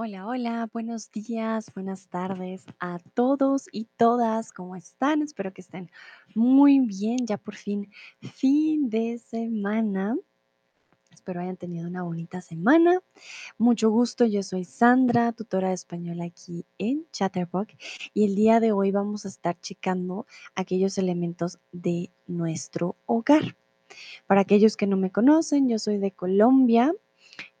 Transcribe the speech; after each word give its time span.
Hola, 0.00 0.28
hola, 0.28 0.70
buenos 0.72 1.10
días, 1.10 1.72
buenas 1.74 2.06
tardes 2.06 2.64
a 2.78 3.00
todos 3.14 3.64
y 3.72 3.86
todas, 3.96 4.52
¿cómo 4.52 4.76
están? 4.76 5.22
Espero 5.22 5.52
que 5.52 5.60
estén 5.60 5.90
muy 6.36 6.78
bien, 6.78 7.26
ya 7.26 7.36
por 7.36 7.56
fin 7.56 7.90
fin 8.20 8.90
de 8.90 9.18
semana. 9.18 10.16
Espero 11.10 11.40
hayan 11.40 11.56
tenido 11.56 11.88
una 11.88 12.04
bonita 12.04 12.40
semana. 12.40 13.00
Mucho 13.58 13.90
gusto, 13.90 14.24
yo 14.24 14.44
soy 14.44 14.64
Sandra, 14.64 15.32
tutora 15.32 15.70
de 15.70 15.74
español 15.74 16.20
aquí 16.20 16.64
en 16.78 17.04
Chatterbox 17.10 17.74
y 18.14 18.24
el 18.24 18.36
día 18.36 18.60
de 18.60 18.70
hoy 18.70 18.92
vamos 18.92 19.24
a 19.24 19.28
estar 19.30 19.58
checando 19.60 20.28
aquellos 20.54 20.96
elementos 20.98 21.58
de 21.72 22.12
nuestro 22.28 22.94
hogar. 23.06 23.56
Para 24.28 24.42
aquellos 24.42 24.76
que 24.76 24.86
no 24.86 24.96
me 24.96 25.10
conocen, 25.10 25.68
yo 25.68 25.80
soy 25.80 25.98
de 25.98 26.12
Colombia, 26.12 26.94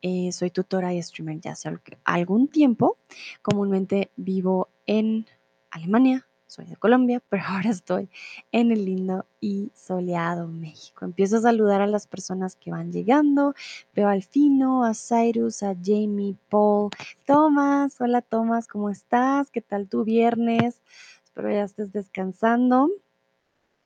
eh, 0.02 0.30
soy 0.32 0.50
tutora 0.50 0.94
y 0.94 1.02
streamer 1.02 1.40
ya 1.40 1.52
hace 1.52 1.70
algún 2.04 2.48
tiempo. 2.48 2.98
Comúnmente 3.42 4.10
vivo 4.16 4.68
en 4.86 5.26
Alemania, 5.70 6.26
soy 6.46 6.66
de 6.66 6.76
Colombia, 6.76 7.22
pero 7.28 7.44
ahora 7.46 7.70
estoy 7.70 8.08
en 8.52 8.72
el 8.72 8.84
lindo 8.84 9.26
y 9.40 9.70
soleado 9.74 10.48
México. 10.48 11.04
Empiezo 11.04 11.38
a 11.38 11.42
saludar 11.42 11.80
a 11.80 11.86
las 11.86 12.06
personas 12.06 12.56
que 12.56 12.70
van 12.70 12.92
llegando. 12.92 13.54
Veo 13.94 14.08
al 14.08 14.22
Fino, 14.22 14.84
a 14.84 14.92
Cyrus, 14.94 15.62
a 15.62 15.74
Jamie, 15.82 16.36
Paul, 16.48 16.90
Tomás. 17.26 18.00
Hola 18.00 18.22
Tomás, 18.22 18.66
¿cómo 18.66 18.90
estás? 18.90 19.50
¿Qué 19.50 19.60
tal 19.60 19.88
tu 19.88 20.04
viernes? 20.04 20.80
Espero 21.24 21.50
ya 21.50 21.64
estés 21.64 21.92
descansando 21.92 22.90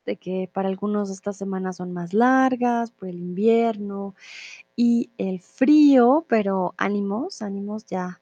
de 0.04 0.16
que 0.16 0.48
para 0.52 0.68
algunos 0.68 1.10
estas 1.10 1.36
semanas 1.36 1.76
son 1.76 1.92
más 1.92 2.12
largas 2.14 2.90
por 2.90 3.08
el 3.08 3.18
invierno 3.18 4.14
y 4.76 5.10
el 5.18 5.40
frío, 5.40 6.24
pero 6.28 6.74
ánimos, 6.76 7.42
ánimos 7.42 7.84
ya, 7.86 8.20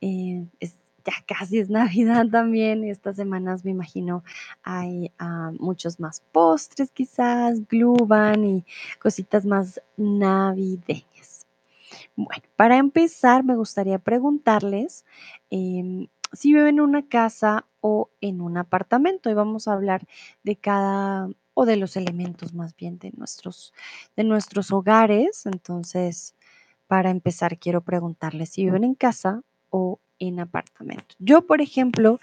eh, 0.00 0.46
es, 0.60 0.76
ya 1.04 1.14
casi 1.26 1.58
es 1.58 1.70
Navidad 1.70 2.26
también 2.30 2.84
estas 2.84 3.16
semanas 3.16 3.64
me 3.64 3.70
imagino 3.70 4.24
hay 4.62 5.12
ah, 5.18 5.52
muchos 5.58 6.00
más 6.00 6.22
postres 6.32 6.90
quizás, 6.90 7.66
gluban 7.68 8.44
y 8.44 8.64
cositas 9.00 9.44
más 9.46 9.80
navideñas. 9.96 11.46
Bueno, 12.16 12.42
para 12.56 12.78
empezar 12.78 13.44
me 13.44 13.56
gustaría 13.56 13.98
preguntarles 13.98 15.04
em, 15.50 16.08
si 16.32 16.52
viven 16.52 16.76
en 16.76 16.80
una 16.80 17.06
casa 17.06 17.66
o 17.80 18.10
en 18.20 18.40
un 18.40 18.56
apartamento 18.58 19.30
y 19.30 19.34
vamos 19.34 19.68
a 19.68 19.72
hablar 19.72 20.06
de 20.42 20.56
cada 20.56 21.28
o 21.54 21.64
de 21.64 21.76
los 21.76 21.96
elementos 21.96 22.52
más 22.52 22.76
bien 22.76 22.98
de 22.98 23.12
nuestros 23.16 23.72
de 24.16 24.24
nuestros 24.24 24.70
hogares. 24.72 25.46
Entonces, 25.46 26.34
para 26.86 27.10
empezar, 27.10 27.58
quiero 27.58 27.80
preguntarles 27.80 28.50
si 28.50 28.64
viven 28.64 28.84
en 28.84 28.94
casa 28.94 29.42
o 29.70 29.98
en 30.18 30.40
apartamento. 30.40 31.14
Yo, 31.18 31.46
por 31.46 31.60
ejemplo, 31.60 32.20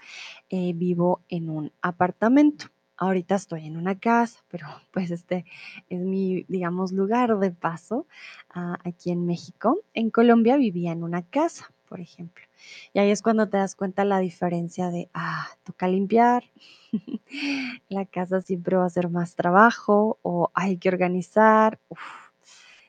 eh, 0.50 0.72
vivo 0.74 1.20
en 1.28 1.50
un 1.50 1.72
apartamento. 1.82 2.66
Ahorita 2.96 3.34
estoy 3.34 3.66
en 3.66 3.76
una 3.76 3.98
casa, 3.98 4.38
pero 4.48 4.66
pues 4.92 5.10
este 5.10 5.44
es 5.88 6.00
mi, 6.00 6.44
digamos, 6.48 6.92
lugar 6.92 7.36
de 7.38 7.50
paso 7.50 8.06
ah, 8.50 8.78
aquí 8.84 9.10
en 9.10 9.26
México. 9.26 9.80
En 9.94 10.10
Colombia 10.10 10.56
vivía 10.56 10.92
en 10.92 11.02
una 11.02 11.22
casa, 11.22 11.72
por 11.88 12.00
ejemplo. 12.00 12.44
Y 12.92 12.98
ahí 12.98 13.10
es 13.10 13.22
cuando 13.22 13.48
te 13.48 13.56
das 13.56 13.74
cuenta 13.74 14.04
la 14.04 14.18
diferencia 14.18 14.90
de, 14.90 15.08
ah, 15.14 15.48
toca 15.64 15.88
limpiar, 15.88 16.44
la 17.88 18.04
casa 18.06 18.40
siempre 18.42 18.76
va 18.76 18.86
a 18.86 18.90
ser 18.90 19.08
más 19.08 19.34
trabajo 19.34 20.18
o 20.22 20.50
hay 20.54 20.76
que 20.76 20.88
organizar. 20.88 21.78
Uf, 21.88 22.00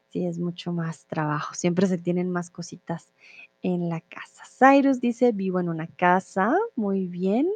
sí, 0.09 0.25
es 0.25 0.39
mucho 0.39 0.71
más 0.71 1.05
trabajo. 1.05 1.53
Siempre 1.53 1.87
se 1.87 1.97
tienen 1.97 2.29
más 2.29 2.49
cositas 2.49 3.13
en 3.61 3.89
la 3.89 4.01
casa. 4.01 4.43
Cyrus 4.57 5.01
dice, 5.01 5.31
vivo 5.31 5.59
en 5.59 5.69
una 5.69 5.87
casa. 5.87 6.55
Muy 6.75 7.07
bien. 7.07 7.47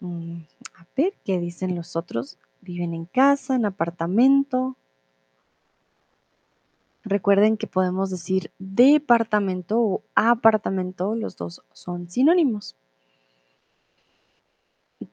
Mm, 0.00 0.38
a 0.74 0.86
ver, 0.96 1.14
¿qué 1.24 1.38
dicen 1.38 1.76
los 1.76 1.94
otros? 1.94 2.38
Viven 2.60 2.94
en 2.94 3.04
casa, 3.06 3.54
en 3.54 3.66
apartamento. 3.66 4.76
Recuerden 7.04 7.56
que 7.56 7.66
podemos 7.66 8.10
decir 8.10 8.52
departamento 8.58 9.80
o 9.80 10.02
apartamento, 10.14 11.14
los 11.16 11.36
dos 11.36 11.62
son 11.72 12.08
sinónimos. 12.08 12.76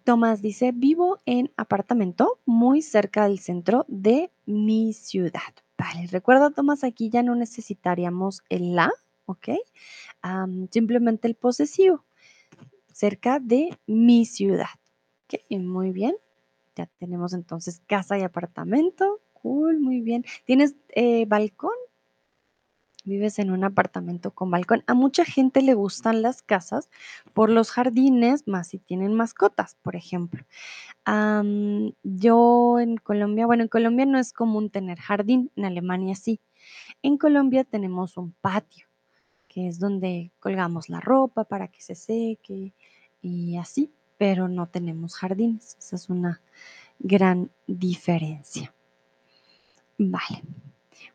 Tomás 0.04 0.42
dice, 0.42 0.72
vivo 0.72 1.20
en 1.26 1.52
apartamento 1.58 2.40
muy 2.46 2.82
cerca 2.82 3.28
del 3.28 3.40
centro 3.40 3.86
de 3.88 4.32
mi 4.46 4.94
ciudad. 4.94 5.54
Vale, 5.78 6.08
recuerda 6.08 6.52
Tomás, 6.52 6.84
aquí 6.84 7.10
ya 7.10 7.24
no 7.24 7.36
necesitaríamos 7.36 8.44
el 8.50 8.76
la, 8.76 8.92
¿ok? 9.26 9.50
simplemente 10.70 11.28
el 11.28 11.36
posesivo, 11.36 12.04
cerca 12.92 13.40
de 13.40 13.80
mi 13.88 14.26
ciudad. 14.26 14.68
Ok, 15.26 15.40
muy 15.60 15.92
bien. 15.92 16.16
Ya 16.76 16.88
tenemos 16.98 17.34
entonces 17.34 17.82
casa 17.88 18.18
y 18.18 18.24
apartamento. 18.24 19.22
Cool, 19.42 19.80
muy 19.80 20.02
bien. 20.02 20.26
¿Tienes 20.46 20.76
eh, 20.90 21.26
balcón? 21.26 21.72
Vives 23.06 23.40
en 23.40 23.52
un 23.52 23.64
apartamento 23.64 24.32
con 24.32 24.52
balcón. 24.52 24.84
A 24.86 24.94
mucha 24.94 25.24
gente 25.24 25.62
le 25.62 25.74
gustan 25.74 26.22
las 26.22 26.42
casas 26.42 26.90
por 27.34 27.50
los 27.50 27.72
jardines, 27.72 28.48
más 28.48 28.68
si 28.68 28.80
tienen 28.80 29.14
mascotas, 29.14 29.78
por 29.82 29.96
ejemplo. 29.96 30.46
yo 32.04 32.80
en 32.80 32.98
Colombia, 32.98 33.46
bueno, 33.46 33.64
en 33.64 33.70
Colombia 33.70 34.06
no 34.06 34.20
es 34.20 34.34
común 34.34 34.70
tener 34.70 35.00
jardín, 35.00 35.52
en 35.56 35.66
Alemania 35.66 36.16
sí. 36.16 36.42
En 37.02 37.18
Colombia 37.18 37.64
tenemos 37.64 38.18
un 38.18 38.34
patio, 38.34 38.88
que 39.48 39.68
es 39.70 39.80
donde 39.80 40.32
colgamos 40.40 40.90
la 40.90 41.00
ropa 41.00 41.46
para 41.46 41.70
que 41.70 41.82
se 41.82 41.96
seque 41.96 42.74
y 43.22 43.58
así, 43.58 43.92
pero 44.18 44.50
no 44.50 44.68
tenemos 44.68 45.16
jardines. 45.16 45.78
Esa 45.80 45.96
es 45.96 46.10
una 46.10 46.42
gran 47.00 47.50
diferencia. 47.66 48.74
Vale. 50.00 50.44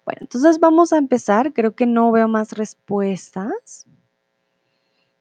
Bueno, 0.05 0.19
entonces 0.21 0.61
vamos 0.61 0.93
a 0.93 0.99
empezar. 0.99 1.55
Creo 1.55 1.75
que 1.75 1.87
no 1.87 2.13
veo 2.13 2.29
más 2.29 2.53
respuestas. 2.53 3.87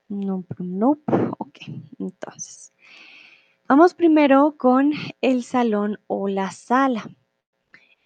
No, 0.10 0.44
no. 0.60 0.98
Ok, 1.38 1.60
entonces. 1.98 2.74
Vamos 3.70 3.94
primero 3.94 4.56
con 4.58 4.92
el 5.22 5.44
salón 5.46 5.98
o 6.08 6.28
la 6.28 6.52
sala. 6.52 7.10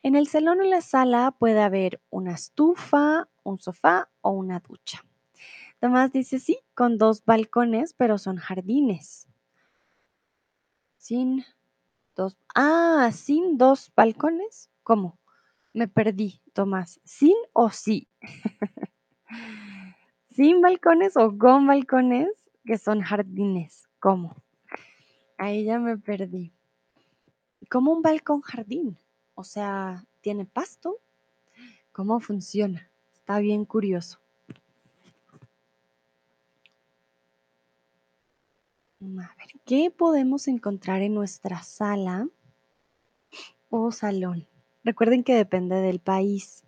En 0.03 0.16
el 0.16 0.28
salón 0.28 0.62
o 0.62 0.63
la 0.63 0.81
sala 0.81 1.31
puede 1.31 1.62
haber 1.62 2.00
una 2.12 2.34
estufa, 2.34 3.28
un 3.44 3.59
sofá 3.59 4.09
o 4.22 4.29
una 4.29 4.59
ducha. 4.59 5.03
Tomás 5.79 6.12
dice 6.12 6.39
sí, 6.39 6.59
con 6.75 7.00
dos 7.00 7.25
balcones, 7.25 7.94
pero 7.94 8.19
son 8.19 8.38
jardines. 8.38 9.28
Sin 10.97 11.44
dos. 12.16 12.38
Ah, 12.53 13.09
sin 13.12 13.57
dos 13.57 13.91
balcones. 13.95 14.69
¿Cómo? 14.84 15.18
Me 15.73 15.88
perdí, 15.88 16.41
Tomás. 16.53 17.00
¿Sin 17.03 17.35
o 17.53 17.69
sí? 17.69 18.07
¿Sin 20.31 20.61
balcones 20.61 21.17
o 21.17 21.38
con 21.38 21.67
balcones 21.67 22.29
que 22.66 22.78
son 22.78 23.01
jardines? 23.01 23.88
¿Cómo? 24.00 24.35
Ahí 25.38 25.66
ya 25.66 25.79
me 25.79 25.97
perdí. 25.97 26.51
¿Cómo 27.69 27.91
un 27.91 28.01
balcón 28.01 28.41
jardín? 28.41 28.97
O 29.35 29.44
sea, 29.44 30.06
¿tiene 30.22 30.45
pasto? 30.45 30.97
¿Cómo 31.91 32.19
funciona? 32.19 32.89
Está 33.13 33.39
bien 33.39 33.66
curioso. 33.66 34.19
A 39.01 39.06
ver, 39.06 39.47
¿qué 39.66 39.91
podemos 39.91 40.47
encontrar 40.47 41.01
en 41.01 41.13
nuestra 41.13 41.61
sala 41.61 42.27
o 43.69 43.91
salón? 43.91 44.47
Recuerden 44.88 45.25
que 45.25 45.36
depende 45.36 45.75
del 45.81 46.00
país. 46.00 46.63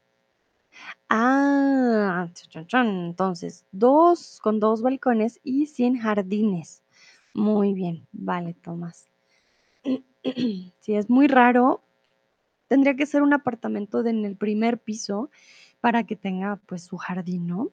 Ah, 1.08 2.28
entonces, 2.74 3.66
dos 3.72 4.42
con 4.44 4.60
dos 4.60 4.82
balcones 4.82 5.40
y 5.42 5.68
sin 5.68 5.98
jardines. 5.98 6.84
Muy 7.34 7.74
bien, 7.74 8.06
vale, 8.12 8.56
Tomás. 8.56 9.08
Si 10.82 10.96
es 10.96 11.10
muy 11.10 11.30
raro, 11.30 11.82
tendría 12.68 12.98
que 12.98 13.06
ser 13.06 13.22
un 13.22 13.32
apartamento 13.32 14.06
en 14.06 14.26
el 14.26 14.36
primer 14.36 14.80
piso 14.80 15.30
para 15.80 16.04
que 16.04 16.18
tenga 16.18 16.58
pues 16.66 16.84
su 16.84 16.98
jardín, 16.98 17.48
¿no? 17.48 17.72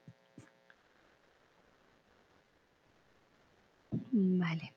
Vale. 4.13 4.73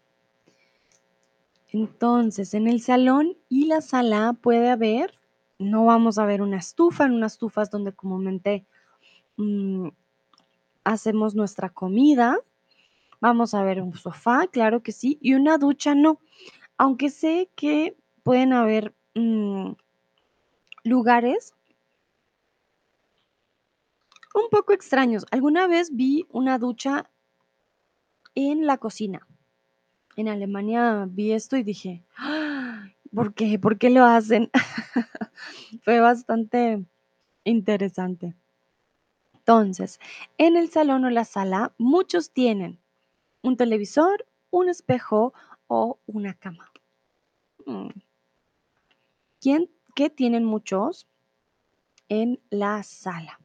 Entonces, 1.72 2.56
en 2.56 2.68
el 2.68 2.82
salón 2.82 3.38
y 3.50 3.68
la 3.68 3.82
sala 3.82 4.34
puede 4.34 4.72
haber 4.72 5.19
no 5.60 5.86
vamos 5.86 6.18
a 6.18 6.26
ver 6.26 6.42
una 6.42 6.58
estufa, 6.58 7.06
en 7.06 7.14
unas 7.14 7.34
estufas 7.34 7.70
donde 7.70 7.94
comúnmente 7.94 8.66
mm, 9.38 9.90
hacemos 10.84 11.36
nuestra 11.36 11.70
comida. 11.70 12.40
Vamos 13.22 13.54
a 13.54 13.64
ver 13.64 13.82
un 13.82 13.94
sofá, 13.96 14.48
claro 14.48 14.82
que 14.82 14.92
sí, 14.92 15.20
y 15.22 15.34
una 15.34 15.58
ducha 15.58 15.94
no. 15.94 16.20
Aunque 16.78 17.10
sé 17.10 17.50
que 17.56 17.98
pueden 18.24 18.54
haber 18.54 18.94
mm, 19.14 19.74
lugares 20.84 21.54
Un 24.34 24.50
poco 24.50 24.74
extraños. 24.74 25.26
Alguna 25.32 25.68
vez 25.68 25.96
vi 25.96 26.26
una 26.30 26.60
ducha 26.60 27.10
en 28.36 28.68
la 28.68 28.78
cocina. 28.78 29.26
En 30.16 30.28
Alemania 30.28 31.08
vi 31.10 31.32
esto 31.32 31.58
y 31.58 31.64
dije: 31.64 32.04
"¡Ah! 32.16 32.39
¿Por 33.14 33.34
qué? 33.34 33.58
¿Por 33.60 33.78
qué 33.78 33.90
lo 33.90 34.06
hacen?". 34.06 34.50
Fue 35.84 36.00
bastante 36.00 36.84
interesante. 37.44 38.36
Entonces, 39.34 40.00
en 40.38 40.58
el 40.58 40.70
salón 40.70 41.06
o 41.06 41.10
la 41.10 41.26
sala, 41.26 41.74
muchos 41.78 42.32
tienen 42.32 42.80
un 43.42 43.58
televisor, 43.58 44.26
un 44.52 44.70
espejo 44.70 45.34
o 45.68 45.98
una 46.06 46.34
cama. 46.36 46.72
Mm. 47.66 47.90
¿Quién 49.42 49.70
qué 49.96 50.10
tienen 50.10 50.46
muchos? 50.46 51.08
En 52.10 52.40
la 52.50 52.84
sala. 52.84 53.40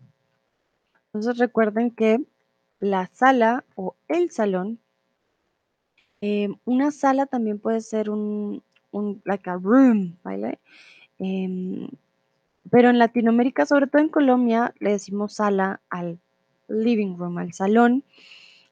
Entonces, 1.06 1.38
recuerden 1.38 1.90
que 1.90 2.24
la 2.80 3.06
sala 3.06 3.64
o 3.76 3.94
el 4.08 4.30
salón 4.30 4.78
em, 6.20 6.56
una 6.64 6.90
sala 6.90 7.26
también 7.26 7.58
puede 7.58 7.80
ser 7.80 8.10
un 8.10 8.62
un 8.94 9.20
like 9.24 9.50
a 9.50 9.56
room, 9.56 10.16
¿vale? 10.22 10.58
Em, 11.18 11.88
pero 12.70 12.90
en 12.90 12.98
Latinoamérica, 12.98 13.66
sobre 13.66 13.86
todo 13.86 14.00
en 14.00 14.08
Colombia, 14.08 14.74
le 14.78 14.90
decimos 14.90 15.34
sala 15.34 15.80
al 15.90 16.18
living 16.68 17.16
room, 17.16 17.38
al 17.38 17.52
salón. 17.52 18.04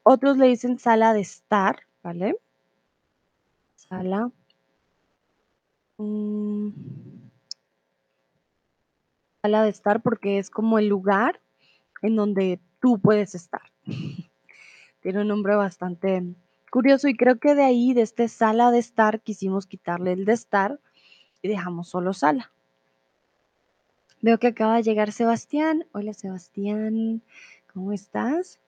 Otros 0.02 0.38
le 0.38 0.46
dicen 0.46 0.78
sala 0.78 1.12
de 1.12 1.20
estar, 1.20 1.80
¿vale? 2.02 2.36
Sala. 3.76 4.30
Mm. 5.98 6.70
Sala 9.42 9.64
de 9.64 9.70
estar, 9.70 10.02
porque 10.02 10.38
es 10.38 10.50
como 10.50 10.78
el 10.78 10.88
lugar 10.88 11.40
en 12.00 12.16
donde 12.16 12.60
tú 12.80 12.98
puedes 12.98 13.34
estar. 13.34 13.62
Tiene 15.02 15.20
un 15.20 15.28
nombre 15.28 15.56
bastante 15.56 16.22
curioso, 16.72 17.06
y 17.06 17.16
creo 17.16 17.38
que 17.38 17.54
de 17.54 17.62
ahí, 17.62 17.92
de 17.92 18.00
este 18.00 18.28
sala 18.28 18.70
de 18.70 18.78
estar, 18.78 19.20
quisimos 19.20 19.66
quitarle 19.66 20.12
el 20.12 20.24
de 20.24 20.32
estar 20.32 20.80
y 21.42 21.48
dejamos 21.48 21.90
solo 21.90 22.14
sala. 22.14 22.50
Veo 24.22 24.38
que 24.38 24.46
acaba 24.46 24.76
de 24.76 24.82
llegar 24.82 25.12
Sebastián. 25.12 25.84
Hola, 25.92 26.14
Sebastián, 26.14 27.22
¿cómo 27.72 27.92
estás? 27.92 28.58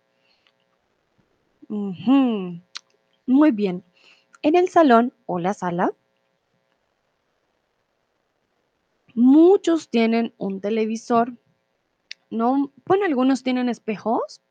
Muy 1.68 3.50
bien. 3.52 3.82
En 4.42 4.54
el 4.54 4.68
salón 4.68 5.14
o 5.24 5.38
la 5.38 5.54
sala 5.54 5.92
muchos 9.14 9.88
tienen 9.88 10.34
un 10.36 10.60
televisor, 10.60 11.32
¿no? 12.28 12.70
Bueno, 12.84 13.06
algunos 13.06 13.42
tienen 13.42 13.70
espejos, 13.70 14.42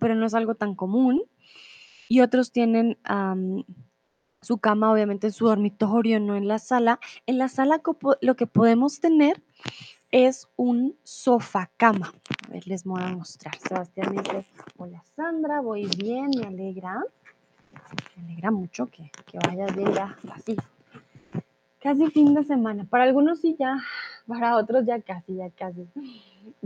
pero 0.00 0.14
no 0.14 0.24
es 0.24 0.32
algo 0.32 0.54
tan 0.54 0.74
común, 0.74 1.24
y 2.08 2.20
otros 2.20 2.52
tienen, 2.52 2.98
su 4.40 4.58
cama, 4.58 4.92
obviamente, 4.92 5.26
en 5.28 5.32
su 5.32 5.46
dormitorio, 5.46 6.20
no 6.20 6.36
en 6.36 6.48
la 6.48 6.58
sala. 6.58 7.00
En 7.26 7.38
la 7.38 7.48
sala 7.48 7.82
lo 8.20 8.36
que 8.36 8.46
podemos 8.46 9.00
tener 9.00 9.42
es 10.10 10.48
un 10.56 10.96
sofá 11.02 11.70
cama. 11.76 12.12
A 12.46 12.52
ver, 12.52 12.66
les 12.66 12.84
voy 12.84 13.02
a 13.02 13.08
mostrar. 13.08 13.58
Sebastián 13.58 14.12
dice: 14.12 14.46
"Hola, 14.76 15.02
Sandra, 15.16 15.60
voy 15.60 15.86
bien, 15.98 16.30
me 16.38 16.46
alegra". 16.46 17.02
Me 18.16 18.24
alegra 18.24 18.50
mucho 18.50 18.86
que 18.86 19.10
que 19.30 19.38
vayas 19.46 19.74
bien 19.76 19.92
ya 19.92 20.16
así. 20.32 20.56
Casi 21.80 22.10
fin 22.10 22.34
de 22.34 22.44
semana. 22.44 22.84
Para 22.84 23.04
algunos 23.04 23.40
sí 23.40 23.56
ya, 23.58 23.76
para 24.26 24.56
otros 24.56 24.84
ya 24.86 25.00
casi, 25.00 25.36
ya 25.36 25.50
casi. 25.50 25.86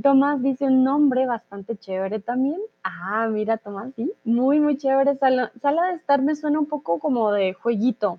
Tomás 0.02 0.42
dice 0.42 0.66
un 0.66 0.84
nombre 0.84 1.26
bastante 1.26 1.76
chévere 1.76 2.20
también. 2.20 2.60
Ah, 2.82 3.28
mira, 3.30 3.56
Tomás, 3.58 3.92
sí, 3.96 4.12
muy, 4.24 4.60
muy 4.60 4.76
chévere. 4.76 5.16
Sala 5.16 5.52
sala 5.60 5.88
de 5.88 5.94
estar 5.94 6.22
me 6.22 6.34
suena 6.34 6.58
un 6.58 6.66
poco 6.66 6.98
como 6.98 7.32
de 7.32 7.54
jueguito. 7.54 8.18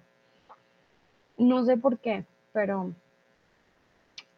No 1.38 1.66
sé 1.66 1.78
por 1.78 1.98
qué, 1.98 2.26
pero 2.52 2.94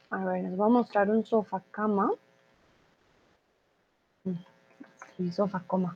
a 0.10 0.24
ver, 0.24 0.44
les 0.44 0.56
voy 0.56 0.68
a 0.68 0.70
mostrar 0.70 1.10
un 1.10 1.26
sofá 1.26 1.62
cama. 1.72 2.12
Sí, 5.18 5.32
sofá 5.32 5.64
no. 5.78 5.96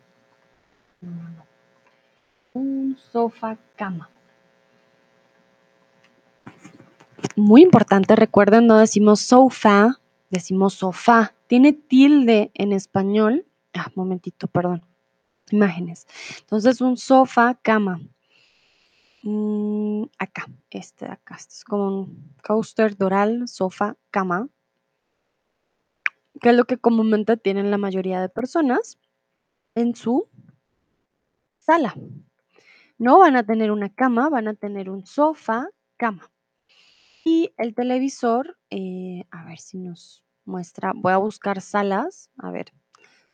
Un 2.53 2.97
sofá 3.11 3.57
cama. 3.75 4.09
Muy 7.35 7.61
importante, 7.61 8.15
recuerden, 8.15 8.67
no 8.67 8.77
decimos 8.77 9.21
sofa, 9.21 9.98
decimos 10.29 10.75
sofá. 10.75 11.33
Tiene 11.47 11.73
tilde 11.73 12.51
en 12.53 12.73
español. 12.73 13.45
Ah, 13.73 13.91
momentito, 13.95 14.47
perdón. 14.47 14.83
Imágenes. 15.51 16.07
Entonces, 16.41 16.81
un 16.81 16.97
sofá 16.97 17.55
cama. 17.61 17.99
Mm, 19.23 20.03
acá, 20.17 20.45
este 20.69 21.05
de 21.05 21.11
acá, 21.11 21.35
este 21.35 21.53
es 21.55 21.63
como 21.65 21.87
un 21.87 22.33
coaster 22.41 22.95
doral, 22.95 23.47
sofá, 23.47 23.97
cama. 24.11 24.47
Que 26.39 26.49
es 26.49 26.55
lo 26.55 26.65
que 26.65 26.77
comúnmente 26.77 27.35
tienen 27.35 27.69
la 27.69 27.77
mayoría 27.77 28.21
de 28.21 28.29
personas 28.29 28.97
en 29.75 29.95
su 29.95 30.27
sala. 31.57 31.93
No 32.97 33.19
van 33.19 33.35
a 33.35 33.45
tener 33.45 33.71
una 33.71 33.89
cama, 33.89 34.29
van 34.29 34.47
a 34.47 34.53
tener 34.53 34.89
un 34.89 35.05
sofá, 35.05 35.67
cama. 35.97 36.29
Y 37.31 37.53
el 37.57 37.75
televisor, 37.75 38.57
eh, 38.71 39.23
a 39.29 39.45
ver 39.45 39.59
si 39.59 39.77
nos 39.77 40.23
muestra, 40.45 40.93
voy 40.95 41.13
a 41.13 41.17
buscar 41.17 41.61
salas, 41.61 42.31
a 42.39 42.49
ver, 42.49 42.73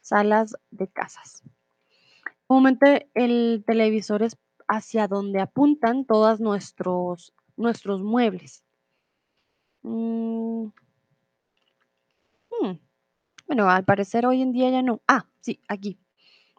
salas 0.01 0.57
de 0.69 0.89
casas. 0.89 1.43
Comúnmente 2.45 3.09
el 3.13 3.63
televisor 3.65 4.21
es 4.21 4.37
hacia 4.67 5.07
donde 5.07 5.39
apuntan 5.39 6.03
todas 6.03 6.41
nuestros 6.41 7.33
nuestros 7.55 8.01
muebles. 8.01 8.65
Mm. 9.83 10.65
Mm. 12.59 12.77
Bueno, 13.47 13.69
al 13.69 13.85
parecer 13.85 14.25
hoy 14.25 14.41
en 14.41 14.51
día 14.51 14.71
ya 14.71 14.81
no. 14.81 15.01
Ah, 15.07 15.25
sí, 15.39 15.61
aquí. 15.69 15.97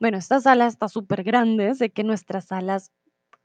Bueno, 0.00 0.16
esta 0.16 0.40
sala 0.40 0.66
está 0.68 0.88
supergrande, 0.88 1.74
sé 1.74 1.90
que 1.90 2.02
nuestras 2.02 2.46
salas 2.46 2.92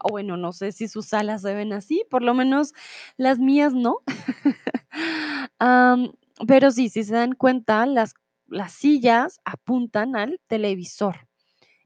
o 0.04 0.10
bueno, 0.10 0.38
no 0.38 0.54
sé 0.54 0.72
si 0.72 0.88
sus 0.88 1.08
salas 1.08 1.42
se 1.42 1.54
ven 1.54 1.74
así, 1.74 2.06
por 2.10 2.22
lo 2.22 2.34
menos 2.34 2.74
las 3.18 3.40
mías 3.40 3.74
no. 3.74 3.98
Pero 6.48 6.72
sí, 6.72 6.90
si 6.90 7.04
se 7.04 7.14
dan 7.14 7.34
cuenta, 7.34 7.86
las 7.86 8.16
las 8.48 8.74
sillas 8.74 9.40
apuntan 9.46 10.18
al 10.18 10.42
televisor. 10.48 11.28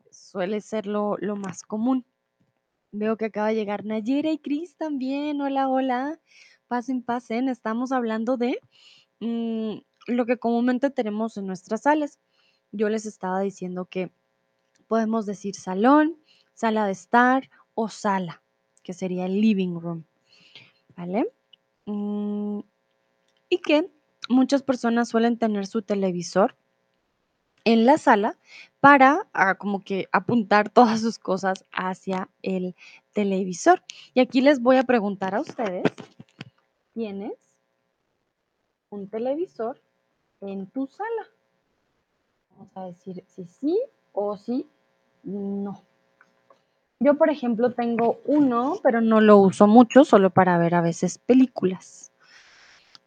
Suele 0.09 0.61
ser 0.61 0.87
lo 0.87 1.17
lo 1.19 1.35
más 1.35 1.61
común. 1.61 2.05
Veo 2.91 3.17
que 3.17 3.25
acaba 3.25 3.49
de 3.49 3.55
llegar 3.55 3.85
Nayera 3.85 4.31
y 4.31 4.39
Cris 4.39 4.75
también. 4.77 5.41
Hola, 5.41 5.67
hola. 5.67 6.19
Pasen, 6.67 7.03
pasen. 7.03 7.49
Estamos 7.49 7.91
hablando 7.91 8.37
de, 8.37 8.59
mm, 9.19 9.75
lo 10.07 10.25
que 10.25 10.37
comúnmente 10.37 10.89
tenemos 10.89 11.37
en 11.37 11.45
nuestras 11.45 11.81
salas. 11.81 12.19
Yo 12.71 12.89
les 12.89 13.05
estaba 13.05 13.41
diciendo 13.41 13.85
que 13.85 14.11
podemos 14.87 15.25
decir 15.25 15.55
salón, 15.55 16.17
sala 16.53 16.85
de 16.85 16.93
estar 16.93 17.49
o 17.75 17.89
sala, 17.89 18.41
que 18.83 18.93
sería 18.93 19.25
el 19.25 19.39
living 19.39 19.79
room, 19.79 20.05
¿vale? 20.95 21.31
Mm, 21.85 22.59
y 23.49 23.57
que 23.59 23.91
muchas 24.29 24.63
personas 24.63 25.09
suelen 25.09 25.37
tener 25.37 25.67
su 25.67 25.81
televisor 25.81 26.55
en 27.65 27.85
la 27.85 27.97
sala 27.97 28.37
para, 28.79 29.27
ah, 29.33 29.55
como 29.55 29.83
que 29.83 30.07
apuntar 30.11 30.69
todas 30.73 31.01
sus 31.01 31.19
cosas 31.19 31.65
hacia 31.71 32.29
el 32.41 32.75
televisor. 33.13 33.83
Y 34.13 34.21
aquí 34.21 34.41
les 34.41 34.61
voy 34.61 34.77
a 34.77 34.83
preguntar 34.83 35.35
a 35.35 35.41
ustedes, 35.41 35.83
¿tienes 36.93 37.33
un 38.89 39.09
televisor 39.09 39.81
en 40.41 40.67
tu 40.67 40.87
sala? 40.87 41.27
Vamos 42.51 42.71
a 42.75 42.85
decir 42.85 43.23
si 43.27 43.45
sí 43.45 43.79
o 44.13 44.37
si 44.37 44.65
no. 45.23 45.83
Yo, 46.99 47.17
por 47.17 47.29
ejemplo, 47.29 47.73
tengo 47.73 48.21
uno, 48.25 48.79
pero 48.81 49.01
no 49.01 49.19
lo 49.19 49.37
uso 49.37 49.67
mucho, 49.67 50.05
solo 50.05 50.29
para 50.29 50.57
ver 50.57 50.75
a 50.75 50.81
veces 50.81 51.17
películas. 51.17 52.11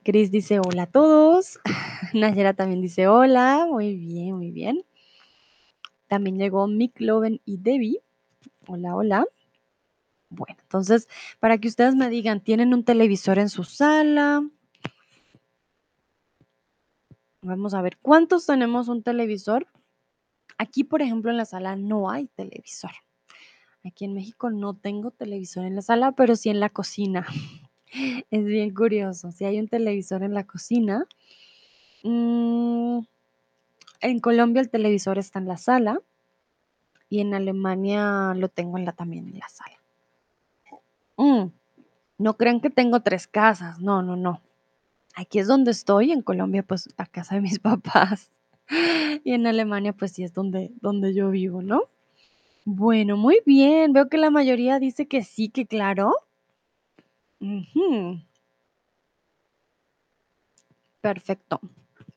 Cris 0.04 0.30
dice: 0.30 0.61
"Hola 0.61 0.85
a 0.85 0.87
todos". 0.87 1.59
Nayera 2.14 2.54
también 2.54 2.83
dice: 2.83 3.09
"Hola". 3.09 3.66
Muy 3.68 3.97
bien, 3.97 4.37
muy 4.37 4.50
bien. 4.50 4.85
También 6.07 6.38
llegó 6.38 6.66
Micloven 6.66 7.40
y 7.45 7.59
Debbie. 7.59 8.00
Hola, 8.66 8.95
hola. 8.95 9.26
Bueno, 10.30 10.57
entonces, 10.61 11.09
para 11.40 11.59
que 11.59 11.68
ustedes 11.68 11.95
me 11.95 12.11
digan, 12.11 12.42
¿tienen 12.42 12.75
un 12.75 12.85
televisor 12.85 13.38
en 13.38 13.49
su 13.49 13.64
sala? 13.64 14.47
Vamos 17.40 17.73
a 17.73 17.83
ver, 17.83 17.97
¿cuántos 17.99 18.47
tenemos 18.47 18.88
un 18.88 19.02
televisor? 19.02 19.66
Aquí, 20.59 20.85
por 20.85 21.02
ejemplo, 21.02 21.30
en 21.30 21.38
la 21.38 21.45
sala 21.45 21.76
no 21.76 22.11
hay 22.11 22.26
televisor. 22.28 22.90
Aquí 23.88 24.04
en 24.04 24.12
México 24.12 24.50
no 24.50 24.75
tengo 24.75 25.11
televisor 25.11 25.64
en 25.64 25.75
la 25.75 25.80
sala, 25.80 26.12
pero 26.12 26.37
sí 26.37 26.50
en 26.50 26.61
la 26.61 26.68
cocina. 26.68 27.26
Es 28.30 28.45
bien 28.45 28.75
curioso, 28.75 29.33
sí 29.33 29.47
hay 29.47 29.59
un 29.59 29.66
televisor 29.66 30.23
en 30.23 30.35
la 30.35 30.45
cocina. 30.45 31.07
Mm. 32.02 32.99
En 34.02 34.21
Colombia 34.21 34.61
el 34.61 34.68
televisor 34.68 35.16
está 35.16 35.38
en 35.38 35.49
la 35.49 35.57
sala 35.57 36.02
y 37.09 37.21
en 37.21 37.33
Alemania 37.33 38.35
lo 38.37 38.50
tengo 38.50 38.76
en 38.76 38.85
la, 38.85 38.92
también 38.92 39.28
en 39.28 39.38
la 39.38 39.49
sala. 39.49 39.78
Mm, 41.16 41.50
no 42.18 42.37
crean 42.37 42.61
que 42.61 42.68
tengo 42.68 43.00
tres 43.00 43.26
casas, 43.26 43.80
no, 43.80 44.02
no, 44.02 44.16
no. 44.16 44.42
Aquí 45.14 45.38
es 45.38 45.47
donde 45.47 45.71
estoy, 45.71 46.12
en 46.12 46.21
Colombia 46.21 46.62
pues 46.62 46.90
la 46.99 47.07
casa 47.07 47.37
de 47.37 47.40
mis 47.40 47.59
papás 47.71 48.30
y 49.25 49.33
en 49.33 49.47
Alemania 49.47 49.95
pues 49.95 50.12
sí 50.12 50.25
es 50.25 50.35
donde, 50.35 50.73
donde 50.83 51.14
yo 51.14 51.30
vivo, 51.30 51.62
¿no? 51.62 51.88
Bueno, 52.71 53.17
muy 53.17 53.41
bien, 53.47 53.95
veo 53.95 54.11
que 54.11 54.19
la 54.19 54.29
mayoría 54.29 54.79
dice 54.79 55.09
que 55.09 55.25
sí, 55.25 55.49
que 55.49 55.65
claro. 55.67 56.13
Perfecto. 61.01 61.61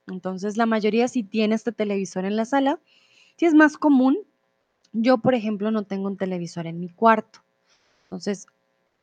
Entonces 0.07 0.57
la 0.57 0.65
mayoría 0.65 1.07
sí 1.07 1.23
tiene 1.23 1.55
este 1.55 1.71
televisor 1.71 2.25
en 2.25 2.35
la 2.35 2.43
sala. 2.43 2.79
Si 3.37 3.45
es 3.45 3.53
más 3.53 3.77
común, 3.77 4.17
yo 4.91 5.19
por 5.19 5.35
ejemplo 5.35 5.71
no 5.71 5.83
tengo 5.83 6.07
un 6.07 6.17
televisor 6.17 6.67
en 6.67 6.81
mi 6.81 6.89
cuarto. 6.89 7.39
Entonces, 8.03 8.47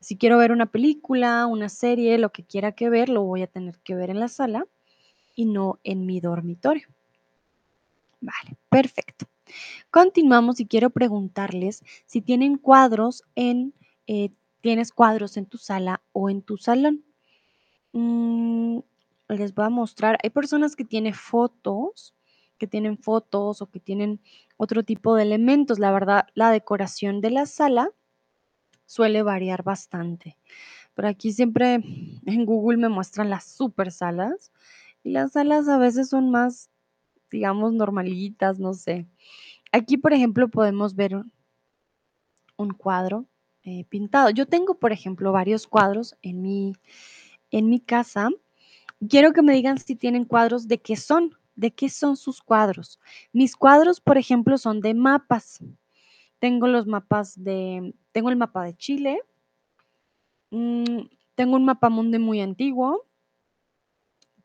si 0.01 0.17
quiero 0.17 0.37
ver 0.37 0.51
una 0.51 0.67
película, 0.67 1.47
una 1.47 1.69
serie, 1.69 2.19
lo 2.19 2.29
que 2.31 2.43
quiera 2.43 2.73
que 2.73 2.91
ver, 2.91 3.09
lo 3.09 3.23
voy 3.23 3.41
a 3.41 3.47
tener 3.47 3.79
que 3.79 3.95
ver 3.95 4.11
en 4.11 4.19
la 4.19 4.27
sala 4.27 4.67
y 5.35 5.45
no 5.45 5.79
en 5.83 6.05
mi 6.05 6.19
dormitorio. 6.19 6.87
Vale, 8.21 8.55
perfecto. 8.69 9.25
Continuamos 9.91 10.59
y 10.59 10.65
quiero 10.65 10.89
preguntarles 10.89 11.83
si 12.05 12.21
tienen 12.21 12.57
cuadros 12.57 13.23
en, 13.35 13.73
eh, 14.07 14.31
tienes 14.61 14.91
cuadros 14.91 15.37
en 15.37 15.45
tu 15.45 15.57
sala 15.57 16.01
o 16.11 16.29
en 16.29 16.41
tu 16.41 16.57
salón. 16.57 17.03
Mm, 17.93 18.79
les 19.29 19.53
voy 19.53 19.65
a 19.65 19.69
mostrar, 19.69 20.17
hay 20.23 20.29
personas 20.29 20.75
que 20.75 20.85
tienen 20.85 21.13
fotos, 21.13 22.15
que 22.57 22.67
tienen 22.67 22.97
fotos 22.97 23.61
o 23.61 23.69
que 23.69 23.79
tienen 23.79 24.19
otro 24.57 24.83
tipo 24.83 25.15
de 25.15 25.23
elementos. 25.23 25.79
La 25.79 25.91
verdad, 25.91 26.27
la 26.35 26.51
decoración 26.51 27.21
de 27.21 27.31
la 27.31 27.45
sala 27.45 27.89
suele 28.85 29.23
variar 29.23 29.63
bastante. 29.63 30.37
Pero 30.95 31.07
aquí 31.07 31.31
siempre 31.31 31.75
en 32.25 32.45
Google 32.45 32.77
me 32.77 32.89
muestran 32.89 33.29
las 33.29 33.45
super 33.45 33.91
salas 33.91 34.51
y 35.03 35.11
las 35.11 35.33
salas 35.33 35.67
a 35.69 35.77
veces 35.77 36.09
son 36.09 36.31
más, 36.31 36.69
digamos, 37.29 37.73
normalitas, 37.73 38.59
no 38.59 38.73
sé. 38.73 39.07
Aquí, 39.71 39.97
por 39.97 40.13
ejemplo, 40.13 40.49
podemos 40.49 40.95
ver 40.95 41.15
un, 42.57 42.71
cuadro 42.71 43.25
eh, 43.63 43.85
pintado. 43.85 44.29
Yo 44.31 44.45
tengo, 44.47 44.79
por 44.79 44.91
ejemplo, 44.91 45.31
varios 45.31 45.67
cuadros 45.67 46.15
en 46.21 46.41
mi, 46.41 46.73
en 47.51 47.69
mi 47.69 47.79
casa. 47.79 48.29
Quiero 49.07 49.31
que 49.33 49.41
me 49.41 49.53
digan 49.53 49.77
si 49.77 49.95
tienen 49.95 50.25
cuadros 50.25 50.67
de 50.67 50.79
qué 50.79 50.95
son, 50.95 51.37
de 51.55 51.71
qué 51.71 51.89
son 51.89 52.17
sus 52.17 52.41
cuadros. 52.41 52.99
Mis 53.31 53.55
cuadros, 53.55 54.01
por 54.01 54.17
ejemplo, 54.17 54.57
son 54.57 54.81
de 54.81 54.93
mapas. 54.93 55.59
Tengo 56.39 56.67
los 56.67 56.87
mapas 56.87 57.41
de, 57.41 57.93
tengo 58.11 58.29
el 58.29 58.37
mapa 58.37 58.63
de 58.63 58.75
Chile, 58.75 59.21
mm, 60.51 61.01
tengo 61.35 61.55
un 61.55 61.65
mapa 61.65 61.89
mundi 61.89 62.17
muy 62.17 62.41
antiguo, 62.41 63.05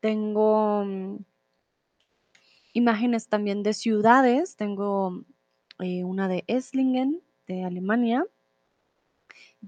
tengo 0.01 0.83
mm, 0.85 1.17
imágenes 2.75 3.29
también 3.29 3.63
de 3.63 3.73
ciudades, 3.73 4.57
tengo 4.57 5.23
eh, 5.79 6.03
una 6.03 6.27
de 6.27 6.43
Esslingen, 6.47 7.21
de 7.47 7.63
Alemania, 7.63 8.25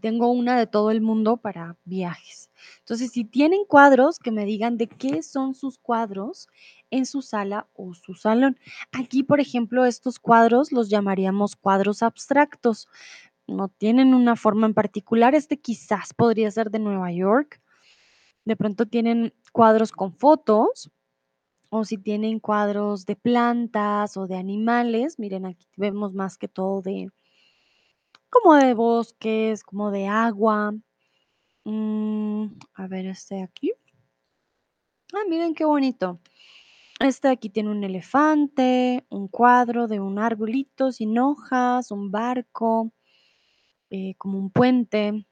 tengo 0.02 0.30
una 0.30 0.60
de 0.60 0.68
todo 0.68 0.92
el 0.92 1.00
mundo 1.00 1.38
para 1.38 1.78
viajes. 1.86 2.52
Entonces, 2.80 3.12
si 3.12 3.24
tienen 3.24 3.64
cuadros, 3.66 4.20
que 4.20 4.32
me 4.32 4.46
digan 4.46 4.78
de 4.78 4.88
qué 4.88 5.24
son 5.24 5.56
sus 5.56 5.80
cuadros 5.80 6.50
en 6.92 7.06
su 7.06 7.22
sala 7.22 7.68
o 7.74 7.94
su 7.94 8.14
salón. 8.14 8.60
Aquí, 8.92 9.24
por 9.24 9.40
ejemplo, 9.40 9.86
estos 9.86 10.20
cuadros 10.20 10.74
los 10.74 10.90
llamaríamos 10.90 11.56
cuadros 11.56 12.04
abstractos. 12.04 12.90
No 13.48 13.70
tienen 13.70 14.14
una 14.14 14.36
forma 14.36 14.68
en 14.68 14.74
particular. 14.74 15.34
Este 15.34 15.58
quizás 15.58 16.14
podría 16.14 16.52
ser 16.52 16.72
de 16.72 16.80
Nueva 16.80 17.12
York. 17.14 17.62
De 18.44 18.58
pronto 18.58 18.86
tienen 18.86 19.34
cuadros 19.54 19.94
con 19.94 20.14
fotos 20.14 20.92
o 21.70 21.86
si 21.86 21.98
tienen 21.98 22.40
cuadros 22.40 23.06
de 23.06 23.16
plantas 23.16 24.18
o 24.18 24.28
de 24.28 24.36
animales. 24.38 25.20
Miren, 25.20 25.46
aquí 25.46 25.68
vemos 25.78 26.14
más 26.14 26.38
que 26.38 26.48
todo 26.48 26.82
de 26.82 27.10
como 28.30 28.56
de 28.56 28.74
bosques, 28.74 29.64
como 29.64 29.92
de 29.92 30.08
agua. 30.08 30.74
Mm, 31.66 32.46
a 32.76 32.88
ver, 32.88 33.08
este 33.08 33.42
aquí. 33.44 33.74
Ah, 35.14 35.24
miren 35.30 35.54
qué 35.54 35.66
bonito. 35.66 36.20
Este 37.00 37.30
aquí 37.30 37.50
tiene 37.50 37.70
un 37.72 37.84
elefante, 37.84 39.06
un 39.10 39.28
cuadro 39.28 39.88
de 39.88 40.00
un 40.00 40.20
arbolito 40.20 40.92
sin 40.92 41.18
hojas, 41.20 41.92
un 41.92 42.12
barco, 42.12 42.92
eh, 43.90 44.16
como 44.18 44.40
un 44.40 44.50
puente. 44.52 45.26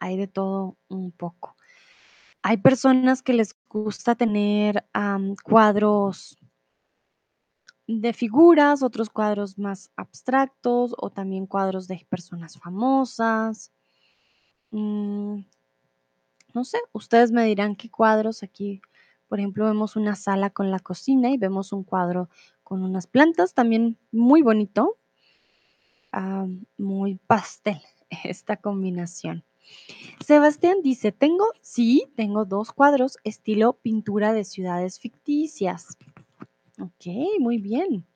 Hay 0.00 0.16
de 0.16 0.28
todo 0.28 0.78
un 0.88 1.12
poco. 1.12 1.56
Hay 2.42 2.56
personas 2.56 3.22
que 3.22 3.34
les 3.34 3.56
gusta 3.68 4.16
tener 4.16 4.84
cuadros 5.44 6.36
de 7.86 8.12
figuras, 8.12 8.82
otros 8.82 9.10
cuadros 9.10 9.58
más 9.58 9.90
abstractos 9.96 10.94
o 10.98 11.10
también 11.10 11.46
cuadros 11.46 11.86
de 11.86 12.04
personas 12.08 12.58
famosas. 12.58 13.70
Mm, 14.70 15.40
no 16.54 16.64
sé, 16.64 16.78
ustedes 16.92 17.30
me 17.30 17.44
dirán 17.44 17.76
qué 17.76 17.90
cuadros 17.90 18.42
aquí. 18.42 18.82
Por 19.28 19.38
ejemplo, 19.38 19.64
vemos 19.64 19.94
una 19.94 20.16
sala 20.16 20.50
con 20.50 20.70
la 20.70 20.80
cocina 20.80 21.30
y 21.30 21.38
vemos 21.38 21.72
un 21.72 21.84
cuadro 21.84 22.28
con 22.64 22.82
unas 22.82 23.06
plantas, 23.06 23.54
también 23.54 23.98
muy 24.10 24.42
bonito, 24.42 24.98
ah, 26.12 26.46
muy 26.76 27.16
pastel 27.26 27.80
esta 28.24 28.56
combinación. 28.56 29.44
Sebastián 30.24 30.78
dice, 30.82 31.12
tengo, 31.12 31.46
sí, 31.60 32.10
tengo 32.16 32.44
dos 32.44 32.72
cuadros 32.72 33.18
estilo 33.24 33.74
pintura 33.74 34.32
de 34.32 34.44
ciudades 34.44 34.98
ficticias. 34.98 35.96
Ok, 36.80 37.06
muy 37.40 37.58
bien. 37.58 38.06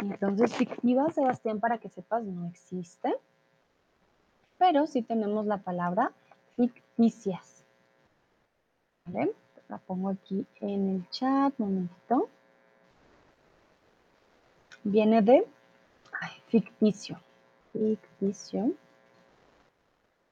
Entonces, 0.00 0.54
fictiva, 0.54 1.10
Sebastián, 1.10 1.60
para 1.60 1.78
que 1.78 1.88
sepas, 1.88 2.24
no 2.24 2.46
existe. 2.48 3.14
Pero 4.58 4.86
sí 4.86 5.02
tenemos 5.02 5.46
la 5.46 5.58
palabra 5.58 6.12
ficticias. 6.56 7.64
La 9.68 9.78
pongo 9.78 10.10
aquí 10.10 10.44
en 10.60 10.96
el 10.96 11.10
chat, 11.10 11.54
momentito. 11.58 12.28
Viene 14.82 15.22
de 15.22 15.46
ficticio. 16.48 17.20
Ficticio. 17.72 18.72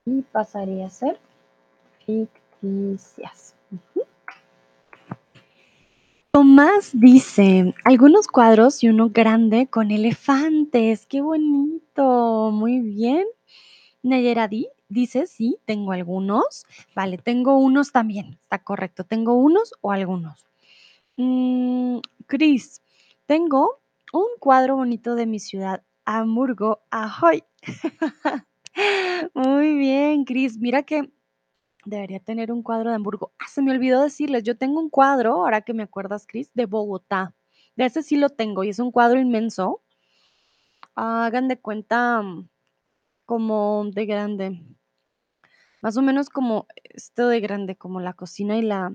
Y 0.06 0.22
pasaría 0.22 0.86
a 0.86 0.90
ser 0.90 1.18
ficticias. 2.06 3.54
Tomás 6.30 6.90
dice, 6.92 7.74
algunos 7.84 8.26
cuadros 8.26 8.82
y 8.84 8.88
uno 8.88 9.10
grande 9.10 9.66
con 9.66 9.90
elefantes. 9.90 11.06
¡Qué 11.06 11.20
bonito! 11.20 12.50
Muy 12.52 12.80
bien. 12.80 13.26
Nayera 14.02 14.46
di- 14.48 14.68
dice, 14.88 15.26
sí, 15.26 15.58
tengo 15.64 15.92
algunos. 15.92 16.64
Vale, 16.94 17.18
tengo 17.18 17.58
unos 17.58 17.92
también. 17.92 18.38
Está 18.42 18.58
correcto. 18.62 19.04
Tengo 19.04 19.34
unos 19.34 19.74
o 19.80 19.90
algunos. 19.90 20.46
Mm, 21.16 21.98
Cris, 22.26 22.82
tengo 23.26 23.80
un 24.12 24.28
cuadro 24.38 24.76
bonito 24.76 25.16
de 25.16 25.26
mi 25.26 25.40
ciudad, 25.40 25.82
Hamburgo. 26.08 26.80
¡Ahoy! 26.90 27.44
Muy 29.34 29.76
bien, 29.76 30.24
Cris. 30.24 30.56
Mira 30.56 30.82
que 30.82 31.12
debería 31.84 32.18
tener 32.18 32.50
un 32.50 32.62
cuadro 32.62 32.88
de 32.88 32.96
Hamburgo. 32.96 33.32
Ah, 33.38 33.46
se 33.46 33.60
me 33.60 33.72
olvidó 33.72 34.02
decirles, 34.02 34.42
yo 34.42 34.56
tengo 34.56 34.80
un 34.80 34.88
cuadro, 34.88 35.34
ahora 35.34 35.60
que 35.60 35.74
me 35.74 35.82
acuerdas, 35.82 36.26
Cris, 36.26 36.50
de 36.54 36.64
Bogotá. 36.64 37.34
De 37.76 37.84
ese 37.84 38.02
sí 38.02 38.16
lo 38.16 38.30
tengo 38.30 38.64
y 38.64 38.70
es 38.70 38.78
un 38.78 38.90
cuadro 38.90 39.20
inmenso. 39.20 39.82
Hagan 40.94 41.46
de 41.46 41.60
cuenta 41.60 42.22
mm, 42.22 42.48
como 43.26 43.84
de 43.92 44.06
grande. 44.06 44.62
Más 45.82 45.98
o 45.98 46.02
menos 46.02 46.30
como 46.30 46.66
esto 46.84 47.28
de 47.28 47.40
grande, 47.40 47.76
como 47.76 48.00
la 48.00 48.14
cocina 48.14 48.56
y 48.56 48.62
la... 48.62 48.94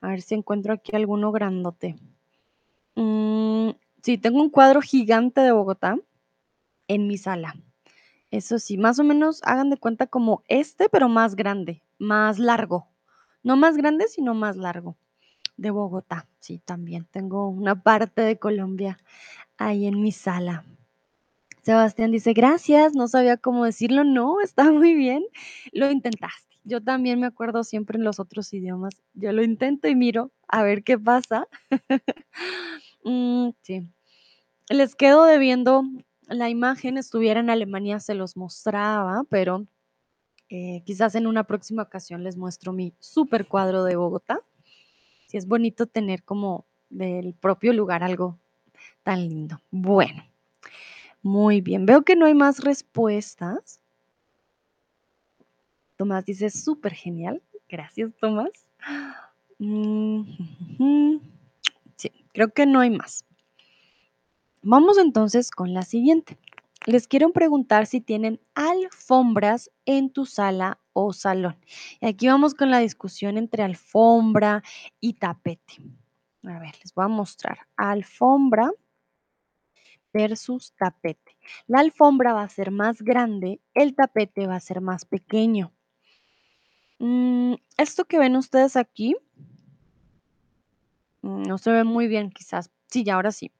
A 0.00 0.08
ver 0.10 0.22
si 0.22 0.36
encuentro 0.36 0.72
aquí 0.72 0.94
alguno 0.94 1.32
grandote. 1.32 1.96
Mm, 2.94 3.70
sí, 4.02 4.18
tengo 4.18 4.40
un 4.40 4.50
cuadro 4.50 4.80
gigante 4.80 5.40
de 5.40 5.52
Bogotá 5.52 5.98
en 6.88 7.06
mi 7.06 7.18
sala. 7.18 7.54
Eso 8.30 8.58
sí, 8.58 8.76
más 8.76 8.98
o 8.98 9.04
menos 9.04 9.40
hagan 9.44 9.70
de 9.70 9.78
cuenta 9.78 10.06
como 10.06 10.42
este, 10.48 10.88
pero 10.88 11.08
más 11.08 11.34
grande, 11.34 11.82
más 11.98 12.38
largo. 12.38 12.88
No 13.42 13.56
más 13.56 13.76
grande, 13.76 14.06
sino 14.08 14.34
más 14.34 14.56
largo. 14.56 14.96
De 15.56 15.70
Bogotá, 15.70 16.28
sí, 16.40 16.58
también 16.58 17.06
tengo 17.06 17.48
una 17.48 17.82
parte 17.82 18.22
de 18.22 18.38
Colombia 18.38 18.98
ahí 19.56 19.86
en 19.86 20.00
mi 20.00 20.12
sala. 20.12 20.64
Sebastián 21.62 22.12
dice, 22.12 22.32
gracias, 22.32 22.94
no 22.94 23.08
sabía 23.08 23.36
cómo 23.36 23.64
decirlo, 23.64 24.04
no, 24.04 24.40
está 24.40 24.70
muy 24.72 24.94
bien, 24.94 25.24
lo 25.72 25.90
intentaste. 25.90 26.56
yo 26.64 26.82
también 26.82 27.20
me 27.20 27.26
acuerdo 27.26 27.64
siempre 27.64 27.98
en 27.98 28.04
los 28.04 28.20
otros 28.20 28.52
idiomas. 28.52 29.02
Yo 29.14 29.32
lo 29.32 29.42
intento 29.42 29.88
y 29.88 29.96
miro 29.96 30.30
a 30.48 30.62
ver 30.62 30.82
qué 30.82 30.98
pasa. 30.98 31.48
Mm, 33.04 33.50
sí. 33.62 33.88
Les 34.68 34.94
quedo 34.94 35.24
debiendo 35.24 35.82
la 36.26 36.50
imagen, 36.50 36.98
estuviera 36.98 37.40
en 37.40 37.48
Alemania, 37.48 38.00
se 38.00 38.14
los 38.14 38.36
mostraba, 38.36 39.24
pero 39.30 39.66
eh, 40.50 40.82
quizás 40.84 41.14
en 41.14 41.26
una 41.26 41.44
próxima 41.44 41.84
ocasión 41.84 42.22
les 42.22 42.36
muestro 42.36 42.72
mi 42.72 42.92
super 42.98 43.46
cuadro 43.46 43.84
de 43.84 43.96
Bogotá. 43.96 44.42
Sí, 45.28 45.38
es 45.38 45.46
bonito 45.46 45.86
tener 45.86 46.22
como 46.22 46.66
del 46.90 47.34
propio 47.34 47.72
lugar 47.72 48.02
algo 48.02 48.38
tan 49.04 49.28
lindo. 49.28 49.58
Bueno, 49.70 50.24
muy 51.22 51.60
bien. 51.60 51.86
Veo 51.86 52.02
que 52.02 52.16
no 52.16 52.26
hay 52.26 52.34
más 52.34 52.60
respuestas. 52.60 53.80
Tomás 55.96 56.24
dice, 56.24 56.50
súper 56.50 56.92
genial. 56.92 57.42
Gracias, 57.68 58.12
Tomás. 58.20 58.50
Mm, 59.58 61.18
sí, 61.96 62.12
creo 62.32 62.52
que 62.52 62.66
no 62.66 62.80
hay 62.80 62.90
más. 62.90 63.24
Vamos 64.62 64.98
entonces 64.98 65.50
con 65.50 65.74
la 65.74 65.82
siguiente. 65.82 66.38
Les 66.86 67.08
quiero 67.08 67.32
preguntar 67.32 67.86
si 67.86 68.00
tienen 68.00 68.40
alfombras 68.54 69.70
en 69.84 70.10
tu 70.10 70.26
sala 70.26 70.78
o 70.92 71.12
salón. 71.12 71.56
Y 72.00 72.06
aquí 72.06 72.28
vamos 72.28 72.54
con 72.54 72.70
la 72.70 72.78
discusión 72.78 73.36
entre 73.36 73.62
alfombra 73.62 74.62
y 75.00 75.14
tapete. 75.14 75.74
A 76.44 76.58
ver, 76.58 76.76
les 76.82 76.94
voy 76.94 77.04
a 77.04 77.08
mostrar. 77.08 77.58
Alfombra 77.76 78.70
versus 80.12 80.72
tapete. 80.76 81.36
La 81.66 81.80
alfombra 81.80 82.32
va 82.32 82.42
a 82.42 82.48
ser 82.48 82.70
más 82.70 83.02
grande, 83.02 83.60
el 83.74 83.94
tapete 83.94 84.46
va 84.46 84.56
a 84.56 84.60
ser 84.60 84.80
más 84.80 85.04
pequeño. 85.04 85.72
Mm, 86.98 87.54
esto 87.76 88.04
que 88.04 88.18
ven 88.18 88.36
ustedes 88.36 88.76
aquí, 88.76 89.16
no 91.28 91.58
se 91.58 91.70
ve 91.70 91.84
muy 91.84 92.08
bien 92.08 92.30
quizás. 92.30 92.70
Sí, 92.88 93.04
ya 93.04 93.14
ahora 93.14 93.32
sí. 93.32 93.52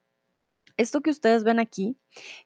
Esto 0.77 1.01
que 1.01 1.11
ustedes 1.11 1.45
ven 1.45 1.59
aquí 1.59 1.97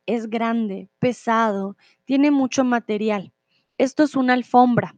es 0.07 0.29
grande, 0.29 0.89
pesado, 0.99 1.77
tiene 2.05 2.31
mucho 2.31 2.65
material. 2.65 3.33
Esto 3.79 4.03
es 4.05 4.17
una 4.17 4.33
alfombra. 4.33 4.97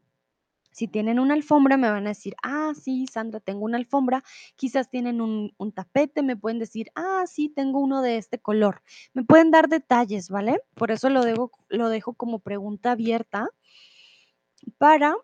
Si 0.70 0.88
tienen 0.88 1.20
una 1.20 1.34
alfombra, 1.34 1.76
me 1.76 1.88
van 1.88 2.06
a 2.06 2.10
decir, 2.10 2.34
ah, 2.42 2.72
sí, 2.74 3.06
Sandra, 3.06 3.38
tengo 3.38 3.64
una 3.64 3.76
alfombra. 3.76 4.24
Quizás 4.56 4.90
tienen 4.90 5.20
un, 5.20 5.52
un, 5.56 5.72
tapete, 5.72 6.22
me 6.22 6.36
pueden 6.36 6.58
decir, 6.58 6.90
ah, 6.96 7.24
sí, 7.28 7.48
tengo 7.48 7.78
uno 7.78 8.02
de 8.02 8.18
este 8.18 8.40
color. 8.40 8.82
Me 9.12 9.22
pueden 9.22 9.52
dar 9.52 9.68
detalles, 9.68 10.30
¿vale? 10.30 10.60
Por 10.74 10.90
eso 10.90 11.10
lo, 11.10 11.24
dejo, 11.24 11.52
lo 11.68 11.88
dejo 11.88 12.14
como 12.14 12.40
pregunta 12.40 12.92
abierta 12.92 13.48
para 14.78 15.14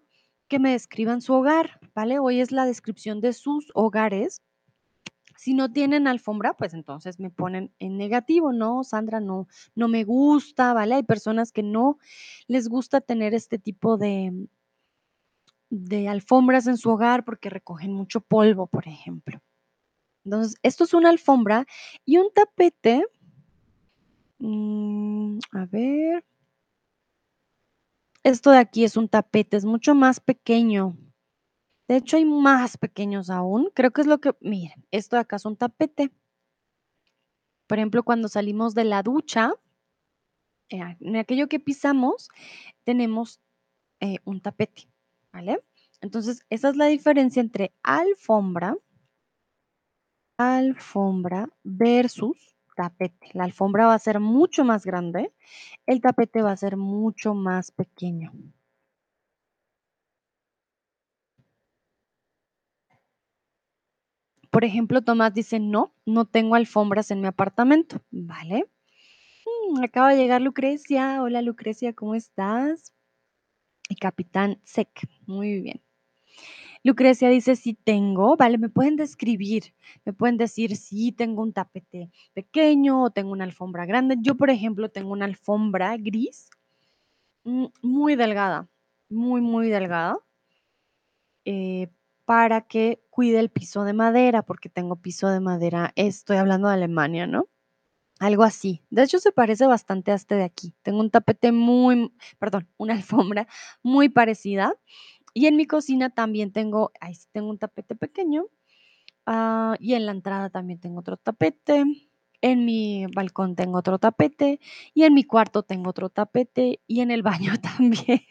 que 0.47 0.59
me 0.59 0.73
describan 0.73 1.21
su 1.21 1.33
hogar, 1.33 1.81
¿vale? 1.95 2.19
Hoy 2.19 2.41
es 2.41 2.53
la 2.53 2.65
descripción 2.65 3.21
de 3.21 3.33
sus 3.33 3.71
hogares. 3.75 4.43
Si 5.41 5.55
no 5.55 5.73
tienen 5.73 6.07
alfombra, 6.07 6.53
pues 6.53 6.75
entonces 6.75 7.19
me 7.19 7.31
ponen 7.31 7.73
en 7.79 7.97
negativo, 7.97 8.53
no, 8.53 8.85
Sandra, 8.85 9.21
no, 9.21 9.49
no 9.75 9.89
me 9.89 10.05
gusta, 10.05 10.75
¿vale? 10.75 10.97
Hay 10.97 11.03
personas 11.03 11.51
que 11.51 11.63
no 11.63 11.97
les 12.47 12.69
gusta 12.69 13.01
tener 13.01 13.33
este 13.33 13.59
tipo 13.59 13.97
de, 13.97 14.35
de 15.71 16.09
alfombras 16.09 16.67
en 16.67 16.77
su 16.77 16.91
hogar 16.91 17.25
porque 17.25 17.49
recogen 17.49 17.95
mucho 17.95 18.21
polvo, 18.21 18.67
por 18.67 18.87
ejemplo. 18.87 19.41
Entonces, 20.27 20.59
esto 20.63 20.85
es 20.85 20.93
una 20.93 21.09
alfombra 21.09 21.65
y 22.05 22.19
un 22.19 22.31
tapete. 22.35 23.07
Mmm, 24.41 25.39
a 25.53 25.65
ver. 25.65 26.23
Esto 28.23 28.51
de 28.51 28.59
aquí 28.59 28.85
es 28.85 28.99
un 28.99 29.09
tapete, 29.09 29.57
es 29.57 29.65
mucho 29.65 29.95
más 29.95 30.21
pequeño. 30.21 30.99
De 31.91 31.97
hecho, 31.97 32.17
hay 32.19 32.25
más 32.25 32.77
pequeños 32.79 33.31
aún. 33.31 33.69
Creo 33.75 33.91
que 33.91 34.03
es 34.03 34.07
lo 34.07 34.21
que, 34.21 34.33
miren, 34.41 34.87
esto 34.93 35.17
de 35.17 35.23
acá 35.23 35.35
es 35.35 35.45
un 35.45 35.57
tapete. 35.57 36.13
Por 37.67 37.79
ejemplo, 37.79 38.05
cuando 38.05 38.29
salimos 38.29 38.77
de 38.77 38.85
la 38.85 39.03
ducha, 39.03 39.55
eh, 40.69 40.97
en 41.01 41.17
aquello 41.17 41.49
que 41.49 41.59
pisamos, 41.59 42.29
tenemos 42.85 43.41
eh, 43.99 44.19
un 44.25 44.41
tapete, 44.41 44.89
¿vale? 45.33 45.65
Entonces, 46.01 46.47
esa 46.49 46.69
es 46.69 46.77
la 46.77 46.87
diferencia 46.87 47.41
entre 47.41 47.73
alfombra, 47.83 48.77
alfombra 50.39 51.49
versus 51.65 52.55
tapete. 52.77 53.31
La 53.33 53.43
alfombra 53.43 53.89
va 53.89 53.95
a 53.95 53.99
ser 53.99 54.21
mucho 54.21 54.65
más 54.65 54.87
grande, 54.87 55.33
el 55.87 56.01
tapete 56.01 56.41
va 56.41 56.53
a 56.53 56.57
ser 56.57 56.77
mucho 56.77 57.35
más 57.35 57.73
pequeño. 57.73 58.31
Por 64.51 64.65
ejemplo, 64.65 65.03
Tomás 65.03 65.33
dice, 65.33 65.61
no, 65.61 65.95
no 66.07 66.25
tengo 66.25 66.57
alfombras 66.57 67.11
en 67.13 67.21
mi 67.21 67.29
apartamento, 67.29 68.03
¿vale? 68.11 68.69
Mm, 69.47 69.85
acaba 69.85 70.11
de 70.11 70.17
llegar 70.17 70.43
Lucrecia. 70.43 71.23
Hola 71.23 71.43
Lucrecia, 71.43 71.93
¿cómo 71.93 72.15
estás? 72.15 72.93
Y 73.89 73.97
Capitán 73.97 74.61
Sec, 74.65 74.89
muy 75.27 75.61
bien. 75.61 75.81
Lucrecia 76.83 77.29
dice, 77.29 77.57
sí 77.57 77.75
tengo, 77.75 78.37
vale, 78.37 78.57
me 78.59 78.71
pueden 78.71 78.97
describir, 78.97 79.75
me 80.05 80.13
pueden 80.15 80.39
decir 80.39 80.77
si 80.77 81.13
tengo 81.13 81.43
un 81.43 81.53
tapete 81.53 82.11
pequeño 82.33 83.03
o 83.05 83.11
tengo 83.11 83.33
una 83.33 83.45
alfombra 83.45 83.85
grande. 83.87 84.17
Yo, 84.21 84.37
por 84.37 84.51
ejemplo, 84.51 84.89
tengo 84.91 85.13
una 85.13 85.27
alfombra 85.27 85.97
gris 85.99 86.49
mm, 87.45 87.67
muy 87.83 88.17
delgada, 88.17 88.69
muy, 89.09 89.41
muy 89.43 89.69
delgada, 89.69 90.19
eh, 91.45 91.89
para 92.25 92.63
que 92.63 93.03
cuide 93.21 93.39
el 93.39 93.51
piso 93.51 93.85
de 93.85 93.93
madera, 93.93 94.41
porque 94.41 94.71
tengo 94.71 94.97
piso 94.97 95.29
de 95.29 95.41
madera, 95.41 95.93
estoy 95.95 96.39
hablando 96.39 96.69
de 96.69 96.75
Alemania, 96.75 97.27
¿no? 97.27 97.51
Algo 98.19 98.45
así. 98.45 98.83
De 98.89 99.03
hecho, 99.03 99.19
se 99.19 99.31
parece 99.31 99.67
bastante 99.67 100.11
a 100.11 100.15
este 100.15 100.37
de 100.37 100.45
aquí. 100.45 100.75
Tengo 100.81 101.01
un 101.01 101.11
tapete 101.11 101.53
muy, 101.53 102.15
perdón, 102.39 102.67
una 102.79 102.95
alfombra 102.95 103.47
muy 103.83 104.09
parecida 104.09 104.75
y 105.35 105.49
en 105.49 105.57
mi 105.57 105.67
cocina 105.67 106.09
también 106.09 106.51
tengo, 106.51 106.93
ahí 106.99 107.15
sí 107.15 107.29
tengo 107.31 107.51
un 107.51 107.59
tapete 107.59 107.95
pequeño. 107.95 108.47
Ah, 109.27 109.77
y 109.81 109.93
en 109.93 110.07
la 110.07 110.13
entrada 110.13 110.49
también 110.49 110.81
tengo 110.81 111.01
otro 111.01 111.19
tapete. 111.19 111.85
En 112.41 112.65
mi 112.65 113.05
balcón 113.15 113.55
tengo 113.55 113.77
otro 113.81 113.99
tapete. 113.99 114.61
Y 114.95 115.03
en 115.03 115.13
mi 115.13 115.25
cuarto 115.25 115.63
tengo 115.63 115.91
otro 115.91 116.09
tapete. 116.09 116.81
Y 116.87 117.03
en 117.03 117.11
el 117.11 117.23
baño 117.23 117.53
también. 117.79 118.23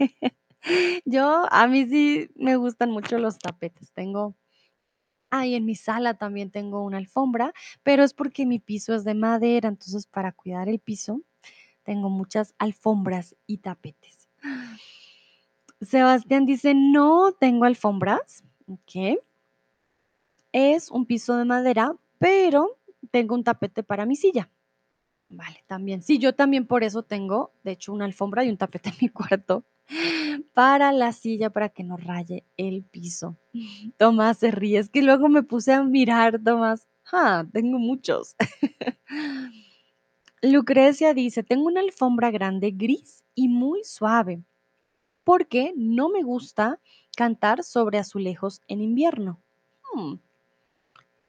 Yo, 1.06 1.46
a 1.52 1.68
mí 1.68 1.86
sí 1.86 2.32
me 2.36 2.56
gustan 2.56 2.90
mucho 2.90 3.20
los 3.20 3.38
tapetes. 3.38 3.94
Tengo 3.94 4.36
Ah, 5.32 5.46
en 5.46 5.66
mi 5.66 5.76
sala 5.76 6.16
también 6.16 6.50
tengo 6.50 6.84
una 6.84 6.98
alfombra, 6.98 7.54
pero 7.84 8.04
es 8.04 8.14
porque 8.14 8.46
mi 8.46 8.60
piso 8.60 8.96
es 8.96 9.04
de 9.04 9.14
madera, 9.14 9.70
entonces 9.70 10.08
para 10.08 10.32
cuidar 10.32 10.70
el 10.70 10.80
piso 10.80 11.22
tengo 11.84 12.10
muchas 12.10 12.54
alfombras 12.58 13.36
y 13.48 13.58
tapetes. 13.58 14.30
Sebastián 15.82 16.46
dice, 16.46 16.74
no 16.76 17.32
tengo 17.32 17.66
alfombras. 17.66 18.44
Ok. 18.68 19.20
Es 20.52 20.92
un 20.92 21.06
piso 21.06 21.38
de 21.38 21.46
madera, 21.46 21.96
pero 22.18 22.78
tengo 23.12 23.36
un 23.36 23.44
tapete 23.44 23.84
para 23.84 24.06
mi 24.06 24.16
silla. 24.16 24.50
Vale, 25.30 25.64
también. 25.68 26.02
Sí, 26.02 26.18
yo 26.18 26.34
también 26.34 26.66
por 26.66 26.84
eso 26.84 27.04
tengo, 27.04 27.52
de 27.64 27.72
hecho, 27.72 27.94
una 27.94 28.06
alfombra 28.06 28.44
y 28.44 28.50
un 28.50 28.58
tapete 28.58 28.90
en 28.90 28.96
mi 29.02 29.10
cuarto 29.10 29.64
para 30.54 30.92
la 30.92 31.12
silla, 31.12 31.50
para 31.50 31.70
que 31.70 31.84
no 31.84 31.98
raye 31.98 32.46
el 32.58 32.84
piso. 32.84 33.38
Tomás 33.98 34.38
se 34.38 34.52
ríe, 34.52 34.80
es 34.80 34.90
que 34.90 35.02
luego 35.02 35.30
me 35.30 35.44
puse 35.44 35.74
a 35.74 35.84
mirar, 35.84 36.40
Tomás. 36.44 36.88
Ah, 37.12 37.46
tengo 37.52 37.80
muchos. 37.80 38.36
Lucrecia 40.42 41.14
dice, 41.14 41.44
tengo 41.44 41.66
una 41.66 41.82
alfombra 41.82 42.32
grande 42.32 42.72
gris 42.72 43.24
y 43.36 43.50
muy 43.50 43.84
suave 43.84 44.44
porque 45.30 45.74
no 45.76 46.10
me 46.10 46.24
gusta 46.24 46.80
cantar 47.16 47.64
sobre 47.64 48.00
azulejos 48.00 48.62
en 48.68 48.82
invierno. 48.82 49.40
Hmm. 49.94 50.16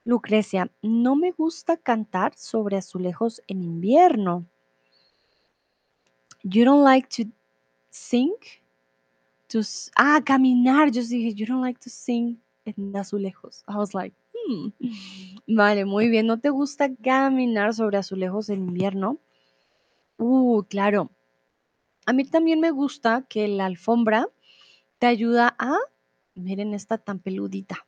Lucrecia, 0.04 0.70
no 0.80 1.16
me 1.16 1.32
gusta 1.32 1.76
cantar 1.76 2.32
sobre 2.34 2.78
azulejos 2.78 3.42
en 3.46 3.62
invierno. 3.62 4.46
You 6.42 6.64
don't 6.64 6.82
like 6.82 7.08
to 7.16 7.30
sing? 7.90 8.34
To, 9.48 9.60
ah, 9.96 10.20
caminar. 10.24 10.90
Yo 10.90 11.02
dije, 11.02 11.34
you 11.34 11.46
don't 11.46 11.62
like 11.62 11.80
to 11.80 11.90
sing 11.90 12.38
en 12.64 12.96
azulejos. 12.96 13.64
I 13.68 13.76
was 13.76 13.94
like, 13.94 14.14
hmm. 14.32 14.68
Vale, 15.48 15.84
muy 15.84 16.08
bien. 16.08 16.26
¿No 16.26 16.38
te 16.38 16.50
gusta 16.50 16.94
caminar 16.96 17.74
sobre 17.74 17.98
azulejos 17.98 18.48
en 18.48 18.68
invierno? 18.68 19.18
Uh, 20.18 20.62
claro. 20.64 21.10
A 22.06 22.12
mí 22.12 22.24
también 22.24 22.60
me 22.60 22.70
gusta 22.70 23.24
que 23.28 23.48
la 23.48 23.66
alfombra 23.66 24.28
te 24.98 25.06
ayuda 25.06 25.54
a, 25.58 25.76
miren 26.34 26.74
esta 26.74 26.98
tan 26.98 27.18
peludita. 27.18 27.86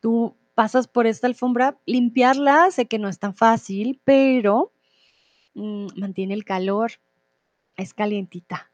Tú 0.00 0.36
pasas 0.54 0.88
por 0.88 1.06
esta 1.06 1.26
alfombra, 1.26 1.78
limpiarla, 1.86 2.70
sé 2.70 2.86
que 2.86 2.98
no 2.98 3.08
es 3.08 3.18
tan 3.18 3.34
fácil, 3.34 4.00
pero 4.04 4.72
mm, 5.54 5.86
mantiene 5.96 6.34
el 6.34 6.44
calor, 6.44 6.92
es 7.76 7.94
calientita. 7.94 8.70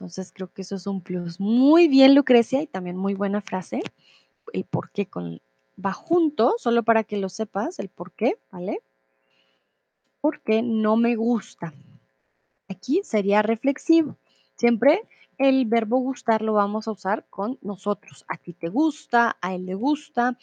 Entonces 0.00 0.32
creo 0.32 0.50
que 0.50 0.62
eso 0.62 0.76
es 0.76 0.86
un 0.86 1.02
plus. 1.02 1.38
Muy 1.40 1.86
bien, 1.86 2.14
Lucrecia, 2.14 2.62
y 2.62 2.66
también 2.66 2.96
muy 2.96 3.12
buena 3.12 3.42
frase. 3.42 3.82
El 4.54 4.64
por 4.64 4.90
qué 4.92 5.04
con, 5.04 5.42
va 5.76 5.92
junto, 5.92 6.54
solo 6.56 6.82
para 6.82 7.04
que 7.04 7.18
lo 7.18 7.28
sepas, 7.28 7.78
el 7.78 7.90
por 7.90 8.12
qué, 8.12 8.38
¿vale? 8.50 8.80
Porque 10.22 10.62
no 10.62 10.96
me 10.96 11.16
gusta. 11.16 11.74
Aquí 12.66 13.02
sería 13.04 13.42
reflexivo. 13.42 14.16
Siempre 14.56 15.06
el 15.36 15.66
verbo 15.66 15.98
gustar 15.98 16.40
lo 16.40 16.54
vamos 16.54 16.88
a 16.88 16.92
usar 16.92 17.26
con 17.28 17.58
nosotros. 17.60 18.24
A 18.26 18.38
ti 18.38 18.54
te 18.54 18.70
gusta, 18.70 19.36
a 19.42 19.54
él 19.54 19.66
le 19.66 19.74
gusta, 19.74 20.38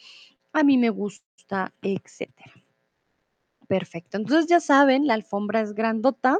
a 0.52 0.62
mí 0.62 0.78
me 0.78 0.90
gusta, 0.90 1.72
etcétera. 1.82 2.52
Perfecto. 3.66 4.18
Entonces 4.18 4.46
ya 4.46 4.60
saben, 4.60 5.08
la 5.08 5.14
alfombra 5.14 5.62
es 5.62 5.74
grandota, 5.74 6.38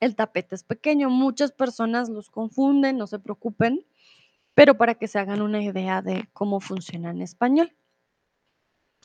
el 0.00 0.16
tapete 0.16 0.54
es 0.54 0.64
pequeño. 0.64 1.10
Muchas 1.10 1.52
personas 1.52 2.08
los 2.08 2.30
confunden, 2.30 2.96
no 2.98 3.06
se 3.06 3.18
preocupen, 3.18 3.86
pero 4.54 4.76
para 4.76 4.94
que 4.94 5.08
se 5.08 5.18
hagan 5.18 5.42
una 5.42 5.62
idea 5.62 6.02
de 6.02 6.28
cómo 6.32 6.60
funciona 6.60 7.10
en 7.10 7.22
español. 7.22 7.74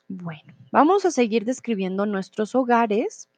Bueno, 0.08 0.54
vamos 0.72 1.06
a 1.06 1.12
seguir 1.12 1.46
describiendo 1.46 2.06
nuestros 2.06 2.56
hogares 2.56 3.30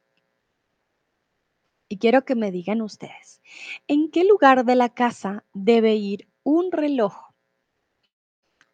y 1.88 1.98
quiero 1.98 2.24
que 2.24 2.34
me 2.34 2.50
digan 2.50 2.82
ustedes, 2.82 3.40
¿en 3.86 4.10
qué 4.10 4.24
lugar 4.24 4.64
de 4.66 4.74
la 4.74 4.90
casa 4.90 5.44
debe 5.54 5.96
ir 5.96 6.28
un 6.42 6.70
reloj? 6.70 7.14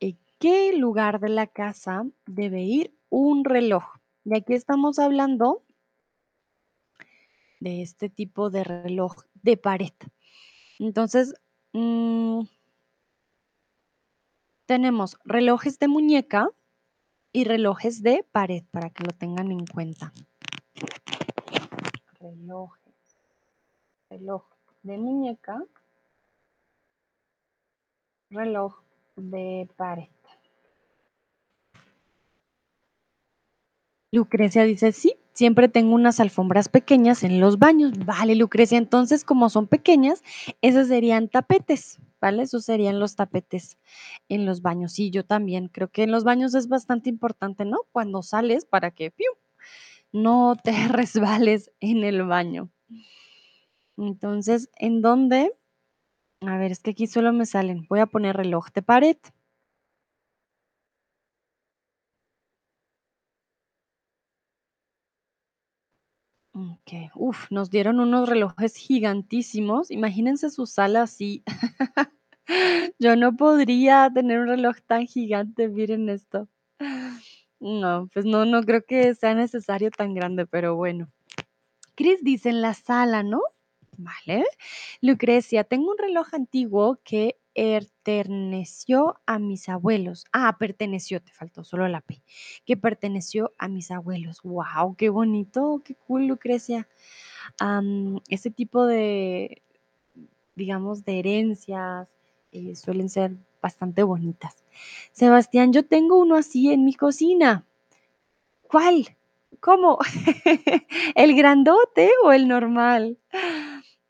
¿En 0.01 0.19
qué 0.41 0.77
lugar 0.77 1.21
de 1.21 1.29
la 1.29 1.47
casa 1.47 2.07
debe 2.27 2.63
ir 2.63 2.93
un 3.11 3.45
reloj? 3.45 3.85
Y 4.25 4.37
aquí 4.37 4.55
estamos 4.55 4.99
hablando 4.99 5.64
de 7.65 7.81
este 7.81 8.11
tipo 8.11 8.51
de 8.51 8.63
reloj 8.63 9.25
de 9.43 9.57
pared. 9.57 9.95
Entonces, 10.79 11.35
mm, 11.73 12.43
tenemos 14.67 15.17
relojes 15.25 15.79
de 15.79 15.89
muñeca 15.89 16.51
y 17.33 17.45
relojes 17.45 18.03
de 18.03 18.23
pared 18.31 18.65
para 18.71 18.91
que 18.91 19.05
lo 19.05 19.13
tengan 19.13 19.51
en 19.51 19.65
cuenta. 19.67 20.13
Relojes. 22.21 22.95
Reloj 24.11 24.45
de 24.83 24.99
muñeca. 24.99 25.65
Reloj 28.29 28.75
de 29.17 29.71
pared. 29.75 30.11
Lucrecia 34.13 34.65
dice, 34.65 34.93
sí, 34.93 35.17
siempre 35.35 35.69
tengo 35.69 35.95
unas 35.95 36.21
alfombras 36.21 36.69
pequeñas 36.69 37.23
en 37.23 37.41
los 37.41 37.59
baños. 37.59 37.93
Vale, 38.07 38.35
Lucrecia, 38.35 38.79
entonces 38.79 39.25
como 39.25 39.51
son 39.51 39.67
pequeñas, 39.67 40.23
esos 40.63 40.89
serían 40.89 41.29
tapetes, 41.29 41.99
¿vale? 42.21 42.45
Esos 42.45 42.65
serían 42.65 42.99
los 42.99 43.17
tapetes 43.17 43.77
en 44.29 44.47
los 44.47 44.63
baños. 44.63 44.93
Sí, 44.93 45.11
yo 45.11 45.25
también 45.25 45.69
creo 45.69 45.89
que 45.89 46.05
en 46.05 46.13
los 46.13 46.25
baños 46.25 46.55
es 46.55 46.69
bastante 46.69 47.11
importante, 47.11 47.65
¿no? 47.65 47.81
Cuando 47.93 48.23
sales 48.23 48.65
para 48.65 48.91
que 48.93 49.13
no 50.13 50.57
te 50.63 50.73
resbales 50.89 51.71
en 51.81 52.05
el 52.05 52.23
baño. 52.25 52.71
Entonces, 53.97 54.71
¿en 54.77 55.03
dónde? 55.03 55.53
A 56.41 56.59
ver, 56.59 56.73
es 56.73 56.81
que 56.81 56.91
aquí 56.91 57.07
solo 57.07 57.33
me 57.33 57.47
salen. 57.47 57.87
Voy 57.89 58.01
a 58.01 58.07
poner 58.07 58.37
reloj 58.37 58.69
de 58.73 58.83
pared. 58.83 59.17
Ok, 66.87 67.11
uf, 67.15 67.51
nos 67.51 67.71
dieron 67.71 67.99
unos 67.99 68.29
relojes 68.29 68.77
gigantísimos. 68.77 69.91
Imagínense 69.91 70.51
su 70.51 70.67
sala 70.67 71.03
así. 71.03 71.43
Yo 72.99 73.17
no 73.17 73.35
podría 73.37 74.11
tener 74.13 74.41
un 74.41 74.49
reloj 74.49 74.77
tan 74.87 75.07
gigante, 75.07 75.69
miren 75.69 76.11
esto. 76.11 76.47
No, 77.59 78.11
pues 78.13 78.27
no, 78.27 78.45
no 78.45 78.63
creo 78.65 78.85
que 78.85 79.15
sea 79.15 79.35
necesario 79.35 79.91
tan 79.91 80.13
grande, 80.13 80.45
pero 80.45 80.77
bueno. 80.77 81.11
Chris 81.95 82.23
dice 82.23 82.51
en 82.51 82.61
la 82.61 82.75
sala, 82.75 83.23
¿no? 83.23 83.41
Vale. 83.97 84.45
Lucrecia, 85.01 85.65
tengo 85.65 85.91
un 85.91 85.99
reloj 85.99 86.35
antiguo 86.35 86.99
que 87.03 87.39
perteneció 87.55 89.17
a 89.27 89.39
mis 89.39 89.69
abuelos. 89.69 90.25
Ah, 90.33 90.57
perteneció, 90.59 91.21
te 91.21 91.33
faltó 91.33 91.65
solo 91.65 91.89
la 91.89 92.01
P. 92.01 92.23
Que 92.65 92.77
perteneció 92.77 93.53
a 93.59 93.69
mis 93.69 93.91
abuelos. 93.91 94.41
¡Wow! 94.43 94.97
¡Qué 94.97 95.09
bonito! 95.09 95.83
¡Qué 95.85 95.95
cool, 95.95 96.27
Lucrecia! 96.27 96.89
ese 98.31 98.51
tipo 98.51 98.87
de, 98.87 99.63
digamos, 100.57 101.05
de 101.05 101.19
herencias 101.19 102.09
eh, 102.53 102.75
suelen 102.75 103.09
ser 103.09 103.37
bastante 103.61 104.03
bonitas. 104.03 104.65
Sebastián, 105.13 105.73
yo 105.73 105.85
tengo 105.85 106.19
uno 106.19 106.37
así 106.37 106.73
en 106.73 106.85
mi 106.85 106.95
cocina. 106.95 107.65
¿Cuál? 108.63 109.17
¿Cómo? 109.61 109.99
¿El 111.15 111.35
grandote 111.37 112.11
o 112.25 112.33
el 112.33 112.49
normal? 112.49 113.19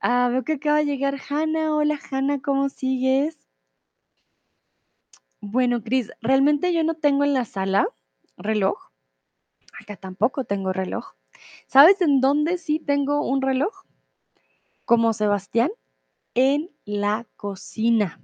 Ah, 0.06 0.28
veo 0.28 0.44
que 0.44 0.52
acaba 0.52 0.80
de 0.80 0.84
llegar 0.84 1.18
Hanna. 1.30 1.74
Hola, 1.74 1.98
Hanna, 2.10 2.42
¿cómo 2.42 2.68
sigues? 2.68 3.38
Bueno, 5.40 5.82
Cris, 5.82 6.12
realmente 6.20 6.74
yo 6.74 6.84
no 6.84 6.92
tengo 6.92 7.24
en 7.24 7.32
la 7.32 7.46
sala 7.46 7.86
reloj. 8.36 8.90
Acá 9.80 9.96
tampoco 9.96 10.44
tengo 10.44 10.74
reloj. 10.74 11.14
¿Sabes 11.68 12.02
en 12.02 12.20
dónde 12.20 12.58
sí 12.58 12.80
tengo 12.80 13.26
un 13.26 13.40
reloj? 13.40 13.72
Como 14.84 15.14
Sebastián, 15.14 15.70
en 16.34 16.70
la 16.84 17.26
cocina. 17.36 18.20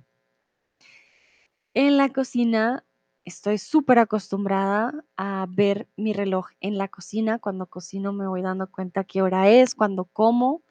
En 1.72 1.96
la 1.96 2.10
cocina 2.10 2.84
estoy 3.24 3.56
súper 3.56 4.00
acostumbrada 4.00 4.92
a 5.16 5.46
ver 5.48 5.88
mi 5.96 6.12
reloj 6.12 6.48
en 6.60 6.76
la 6.76 6.88
cocina. 6.88 7.38
Cuando 7.38 7.64
cocino 7.64 8.12
me 8.12 8.28
voy 8.28 8.42
dando 8.42 8.70
cuenta 8.70 9.04
qué 9.04 9.22
hora 9.22 9.48
es, 9.48 9.74
cuando 9.74 10.04
como. 10.04 10.62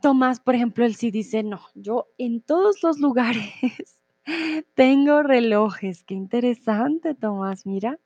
Tomás, 0.00 0.40
por 0.40 0.54
ejemplo, 0.54 0.84
él 0.84 0.94
sí 0.94 1.10
dice, 1.10 1.42
no, 1.42 1.60
yo 1.74 2.08
en 2.18 2.40
todos 2.40 2.82
los 2.82 2.98
lugares 2.98 3.98
tengo 4.74 5.22
relojes. 5.22 6.02
Qué 6.04 6.14
interesante, 6.14 7.14
Tomás, 7.14 7.66
mira. 7.66 7.98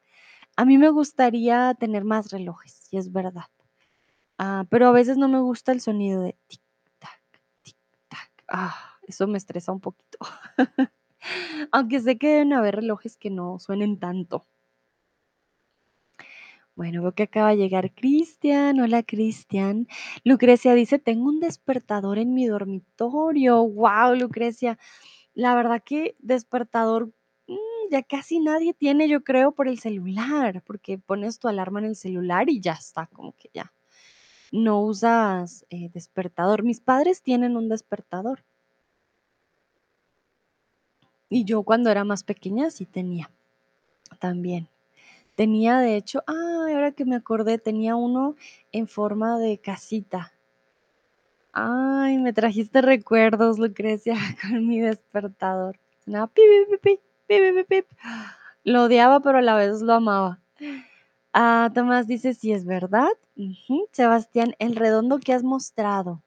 A 0.57 0.65
mí 0.65 0.79
me 0.79 0.91
gustaría 0.91 1.75
tener 1.75 2.05
más 2.05 2.31
relojes, 2.33 2.89
y 2.93 2.99
es 2.99 3.13
verdad. 3.13 3.47
Ah, 4.39 4.67
pero 4.71 4.89
a 4.89 4.93
veces 4.93 5.19
no 5.19 5.29
me 5.29 5.41
gusta 5.41 5.73
el 5.73 5.81
sonido 5.81 6.23
de 6.23 6.37
tic, 6.49 6.63
tac, 6.99 7.23
tic, 7.63 7.77
tac. 8.09 8.31
Ah, 8.49 8.77
eso 9.09 9.27
me 9.29 9.39
estresa 9.39 9.73
un 9.73 9.81
poquito. 9.81 10.19
Aunque 11.73 12.01
sé 12.01 12.19
que 12.19 12.29
deben 12.29 12.53
haber 12.53 12.77
relojes 12.77 13.17
que 13.17 13.31
no 13.31 13.59
suenen 13.59 13.99
tanto. 13.99 14.47
Bueno, 16.77 17.01
veo 17.01 17.13
que 17.13 17.23
acaba 17.23 17.51
de 17.51 17.57
llegar 17.57 17.95
Cristian. 17.95 18.79
Hola, 18.81 19.03
Cristian. 19.03 19.89
Lucrecia 20.25 20.75
dice, 20.75 20.99
tengo 20.99 21.29
un 21.31 21.41
despertador 21.41 22.19
en 22.19 22.35
mi 22.35 22.47
dormitorio. 22.47 23.67
Wow, 23.67 24.15
Lucrecia. 24.15 24.79
La 25.35 25.55
verdad 25.55 25.83
que 25.85 26.17
despertador 26.19 27.13
mm, 27.49 27.91
ya 27.91 28.03
casi 28.03 28.41
nadie 28.41 28.75
tiene, 28.75 29.09
yo 29.09 29.25
creo, 29.25 29.53
por 29.53 29.69
el 29.69 29.79
celular, 29.79 30.63
porque 30.67 30.99
pones 30.99 31.39
tu 31.39 31.49
alarma 31.49 31.81
en 31.81 31.87
el 31.87 31.97
celular 31.97 32.51
y 32.51 32.61
ya 32.61 32.75
está, 32.75 33.07
como 33.07 33.33
que 33.33 33.51
ya. 33.55 33.73
No 34.53 34.83
usas 34.83 35.65
eh, 35.71 35.91
despertador. 35.95 36.63
Mis 36.63 36.81
padres 36.81 37.23
tienen 37.23 37.57
un 37.57 37.71
despertador. 37.71 38.45
Y 41.31 41.45
yo 41.45 41.63
cuando 41.63 41.91
era 41.91 42.05
más 42.05 42.23
pequeña 42.23 42.71
sí 42.71 42.85
tenía 42.87 43.31
también. 44.21 44.69
Tenía 45.37 45.79
de 45.79 45.97
hecho, 45.97 46.25
ah, 46.27 46.67
ahora 46.69 46.93
que 46.93 47.05
me 47.05 47.15
acordé, 47.15 47.59
tenía 47.59 47.95
uno 47.95 48.35
en 48.73 48.89
forma 48.89 49.39
de 49.39 49.59
casita. 49.59 50.33
Ay, 51.53 52.19
me 52.19 52.33
trajiste 52.33 52.83
recuerdos, 52.83 53.59
Lucrecia, 53.59 54.15
con 54.43 54.67
mi 54.67 54.81
despertador. 54.81 55.79
Lo 58.65 58.85
odiaba, 58.85 59.21
pero 59.21 59.39
a 59.39 59.43
la 59.43 59.57
vez 59.57 59.83
lo 59.83 59.93
amaba. 59.95 60.41
Ah, 61.33 61.71
Tomás 61.75 62.07
dice, 62.07 62.35
sí 62.35 62.53
es 62.53 62.65
verdad. 62.65 63.11
Sebastián, 63.93 64.55
el 64.59 64.77
redondo 64.77 65.19
que 65.19 65.35
has 65.35 65.43
mostrado. 65.43 66.23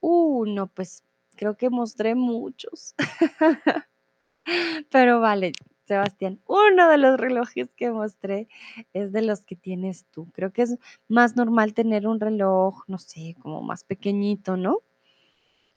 Uh, 0.00 0.46
no, 0.46 0.66
pues 0.68 1.04
creo 1.36 1.56
que 1.56 1.70
mostré 1.70 2.14
muchos. 2.14 2.94
Pero 4.90 5.20
vale, 5.20 5.52
Sebastián, 5.86 6.40
uno 6.46 6.88
de 6.88 6.98
los 6.98 7.18
relojes 7.18 7.70
que 7.76 7.90
mostré 7.90 8.48
es 8.92 9.12
de 9.12 9.22
los 9.22 9.42
que 9.42 9.56
tienes 9.56 10.04
tú. 10.10 10.28
Creo 10.32 10.52
que 10.52 10.62
es 10.62 10.78
más 11.08 11.36
normal 11.36 11.74
tener 11.74 12.06
un 12.06 12.20
reloj, 12.20 12.82
no 12.88 12.98
sé, 12.98 13.36
como 13.40 13.62
más 13.62 13.84
pequeñito, 13.84 14.56
¿no? 14.56 14.80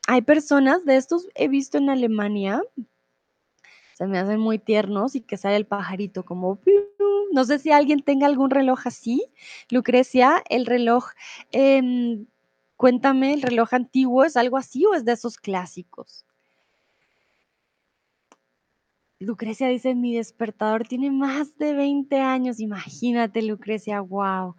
Hay 0.07 0.21
personas 0.21 0.85
de 0.85 0.97
estos, 0.97 1.27
he 1.35 1.47
visto 1.47 1.77
en 1.77 1.89
Alemania, 1.89 2.61
se 3.93 4.07
me 4.07 4.17
hacen 4.17 4.39
muy 4.39 4.57
tiernos 4.57 5.15
y 5.15 5.21
que 5.21 5.37
sale 5.37 5.57
el 5.57 5.67
pajarito 5.67 6.23
como, 6.23 6.59
no 7.31 7.43
sé 7.45 7.59
si 7.59 7.71
alguien 7.71 8.01
tenga 8.01 8.25
algún 8.25 8.49
reloj 8.49 8.87
así. 8.87 9.25
Lucrecia, 9.69 10.41
el 10.49 10.65
reloj 10.65 11.05
em, 11.51 12.25
Cuéntame, 12.79 13.33
¿el 13.33 13.41
reloj 13.41 13.73
antiguo 13.73 14.23
es 14.23 14.37
algo 14.37 14.55
así 14.55 14.85
o 14.85 14.93
es 14.93 15.03
de 15.03 15.11
esos 15.11 15.35
clásicos? 15.35 16.25
Lucrecia 19.21 19.67
dice, 19.67 19.95
mi 19.95 20.15
despertador 20.15 20.87
tiene 20.87 21.11
más 21.11 21.57
de 21.57 21.73
20 21.73 22.21
años. 22.21 22.61
Imagínate, 22.61 23.41
Lucrecia, 23.41 23.99
wow, 23.99 24.55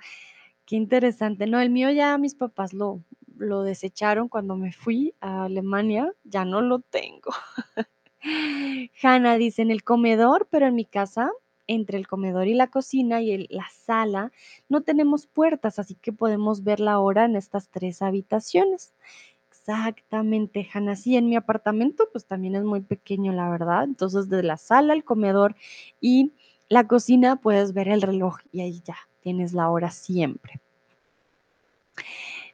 qué 0.66 0.76
interesante. 0.76 1.46
No, 1.46 1.60
el 1.60 1.70
mío 1.70 1.90
ya 1.90 2.18
mis 2.18 2.34
papás 2.34 2.74
lo, 2.74 3.02
lo 3.38 3.62
desecharon 3.62 4.28
cuando 4.28 4.56
me 4.56 4.72
fui 4.72 5.14
a 5.20 5.44
Alemania, 5.44 6.12
ya 6.24 6.44
no 6.44 6.60
lo 6.60 6.80
tengo. 6.80 7.30
Hanna 9.02 9.36
dice, 9.38 9.62
en 9.62 9.70
el 9.70 9.82
comedor, 9.82 10.46
pero 10.50 10.66
en 10.66 10.74
mi 10.74 10.84
casa, 10.84 11.30
entre 11.66 11.96
el 11.96 12.06
comedor 12.06 12.46
y 12.46 12.52
la 12.52 12.66
cocina 12.66 13.22
y 13.22 13.46
la 13.48 13.66
sala, 13.70 14.30
no 14.68 14.82
tenemos 14.82 15.26
puertas, 15.26 15.78
así 15.78 15.94
que 15.94 16.12
podemos 16.12 16.64
ver 16.64 16.80
la 16.80 17.00
hora 17.00 17.24
en 17.24 17.34
estas 17.34 17.70
tres 17.70 18.02
habitaciones. 18.02 18.92
Exactamente, 19.60 20.68
Hanna. 20.72 20.96
Sí, 20.96 21.16
en 21.16 21.28
mi 21.28 21.36
apartamento, 21.36 22.08
pues 22.12 22.24
también 22.24 22.56
es 22.56 22.64
muy 22.64 22.80
pequeño, 22.80 23.32
la 23.32 23.50
verdad. 23.50 23.84
Entonces, 23.84 24.28
de 24.28 24.42
la 24.42 24.56
sala, 24.56 24.94
el 24.94 25.04
comedor 25.04 25.54
y 26.00 26.32
la 26.68 26.86
cocina 26.86 27.36
puedes 27.36 27.74
ver 27.74 27.88
el 27.88 28.02
reloj 28.02 28.38
y 28.52 28.62
ahí 28.62 28.80
ya 28.84 28.96
tienes 29.22 29.52
la 29.52 29.68
hora 29.70 29.90
siempre. 29.90 30.60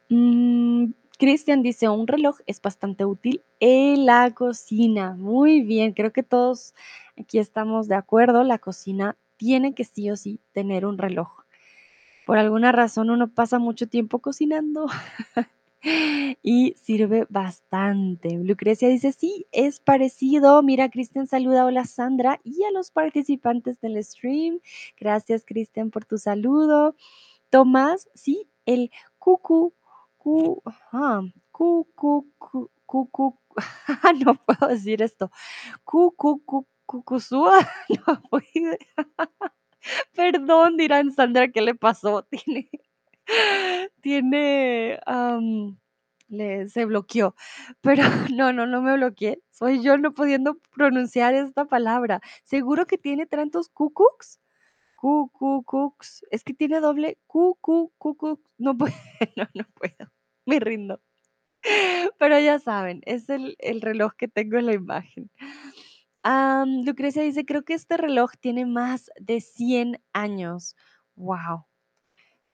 Mm, 0.08 0.90
Cristian 1.18 1.62
dice, 1.62 1.88
un 1.88 2.06
reloj 2.06 2.38
es 2.46 2.60
bastante 2.60 3.04
útil 3.04 3.42
en 3.60 4.04
la 4.04 4.32
cocina. 4.34 5.14
Muy 5.16 5.60
bien, 5.62 5.92
creo 5.92 6.12
que 6.12 6.22
todos 6.24 6.74
aquí 7.18 7.38
estamos 7.38 7.88
de 7.88 7.94
acuerdo. 7.94 8.42
La 8.42 8.58
cocina 8.58 9.16
tiene 9.36 9.74
que 9.74 9.84
sí 9.84 10.10
o 10.10 10.16
sí 10.16 10.40
tener 10.52 10.84
un 10.84 10.98
reloj. 10.98 11.44
Por 12.26 12.38
alguna 12.38 12.72
razón 12.72 13.10
uno 13.10 13.28
pasa 13.28 13.58
mucho 13.60 13.88
tiempo 13.88 14.18
cocinando 14.18 14.86
y 15.82 16.74
sirve 16.82 17.26
bastante. 17.28 18.30
Lucrecia 18.38 18.88
dice, 18.88 19.12
sí, 19.12 19.46
es 19.52 19.80
parecido. 19.80 20.62
Mira, 20.62 20.88
Cristian 20.90 21.26
saluda, 21.26 21.64
hola 21.66 21.84
Sandra 21.84 22.40
y 22.44 22.62
a 22.64 22.70
los 22.72 22.90
participantes 22.90 23.80
del 23.80 24.02
stream. 24.04 24.60
Gracias, 24.98 25.44
Cristian, 25.46 25.90
por 25.90 26.04
tu 26.04 26.18
saludo. 26.18 26.96
Tomás, 27.50 28.08
sí, 28.14 28.48
el 28.66 28.90
cucu, 29.18 29.74
cu, 30.18 30.62
ajá, 30.64 31.22
cu, 31.52 31.88
cu, 31.94 32.26
cu, 32.38 32.70
cucu, 32.86 33.38
no 34.26 34.34
puedo 34.36 34.68
decir 34.68 35.02
esto. 35.02 35.30
Cu, 35.84 36.12
cu, 36.16 36.42
cu, 36.44 36.66
cucuzúa, 36.86 37.58
no 38.06 38.22
puede. 38.30 38.78
Perdón, 40.14 40.76
dirán 40.76 41.12
Sandra, 41.12 41.48
¿qué 41.48 41.62
le 41.62 41.74
pasó? 41.74 42.24
Tiene, 42.24 42.70
tiene, 44.00 44.98
le, 46.28 46.68
se 46.68 46.84
bloqueó. 46.84 47.34
Pero 47.80 48.02
no, 48.34 48.52
no, 48.52 48.66
no 48.66 48.82
me 48.82 48.94
bloqueé. 48.96 49.40
Soy 49.50 49.82
yo 49.82 49.96
no 49.98 50.12
pudiendo 50.12 50.58
pronunciar 50.74 51.34
esta 51.34 51.64
palabra. 51.66 52.20
¿Seguro 52.44 52.86
que 52.86 52.98
tiene 52.98 53.26
tantos 53.26 53.68
cucucs? 53.68 54.40
Cu, 54.96 55.30
cu, 55.30 55.62
cux. 55.64 56.24
Es 56.30 56.44
que 56.44 56.54
tiene 56.54 56.80
doble 56.80 57.18
cu, 57.26 57.56
cu, 57.60 57.92
cucu. 57.98 58.40
No 58.58 58.76
puedo, 58.76 58.94
no, 59.36 59.48
no 59.54 59.64
puedo. 59.74 60.10
Me 60.46 60.60
rindo. 60.60 61.00
Pero 62.18 62.38
ya 62.38 62.58
saben, 62.60 63.02
es 63.06 63.28
el, 63.28 63.56
el 63.58 63.80
reloj 63.80 64.12
que 64.16 64.28
tengo 64.28 64.56
en 64.58 64.66
la 64.66 64.74
imagen. 64.74 65.30
Lucrecia 66.84 67.22
dice, 67.22 67.44
creo 67.44 67.64
que 67.64 67.74
este 67.74 67.96
reloj 67.96 68.32
tiene 68.40 68.66
más 68.66 69.10
de 69.20 69.40
100 69.40 70.00
años. 70.12 70.74
Wow. 71.14 71.66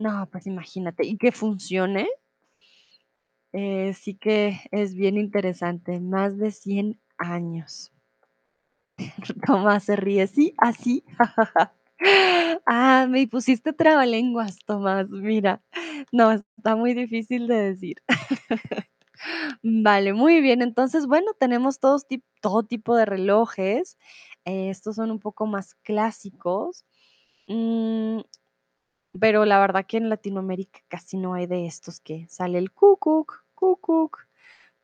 No, 0.03 0.29
pues 0.31 0.47
imagínate. 0.47 1.07
Y 1.07 1.17
que 1.17 1.31
funcione, 1.31 2.09
eh, 3.53 3.95
sí 3.95 4.15
que 4.15 4.61
es 4.71 4.95
bien 4.95 5.17
interesante. 5.17 6.01
Más 6.01 6.37
de 6.39 6.51
100 6.51 7.01
años. 7.19 7.93
Tomás 9.47 9.85
se 9.85 9.97
ríe. 9.97 10.27
Sí, 10.27 10.55
así. 10.59 11.05
Ah, 12.67 13.07
me 13.09 13.29
pusiste 13.29 13.73
trabalenguas, 13.73 14.59
Tomás. 14.67 15.09
Mira, 15.09 15.63
no, 16.11 16.33
está 16.33 16.75
muy 16.75 16.95
difícil 16.95 17.47
de 17.47 17.55
decir. 17.55 18.03
Vale, 19.63 20.13
muy 20.13 20.41
bien. 20.41 20.63
Entonces, 20.63 21.07
bueno, 21.07 21.33
tenemos 21.39 21.79
todos 21.79 22.07
todo 22.41 22.65
tipo 22.65 22.97
de 22.97 23.05
relojes. 23.05 23.99
Eh, 24.45 24.71
estos 24.71 24.97
son 24.97 25.13
un 25.13 25.21
poco 25.21 25.47
más 25.47 25.75
clásicos. 25.77 26.85
Mm, 27.49 28.21
pero 29.19 29.45
la 29.45 29.61
verdad 29.61 29.87
que 29.87 29.99
en 29.99 30.09
Latinoamérica 30.09 30.81
casi 30.89 31.17
no 31.17 31.35
hay 31.35 31.47
de 31.47 31.67
estos 31.67 32.01
que 32.01 32.27
sale 32.29 32.59
el 32.59 32.73
cucuc, 32.73 33.45
cucuc, 33.55 34.27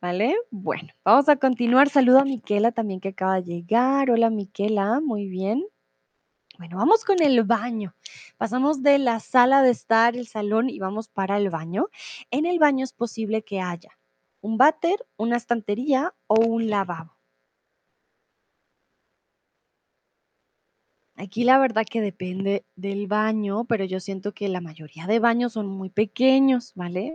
¿vale? 0.01 0.35
Bueno, 0.51 0.93
vamos 1.03 1.29
a 1.29 1.37
continuar. 1.37 1.89
Saludo 1.89 2.19
a 2.19 2.25
Miquela 2.25 2.71
también 2.71 2.99
que 2.99 3.09
acaba 3.09 3.35
de 3.35 3.43
llegar. 3.43 4.11
Hola, 4.11 4.29
Miquela, 4.29 4.99
muy 5.01 5.27
bien. 5.27 5.65
Bueno, 6.57 6.77
vamos 6.77 7.05
con 7.05 7.21
el 7.21 7.43
baño. 7.43 7.95
Pasamos 8.37 8.83
de 8.83 8.99
la 8.99 9.19
sala 9.19 9.61
de 9.63 9.71
estar, 9.71 10.15
el 10.15 10.27
salón 10.27 10.69
y 10.69 10.79
vamos 10.79 11.07
para 11.07 11.37
el 11.37 11.49
baño. 11.49 11.87
En 12.31 12.45
el 12.45 12.59
baño 12.59 12.83
es 12.83 12.93
posible 12.93 13.43
que 13.43 13.61
haya 13.61 13.97
un 14.41 14.57
váter, 14.57 15.05
una 15.17 15.37
estantería 15.37 16.13
o 16.27 16.35
un 16.39 16.69
lavabo. 16.69 17.18
Aquí 21.19 21.43
la 21.43 21.59
verdad 21.59 21.83
que 21.85 21.99
depende 21.99 22.63
del 22.77 23.05
baño, 23.07 23.65
pero 23.65 23.83
yo 23.83 23.99
siento 23.99 24.31
que 24.33 24.47
la 24.47 24.61
mayoría 24.61 25.05
de 25.05 25.19
baños 25.19 25.51
son 25.51 25.67
muy 25.67 25.89
pequeños, 25.89 26.71
¿vale? 26.75 27.13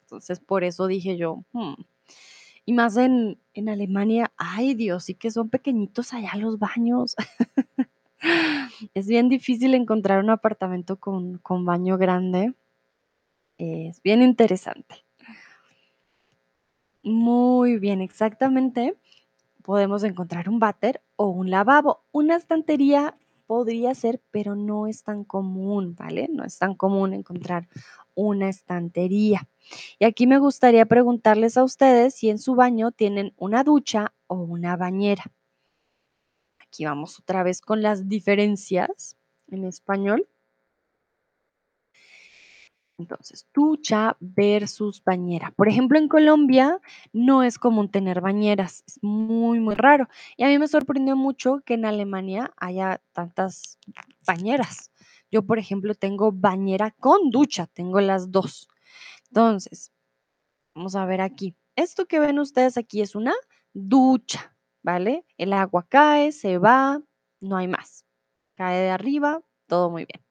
Entonces 0.00 0.40
por 0.40 0.64
eso 0.64 0.86
dije 0.86 1.18
yo, 1.18 1.44
"Hmm". 1.52 1.74
Y 2.66 2.72
más 2.74 2.96
en, 2.96 3.38
en 3.54 3.68
Alemania, 3.68 4.32
ay 4.38 4.74
Dios, 4.74 5.04
sí 5.04 5.14
que 5.14 5.30
son 5.30 5.50
pequeñitos 5.50 6.14
allá 6.14 6.36
los 6.36 6.58
baños. 6.58 7.16
Es 8.94 9.06
bien 9.06 9.28
difícil 9.28 9.74
encontrar 9.74 10.20
un 10.24 10.30
apartamento 10.30 10.96
con, 10.96 11.38
con 11.38 11.64
baño 11.64 11.98
grande. 11.98 12.54
Es 13.58 14.00
bien 14.02 14.22
interesante. 14.22 15.04
Muy 17.02 17.78
bien, 17.78 18.00
exactamente. 18.00 18.96
Podemos 19.62 20.04
encontrar 20.04 20.48
un 20.48 20.58
váter 20.58 21.02
o 21.16 21.26
un 21.28 21.50
lavabo. 21.50 22.02
Una 22.12 22.36
estantería 22.36 23.16
podría 23.46 23.94
ser, 23.94 24.22
pero 24.30 24.56
no 24.56 24.86
es 24.86 25.02
tan 25.02 25.24
común, 25.24 25.94
¿vale? 25.94 26.28
No 26.30 26.44
es 26.44 26.58
tan 26.58 26.74
común 26.74 27.12
encontrar 27.14 27.68
una 28.14 28.48
estantería. 28.48 29.48
Y 29.98 30.04
aquí 30.04 30.26
me 30.26 30.38
gustaría 30.38 30.86
preguntarles 30.86 31.56
a 31.56 31.64
ustedes 31.64 32.14
si 32.14 32.30
en 32.30 32.38
su 32.38 32.54
baño 32.54 32.92
tienen 32.92 33.32
una 33.36 33.64
ducha 33.64 34.12
o 34.26 34.36
una 34.36 34.76
bañera. 34.76 35.24
Aquí 36.60 36.84
vamos 36.84 37.18
otra 37.20 37.42
vez 37.42 37.60
con 37.60 37.82
las 37.82 38.08
diferencias 38.08 39.16
en 39.48 39.64
español. 39.64 40.26
Entonces, 42.96 43.48
ducha 43.52 44.16
versus 44.20 45.02
bañera. 45.02 45.52
Por 45.56 45.68
ejemplo, 45.68 45.98
en 45.98 46.08
Colombia 46.08 46.80
no 47.12 47.42
es 47.42 47.58
común 47.58 47.90
tener 47.90 48.20
bañeras, 48.20 48.84
es 48.86 49.02
muy, 49.02 49.58
muy 49.58 49.74
raro. 49.74 50.08
Y 50.36 50.44
a 50.44 50.48
mí 50.48 50.58
me 50.58 50.68
sorprendió 50.68 51.16
mucho 51.16 51.60
que 51.66 51.74
en 51.74 51.86
Alemania 51.86 52.52
haya 52.56 53.00
tantas 53.12 53.78
bañeras. 54.24 54.92
Yo, 55.30 55.44
por 55.44 55.58
ejemplo, 55.58 55.94
tengo 55.94 56.30
bañera 56.30 56.92
con 56.92 57.30
ducha, 57.30 57.66
tengo 57.66 58.00
las 58.00 58.30
dos. 58.30 58.68
Entonces, 59.28 59.92
vamos 60.74 60.94
a 60.94 61.04
ver 61.06 61.20
aquí. 61.20 61.56
Esto 61.74 62.06
que 62.06 62.20
ven 62.20 62.38
ustedes 62.38 62.76
aquí 62.76 63.00
es 63.00 63.16
una 63.16 63.34
ducha, 63.72 64.54
¿vale? 64.84 65.26
El 65.36 65.52
agua 65.52 65.84
cae, 65.88 66.30
se 66.30 66.58
va, 66.58 67.02
no 67.40 67.56
hay 67.56 67.66
más. 67.66 68.04
Cae 68.54 68.82
de 68.82 68.90
arriba, 68.90 69.42
todo 69.66 69.90
muy 69.90 70.04
bien. 70.04 70.24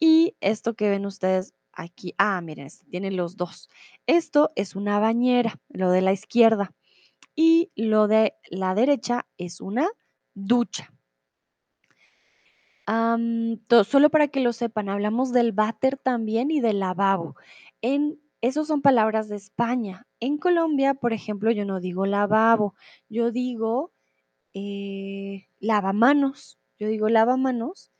Y 0.00 0.36
esto 0.40 0.74
que 0.74 0.90
ven 0.90 1.06
ustedes 1.06 1.54
aquí, 1.76 2.14
ah, 2.18 2.40
miren, 2.40 2.66
este 2.66 2.86
tiene 2.86 3.10
los 3.10 3.36
dos. 3.36 3.68
Esto 4.06 4.50
es 4.56 4.74
una 4.74 4.98
bañera, 4.98 5.60
lo 5.68 5.90
de 5.90 6.02
la 6.02 6.12
izquierda. 6.12 6.74
Y 7.34 7.70
lo 7.76 8.08
de 8.08 8.34
la 8.50 8.74
derecha 8.74 9.26
es 9.38 9.60
una 9.60 9.88
ducha. 10.34 10.92
Solo 13.84 14.10
para 14.10 14.28
que 14.28 14.40
lo 14.40 14.52
sepan, 14.52 14.88
hablamos 14.88 15.32
del 15.32 15.52
váter 15.52 15.98
también 15.98 16.50
y 16.50 16.60
del 16.60 16.80
lavabo. 16.80 17.36
En, 17.82 18.20
esos 18.40 18.68
son 18.68 18.80
palabras 18.80 19.28
de 19.28 19.36
España. 19.36 20.06
En 20.20 20.38
Colombia, 20.38 20.94
por 20.94 21.12
ejemplo, 21.12 21.50
yo 21.50 21.64
no 21.64 21.80
digo 21.80 22.06
lavabo, 22.06 22.74
yo 23.08 23.32
digo 23.32 23.92
eh, 24.54 25.48
lavamanos. 25.58 26.58
Yo 26.78 26.88
digo 26.88 27.08
lavamanos 27.08 27.90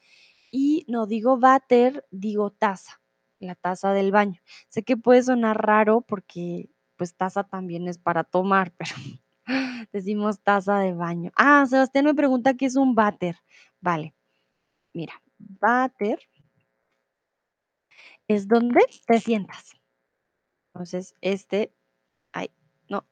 y 0.51 0.85
no 0.89 1.07
digo 1.07 1.39
váter, 1.39 2.05
digo 2.11 2.51
taza, 2.51 3.01
la 3.41 3.55
taza 3.55 3.93
del 3.93 4.13
baño. 4.13 4.41
Sé 4.69 4.83
que 4.83 4.97
puede 4.97 5.23
sonar 5.23 5.61
raro 5.65 6.03
porque 6.03 6.71
pues 6.97 7.15
taza 7.15 7.45
también 7.45 7.89
es 7.89 7.99
para 7.99 8.25
tomar, 8.25 8.73
pero 8.77 8.93
decimos 9.93 10.41
taza 10.41 10.79
de 10.81 10.95
baño. 10.95 11.31
Ah, 11.37 11.67
Sebastián 11.69 12.07
me 12.07 12.15
pregunta 12.15 12.55
qué 12.55 12.67
es 12.67 12.77
un 12.77 12.95
váter. 12.95 13.37
Vale, 13.81 14.15
mira, 14.95 15.15
váter 15.39 16.19
es 18.29 18.49
donde 18.49 18.81
te 19.07 19.21
sientas, 19.21 19.73
Entonces, 20.73 21.15
este, 21.21 21.73
ay, 22.33 22.51
no, 22.89 23.07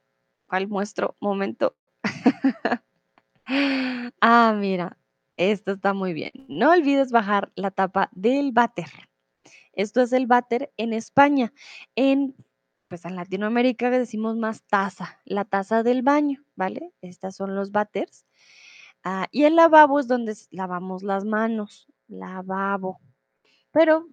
¿cuál 0.47 0.67
muestro? 0.67 1.17
Momento. 1.19 1.75
Ah, 4.21 4.55
mira, 4.57 4.97
esto 5.37 5.73
está 5.73 5.93
muy 5.93 6.13
bien. 6.13 6.31
No 6.47 6.71
olvides 6.71 7.11
bajar 7.11 7.51
la 7.55 7.71
tapa 7.71 8.09
del 8.13 8.51
váter. 8.51 8.89
Esto 9.75 10.01
es 10.01 10.13
el 10.13 10.27
váter 10.27 10.71
en 10.77 10.93
España. 10.93 11.53
En, 11.95 12.35
pues 12.87 13.05
en 13.05 13.15
Latinoamérica 13.15 13.89
decimos 13.89 14.37
más 14.37 14.63
taza, 14.63 15.19
la 15.25 15.45
taza 15.45 15.83
del 15.83 16.01
baño, 16.01 16.43
¿vale? 16.55 16.93
Estas 17.01 17.35
son 17.35 17.55
los 17.55 17.71
váters. 17.71 18.25
Ah, 19.03 19.27
y 19.31 19.43
el 19.43 19.55
lavabo 19.55 19.99
es 19.99 20.07
donde 20.07 20.35
lavamos 20.51 21.03
las 21.03 21.25
manos, 21.25 21.87
lavabo. 22.07 22.99
Pero, 23.71 24.07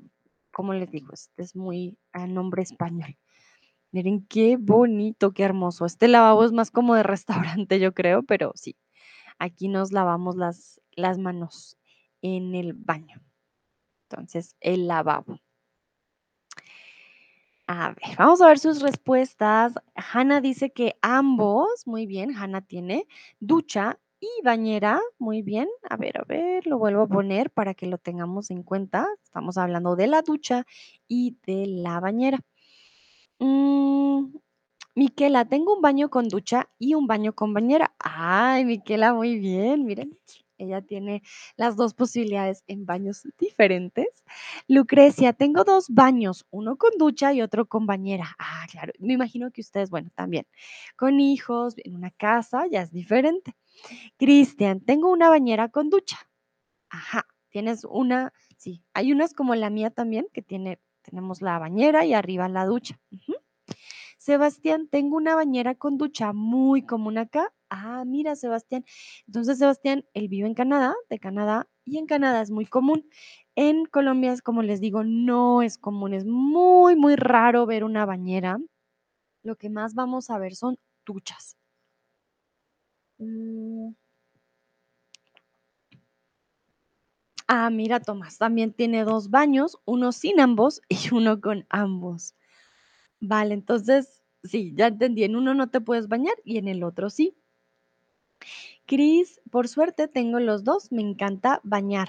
como 0.52 0.74
les 0.74 0.90
digo, 0.90 1.12
este 1.12 1.42
es 1.42 1.56
muy 1.56 1.98
a 2.12 2.26
nombre 2.26 2.62
español. 2.62 3.16
Miren 3.92 4.26
qué 4.26 4.56
bonito, 4.58 5.32
qué 5.32 5.44
hermoso. 5.44 5.86
Este 5.86 6.08
lavabo 6.08 6.44
es 6.44 6.52
más 6.52 6.70
como 6.70 6.94
de 6.94 7.02
restaurante, 7.04 7.78
yo 7.80 7.92
creo, 7.94 8.22
pero 8.22 8.52
sí, 8.54 8.76
aquí 9.38 9.68
nos 9.68 9.92
lavamos 9.92 10.36
las, 10.36 10.80
las 10.92 11.18
manos 11.18 11.78
en 12.22 12.54
el 12.54 12.74
baño. 12.74 13.22
Entonces, 14.08 14.56
el 14.60 14.88
lavabo. 14.88 15.38
A 17.74 17.88
ver, 17.88 18.16
vamos 18.18 18.42
a 18.42 18.48
ver 18.48 18.58
sus 18.58 18.82
respuestas. 18.82 19.72
Hanna 19.94 20.42
dice 20.42 20.72
que 20.72 20.96
ambos, 21.00 21.86
muy 21.86 22.06
bien, 22.06 22.36
Hanna 22.36 22.60
tiene 22.60 23.06
ducha 23.40 23.98
y 24.20 24.28
bañera, 24.44 25.00
muy 25.18 25.40
bien. 25.40 25.68
A 25.88 25.96
ver, 25.96 26.18
a 26.18 26.24
ver, 26.24 26.66
lo 26.66 26.78
vuelvo 26.78 27.02
a 27.02 27.08
poner 27.08 27.50
para 27.50 27.72
que 27.72 27.86
lo 27.86 27.96
tengamos 27.96 28.50
en 28.50 28.62
cuenta. 28.62 29.08
Estamos 29.24 29.56
hablando 29.56 29.96
de 29.96 30.06
la 30.06 30.20
ducha 30.20 30.66
y 31.08 31.38
de 31.46 31.66
la 31.66 31.98
bañera. 31.98 32.40
Mm, 33.38 34.36
Miquela, 34.94 35.44
tengo 35.46 35.74
un 35.74 35.82
baño 35.82 36.10
con 36.10 36.28
ducha 36.28 36.68
y 36.78 36.94
un 36.94 37.06
baño 37.06 37.34
con 37.34 37.54
bañera. 37.54 37.94
Ay, 37.98 38.64
Miquela, 38.66 39.14
muy 39.14 39.38
bien, 39.38 39.86
miren. 39.86 40.18
Ella 40.62 40.82
tiene 40.82 41.22
las 41.56 41.76
dos 41.76 41.94
posibilidades 41.94 42.62
en 42.66 42.86
baños 42.86 43.26
diferentes. 43.38 44.06
Lucrecia, 44.68 45.32
tengo 45.32 45.64
dos 45.64 45.86
baños, 45.88 46.46
uno 46.50 46.76
con 46.76 46.92
ducha 46.98 47.32
y 47.32 47.42
otro 47.42 47.66
con 47.66 47.86
bañera. 47.86 48.34
Ah, 48.38 48.66
claro, 48.70 48.92
me 48.98 49.14
imagino 49.14 49.50
que 49.50 49.60
ustedes, 49.60 49.90
bueno, 49.90 50.10
también 50.14 50.46
con 50.96 51.20
hijos, 51.20 51.74
en 51.78 51.96
una 51.96 52.10
casa, 52.10 52.66
ya 52.70 52.82
es 52.82 52.92
diferente. 52.92 53.54
Cristian, 54.18 54.80
tengo 54.80 55.10
una 55.10 55.28
bañera 55.28 55.68
con 55.68 55.90
ducha. 55.90 56.18
Ajá, 56.90 57.26
tienes 57.50 57.84
una, 57.84 58.32
sí, 58.56 58.84
hay 58.94 59.12
unas 59.12 59.34
como 59.34 59.54
la 59.54 59.70
mía 59.70 59.90
también, 59.90 60.26
que 60.32 60.42
tiene, 60.42 60.78
tenemos 61.02 61.42
la 61.42 61.58
bañera 61.58 62.04
y 62.04 62.14
arriba 62.14 62.48
la 62.48 62.66
ducha. 62.66 63.00
Sebastián, 64.18 64.86
tengo 64.88 65.16
una 65.16 65.34
bañera 65.34 65.74
con 65.74 65.98
ducha 65.98 66.32
muy 66.32 66.86
común 66.86 67.18
acá. 67.18 67.52
Ah, 67.74 68.04
mira, 68.06 68.36
Sebastián. 68.36 68.84
Entonces, 69.26 69.58
Sebastián, 69.58 70.04
él 70.14 70.28
vive 70.28 70.46
en 70.46 70.54
Canadá, 70.54 70.94
de 71.08 71.18
Canadá, 71.18 71.68
y 71.84 71.96
en 71.98 72.06
Canadá 72.06 72.42
es 72.42 72.50
muy 72.50 72.66
común. 72.66 73.08
En 73.56 73.86
Colombia, 73.86 74.34
como 74.44 74.62
les 74.62 74.80
digo, 74.80 75.04
no 75.04 75.62
es 75.62 75.78
común, 75.78 76.12
es 76.14 76.24
muy, 76.26 76.96
muy 76.96 77.16
raro 77.16 77.64
ver 77.66 77.84
una 77.84 78.04
bañera. 78.06 78.58
Lo 79.44 79.56
que 79.56 79.70
más 79.70 79.94
vamos 79.94 80.30
a 80.30 80.38
ver 80.38 80.54
son 80.56 80.78
duchas. 81.06 81.56
Mm, 83.20 83.94
Ah, 87.46 87.70
mira, 87.70 88.00
Tomás 88.00 88.38
también 88.38 88.72
tiene 88.72 89.04
dos 89.04 89.30
baños, 89.30 89.78
uno 89.84 90.10
sin 90.12 90.40
ambos 90.40 90.80
y 90.88 91.14
uno 91.14 91.40
con 91.40 91.66
ambos. 91.70 92.34
Vale, 93.20 93.54
entonces, 93.54 94.22
sí, 94.44 94.74
ya 94.76 94.88
entendí, 94.88 95.24
en 95.24 95.36
uno 95.36 95.54
no 95.54 95.70
te 95.70 95.80
puedes 95.82 96.08
bañar 96.08 96.34
y 96.44 96.58
en 96.58 96.68
el 96.68 96.84
otro 96.84 97.10
sí. 97.10 97.36
Cris, 98.86 99.40
por 99.50 99.68
suerte 99.68 100.08
tengo 100.08 100.40
los 100.40 100.64
dos, 100.64 100.92
me 100.92 101.02
encanta 101.02 101.60
bañar. 101.62 102.08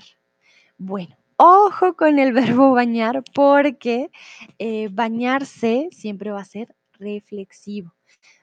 Bueno, 0.77 1.15
ojo 1.37 1.95
con 1.95 2.19
el 2.19 2.33
verbo 2.33 2.71
bañar 2.71 3.23
porque 3.33 4.11
eh, 4.59 4.89
bañarse 4.91 5.89
siempre 5.91 6.31
va 6.31 6.41
a 6.41 6.45
ser 6.45 6.75
reflexivo. 6.93 7.93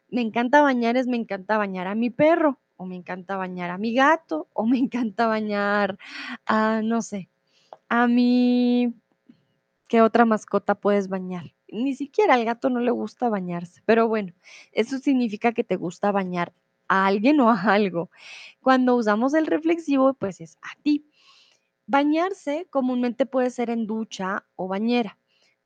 Me 0.09 0.20
encanta 0.22 0.62
bañar 0.62 0.96
es 0.96 1.07
me 1.07 1.16
encanta 1.16 1.57
bañar 1.59 1.87
a 1.87 1.94
mi 1.94 2.11
perro 2.11 2.59
o 2.76 2.87
me 2.87 2.96
encanta 2.96 3.37
bañar 3.37 3.70
a 3.70 3.79
mi 3.79 3.94
gato 3.94 4.48
o 4.53 4.66
me 4.66 4.79
encanta 4.79 5.26
bañar 5.26 5.98
a, 6.46 6.81
no 6.83 7.03
sé, 7.03 7.29
a 7.88 8.07
mi 8.07 8.94
¿Qué 9.90 10.03
otra 10.03 10.24
mascota 10.24 10.76
puedes 10.76 11.09
bañar? 11.09 11.53
Ni 11.66 11.96
siquiera 11.96 12.35
al 12.35 12.44
gato 12.44 12.70
no 12.70 12.79
le 12.79 12.92
gusta 12.92 13.29
bañarse, 13.29 13.83
pero 13.87 14.07
bueno, 14.07 14.33
eso 14.70 14.98
significa 14.98 15.50
que 15.50 15.64
te 15.64 15.74
gusta 15.74 16.12
bañar 16.12 16.53
a 16.90 17.07
alguien 17.07 17.40
o 17.40 17.48
a 17.50 17.62
algo. 17.62 18.11
Cuando 18.61 18.96
usamos 18.96 19.33
el 19.35 19.46
reflexivo, 19.46 20.14
pues 20.14 20.40
es 20.40 20.59
a 20.62 20.74
ti. 20.83 21.07
Bañarse 21.87 22.66
comúnmente 22.70 23.26
puede 23.26 23.50
ser 23.50 23.70
en 23.70 23.87
ducha 23.87 24.44
o 24.57 24.68
bañera. 24.68 25.18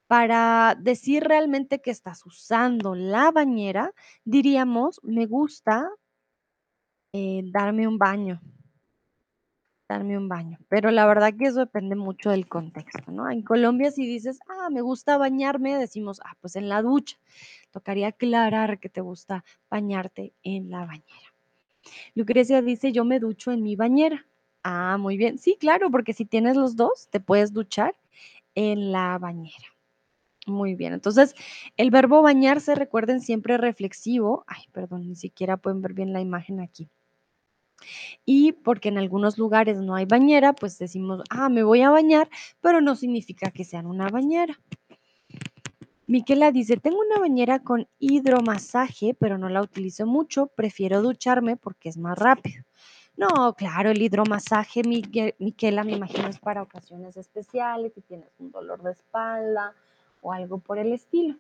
Para 0.07 0.77
decir 0.79 1.25
realmente 1.25 1.81
que 1.81 1.91
estás 1.91 2.25
usando 2.27 2.95
la 2.95 3.31
bañera, 3.33 3.93
diríamos, 4.25 5.01
me 5.03 5.27
gusta 5.27 5.89
eh, 7.15 7.43
darme 7.47 7.89
un 7.89 7.97
baño 7.99 8.41
darme 9.89 10.17
un 10.17 10.29
baño, 10.29 10.59
pero 10.69 10.91
la 10.91 11.07
verdad 11.07 11.35
que 11.37 11.47
eso 11.47 11.61
depende 11.61 11.95
mucho 11.95 12.31
del 12.31 12.49
contexto, 12.49 13.11
¿no? 13.11 13.31
En 13.31 13.43
Colombia 13.43 13.91
si 13.91 14.07
dices, 14.07 14.39
ah, 14.49 14.71
me 14.71 14.81
gusta 14.81 15.19
bañarme, 15.19 15.77
decimos, 15.77 16.21
ah, 16.25 16.35
pues 16.41 16.57
en 16.57 16.69
la 16.69 16.83
ducha. 16.83 17.17
Tocaría 17.71 18.09
aclarar 18.09 18.79
que 18.79 18.89
te 18.89 19.01
gusta 19.01 19.45
bañarte 19.69 20.33
en 20.43 20.71
la 20.71 20.87
bañera. 20.87 21.35
Lucrecia 22.15 22.63
dice, 22.63 22.93
yo 22.93 23.05
me 23.05 23.21
ducho 23.21 23.53
en 23.53 23.63
mi 23.63 23.77
bañera. 23.77 24.27
Ah, 24.63 24.97
muy 24.99 25.19
bien. 25.19 25.39
Sí, 25.39 25.57
claro, 25.61 25.91
porque 25.91 26.15
si 26.15 26.25
tienes 26.25 26.57
los 26.57 26.77
dos, 26.77 27.09
te 27.11 27.21
puedes 27.21 27.53
duchar 27.53 27.95
en 28.55 28.93
la 28.93 29.19
bañera. 29.19 29.67
Muy 30.47 30.75
bien. 30.75 30.95
Entonces, 30.95 31.35
el 31.77 31.91
verbo 31.91 32.23
bañarse, 32.23 32.75
recuerden, 32.75 33.21
siempre 33.21 33.59
reflexivo. 33.59 34.45
Ay, 34.47 34.65
perdón, 34.73 35.09
ni 35.09 35.17
siquiera 35.17 35.57
pueden 35.57 35.83
ver 35.83 35.95
bien 35.95 36.13
la 36.13 36.21
imagen 36.21 36.61
aquí 36.61 36.89
y 38.25 38.53
porque 38.53 38.89
en 38.89 38.99
algunos 38.99 39.39
lugares 39.39 39.79
no 39.79 39.95
hay 39.95 40.05
bañera, 40.07 40.53
pues 40.53 40.79
decimos, 40.79 41.23
ah, 41.31 41.49
me 41.49 41.63
voy 41.63 41.83
a 41.83 41.91
bañar, 41.91 42.29
pero 42.61 42.81
no 42.81 42.97
significa 42.97 43.51
que 43.51 43.65
sean 43.65 43.87
una 43.87 44.09
bañera. 44.09 44.59
Miquela 46.07 46.53
dice, 46.53 46.77
tengo 46.77 46.99
una 47.01 47.19
bañera 47.19 47.61
con 47.61 47.89
hidromasaje, 47.99 49.15
pero 49.19 49.39
no 49.39 49.49
la 49.49 49.63
utilizo 49.63 50.07
mucho, 50.07 50.49
prefiero 50.49 51.01
ducharme 51.01 51.57
porque 51.57 51.89
es 51.89 51.97
más 51.97 52.19
rápido. 52.19 52.63
No, 53.17 53.55
claro, 53.55 53.91
el 53.91 54.03
hidromasaje, 54.03 54.83
Mique- 54.83 55.35
Miquela, 55.39 55.83
me 55.85 55.93
imagino 55.93 56.29
es 56.29 56.39
para 56.39 56.63
ocasiones 56.63 57.17
especiales, 57.17 57.93
si 57.95 58.01
tienes 58.03 58.29
un 58.39 58.51
dolor 58.51 58.83
de 58.83 58.93
espalda 58.93 59.73
o 60.21 60.33
algo 60.33 60.59
por 60.59 60.79
el 60.79 60.93
estilo. 60.93 61.37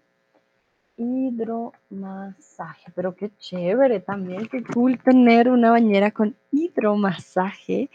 Hidromasaje, 0.97 2.93
pero 2.95 3.17
qué 3.17 3.31
chévere 3.39 3.99
también, 4.01 4.47
qué 4.47 4.63
cool 4.63 4.99
tener 4.99 5.49
una 5.49 5.71
bañera 5.73 6.13
con 6.13 6.37
hidromasaje. 6.53 7.91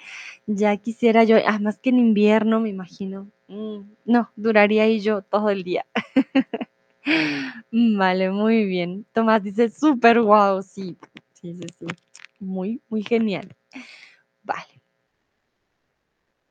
Ya 0.47 0.75
quisiera 0.77 1.23
yo, 1.23 1.38
además 1.38 1.77
que 1.79 1.91
en 1.91 1.99
invierno 1.99 2.59
me 2.59 2.69
imagino, 2.69 3.29
mm, 3.47 3.79
no, 4.05 4.31
duraría 4.35 4.83
ahí 4.83 4.99
yo 4.99 5.21
todo 5.21 5.49
el 5.49 5.63
día. 5.63 5.85
Vale, 7.71 8.31
muy 8.31 8.65
bien. 8.65 9.05
Tomás 9.13 9.43
dice, 9.43 9.69
súper 9.69 10.21
guau, 10.21 10.62
sí, 10.63 10.97
sí, 11.33 11.55
sí, 11.55 11.67
sí, 11.79 11.85
muy, 12.39 12.81
muy 12.89 13.03
genial. 13.03 13.55
Vale, 14.43 14.81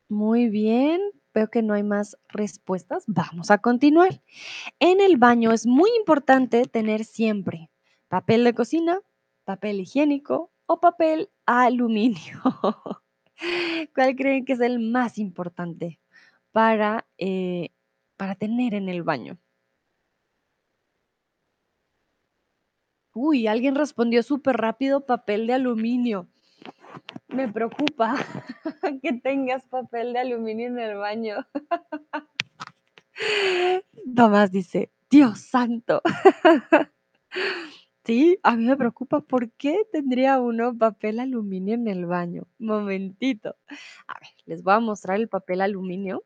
muy 0.09 0.49
bien, 0.49 1.01
veo 1.39 1.51
que 1.51 1.63
no 1.63 1.75
hay 1.75 1.85
más 1.85 2.19
respuestas. 2.29 3.05
Vamos 3.07 3.51
a 3.51 3.59
continuar. 3.59 4.21
En 4.81 5.01
el 5.01 5.17
baño 5.17 5.53
es 5.53 5.67
muy 5.67 5.91
importante 5.97 6.65
tener 6.65 7.05
siempre 7.05 7.71
papel 8.09 8.43
de 8.43 8.55
cocina, 8.55 9.01
papel 9.45 9.81
higiénico 9.81 10.51
o 10.67 10.81
papel 10.81 11.31
aluminio. 11.47 12.43
¿Cuál 13.95 14.17
creen 14.17 14.45
que 14.45 14.55
es 14.55 14.61
el 14.61 14.81
más 14.81 15.19
importante 15.19 16.01
para, 16.51 17.07
eh, 17.19 17.71
para 18.17 18.35
tener 18.35 18.75
en 18.75 18.89
el 18.89 19.05
baño? 19.05 19.39
Uy, 23.15 23.47
alguien 23.47 23.77
respondió 23.77 24.25
súper 24.25 24.57
rápido 24.57 25.07
papel 25.07 25.47
de 25.47 25.53
aluminio. 25.55 26.29
Me 27.29 27.47
preocupa 27.49 28.15
que 29.03 29.13
tengas 29.13 29.67
papel 29.67 30.13
de 30.13 30.21
aluminio 30.21 30.69
en 30.69 30.79
el 30.79 30.97
baño. 30.97 31.37
Tomás 34.17 34.51
dice, 34.51 34.91
Dios 35.11 35.41
santo. 35.41 36.03
Sí, 38.05 38.39
a 38.43 38.57
mí 38.57 38.65
me 38.65 38.77
preocupa, 38.77 39.21
¿por 39.21 39.51
qué 39.53 39.83
tendría 39.93 40.41
uno 40.41 40.75
papel 40.77 41.21
aluminio 41.21 41.75
en 41.75 41.89
el 41.89 42.07
baño? 42.07 42.47
Momentito. 42.59 43.55
A 44.07 44.15
ver, 44.19 44.31
les 44.47 44.63
voy 44.63 44.73
a 44.75 44.81
mostrar 44.81 45.19
el 45.21 45.29
papel 45.29 45.61
aluminio, 45.61 46.25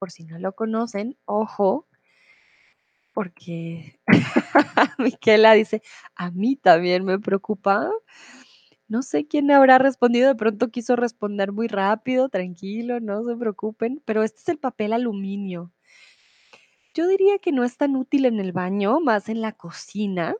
por 0.00 0.10
si 0.10 0.24
no 0.24 0.38
lo 0.40 0.52
conocen, 0.54 1.16
ojo, 1.26 1.86
porque 3.14 4.00
Miquela 4.98 5.52
dice: 5.52 5.82
"A 6.16 6.30
mí 6.30 6.56
también 6.56 7.04
me 7.04 7.18
preocupa". 7.20 7.90
No 8.90 9.02
sé 9.02 9.24
quién 9.24 9.52
habrá 9.52 9.78
respondido, 9.78 10.26
de 10.26 10.34
pronto 10.34 10.72
quiso 10.72 10.96
responder 10.96 11.52
muy 11.52 11.68
rápido, 11.68 12.28
tranquilo, 12.28 12.98
no 12.98 13.22
se 13.22 13.36
preocupen, 13.36 14.02
pero 14.04 14.24
este 14.24 14.40
es 14.40 14.48
el 14.48 14.58
papel 14.58 14.92
aluminio. 14.92 15.70
Yo 16.94 17.06
diría 17.06 17.38
que 17.38 17.52
no 17.52 17.62
es 17.62 17.76
tan 17.76 17.94
útil 17.94 18.24
en 18.26 18.40
el 18.40 18.50
baño, 18.52 18.98
más 19.00 19.28
en 19.28 19.40
la 19.40 19.52
cocina, 19.52 20.34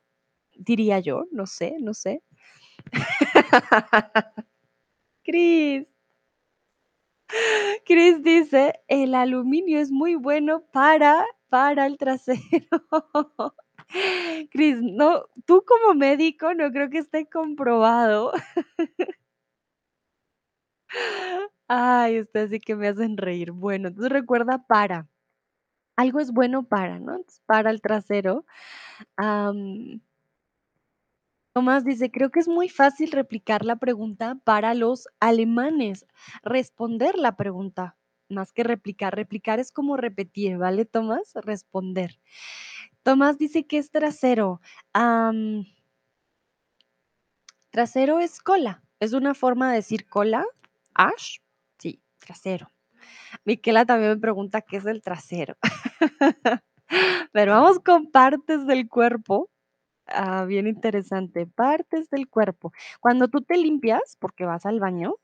diría 0.57 1.01
yo, 1.01 1.27
no 1.33 1.47
sé, 1.47 1.77
no 1.81 1.95
sé. 1.95 2.23
Cris. 5.25 5.87
Cris 7.87 8.23
dice: 8.23 8.75
"El 8.89 9.15
aluminio 9.15 9.79
es 9.81 9.91
muy 9.91 10.15
bueno 10.15 10.63
para 10.73 11.25
para 11.49 11.87
el 11.87 11.97
trasero". 11.99 12.41
Cris, 14.51 14.79
no, 14.83 15.25
tú 15.47 15.65
como 15.67 15.95
médico 15.95 16.55
no 16.55 16.71
creo 16.73 16.91
que 16.91 16.99
esté 16.99 17.27
comprobado. 17.29 18.33
Ay, 21.69 22.21
ustedes 22.21 22.51
sí 22.51 22.61
que 22.61 22.75
me 22.77 22.89
hacen 22.89 23.17
reír. 23.17 23.53
Bueno, 23.53 23.89
entonces 23.89 24.13
recuerda 24.13 24.67
para. 24.67 25.09
Algo 25.97 26.21
es 26.21 26.33
bueno 26.33 26.65
para, 26.65 26.99
¿no? 27.01 27.15
Entonces, 27.17 27.43
para 27.47 27.71
el 27.71 27.83
trasero. 27.83 28.47
Tomás 31.55 31.85
dice: 31.85 32.11
"Creo 32.13 32.31
que 32.31 32.39
es 32.41 32.49
muy 32.49 32.69
fácil 32.69 33.11
replicar 33.11 33.65
la 33.65 33.77
pregunta 33.77 34.37
para 34.45 34.73
los 34.75 35.09
alemanes, 35.19 36.07
responder 36.45 37.17
la 37.19 37.37
pregunta, 37.37 37.97
más 38.29 38.53
que 38.53 38.63
replicar. 38.63 39.17
Replicar 39.17 39.59
es 39.59 39.73
como 39.73 39.97
repetir, 39.97 40.59
¿vale, 40.59 40.85
Tomás? 40.85 41.33
Responder. 41.43 42.21
Tomás 43.07 43.39
dice 43.39 43.67
que 43.67 43.79
es 43.79 43.91
trasero. 43.91 44.61
Trasero 47.71 48.19
es 48.19 48.41
cola, 48.41 48.83
es 48.99 49.13
una 49.13 49.35
forma 49.35 49.71
de 49.71 49.77
decir 49.77 50.09
cola. 50.09 50.45
¿Ash? 50.95 51.39
Sí, 51.79 52.03
trasero. 52.19 52.69
Miquela 53.45 53.87
también 53.87 54.13
me 54.13 54.19
pregunta 54.19 54.63
qué 54.63 54.79
es 54.79 54.87
el 54.87 55.03
trasero. 55.03 55.57
Pero 57.33 57.53
vamos 57.53 57.81
con 57.81 58.11
partes 58.11 58.67
del 58.67 58.89
cuerpo. 58.89 59.51
Ah, 60.07 60.45
bien 60.47 60.67
interesante, 60.69 61.47
partes 61.47 62.11
del 62.11 62.29
cuerpo. 62.29 62.73
Cuando 63.01 63.29
tú 63.29 63.43
te 63.43 63.57
limpias, 63.59 64.17
porque 64.21 64.47
vas 64.47 64.67
al 64.67 64.81
baño, 64.81 65.17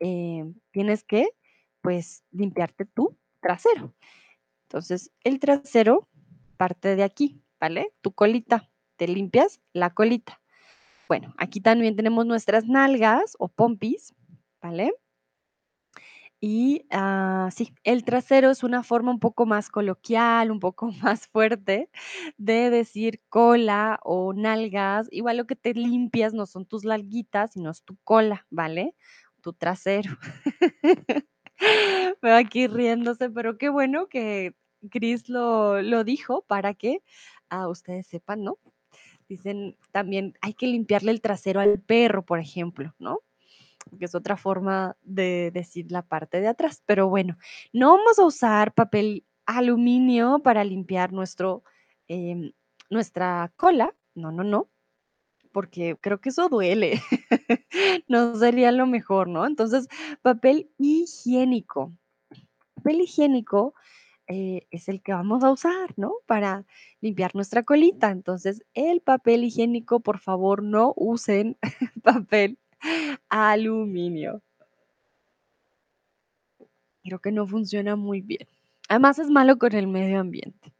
eh, 0.00 0.44
tienes 0.72 1.04
que, 1.04 1.28
pues, 1.82 2.24
limpiarte 2.32 2.86
tu 2.86 3.16
trasero. 3.40 3.94
Entonces, 4.68 5.12
el 5.24 5.40
trasero 5.40 6.08
parte 6.60 6.94
de 6.94 7.04
aquí, 7.04 7.40
¿vale? 7.58 7.94
Tu 8.02 8.12
colita, 8.12 8.68
te 8.96 9.08
limpias 9.08 9.62
la 9.72 9.94
colita. 9.94 10.42
Bueno, 11.08 11.32
aquí 11.38 11.62
también 11.62 11.96
tenemos 11.96 12.26
nuestras 12.26 12.66
nalgas 12.66 13.34
o 13.38 13.48
pompis, 13.48 14.14
¿vale? 14.60 14.92
Y, 16.38 16.84
ah, 16.90 17.48
sí, 17.50 17.72
el 17.82 18.04
trasero 18.04 18.50
es 18.50 18.62
una 18.62 18.82
forma 18.82 19.10
un 19.10 19.20
poco 19.20 19.46
más 19.46 19.70
coloquial, 19.70 20.50
un 20.50 20.60
poco 20.60 20.90
más 21.02 21.28
fuerte 21.28 21.88
de 22.36 22.68
decir 22.68 23.22
cola 23.30 23.98
o 24.02 24.34
nalgas. 24.34 25.08
Igual 25.10 25.38
lo 25.38 25.46
que 25.46 25.56
te 25.56 25.72
limpias 25.72 26.34
no 26.34 26.44
son 26.44 26.66
tus 26.66 26.84
nalguitas, 26.84 27.52
sino 27.52 27.70
es 27.70 27.82
tu 27.84 27.96
cola, 28.04 28.46
¿vale? 28.50 28.94
Tu 29.40 29.54
trasero. 29.54 30.18
Aquí 32.20 32.66
riéndose, 32.66 33.30
pero 33.30 33.56
qué 33.56 33.70
bueno 33.70 34.08
que 34.08 34.54
Cris 34.90 35.28
lo 35.28 35.82
lo 35.82 36.04
dijo 36.04 36.42
para 36.42 36.74
que, 36.74 37.02
ah, 37.50 37.68
ustedes 37.68 38.06
sepan, 38.06 38.44
¿no? 38.44 38.58
Dicen 39.28 39.76
también 39.92 40.34
hay 40.40 40.54
que 40.54 40.66
limpiarle 40.66 41.12
el 41.12 41.20
trasero 41.20 41.60
al 41.60 41.80
perro, 41.80 42.24
por 42.24 42.40
ejemplo, 42.40 42.94
¿no? 42.98 43.20
Que 43.98 44.06
es 44.06 44.14
otra 44.14 44.36
forma 44.36 44.96
de 45.02 45.50
decir 45.52 45.90
la 45.92 46.02
parte 46.02 46.40
de 46.40 46.48
atrás. 46.48 46.82
Pero 46.86 47.08
bueno, 47.08 47.38
no 47.72 47.96
vamos 47.96 48.18
a 48.18 48.24
usar 48.24 48.74
papel 48.74 49.24
aluminio 49.46 50.40
para 50.40 50.64
limpiar 50.64 51.12
nuestro, 51.12 51.62
em, 52.08 52.52
nuestra 52.90 53.52
cola. 53.56 53.94
No, 54.14 54.32
no, 54.32 54.44
no, 54.44 54.68
porque 55.52 55.96
creo 56.00 56.20
que 56.20 56.30
eso 56.30 56.48
duele. 56.48 57.00
No 58.08 58.34
sería 58.36 58.72
lo 58.72 58.86
mejor, 58.86 59.28
¿no? 59.28 59.46
Entonces, 59.46 59.88
papel 60.22 60.70
higiénico. 60.78 61.92
Papel 62.74 63.02
higiénico, 63.02 63.74
eh, 64.32 64.68
es 64.70 64.88
el 64.88 65.02
que 65.02 65.12
vamos 65.12 65.42
a 65.42 65.50
usar, 65.50 65.92
¿no? 65.96 66.14
Para 66.26 66.64
limpiar 67.00 67.34
nuestra 67.34 67.64
colita. 67.64 68.10
Entonces, 68.10 68.62
el 68.74 69.00
papel 69.00 69.42
higiénico, 69.42 69.98
por 69.98 70.20
favor, 70.20 70.62
no 70.62 70.92
usen 70.96 71.58
papel 72.04 72.56
aluminio. 73.28 74.40
Creo 77.02 77.18
que 77.18 77.32
no 77.32 77.48
funciona 77.48 77.96
muy 77.96 78.20
bien. 78.20 78.46
Además, 78.88 79.18
es 79.18 79.30
malo 79.30 79.58
con 79.58 79.74
el 79.74 79.88
medio 79.88 80.20
ambiente. 80.20 80.72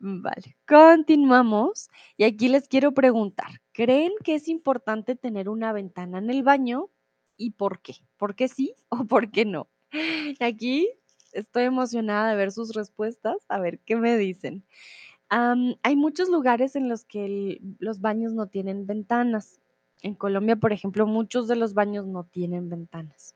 Vale, 0.00 0.56
continuamos. 0.66 1.88
Y 2.16 2.24
aquí 2.24 2.48
les 2.48 2.66
quiero 2.66 2.92
preguntar, 2.94 3.60
¿creen 3.70 4.10
que 4.24 4.34
es 4.34 4.48
importante 4.48 5.14
tener 5.14 5.48
una 5.48 5.72
ventana 5.72 6.18
en 6.18 6.30
el 6.30 6.42
baño 6.42 6.90
y 7.36 7.52
por 7.52 7.80
qué? 7.80 7.94
¿Por 8.16 8.34
qué 8.34 8.48
sí 8.48 8.74
o 8.88 9.04
por 9.04 9.30
qué 9.30 9.44
no? 9.44 9.68
Aquí 10.40 10.88
estoy 11.32 11.64
emocionada 11.64 12.30
de 12.30 12.36
ver 12.36 12.52
sus 12.52 12.74
respuestas, 12.74 13.36
a 13.48 13.58
ver 13.60 13.78
qué 13.80 13.96
me 13.96 14.16
dicen. 14.16 14.64
Hay 15.28 15.96
muchos 15.96 16.28
lugares 16.28 16.76
en 16.76 16.88
los 16.88 17.04
que 17.04 17.60
los 17.78 18.00
baños 18.00 18.34
no 18.34 18.48
tienen 18.48 18.86
ventanas. 18.86 19.60
En 20.02 20.14
Colombia, 20.14 20.56
por 20.56 20.72
ejemplo, 20.72 21.06
muchos 21.06 21.48
de 21.48 21.56
los 21.56 21.72
baños 21.74 22.06
no 22.06 22.24
tienen 22.24 22.68
ventanas. 22.68 23.34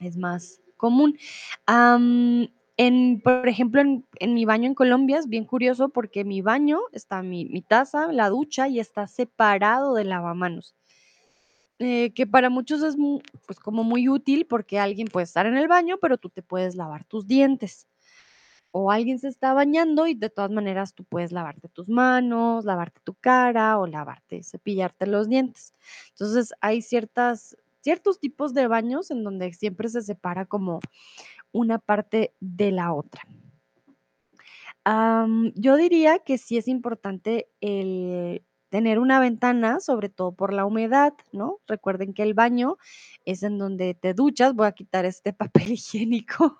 Es 0.00 0.16
más 0.16 0.60
común. 0.76 1.16
En, 2.78 3.20
por 3.22 3.46
ejemplo, 3.48 3.80
en 3.80 4.04
en 4.18 4.34
mi 4.34 4.44
baño 4.44 4.66
en 4.66 4.74
Colombia 4.74 5.18
es 5.18 5.28
bien 5.28 5.44
curioso 5.44 5.90
porque 5.90 6.24
mi 6.24 6.40
baño 6.42 6.80
está 6.92 7.22
mi 7.22 7.44
mi 7.44 7.62
taza, 7.62 8.10
la 8.10 8.30
ducha 8.30 8.66
y 8.66 8.80
está 8.80 9.06
separado 9.06 9.94
del 9.94 10.08
lavamanos. 10.08 10.74
Eh, 11.84 12.12
que 12.14 12.28
para 12.28 12.48
muchos 12.48 12.82
es 12.82 12.96
mu 12.96 13.18
pues, 13.46 13.58
como 13.58 13.82
muy 13.82 14.08
útil 14.08 14.46
porque 14.46 14.78
alguien 14.78 15.08
puede 15.08 15.24
estar 15.24 15.46
en 15.46 15.56
el 15.56 15.66
baño, 15.66 15.98
pero 16.00 16.16
tú 16.16 16.30
te 16.30 16.42
puedes 16.42 16.76
lavar 16.76 17.04
tus 17.04 17.26
dientes. 17.26 17.88
O 18.70 18.90
alguien 18.90 19.18
se 19.18 19.28
está 19.28 19.52
bañando 19.52 20.06
y 20.06 20.14
de 20.14 20.30
todas 20.30 20.50
maneras 20.50 20.94
tú 20.94 21.04
puedes 21.04 21.32
lavarte 21.32 21.68
tus 21.68 21.88
manos, 21.88 22.64
lavarte 22.64 23.00
tu 23.04 23.14
cara 23.14 23.78
o 23.78 23.86
lavarte, 23.86 24.42
cepillarte 24.44 25.06
los 25.06 25.28
dientes. 25.28 25.74
Entonces, 26.10 26.54
hay 26.60 26.80
ciertas 26.82 27.56
ciertos 27.82 28.20
tipos 28.20 28.54
de 28.54 28.68
baños 28.68 29.10
en 29.10 29.24
donde 29.24 29.52
siempre 29.52 29.88
se 29.88 30.02
separa 30.02 30.46
como 30.46 30.80
una 31.50 31.78
parte 31.78 32.32
de 32.40 32.70
la 32.70 32.94
otra. 32.94 33.22
Yo 35.54 35.76
diría 35.76 36.20
que 36.20 36.38
sí 36.38 36.56
es 36.56 36.68
importante 36.68 37.48
el 37.60 38.42
tener 38.72 38.98
una 38.98 39.20
ventana, 39.20 39.80
sobre 39.80 40.08
todo 40.08 40.32
por 40.32 40.54
la 40.54 40.64
humedad, 40.64 41.12
¿no? 41.30 41.58
Recuerden 41.66 42.14
que 42.14 42.22
el 42.22 42.32
baño 42.32 42.78
es 43.26 43.42
en 43.42 43.58
donde 43.58 43.92
te 43.92 44.14
duchas. 44.14 44.54
Voy 44.54 44.66
a 44.66 44.72
quitar 44.72 45.04
este 45.04 45.34
papel 45.68 45.72
higiénico 45.72 46.56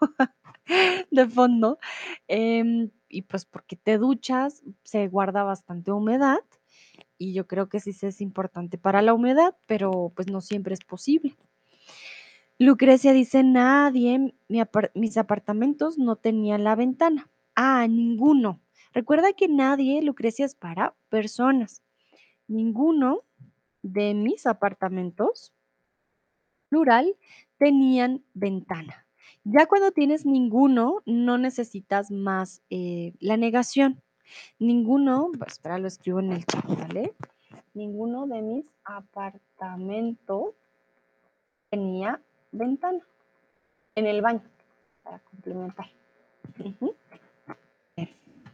de 1.11 1.27
fondo, 1.27 1.79
em, 2.29 2.91
y 3.09 3.23
pues 3.23 3.47
porque 3.47 3.77
te 3.77 3.97
duchas, 3.97 4.63
se 4.85 5.09
guarda 5.09 5.43
bastante 5.43 5.91
humedad, 5.91 6.41
y 7.17 7.33
yo 7.33 7.47
creo 7.47 7.71
que 7.71 7.81
sí 7.81 7.97
es 8.03 8.21
importante 8.21 8.77
para 8.77 9.01
la 9.01 9.15
humedad, 9.15 9.57
pero, 9.67 10.13
pues, 10.15 10.29
no 10.31 10.43
siempre 10.43 10.75
es 10.75 10.81
posible. 10.85 11.35
Lucrecia 12.59 13.15
dice: 13.15 13.43
"Nadie, 13.43 14.35
mi 14.49 14.63
mis 14.95 15.17
apartamentos 15.17 15.97
no 15.99 16.17
tenían 16.17 16.63
la 16.63 16.77
ventana". 16.77 17.31
Ah, 17.55 17.87
ninguno. 17.89 18.61
Recuerda 18.93 19.33
que 19.33 19.49
nadie, 19.49 20.03
Lucrecia, 20.03 20.45
es 20.45 20.55
para 20.55 20.95
personas. 21.09 21.83
Ninguno 22.53 23.23
de 23.83 24.15
mis 24.15 24.47
apartamentos 24.47 25.53
plural, 26.73 27.17
tenían 27.59 28.25
ventana. 28.33 29.07
Ya 29.45 29.67
cuando 29.67 29.93
tienes 29.93 30.25
ninguno, 30.25 31.03
no 31.05 31.37
necesitas 31.37 32.11
más, 32.11 32.63
eh, 32.71 33.13
la 33.21 33.37
negación. 33.37 34.01
Ninguno, 34.59 35.31
espera, 35.47 35.79
lo 35.79 35.87
escribo 35.87 36.21
en 36.21 36.33
el 36.33 36.47
chat, 36.47 36.65
¿vale? 36.65 37.13
Ninguno 37.75 38.27
de 38.27 38.41
mis 38.41 38.65
apartamentos 38.85 40.55
tenía 41.69 42.23
ventana 42.53 43.01
en 43.95 44.07
el 44.07 44.23
baño, 44.23 44.43
para 45.03 45.19
complementar. 45.19 45.91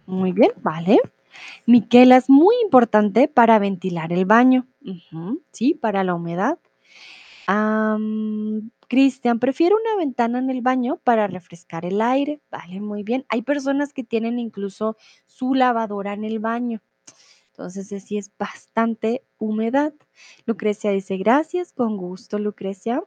Muy 0.07 0.33
bien, 0.33 0.51
vale. 0.57 0.99
Miquela, 1.67 2.17
es 2.17 2.29
muy 2.31 2.55
importante 2.63 3.29
para 3.29 3.59
ventilar 3.59 4.13
el 4.13 4.25
baño. 4.25 4.67
Sí, 5.53 5.75
para 5.75 6.05
la 6.05 6.15
humedad. 6.15 6.59
Cristian, 8.89 9.39
prefiero 9.39 9.77
una 9.77 9.97
ventana 9.97 10.39
en 10.39 10.51
el 10.51 10.63
baño 10.63 10.99
para 11.05 11.27
refrescar 11.27 11.85
el 11.85 12.01
aire. 12.01 12.41
Vale, 12.51 12.81
muy 12.81 13.03
bien. 13.03 13.25
Hay 13.29 13.43
personas 13.43 13.93
que 13.93 14.05
tienen 14.05 14.39
incluso 14.39 14.97
su 15.27 15.55
lavadora 15.55 16.13
en 16.15 16.25
el 16.25 16.39
baño. 16.39 16.81
Entonces, 17.51 17.89
sí 18.05 18.19
es 18.19 18.31
bastante 18.39 19.25
humedad. 19.37 19.93
Lucrecia 20.47 20.91
dice, 20.91 21.17
gracias, 21.17 21.73
con 21.73 21.97
gusto, 21.97 22.39
Lucrecia. 22.39 23.03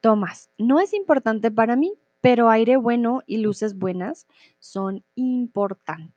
Tomás, 0.00 0.50
no 0.56 0.78
es 0.78 0.94
importante 0.94 1.50
para 1.50 1.74
mí, 1.74 1.94
pero 2.20 2.48
aire 2.48 2.76
bueno 2.76 3.22
y 3.26 3.38
luces 3.38 3.76
buenas 3.76 4.26
son 4.60 5.04
importantes. 5.16 6.15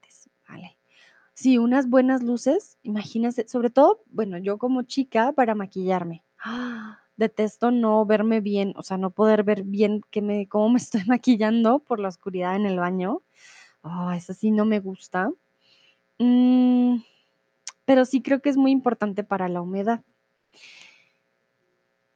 Sí, 1.40 1.58
unas 1.58 1.88
buenas 1.88 2.22
luces, 2.22 2.78
imagínense, 2.84 3.48
sobre 3.48 3.70
todo, 3.70 4.04
bueno, 4.08 4.38
yo 4.38 4.58
como 4.58 4.82
chica 4.82 5.32
para 5.32 5.56
maquillarme. 5.56 6.22
¡ah! 6.44 7.00
Detesto 7.16 7.72
no 7.72 8.06
verme 8.06 8.42
bien, 8.42 8.74
o 8.76 8.84
sea, 8.84 8.98
no 8.98 9.12
poder 9.12 9.44
ver 9.44 9.64
bien 9.64 10.02
que 10.12 10.22
me, 10.22 10.50
cómo 10.50 10.68
me 10.68 10.80
estoy 10.80 11.06
maquillando 11.06 11.80
por 11.80 12.02
la 12.02 12.10
oscuridad 12.10 12.58
en 12.58 12.66
el 12.66 12.78
baño. 12.78 13.22
Oh, 13.84 14.12
eso 14.12 14.34
sí 14.34 14.52
no 14.52 14.66
me 14.66 14.82
gusta. 14.82 15.32
Mm, 16.18 16.98
pero 17.86 18.04
sí 18.04 18.22
creo 18.22 18.42
que 18.42 18.50
es 18.50 18.58
muy 18.58 18.72
importante 18.72 19.24
para 19.24 19.48
la 19.48 19.62
humedad. 19.62 20.02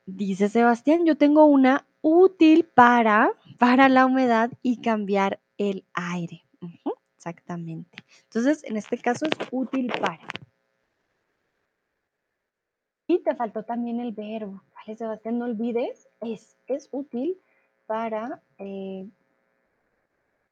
Dice 0.06 0.50
Sebastián, 0.50 1.06
yo 1.06 1.16
tengo 1.16 1.46
una 1.46 1.88
útil 2.02 2.66
para, 2.66 3.32
para 3.58 3.88
la 3.88 4.06
humedad 4.06 4.52
y 4.62 4.82
cambiar 4.82 5.40
el 5.58 5.86
aire. 5.94 6.44
Exactamente. 7.24 7.98
Entonces, 8.24 8.64
en 8.66 8.76
este 8.76 8.98
caso 8.98 9.26
es 9.26 9.48
útil 9.52 9.92
para. 10.00 10.20
Y 13.08 13.20
te 13.20 13.36
faltó 13.36 13.64
también 13.64 14.00
el 14.00 14.12
verbo, 14.12 14.62
¿vale, 14.76 14.98
Sebastián? 14.98 15.40
No 15.40 15.46
olvides, 15.46 16.10
es, 16.22 16.58
es 16.68 16.90
útil 16.92 17.38
para, 17.86 18.42
eh, 18.58 19.08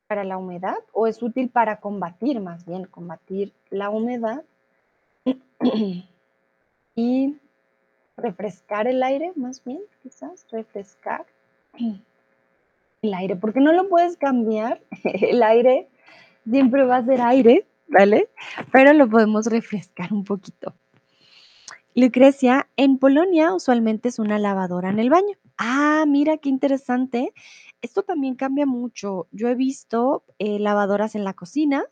para 0.08 0.24
la 0.24 0.38
humedad 0.38 0.78
o 0.94 1.08
es 1.08 1.22
útil 1.22 1.50
para 1.50 1.80
combatir, 1.80 2.40
más 2.40 2.66
bien, 2.66 2.86
combatir 2.86 3.54
la 3.70 3.90
humedad 3.90 4.44
y 6.96 7.38
refrescar 8.16 8.88
el 8.88 9.04
aire, 9.04 9.34
más 9.36 9.64
bien, 9.64 9.82
quizás, 10.04 10.46
refrescar 10.52 11.26
el 13.02 13.14
aire, 13.14 13.36
porque 13.36 13.60
no 13.60 13.74
lo 13.74 13.90
puedes 13.90 14.16
cambiar, 14.16 14.82
el 15.04 15.44
aire 15.44 15.90
siempre 16.50 16.84
va 16.84 16.98
a 16.98 17.06
ser 17.06 17.22
aire, 17.22 17.68
¿vale? 17.88 18.30
Pero 18.72 18.94
lo 18.94 19.10
podemos 19.10 19.46
refrescar 19.48 20.12
un 20.14 20.24
poquito. 20.24 20.74
Lucrecia, 21.94 22.70
en 22.78 22.98
Polonia 22.98 23.54
usualmente 23.54 24.10
es 24.10 24.20
una 24.20 24.40
lavadora 24.40 24.90
en 24.90 25.00
el 25.00 25.10
baño. 25.10 25.36
Ah, 25.58 26.06
mira 26.08 26.38
qué 26.38 26.48
interesante. 26.48 27.34
Esto 27.82 28.04
también 28.04 28.36
cambia 28.36 28.66
mucho. 28.66 29.28
Yo 29.32 29.50
he 29.50 29.56
visto 29.56 30.24
eh, 30.40 30.58
lavadoras 30.60 31.16
en 31.16 31.26
la 31.26 31.34
cocina, 31.34 31.84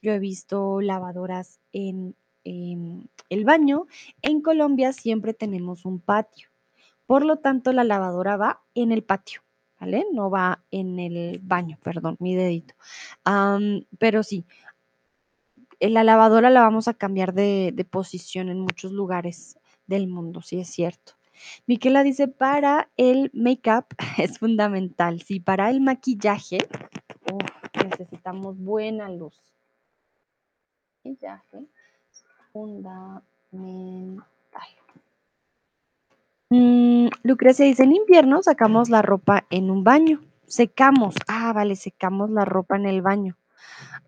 yo 0.00 0.12
he 0.12 0.18
visto 0.18 0.80
lavadoras 0.80 1.60
en, 1.72 2.16
en 2.42 3.08
el 3.30 3.44
baño. 3.44 3.86
En 4.22 4.40
Colombia 4.40 4.92
siempre 4.92 5.34
tenemos 5.34 5.84
un 5.84 6.00
patio. 6.00 6.48
Por 7.06 7.24
lo 7.24 7.36
tanto, 7.36 7.72
la 7.72 7.84
lavadora 7.84 8.36
va 8.36 8.62
en 8.74 8.90
el 8.90 9.04
patio, 9.04 9.42
¿vale? 9.82 10.06
No 10.12 10.30
va 10.30 10.62
en 10.70 11.00
el 11.00 11.40
baño, 11.42 11.76
perdón, 11.82 12.16
mi 12.20 12.36
dedito. 12.36 12.74
Pero 13.98 14.22
sí, 14.22 14.44
la 15.80 16.04
lavadora 16.04 16.50
la 16.50 16.60
vamos 16.60 16.86
a 16.86 16.94
cambiar 16.94 17.34
de, 17.34 17.86
posición 17.90 18.48
en 18.48 18.60
muchos 18.60 18.92
lugares 18.92 19.58
del 19.88 20.06
mundo, 20.06 20.40
sí 20.40 20.60
es 20.60 20.68
cierto. 20.68 21.14
Miquela 21.66 22.04
dice, 22.04 22.28
para 22.28 22.90
el 22.96 23.32
make-up 23.34 23.86
es 24.18 24.38
fundamental. 24.38 25.20
Sí, 25.22 25.40
para 25.40 25.68
el 25.70 25.80
maquillaje 25.80 26.58
necesitamos 27.84 28.56
buena 28.58 29.10
luz. 29.10 29.34
Maquillaje 31.02 31.66
fundamental. 32.52 34.22
Mm, 36.54 37.08
Lucrecia 37.22 37.64
dice, 37.64 37.84
en 37.84 37.92
invierno 37.96 38.42
sacamos 38.42 38.90
la 38.90 39.00
ropa 39.00 39.46
en 39.48 39.70
un 39.70 39.84
baño. 39.84 40.20
Secamos. 40.46 41.14
Ah, 41.26 41.50
vale, 41.54 41.76
secamos 41.76 42.28
la 42.28 42.44
ropa 42.44 42.76
en 42.76 42.84
el 42.84 43.00
baño. 43.00 43.38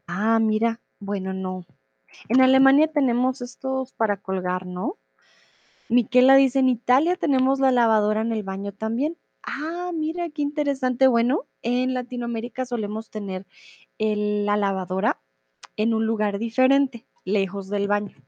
Ah, 0.06 0.38
mira, 0.40 0.78
bueno, 1.00 1.32
no. 1.32 1.64
En 2.28 2.42
Alemania 2.42 2.88
tenemos 2.92 3.40
estos 3.40 3.94
para 3.94 4.18
colgar, 4.18 4.66
¿no? 4.66 4.98
Miquela 5.88 6.36
dice, 6.36 6.58
en 6.58 6.68
Italia 6.68 7.16
tenemos 7.16 7.60
la 7.60 7.72
lavadora 7.72 8.20
en 8.20 8.32
el 8.32 8.42
baño 8.42 8.72
también. 8.72 9.16
Ah, 9.42 9.90
mira, 9.94 10.28
qué 10.28 10.42
interesante. 10.42 11.06
Bueno, 11.06 11.46
en 11.62 11.94
Latinoamérica 11.94 12.66
solemos 12.66 13.08
tener 13.08 13.46
la 13.98 14.58
lavadora 14.58 15.18
en 15.78 15.94
un 15.94 16.04
lugar 16.04 16.38
diferente, 16.38 17.06
lejos 17.24 17.70
del 17.70 17.88
baño. 17.88 18.18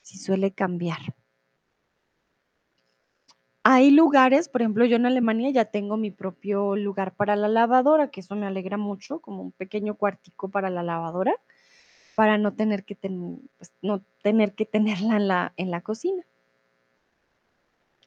Sí 0.00 0.16
suele 0.16 0.52
cambiar. 0.52 1.00
Hay 3.68 3.90
lugares, 3.90 4.48
por 4.48 4.62
ejemplo, 4.62 4.84
yo 4.84 4.94
en 4.94 5.06
Alemania 5.06 5.50
ya 5.50 5.64
tengo 5.64 5.96
mi 5.96 6.12
propio 6.12 6.76
lugar 6.76 7.16
para 7.16 7.34
la 7.34 7.48
lavadora, 7.48 8.12
que 8.12 8.20
eso 8.20 8.36
me 8.36 8.46
alegra 8.46 8.76
mucho, 8.76 9.18
como 9.18 9.42
un 9.42 9.50
pequeño 9.50 9.96
cuartico 9.96 10.48
para 10.48 10.70
la 10.70 10.84
lavadora, 10.84 11.34
para 12.14 12.38
no 12.38 12.54
tener 12.54 12.84
que, 12.84 12.94
pues, 12.94 13.72
no 13.82 14.04
tener 14.22 14.54
que 14.54 14.66
tenerla 14.66 15.16
en 15.16 15.26
la, 15.26 15.52
en 15.56 15.72
la 15.72 15.80
cocina. 15.80 16.24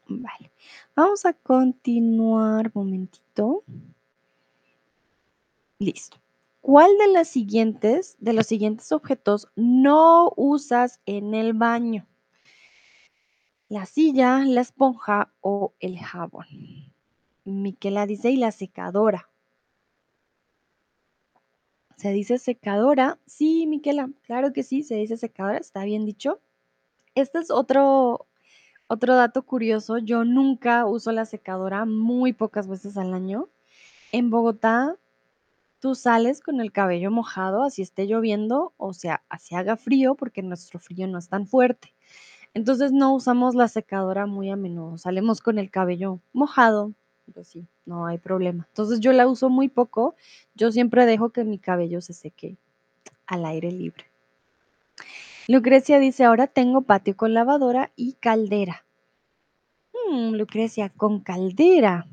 Vale, 0.07 0.49
vamos 0.95 1.26
a 1.26 1.34
continuar 1.34 2.72
un 2.74 2.86
momentito. 2.86 3.66
Listo. 5.80 6.16
¿Cuál 6.62 6.97
de 6.99 7.10
las 7.10 7.28
siguientes, 7.28 8.16
de 8.20 8.32
los 8.32 8.47
siguientes 8.47 8.93
objetos 8.93 9.49
no 9.57 10.32
usas 10.38 11.01
en 11.05 11.34
el 11.34 11.51
baño? 11.51 12.07
La 13.70 13.86
silla, 13.86 14.39
la 14.45 14.61
esponja 14.61 15.32
o 15.41 15.74
el 15.80 15.99
jabón. 15.99 16.47
Miquela 17.45 18.07
dice, 18.07 18.32
y 18.32 18.38
la 18.38 18.51
secadora. 18.51 19.30
¿Se 21.95 22.11
dice 22.11 22.39
secadora? 22.39 23.20
Sí, 23.28 23.67
Miquela, 23.67 24.09
claro 24.24 24.53
que 24.53 24.63
sí, 24.63 24.82
se 24.82 24.95
dice 24.95 25.17
secadora, 25.17 25.59
está 25.59 25.84
bien 25.84 26.03
dicho. 26.03 26.39
Este 27.13 27.38
es 27.38 27.51
otro, 27.51 28.26
otro 28.88 29.15
dato 29.15 29.43
curioso. 29.43 29.99
Yo 29.99 30.26
nunca 30.26 30.88
uso 30.88 31.11
la 31.11 31.26
secadora, 31.26 31.86
muy 31.86 32.34
pocas 32.34 32.67
veces 32.67 32.97
al 32.97 33.13
año. 33.13 33.49
En 34.11 34.32
Bogotá, 34.32 34.95
tú 35.80 35.93
sales 35.93 36.41
con 36.41 36.59
el 36.59 36.72
cabello 36.72 37.11
mojado, 37.11 37.61
así 37.63 37.84
esté 37.84 38.07
lloviendo, 38.07 38.74
o 38.78 38.93
sea, 38.93 39.24
así 39.30 39.53
haga 39.53 39.78
frío, 39.78 40.15
porque 40.15 40.41
nuestro 40.41 40.80
frío 40.80 41.07
no 41.07 41.20
es 41.20 41.30
tan 41.30 41.45
fuerte. 41.45 41.93
Entonces 42.54 42.91
no 42.91 43.14
usamos 43.14 43.56
la 43.56 43.68
secadora 43.68 44.26
muy 44.26 44.50
a 44.50 44.56
menudo, 44.56 44.97
salimos 44.97 45.41
con 45.41 45.60
el 45.60 45.70
cabello 45.70 46.20
mojado, 46.34 46.93
pues 47.34 47.47
sí, 47.47 47.68
no 47.86 48.08
hay 48.08 48.18
problema. 48.18 48.66
Entonces 48.70 49.00
yo 49.00 49.14
la 49.14 49.28
uso 49.28 49.50
muy 49.50 49.70
poco, 49.70 50.16
yo 50.56 50.72
siempre 50.72 51.06
dejo 51.06 51.30
que 51.30 51.43
mi 51.43 51.60
cabello 51.60 52.02
se 52.02 52.14
seque 52.14 52.58
al 53.28 53.45
aire 53.45 53.72
libre. 53.72 54.06
Lucrecia 55.47 56.00
dice, 56.00 56.24
ahora 56.26 56.47
tengo 56.47 56.82
patio 56.82 57.16
con 57.16 57.34
lavadora 57.34 57.91
y 57.95 58.14
caldera. 58.14 58.86
Mm, 59.93 60.36
Lucrecia, 60.36 60.89
con 60.89 61.22
caldera. 61.22 62.08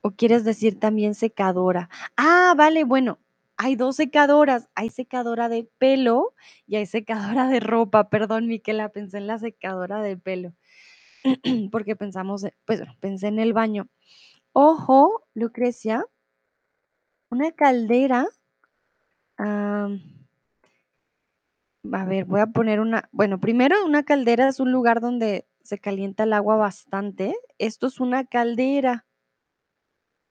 ¿O 0.00 0.10
quieres 0.10 0.44
decir 0.44 0.80
también 0.80 1.14
secadora? 1.14 1.88
Ah, 2.16 2.54
vale, 2.56 2.82
bueno, 2.82 3.18
hay 3.62 3.76
dos 3.76 3.94
secadoras. 3.96 4.68
Hay 4.74 4.90
secadora 4.90 5.48
de 5.48 5.68
pelo 5.78 6.34
y 6.66 6.76
hay 6.76 6.86
secadora 6.86 7.46
de 7.48 7.60
ropa. 7.60 8.10
Perdón, 8.10 8.48
Miquela, 8.48 8.88
pensé 8.88 9.18
en 9.18 9.28
la 9.28 9.38
secadora 9.38 10.02
de 10.02 10.16
pelo. 10.16 10.52
Porque 11.70 11.94
pensamos, 11.94 12.44
pues 12.64 12.82
pensé 12.98 13.28
en 13.28 13.38
el 13.38 13.52
baño. 13.52 13.86
Ojo, 14.52 15.24
Lucrecia, 15.34 16.04
una 17.30 17.52
caldera. 17.52 18.26
a 19.38 19.88
ver, 22.06 22.24
voy 22.24 22.40
a 22.40 22.46
poner 22.46 22.80
una. 22.80 23.08
Bueno, 23.12 23.38
primero, 23.38 23.84
una 23.86 24.02
caldera 24.02 24.48
es 24.48 24.58
un 24.58 24.72
lugar 24.72 25.00
donde 25.00 25.46
se 25.62 25.78
calienta 25.78 26.24
el 26.24 26.32
agua 26.32 26.56
bastante. 26.56 27.36
Esto 27.58 27.86
es 27.86 28.00
una 28.00 28.24
caldera. 28.24 29.06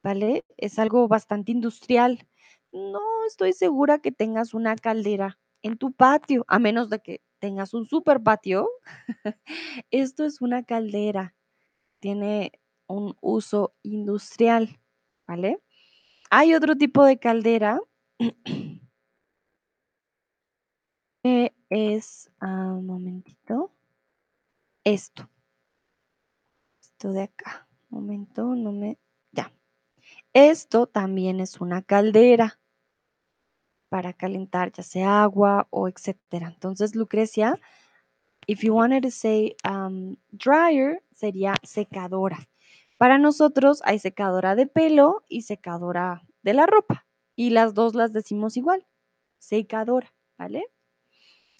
¿vale? 0.03 0.45
Es 0.57 0.79
algo 0.79 1.07
bastante 1.07 1.51
industrial. 1.51 2.27
No 2.73 3.25
estoy 3.27 3.53
segura 3.53 3.99
que 3.99 4.11
tengas 4.11 4.53
una 4.53 4.75
caldera 4.75 5.37
en 5.61 5.77
tu 5.77 5.91
patio, 5.91 6.45
a 6.47 6.57
menos 6.59 6.89
de 6.89 6.99
que 6.99 7.21
tengas 7.39 7.73
un 7.73 7.85
super 7.85 8.21
patio. 8.23 8.69
Esto 9.91 10.25
es 10.25 10.41
una 10.41 10.63
caldera, 10.63 11.35
tiene 11.99 12.53
un 12.87 13.17
uso 13.21 13.75
industrial, 13.83 14.79
¿vale? 15.27 15.61
Hay 16.31 16.55
otro 16.55 16.75
tipo 16.77 17.05
de 17.05 17.19
caldera 17.19 17.81
que 21.23 21.53
es, 21.69 22.31
ah, 22.39 22.73
un 22.73 22.85
momentito, 22.87 23.71
esto, 24.83 25.29
esto 26.81 27.11
de 27.11 27.23
acá, 27.23 27.67
un 27.89 28.01
momento, 28.01 28.55
no 28.55 28.71
me, 28.71 28.97
ya. 29.31 29.51
Esto 30.33 30.87
también 30.87 31.41
es 31.41 31.61
una 31.61 31.81
caldera. 31.83 32.60
Para 33.91 34.13
calentar 34.13 34.71
ya 34.71 34.83
sea 34.83 35.21
agua 35.23 35.67
o 35.69 35.89
etcétera. 35.89 36.47
Entonces, 36.47 36.95
Lucrecia, 36.95 37.59
if 38.47 38.63
you 38.63 38.73
wanted 38.73 39.03
to 39.03 39.11
say 39.11 39.57
um, 39.69 40.15
dryer, 40.31 41.03
sería 41.13 41.55
secadora. 41.61 42.47
Para 42.97 43.17
nosotros 43.17 43.81
hay 43.83 43.99
secadora 43.99 44.55
de 44.55 44.65
pelo 44.65 45.25
y 45.27 45.41
secadora 45.41 46.21
de 46.41 46.53
la 46.53 46.67
ropa. 46.67 47.05
Y 47.35 47.49
las 47.49 47.73
dos 47.73 47.93
las 47.93 48.13
decimos 48.13 48.55
igual, 48.55 48.87
secadora, 49.39 50.13
¿vale? 50.37 50.63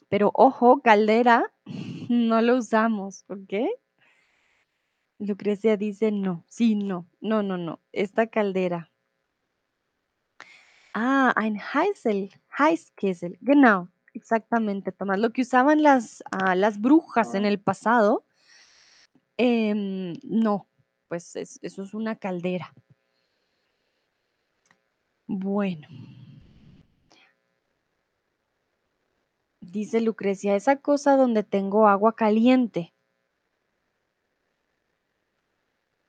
Pero 0.08 0.32
ojo, 0.34 0.82
caldera 0.82 1.52
no 2.10 2.42
lo 2.42 2.56
usamos, 2.56 3.26
¿ok? 3.28 3.54
Lucrecia 5.20 5.76
dice 5.76 6.12
no, 6.12 6.46
sí, 6.48 6.76
no, 6.76 7.08
no, 7.20 7.44
no, 7.44 7.58
no, 7.58 7.82
esta 7.92 8.28
caldera. 8.28 8.91
Ah, 10.94 11.32
ein 11.36 11.58
Heisel, 11.58 12.30
Heißkessel, 12.58 13.38
genau, 13.42 13.88
exactamente, 14.14 14.92
Tomás. 14.92 15.20
Lo 15.20 15.32
que 15.32 15.42
usaban 15.42 15.82
las, 15.84 16.24
ah, 16.32 16.56
las 16.56 16.80
brujas 16.82 17.34
en 17.34 17.46
el 17.46 17.60
pasado, 17.62 18.26
em, 19.38 20.14
no, 20.24 20.68
pues 21.08 21.36
es- 21.36 21.60
eso 21.62 21.84
es 21.84 21.94
una 21.94 22.16
caldera. 22.18 22.74
Bueno, 25.28 25.88
dice 29.62 30.02
Lucrecia, 30.02 30.56
esa 30.56 30.76
cosa 30.82 31.16
donde 31.16 31.44
tengo 31.44 31.88
agua 31.88 32.16
caliente. 32.16 32.94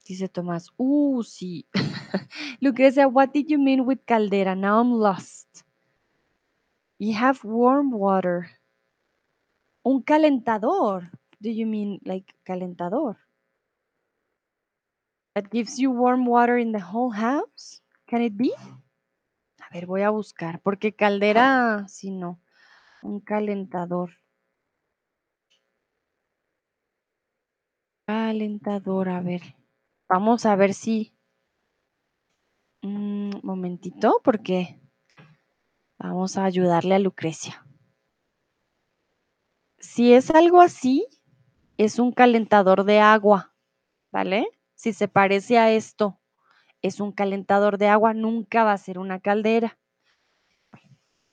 Dice 0.05 0.29
Tomás, 0.29 0.71
uh, 0.77 1.23
sí. 1.23 1.67
Lucrecia, 2.63 3.11
what 3.11 3.33
did 3.33 3.51
you 3.51 3.59
mean 3.59 3.87
with 3.87 4.05
caldera? 4.07 4.55
Now 4.55 4.81
I'm 4.81 4.93
lost. 4.93 5.65
You 6.99 7.15
have 7.15 7.43
warm 7.45 7.91
water. 7.91 8.51
Un 9.85 10.03
calentador. 10.03 11.11
Do 11.41 11.51
you 11.51 11.67
mean 11.67 12.01
like 12.05 12.35
calentador? 12.45 13.17
That 15.35 15.51
gives 15.51 15.79
you 15.79 15.91
warm 15.91 16.27
water 16.27 16.59
in 16.59 16.73
the 16.73 16.81
whole 16.81 17.11
house? 17.11 17.81
Can 18.07 18.23
it 18.23 18.37
be? 18.37 18.53
A 19.59 19.73
ver, 19.73 19.87
voy 19.87 20.03
a 20.03 20.11
buscar, 20.11 20.61
porque 20.61 20.95
caldera, 20.95 21.87
sí, 21.89 22.11
no. 22.11 22.39
Un 23.03 23.21
calentador. 23.21 24.11
Calentador, 28.07 29.09
a 29.09 29.21
ver. 29.23 29.57
Vamos 30.09 30.45
a 30.45 30.55
ver 30.55 30.75
si. 30.75 31.15
Un 32.83 33.41
momentito, 33.45 34.21
porque 34.25 34.81
vamos 35.99 36.37
a 36.37 36.45
ayudarle 36.45 36.97
a 36.97 36.99
Lucrecia. 36.99 37.65
Si 39.79 40.13
es 40.13 40.31
algo 40.31 40.61
así, 40.61 41.07
es 41.77 42.01
un 42.01 42.13
calentador 42.13 42.83
de 42.83 42.99
agua, 42.99 43.55
¿vale? 44.11 44.49
Si 44.75 44.93
se 44.93 45.07
parece 45.07 45.59
a 45.59 45.71
esto, 45.71 46.21
es 46.81 46.99
un 46.99 47.13
calentador 47.13 47.79
de 47.79 47.87
agua, 47.87 48.15
nunca 48.15 48.65
va 48.65 48.73
a 48.73 48.79
ser 48.79 48.99
una 48.99 49.21
caldera. 49.21 49.79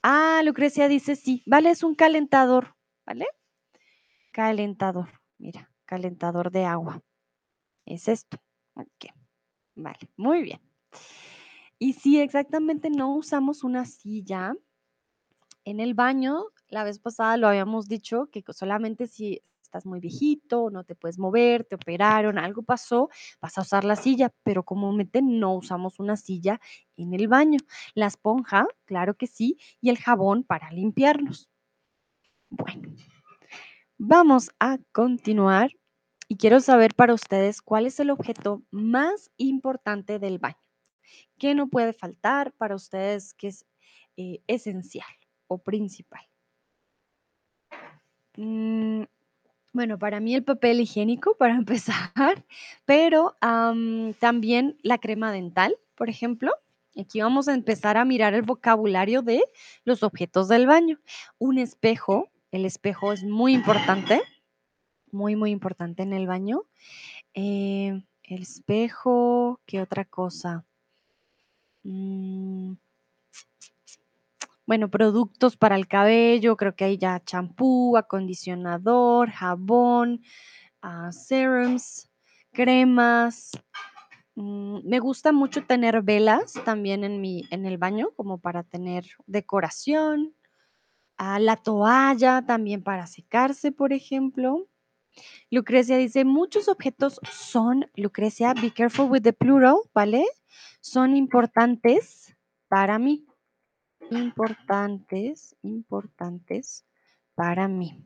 Ah, 0.02 0.42
Lucrecia 0.44 0.86
dice 0.86 1.16
sí, 1.16 1.42
vale, 1.46 1.70
es 1.70 1.82
un 1.82 1.96
calentador, 1.96 2.76
¿vale? 3.04 3.26
Calentador, 4.32 5.20
mira, 5.38 5.68
calentador 5.84 6.52
de 6.52 6.64
agua. 6.64 7.02
Es 7.84 8.06
esto. 8.06 8.38
Ok, 8.74 9.06
vale, 9.74 10.08
muy 10.16 10.42
bien. 10.42 10.60
Y 11.82 11.94
sí, 11.94 12.20
exactamente 12.20 12.90
no 12.90 13.16
usamos 13.16 13.64
una 13.64 13.86
silla 13.86 14.54
en 15.64 15.80
el 15.80 15.94
baño. 15.94 16.44
La 16.68 16.84
vez 16.84 16.98
pasada 16.98 17.38
lo 17.38 17.48
habíamos 17.48 17.88
dicho 17.88 18.28
que 18.30 18.44
solamente 18.52 19.06
si 19.06 19.40
estás 19.62 19.86
muy 19.86 19.98
viejito, 19.98 20.68
no 20.68 20.84
te 20.84 20.94
puedes 20.94 21.18
mover, 21.18 21.64
te 21.64 21.76
operaron, 21.76 22.38
algo 22.38 22.62
pasó, 22.62 23.08
vas 23.40 23.56
a 23.56 23.62
usar 23.62 23.84
la 23.84 23.96
silla, 23.96 24.30
pero 24.42 24.62
comúnmente 24.62 25.22
no 25.22 25.54
usamos 25.54 25.98
una 25.98 26.18
silla 26.18 26.60
en 26.98 27.14
el 27.14 27.28
baño. 27.28 27.58
La 27.94 28.08
esponja, 28.08 28.66
claro 28.84 29.14
que 29.14 29.26
sí, 29.26 29.56
y 29.80 29.88
el 29.88 29.96
jabón 29.96 30.44
para 30.44 30.70
limpiarnos. 30.70 31.48
Bueno, 32.50 32.94
vamos 33.96 34.50
a 34.60 34.76
continuar 34.92 35.70
y 36.28 36.36
quiero 36.36 36.60
saber 36.60 36.94
para 36.94 37.14
ustedes 37.14 37.62
cuál 37.62 37.86
es 37.86 38.00
el 38.00 38.10
objeto 38.10 38.62
más 38.70 39.30
importante 39.38 40.18
del 40.18 40.38
baño. 40.38 40.69
¿Qué 41.40 41.54
no 41.54 41.68
puede 41.68 41.94
faltar 41.94 42.52
para 42.52 42.74
ustedes 42.74 43.32
que 43.32 43.48
es 43.48 43.64
eh, 44.18 44.42
esencial 44.46 45.08
o 45.48 45.56
principal? 45.56 46.20
Mm, 48.36 49.04
bueno, 49.72 49.98
para 49.98 50.20
mí 50.20 50.34
el 50.34 50.44
papel 50.44 50.80
higiénico, 50.80 51.38
para 51.38 51.54
empezar, 51.56 52.44
pero 52.84 53.38
am, 53.40 54.12
también 54.20 54.76
la 54.82 54.98
crema 54.98 55.32
dental, 55.32 55.74
por 55.94 56.10
ejemplo. 56.10 56.52
Aquí 56.94 57.22
vamos 57.22 57.48
a 57.48 57.54
empezar 57.54 57.96
a 57.96 58.04
mirar 58.04 58.34
el 58.34 58.42
vocabulario 58.42 59.22
de 59.22 59.42
los 59.84 60.02
objetos 60.02 60.46
del 60.48 60.66
baño. 60.66 60.98
Un 61.38 61.56
espejo, 61.56 62.28
el 62.50 62.66
espejo 62.66 63.14
es 63.14 63.24
muy 63.24 63.54
importante, 63.54 64.20
muy, 65.10 65.36
muy 65.36 65.52
importante 65.52 66.02
en 66.02 66.12
el 66.12 66.26
baño. 66.26 66.64
Eh, 67.32 68.02
el 68.24 68.42
espejo, 68.42 69.58
¿qué 69.64 69.80
otra 69.80 70.04
cosa? 70.04 70.66
Mm, 71.82 72.74
bueno, 74.66 74.88
productos 74.88 75.56
para 75.56 75.76
el 75.76 75.88
cabello, 75.88 76.56
creo 76.56 76.76
que 76.76 76.84
hay 76.84 76.98
ya 76.98 77.20
champú, 77.24 77.96
acondicionador, 77.96 79.30
jabón, 79.30 80.22
ah, 80.82 81.10
serums, 81.12 82.08
cremas. 82.52 83.50
Mm, 84.36 84.88
me 84.88 85.00
gusta 85.00 85.32
mucho 85.32 85.64
tener 85.64 86.02
velas 86.02 86.54
también 86.64 87.04
en 87.04 87.20
mi, 87.20 87.44
en 87.50 87.66
el 87.66 87.78
baño, 87.78 88.10
como 88.16 88.38
para 88.38 88.62
tener 88.62 89.06
decoración. 89.26 90.34
Ah, 91.16 91.38
la 91.38 91.56
toalla 91.56 92.44
también 92.46 92.82
para 92.82 93.06
secarse, 93.06 93.72
por 93.72 93.92
ejemplo. 93.92 94.68
Lucrecia 95.50 95.96
dice, 95.96 96.24
muchos 96.24 96.68
objetos 96.68 97.20
son, 97.30 97.90
Lucrecia, 97.96 98.54
be 98.54 98.70
careful 98.70 99.10
with 99.10 99.22
the 99.22 99.32
plural, 99.32 99.78
¿vale? 99.92 100.24
Son 100.80 101.16
importantes 101.16 102.36
para 102.68 102.98
mí. 102.98 103.26
Importantes, 104.10 105.56
importantes 105.62 106.84
para 107.34 107.68
mí. 107.68 108.04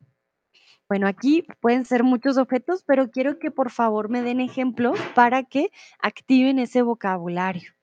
Bueno, 0.87 1.07
aquí 1.07 1.43
pueden 1.61 1.85
ser 1.85 2.03
muchos 2.03 2.37
objetos, 2.37 2.83
pero 2.83 3.09
quiero 3.09 3.39
que 3.39 3.49
por 3.49 3.71
favor 3.71 4.09
me 4.09 4.21
den 4.21 4.39
ejemplos 4.39 4.99
para 5.15 5.43
que 5.43 5.71
activen 5.99 6.59
ese 6.59 6.83
vocabulario. 6.83 7.73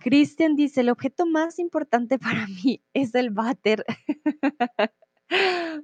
Cristian 0.00 0.56
dice, 0.56 0.82
el 0.82 0.90
objeto 0.90 1.24
más 1.24 1.58
importante 1.58 2.18
para 2.18 2.46
mí 2.46 2.82
es 2.94 3.14
el 3.14 3.30
váter. 3.30 3.84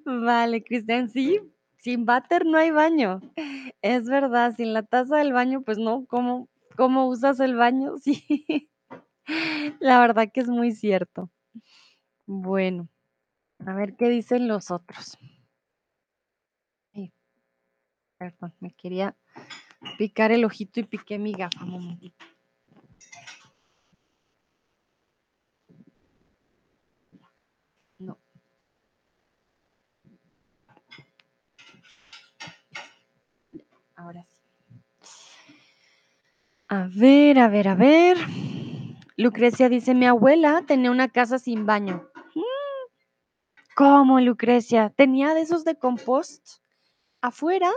Vale, 0.04 0.62
Cristian, 0.62 1.08
sí, 1.08 1.40
sin 1.78 2.04
váter 2.04 2.44
no 2.44 2.58
hay 2.58 2.70
baño. 2.70 3.20
Es 3.80 4.04
verdad, 4.04 4.54
sin 4.56 4.74
la 4.74 4.82
taza 4.82 5.16
del 5.16 5.32
baño, 5.32 5.62
pues 5.62 5.78
no, 5.78 6.04
¿cómo, 6.06 6.48
cómo 6.78 7.08
usas 7.08 7.40
el 7.40 7.56
baño? 7.56 7.96
Sí, 8.04 8.70
la 9.80 10.00
verdad 10.00 10.30
que 10.32 10.40
es 10.40 10.48
muy 10.48 10.72
cierto. 10.72 11.30
Bueno, 12.26 12.88
a 13.66 13.74
ver 13.74 13.94
qué 13.94 14.08
dicen 14.08 14.48
los 14.48 14.70
otros. 14.70 15.18
Perdón, 18.16 18.54
me 18.60 18.72
quería 18.72 19.16
picar 19.98 20.32
el 20.32 20.44
ojito 20.44 20.80
y 20.80 20.84
piqué 20.84 21.18
mi 21.18 21.32
gafa. 21.32 21.62
un 21.62 21.70
momentito. 21.70 22.24
No. 27.98 28.18
Ahora 33.94 34.24
sí. 34.24 34.37
A 36.70 36.86
ver, 36.86 37.38
a 37.38 37.48
ver, 37.48 37.68
a 37.68 37.74
ver. 37.74 38.18
Lucrecia 39.16 39.70
dice, 39.70 39.94
mi 39.94 40.06
abuela 40.06 40.64
tenía 40.66 40.90
una 40.90 41.08
casa 41.08 41.38
sin 41.38 41.64
baño. 41.64 42.06
¿Cómo, 43.74 44.20
Lucrecia? 44.20 44.90
¿Tenía 44.90 45.32
de 45.32 45.40
esos 45.40 45.64
de 45.64 45.78
compost 45.78 46.58
afuera? 47.22 47.70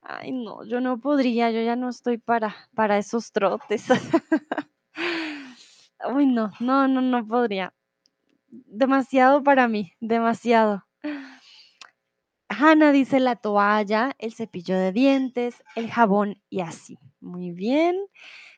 Ay, 0.00 0.32
no, 0.32 0.64
yo 0.64 0.80
no 0.80 1.00
podría, 1.00 1.50
yo 1.50 1.60
ya 1.60 1.76
no 1.76 1.90
estoy 1.90 2.16
para, 2.16 2.56
para 2.74 2.96
esos 2.96 3.30
trotes. 3.30 3.84
Uy, 6.14 6.26
no, 6.26 6.50
no, 6.60 6.88
no, 6.88 7.02
no 7.02 7.26
podría. 7.26 7.74
Demasiado 8.48 9.42
para 9.42 9.68
mí, 9.68 9.92
demasiado. 10.00 10.86
Hanna 12.48 12.90
dice 12.90 13.20
la 13.20 13.36
toalla, 13.36 14.14
el 14.18 14.32
cepillo 14.32 14.78
de 14.78 14.92
dientes, 14.92 15.62
el 15.76 15.90
jabón 15.90 16.40
y 16.48 16.60
así. 16.60 16.98
Muy 17.22 17.52
bien. 17.52 17.96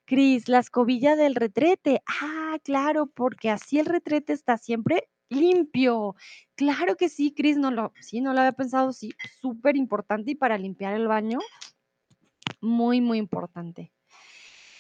Cris, 0.07 0.49
la 0.49 0.59
escobilla 0.59 1.17
del 1.17 1.35
retrete. 1.35 2.03
Ah, 2.07 2.59
claro, 2.65 3.07
porque 3.07 3.51
así 3.51 3.79
el 3.79 3.87
retrete 3.87 4.33
está 4.33 4.59
siempre 4.59 5.09
limpio. 5.29 6.17
Claro 6.57 6.97
que 6.97 7.09
sí, 7.09 7.33
Cris, 7.35 7.57
no 7.57 7.71
lo, 7.71 7.93
sí, 8.01 8.21
no 8.21 8.33
lo 8.33 8.41
había 8.41 8.53
pensado, 8.53 8.93
sí, 8.93 9.13
súper 9.41 9.77
importante 9.77 10.33
y 10.33 10.35
para 10.35 10.59
limpiar 10.59 10.95
el 10.95 11.09
baño, 11.09 11.39
muy, 12.61 13.01
muy 13.01 13.19
importante. 13.19 13.93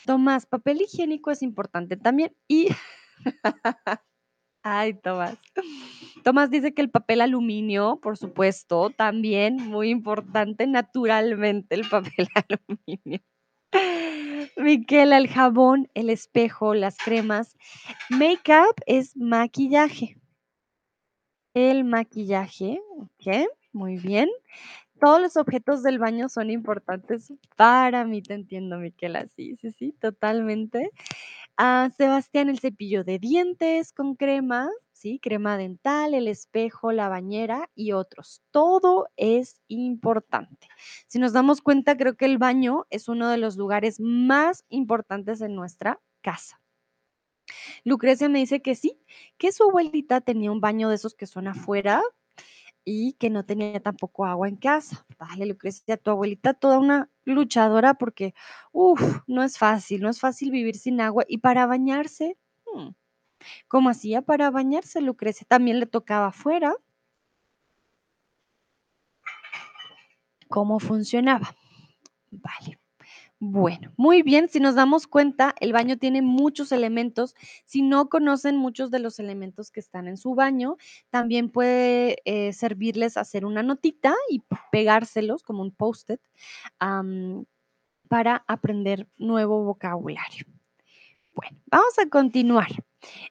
Tomás, 0.07 0.47
papel 0.47 0.82
higiénico 0.82 1.30
es 1.30 1.43
importante 1.43 1.97
también 1.97 2.35
y 2.47 2.68
Ay, 4.62 4.95
Tomás. 4.95 5.39
Tomás 6.22 6.51
dice 6.51 6.72
que 6.72 6.80
el 6.80 6.91
papel 6.91 7.20
aluminio, 7.20 8.01
por 8.03 8.16
supuesto, 8.16 8.89
también 8.89 9.57
muy 9.57 9.91
importante, 9.91 10.66
naturalmente 10.66 11.74
el 11.74 11.87
papel 11.89 12.28
aluminio. 12.49 13.20
Miquela, 14.57 15.18
el 15.18 15.29
jabón, 15.29 15.89
el 15.95 16.11
espejo, 16.11 16.75
las 16.75 16.97
cremas. 16.97 17.57
Makeup 18.11 18.77
es 18.87 19.16
maquillaje. 19.16 20.16
El 21.55 21.85
maquillaje, 21.85 22.81
¿ok? 22.99 23.49
Muy 23.72 23.97
bien. 23.99 24.29
Todos 25.01 25.20
los 25.20 25.37
objetos 25.37 25.83
del 25.83 25.99
baño 25.99 26.29
son 26.29 26.51
importantes 26.51 27.33
para 27.57 28.05
mí, 28.05 28.22
te 28.22 28.35
entiendo, 28.35 28.79
Miquela. 28.79 29.27
Sí, 29.29 29.57
sí, 29.57 29.72
sí, 29.72 29.93
totalmente. 30.01 30.91
Ah, 31.57 31.91
Sebastián, 31.97 32.49
el 32.49 32.59
cepillo 32.59 33.05
de 33.05 33.18
dientes 33.18 33.93
con 33.93 34.16
crema, 34.16 34.68
Crema 35.21 35.59
dental, 35.59 36.15
el 36.15 36.29
espejo, 36.29 36.93
la 36.93 37.09
bañera 37.09 37.71
y 37.75 37.93
otros. 37.93 38.43
Todo 38.51 39.09
es 39.17 39.61
importante. 39.69 40.69
Si 41.07 41.19
nos 41.19 41.33
damos 41.33 41.61
cuenta, 41.61 41.97
creo 41.97 42.17
que 42.17 42.25
el 42.25 42.39
baño 42.39 42.87
es 42.91 43.09
uno 43.09 43.29
de 43.29 43.37
los 43.37 43.57
lugares 43.57 44.01
más 44.01 44.65
importantes 44.69 45.41
en 45.43 45.55
nuestra 45.55 46.01
casa. 46.23 46.61
Lucrecia 47.85 48.29
me 48.29 48.39
dice 48.39 48.63
que 48.63 48.75
sí, 48.75 48.99
que 49.37 49.53
su 49.53 49.65
abuelita 49.65 50.21
tenía 50.23 50.51
un 50.51 50.61
baño 50.61 50.89
de 50.89 50.95
esos 50.95 51.15
que 51.15 51.27
son 51.27 51.49
afuera 51.49 52.03
y 52.85 53.15
que 53.15 53.31
no 53.31 53.45
tenía 53.45 53.81
tampoco 53.81 54.25
agua 54.25 54.49
en 54.49 54.57
casa. 54.57 55.07
Vale, 55.19 55.47
Lucrecia, 55.47 55.97
tu 55.97 56.11
abuelita 56.11 56.55
toda 56.55 56.79
una 56.79 57.11
luchadora 57.25 57.95
porque, 57.95 58.35
uff, 58.73 59.01
no 59.27 59.43
es 59.43 59.59
fácil, 59.59 60.03
no 60.03 60.09
es 60.09 60.21
fácil 60.21 60.51
vivir 60.51 60.77
sin 60.77 61.01
agua. 61.01 61.25
Y 61.29 61.39
para 61.39 61.67
bañarse, 61.67 62.39
hmm, 62.67 62.89
¿cómo 63.69 63.91
hacía 63.91 64.23
para 64.23 64.51
bañarse, 64.51 65.01
Lucrecia? 65.01 65.47
También 65.49 65.81
le 65.81 65.87
tocaba 65.87 66.29
afuera. 66.29 66.75
¿Cómo 70.49 70.79
funcionaba? 70.79 71.55
Vale. 72.31 72.79
Bueno, 73.41 73.93
muy 73.97 74.23
bien, 74.23 74.49
si 74.49 74.59
nos 74.59 74.75
damos 74.75 75.07
cuenta, 75.07 75.55
el 75.61 75.73
baño 75.73 75.99
tiene 75.99 76.23
muchos 76.23 76.73
elementos. 76.73 77.35
Si 77.67 77.83
no 77.83 78.09
conocen 78.09 78.57
muchos 78.57 78.91
de 78.91 79.01
los 79.01 79.19
elementos 79.19 79.71
que 79.71 79.81
están 79.81 80.09
en 80.09 80.17
su 80.17 80.35
baño, 80.35 80.77
también 81.11 81.51
puede 81.51 82.23
eh, 82.25 82.55
servirles 82.55 83.19
hacer 83.19 83.45
una 83.45 83.63
notita 83.63 84.15
y 84.31 84.43
pegárselos 84.73 85.43
como 85.43 85.63
un 85.63 85.73
post-it 85.73 86.21
para 88.09 88.45
aprender 88.47 89.09
nuevo 89.19 89.65
vocabulario. 89.65 90.47
Bueno, 91.35 91.59
vamos 91.67 91.99
a 91.99 92.09
continuar. 92.09 92.69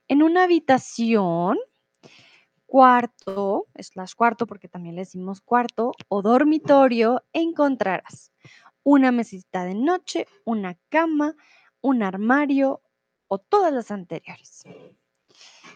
En 0.08 0.24
una 0.24 0.44
habitación, 0.44 1.58
cuarto, 2.66 3.68
slash 3.76 4.14
cuarto, 4.16 4.48
porque 4.48 4.68
también 4.68 4.96
le 4.96 5.02
decimos 5.02 5.42
cuarto, 5.42 5.92
o 6.08 6.22
dormitorio, 6.22 7.24
encontrarás 7.34 8.32
una 8.84 9.12
mesita 9.12 9.64
de 9.64 9.76
noche, 9.76 10.28
una 10.46 10.78
cama, 10.90 11.36
un 11.82 12.04
armario 12.04 12.82
o 13.28 13.38
todas 13.38 13.74
las 13.74 13.92
anteriores. 13.92 14.64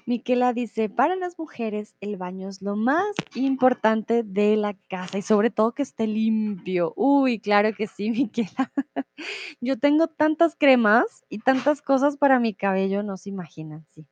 Miquela 0.07 0.53
dice, 0.53 0.87
para 0.87 1.17
las 1.17 1.37
mujeres 1.37 1.93
el 1.99 2.15
baño 2.15 2.47
es 2.47 2.61
lo 2.61 2.77
más 2.77 3.13
importante 3.35 4.23
de 4.23 4.55
la 4.55 4.73
casa 4.87 5.17
y 5.17 5.21
sobre 5.21 5.49
todo 5.49 5.73
que 5.73 5.83
esté 5.83 6.07
limpio. 6.07 6.93
Uy, 6.95 7.41
claro 7.41 7.73
que 7.75 7.87
sí, 7.87 8.09
Miquela. 8.11 8.71
Yo 9.59 9.77
tengo 9.77 10.07
tantas 10.07 10.55
cremas 10.55 11.25
y 11.27 11.39
tantas 11.39 11.81
cosas 11.81 12.15
para 12.15 12.39
mi 12.39 12.53
cabello, 12.53 13.03
no 13.03 13.17
se 13.17 13.31
imaginan, 13.31 13.85
sí. 13.91 14.07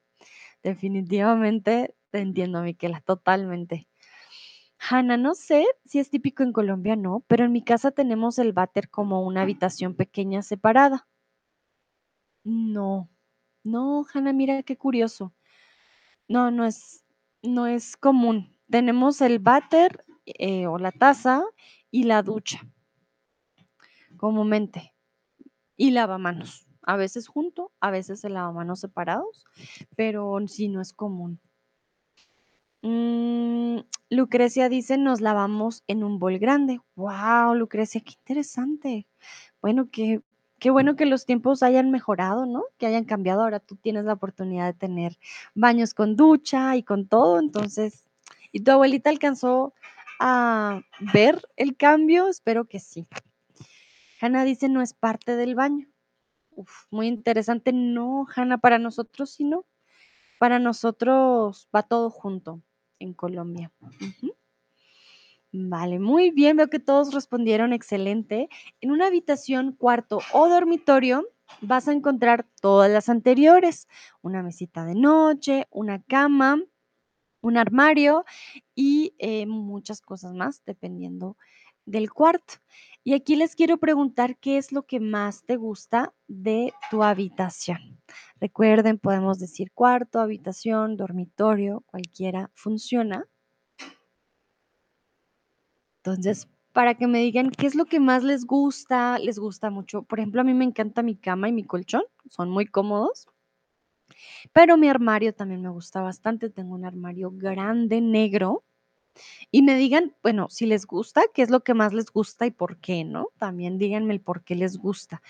Definitivamente 0.62 1.96
te 2.12 2.20
entiendo, 2.20 2.62
Miquela, 2.62 3.00
totalmente. 3.00 3.88
Hanna, 4.78 5.16
no 5.16 5.34
sé 5.34 5.66
si 5.86 6.00
es 6.00 6.10
típico 6.10 6.44
en 6.44 6.52
Colombia, 6.52 6.98
no, 6.98 7.24
pero 7.28 7.46
en 7.46 7.54
mi 7.54 7.64
casa 7.64 7.92
tenemos 7.92 8.38
el 8.38 8.52
váter 8.52 8.90
como 8.90 9.26
una 9.26 9.44
habitación 9.44 9.96
pequeña 9.96 10.42
separada. 10.42 11.08
No, 12.44 13.10
no, 13.64 14.06
Hanna, 14.14 14.34
mira 14.34 14.62
qué 14.64 14.78
curioso. 14.78 15.34
No, 16.28 16.52
no 16.52 16.66
es, 16.66 17.04
no 17.42 17.68
es 17.68 17.98
común. 17.98 18.56
Tenemos 18.70 19.22
el 19.22 19.40
váter 19.40 20.04
eh, 20.26 20.68
o 20.68 20.78
la 20.78 20.92
taza 20.92 21.44
y 21.92 22.04
la 22.04 22.24
ducha, 22.24 22.62
comúnmente, 24.18 24.94
y 25.78 25.92
lavamanos. 25.92 26.68
A 26.82 26.98
veces 26.98 27.28
junto, 27.28 27.72
a 27.80 27.92
veces 27.92 28.24
el 28.24 28.34
lavamanos 28.34 28.80
separados, 28.80 29.46
pero 29.96 30.38
sí 30.48 30.68
no 30.68 30.82
es 30.82 30.94
común. 30.94 31.40
Mm, 32.82 33.80
Lucrecia 34.12 34.70
dice, 34.70 34.98
nos 34.98 35.20
lavamos 35.22 35.84
en 35.88 36.04
un 36.04 36.20
bol 36.20 36.38
grande. 36.38 36.82
Wow, 36.96 37.56
Lucrecia, 37.56 38.02
qué 38.02 38.14
interesante. 38.20 39.08
Bueno, 39.62 39.90
qué, 39.92 40.22
qué 40.66 40.72
bueno 40.72 40.96
que 40.96 41.06
los 41.06 41.28
tiempos 41.28 41.62
hayan 41.62 41.92
mejorado, 41.92 42.48
¿no? 42.48 42.64
Que 42.80 42.88
hayan 42.88 43.06
cambiado. 43.06 43.44
Ahora 43.44 43.60
tú 43.60 43.76
tienes 43.76 44.04
la 44.04 44.14
oportunidad 44.14 44.66
de 44.66 44.74
tener 44.74 45.20
baños 45.54 45.94
con 45.94 46.16
ducha 46.16 46.76
y 46.76 46.82
con 46.82 47.08
todo. 47.08 47.38
Entonces, 47.38 48.04
¿y 48.52 48.62
tu 48.62 48.72
abuelita 48.72 49.12
alcanzó 49.12 49.76
a 50.20 50.82
ver 51.14 51.48
el 51.56 51.78
cambio? 51.78 52.30
Espero 52.30 52.66
que 52.66 52.80
sí. 52.80 53.06
Hanna 54.20 54.44
dice, 54.44 54.68
no 54.68 54.82
es 54.82 54.96
parte 54.96 55.36
del 55.36 55.54
baño. 55.54 55.86
Uf, 56.50 56.88
muy 56.90 57.06
interesante. 57.10 57.72
No, 57.72 58.26
Hanna, 58.36 58.58
para 58.58 58.80
nosotros 58.80 59.30
sí, 59.30 59.44
no. 59.44 59.66
Para 60.40 60.58
nosotros 60.58 61.70
va 61.76 61.84
todo 61.84 62.10
junto 62.10 62.64
en 62.98 63.14
Colombia. 63.14 63.72
Vale, 65.58 66.00
muy 66.00 66.32
bien, 66.32 66.58
veo 66.58 66.70
que 66.70 66.80
todos 66.80 67.14
respondieron 67.14 67.72
excelente. 67.72 68.50
En 68.82 68.92
una 68.92 69.08
habitación, 69.08 69.72
cuarto 69.72 70.20
o 70.34 70.50
dormitorio 70.50 71.30
vas 71.62 71.88
a 71.88 71.94
encontrar 71.94 72.46
todas 72.60 72.92
las 72.92 73.08
anteriores, 73.08 73.88
una 74.22 74.44
mesita 74.44 74.84
de 74.84 74.96
noche, 74.96 75.66
una 75.72 76.02
cama, 76.04 76.62
un 77.42 77.58
armario 77.58 78.26
y 78.76 79.16
eh, 79.20 79.46
muchas 79.48 80.02
cosas 80.02 80.34
más, 80.34 80.64
dependiendo 80.66 81.38
del 81.86 82.12
cuarto. 82.12 82.56
Y 83.04 83.14
aquí 83.14 83.36
les 83.38 83.56
quiero 83.56 83.78
preguntar 83.78 84.38
qué 84.38 84.58
es 84.58 84.74
lo 84.74 84.84
que 84.84 85.00
más 85.00 85.46
te 85.46 85.58
gusta 85.58 86.14
de 86.28 86.74
tu 86.92 87.04
habitación. 87.04 88.02
Recuerden, 88.42 89.00
podemos 89.00 89.40
decir 89.40 89.72
cuarto, 89.74 90.20
habitación, 90.20 90.98
dormitorio, 90.98 91.84
cualquiera 91.88 92.52
funciona. 92.56 93.26
Entonces, 96.06 96.48
para 96.72 96.94
que 96.94 97.08
me 97.08 97.18
digan 97.20 97.50
qué 97.50 97.66
es 97.66 97.74
lo 97.74 97.86
que 97.86 98.00
más 98.00 98.24
les 98.24 98.46
gusta, 98.46 99.18
les 99.18 99.40
gusta 99.40 99.72
mucho. 99.72 100.04
Por 100.04 100.20
ejemplo, 100.20 100.42
a 100.42 100.44
mí 100.44 100.54
me 100.54 100.64
encanta 100.64 101.02
mi 101.02 101.16
cama 101.16 101.50
y 101.50 101.52
mi 101.52 101.64
colchón, 101.64 102.04
son 102.30 102.52
muy 102.52 102.68
cómodos. 102.68 103.28
Pero 104.54 104.78
mi 104.78 104.88
armario 104.88 105.34
también 105.34 105.64
me 105.64 105.70
gusta 105.70 106.02
bastante. 106.02 106.52
Tengo 106.52 106.76
un 106.76 106.86
armario 106.86 107.32
grande, 107.34 108.02
negro. 108.02 108.64
Y 109.50 109.64
me 109.64 109.76
digan, 109.78 110.14
bueno, 110.22 110.48
si 110.52 110.68
les 110.68 110.86
gusta, 110.86 111.24
qué 111.34 111.42
es 111.42 111.50
lo 111.50 111.62
que 111.62 111.74
más 111.74 111.92
les 111.92 112.12
gusta 112.12 112.46
y 112.46 112.52
por 112.52 112.78
qué, 112.78 113.04
¿no? 113.04 113.30
También 113.40 113.80
díganme 113.80 114.14
el 114.14 114.22
por 114.22 114.44
qué 114.44 114.54
les 114.54 114.78
gusta. 114.78 115.24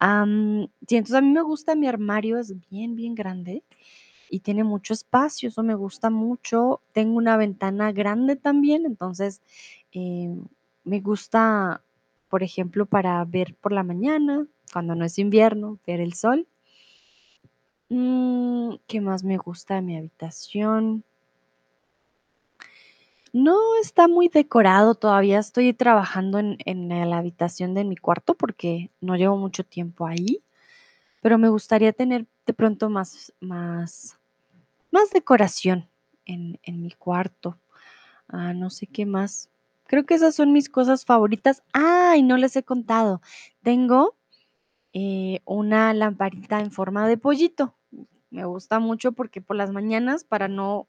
sí, 0.00 0.96
entonces 0.96 1.14
a 1.16 1.22
mí 1.22 1.30
me 1.32 1.42
gusta 1.42 1.74
mi 1.74 1.88
armario, 1.88 2.38
es 2.38 2.54
bien, 2.70 2.94
bien 2.94 3.16
grande 3.16 3.64
y 4.30 4.40
tiene 4.40 4.64
mucho 4.64 4.94
espacio, 4.94 5.48
eso 5.48 5.62
me 5.62 5.74
gusta 5.74 6.08
mucho. 6.08 6.80
Tengo 6.92 7.16
una 7.16 7.36
ventana 7.36 7.92
grande 7.92 8.36
también, 8.36 8.86
entonces 8.86 9.42
em, 9.92 10.44
me 10.84 11.00
gusta, 11.00 11.82
por 12.28 12.42
ejemplo, 12.42 12.86
para 12.86 13.24
ver 13.24 13.54
por 13.60 13.72
la 13.72 13.82
mañana, 13.82 14.46
cuando 14.72 14.94
no 14.94 15.04
es 15.04 15.18
invierno, 15.18 15.78
ver 15.86 16.00
el 16.00 16.14
sol. 16.14 16.46
Mm, 17.88 18.76
¿Qué 18.86 19.00
más 19.00 19.24
me 19.24 19.36
gusta 19.36 19.74
de 19.76 19.82
mi 19.82 19.96
habitación? 19.96 21.04
No 23.32 23.58
está 23.80 24.08
muy 24.08 24.28
decorado, 24.28 24.94
todavía 24.94 25.38
estoy 25.38 25.72
trabajando 25.72 26.38
en, 26.38 26.88
la 26.88 27.18
habitación 27.18 27.74
de 27.74 27.84
mi 27.84 27.96
cuarto 27.96 28.34
porque 28.34 28.90
no 29.00 29.14
llevo 29.16 29.36
mucho 29.36 29.62
tiempo 29.64 30.06
ahí, 30.06 30.42
pero 31.20 31.38
me 31.38 31.48
gustaría 31.48 31.92
tener 31.92 32.26
de 32.46 32.54
pronto 32.54 32.90
más, 32.90 33.32
más, 33.40 34.18
más 34.90 35.10
decoración 35.10 35.88
en, 36.24 36.58
en 36.64 36.82
mi 36.82 36.90
cuarto. 36.90 37.56
Ah, 38.26 38.52
no 38.52 38.70
sé 38.70 38.86
qué 38.86 39.06
más. 39.06 39.49
Creo 39.90 40.06
que 40.06 40.14
esas 40.14 40.36
son 40.36 40.52
mis 40.52 40.68
cosas 40.68 41.04
favoritas. 41.04 41.64
Ah, 41.72 42.14
y 42.16 42.22
no 42.22 42.36
les 42.36 42.54
he 42.54 42.62
contado. 42.62 43.20
Tengo 43.64 44.14
eh, 44.92 45.40
una 45.44 45.92
lamparita 45.94 46.60
en 46.60 46.70
forma 46.70 47.08
de 47.08 47.16
pollito. 47.16 47.74
Me 48.30 48.44
gusta 48.44 48.78
mucho 48.78 49.10
porque 49.10 49.40
por 49.40 49.56
las 49.56 49.72
mañanas, 49.72 50.22
para 50.22 50.46
no 50.46 50.86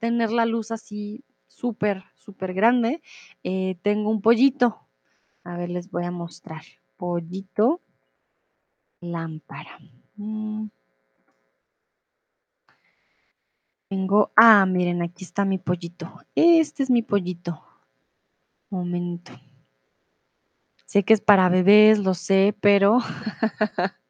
tener 0.00 0.32
la 0.32 0.44
luz 0.44 0.72
así 0.72 1.22
súper, 1.46 2.02
súper 2.16 2.52
grande, 2.52 3.00
eh, 3.44 3.76
tengo 3.82 4.10
un 4.10 4.20
pollito. 4.20 4.88
A 5.44 5.56
ver, 5.56 5.70
les 5.70 5.88
voy 5.88 6.02
a 6.02 6.10
mostrar. 6.10 6.64
Pollito, 6.96 7.80
lámpara. 9.00 9.78
Mm. 10.16 10.66
Tengo, 13.88 14.32
ah, 14.34 14.66
miren, 14.66 15.00
aquí 15.00 15.22
está 15.22 15.44
mi 15.44 15.58
pollito. 15.58 16.12
Este 16.34 16.82
es 16.82 16.90
mi 16.90 17.02
pollito. 17.02 17.71
Momento. 18.72 19.32
Sé 20.86 21.04
que 21.04 21.12
es 21.12 21.20
para 21.20 21.50
bebés, 21.50 21.98
lo 21.98 22.14
sé, 22.14 22.56
pero 22.58 23.00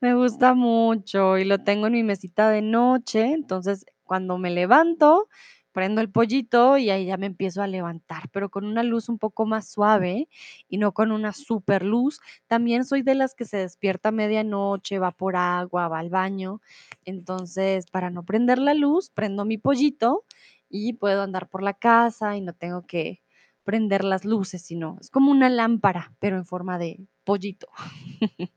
me 0.00 0.14
gusta 0.14 0.54
mucho 0.54 1.38
y 1.38 1.44
lo 1.44 1.58
tengo 1.58 1.88
en 1.88 1.94
mi 1.94 2.04
mesita 2.04 2.50
de 2.50 2.62
noche. 2.62 3.32
Entonces, 3.32 3.84
cuando 4.04 4.38
me 4.38 4.50
levanto, 4.50 5.28
prendo 5.72 6.00
el 6.00 6.08
pollito 6.08 6.78
y 6.78 6.90
ahí 6.90 7.06
ya 7.06 7.16
me 7.16 7.26
empiezo 7.26 7.60
a 7.60 7.66
levantar, 7.66 8.28
pero 8.30 8.48
con 8.48 8.64
una 8.64 8.84
luz 8.84 9.08
un 9.08 9.18
poco 9.18 9.44
más 9.44 9.68
suave 9.68 10.28
y 10.68 10.78
no 10.78 10.92
con 10.92 11.10
una 11.10 11.32
super 11.32 11.84
luz. 11.84 12.20
También 12.46 12.84
soy 12.84 13.02
de 13.02 13.16
las 13.16 13.34
que 13.34 13.44
se 13.44 13.56
despierta 13.56 14.10
a 14.10 14.12
medianoche, 14.12 15.00
va 15.00 15.10
por 15.10 15.34
agua, 15.34 15.88
va 15.88 15.98
al 15.98 16.10
baño. 16.10 16.60
Entonces, 17.04 17.86
para 17.90 18.10
no 18.10 18.22
prender 18.24 18.58
la 18.60 18.74
luz, 18.74 19.10
prendo 19.10 19.44
mi 19.44 19.58
pollito 19.58 20.24
y 20.68 20.92
puedo 20.92 21.22
andar 21.22 21.48
por 21.48 21.64
la 21.64 21.74
casa 21.74 22.36
y 22.36 22.40
no 22.40 22.52
tengo 22.52 22.82
que 22.86 23.20
prender 23.68 24.02
las 24.02 24.24
luces, 24.24 24.62
sino 24.62 24.96
es 24.98 25.10
como 25.10 25.30
una 25.30 25.50
lámpara, 25.50 26.14
pero 26.20 26.38
en 26.38 26.46
forma 26.46 26.78
de 26.78 27.06
pollito. 27.24 27.68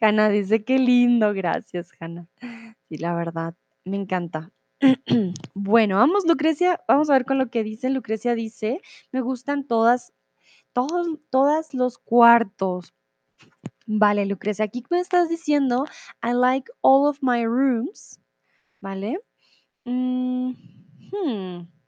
Hanna 0.00 0.30
dice, 0.30 0.64
qué 0.64 0.78
lindo, 0.78 1.34
gracias, 1.34 1.90
Hanna. 2.00 2.26
Sí, 2.88 2.96
la 2.96 3.14
verdad, 3.14 3.54
me 3.84 3.98
encanta. 3.98 4.52
bueno, 5.54 5.96
vamos, 5.96 6.24
Lucrecia, 6.26 6.80
vamos 6.88 7.10
a 7.10 7.12
ver 7.12 7.26
con 7.26 7.36
lo 7.36 7.50
que 7.50 7.62
dice. 7.62 7.90
Lucrecia 7.90 8.34
dice, 8.34 8.80
me 9.12 9.20
gustan 9.20 9.66
todas, 9.66 10.14
todos, 10.72 11.06
todas 11.28 11.74
los 11.74 11.98
cuartos. 11.98 12.94
Vale, 13.84 14.24
Lucrecia, 14.24 14.64
aquí 14.64 14.82
me 14.88 15.00
estás 15.00 15.28
diciendo, 15.28 15.84
I 16.22 16.32
like 16.32 16.72
all 16.80 17.06
of 17.06 17.18
my 17.20 17.44
rooms, 17.44 18.18
¿vale? 18.80 19.20
Mm, 19.84 20.52
hmm. 21.12 21.79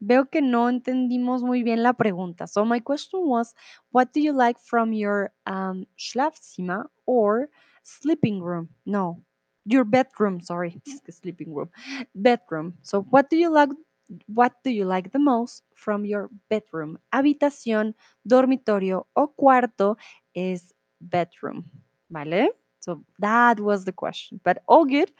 Veo 0.00 0.30
que 0.30 0.40
no 0.40 0.68
entendimos 0.68 1.42
muy 1.42 1.62
bien 1.62 1.82
la 1.82 1.92
pregunta. 1.92 2.46
So 2.46 2.64
my 2.64 2.80
question 2.80 3.20
was, 3.26 3.54
what 3.92 4.12
do 4.12 4.20
you 4.20 4.32
like 4.32 4.58
from 4.58 4.92
your 4.92 5.30
um, 5.46 5.86
Schlafzimmer 5.98 6.86
or 7.06 7.50
sleeping 7.82 8.42
room? 8.42 8.70
No, 8.86 9.22
your 9.66 9.84
bedroom. 9.84 10.40
Sorry, 10.40 10.80
sleeping 11.10 11.54
room, 11.54 11.70
bedroom. 12.14 12.74
So 12.82 13.02
what 13.10 13.28
do 13.30 13.36
you 13.36 13.50
like? 13.50 13.70
What 14.26 14.54
do 14.64 14.70
you 14.70 14.86
like 14.86 15.12
the 15.12 15.20
most 15.20 15.62
from 15.74 16.04
your 16.04 16.30
bedroom? 16.48 16.98
Habitación, 17.12 17.94
dormitorio 18.26 19.06
o 19.14 19.28
cuarto 19.28 19.96
es 20.34 20.72
bedroom. 21.00 21.64
¿Vale? 22.10 22.50
So 22.80 23.04
that 23.18 23.60
was 23.60 23.84
the 23.84 23.92
question. 23.92 24.40
But 24.42 24.62
all 24.66 24.84
good. 24.84 25.12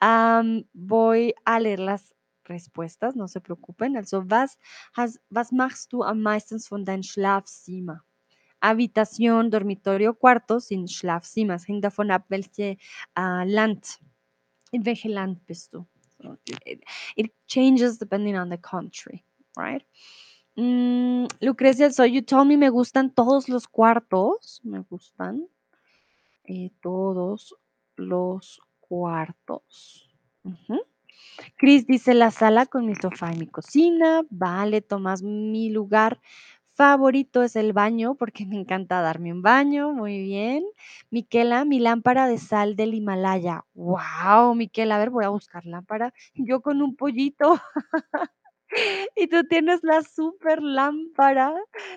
Um, 0.00 0.64
voy 0.74 1.34
a 1.44 1.60
leer 1.60 1.78
las 1.78 2.14
respuestas, 2.48 3.14
no 3.14 3.28
se 3.28 3.40
preocupen. 3.40 3.96
Also, 3.96 4.22
was, 4.28 4.58
has, 4.96 5.20
was 5.30 5.52
machst 5.52 5.92
du 5.92 6.02
am 6.02 6.22
meisten 6.22 6.58
von 6.60 6.84
deinem 6.84 7.02
Schlafzimmer? 7.02 8.02
Habitación, 8.60 9.50
dormitorio, 9.50 10.14
cuarto 10.14 10.60
sin 10.60 10.88
Schlafzimmer. 10.88 11.54
Es 11.54 11.68
hängt 11.68 11.84
davon 11.84 12.10
ab, 12.10 12.24
welche 12.28 12.76
uh, 13.16 13.44
Land, 13.44 14.00
in 14.72 14.84
welchem 14.84 15.12
Land 15.12 15.46
bist 15.46 15.72
du. 15.72 15.86
So, 16.20 16.36
it, 16.66 16.82
it, 17.16 17.30
changes 17.46 17.98
depending 17.98 18.36
on 18.36 18.48
the 18.48 18.58
country, 18.58 19.24
right? 19.56 19.84
Mm, 20.56 21.28
Lucrecia, 21.40 21.92
so 21.92 22.02
you 22.02 22.22
told 22.22 22.48
me 22.48 22.56
me 22.56 22.68
gustan 22.68 23.14
todos 23.14 23.48
los 23.48 23.68
cuartos. 23.68 24.60
Me 24.64 24.80
gustan 24.90 25.46
eh, 26.44 26.70
todos 26.82 27.54
los 27.96 28.60
cuartos. 28.80 30.10
Uh 30.44 30.54
-huh. 30.66 30.84
Cris 31.56 31.86
dice 31.86 32.14
la 32.14 32.30
sala 32.30 32.66
con 32.66 32.86
mi 32.86 32.94
sofá 32.94 33.32
y 33.32 33.38
mi 33.38 33.46
cocina. 33.46 34.22
Vale, 34.30 34.80
Tomás, 34.80 35.22
mi 35.22 35.70
lugar 35.70 36.20
favorito 36.74 37.42
es 37.42 37.56
el 37.56 37.72
baño 37.72 38.14
porque 38.14 38.46
me 38.46 38.56
encanta 38.56 39.00
darme 39.02 39.32
un 39.32 39.42
baño. 39.42 39.92
Muy 39.92 40.20
bien. 40.22 40.64
Miquela, 41.10 41.64
mi 41.64 41.80
lámpara 41.80 42.28
de 42.28 42.38
sal 42.38 42.76
del 42.76 42.94
Himalaya. 42.94 43.64
Wow, 43.74 44.54
Miquela, 44.54 44.96
a 44.96 44.98
ver, 45.00 45.10
voy 45.10 45.24
a 45.24 45.30
buscar 45.30 45.66
lámpara. 45.66 46.14
Yo 46.34 46.60
con 46.62 46.82
un 46.82 46.96
pollito. 46.96 47.60
y 49.16 49.26
tú 49.28 49.44
tienes 49.48 49.80
la 49.82 50.02
super 50.02 50.62
lámpara 50.62 51.54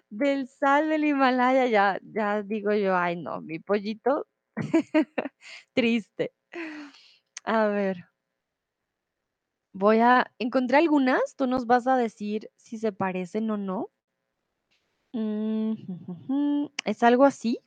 del 0.09 0.47
sal 0.47 0.89
del 0.89 1.05
Himalaya. 1.05 1.67
Ya, 1.67 1.99
ya 2.03 2.43
digo 2.43 2.73
yo, 2.73 2.95
ay 2.97 3.15
no, 3.17 3.41
mi 3.41 3.59
pollito. 3.59 4.27
Triste. 5.75 6.31
A 7.45 7.67
ver. 7.67 8.10
Voy 9.73 9.99
a 9.99 10.31
encontré 10.39 10.77
algunas, 10.77 11.35
tú 11.35 11.47
nos 11.47 11.65
vas 11.65 11.87
a 11.87 11.95
decir 11.95 12.49
si 12.57 12.77
se 12.77 12.91
parecen 12.91 13.49
o 13.51 13.57
no. 13.57 13.89
Mm, 15.13 16.65
¿Es 16.85 17.03
algo 17.03 17.25
así? 17.25 17.59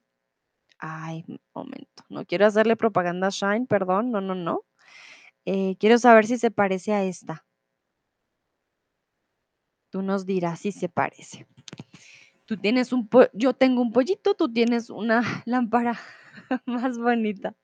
Ay, 0.78 1.24
momento, 1.54 2.04
no 2.10 2.26
quiero 2.26 2.46
hacerle 2.46 2.76
propaganda 2.76 3.28
a 3.28 3.30
Shine, 3.30 3.66
perdón, 3.66 4.10
no, 4.10 4.20
no, 4.20 4.34
no. 4.34 4.64
Eh, 5.46 5.76
quiero 5.78 5.98
saber 5.98 6.26
si 6.26 6.38
se 6.38 6.50
parece 6.50 6.92
a 6.92 7.04
esta. 7.04 7.46
Tú 9.90 10.02
nos 10.02 10.26
dirás 10.26 10.60
si 10.60 10.72
se 10.72 10.88
parece. 10.88 11.46
Tú 12.46 12.58
tienes 12.58 12.92
un 12.92 13.08
yo 13.32 13.54
tengo 13.54 13.80
un 13.80 13.92
pollito, 13.92 14.34
tú 14.34 14.52
tienes 14.52 14.90
una 14.90 15.22
lámpara 15.46 15.98
más 16.66 16.98
bonita. 16.98 17.54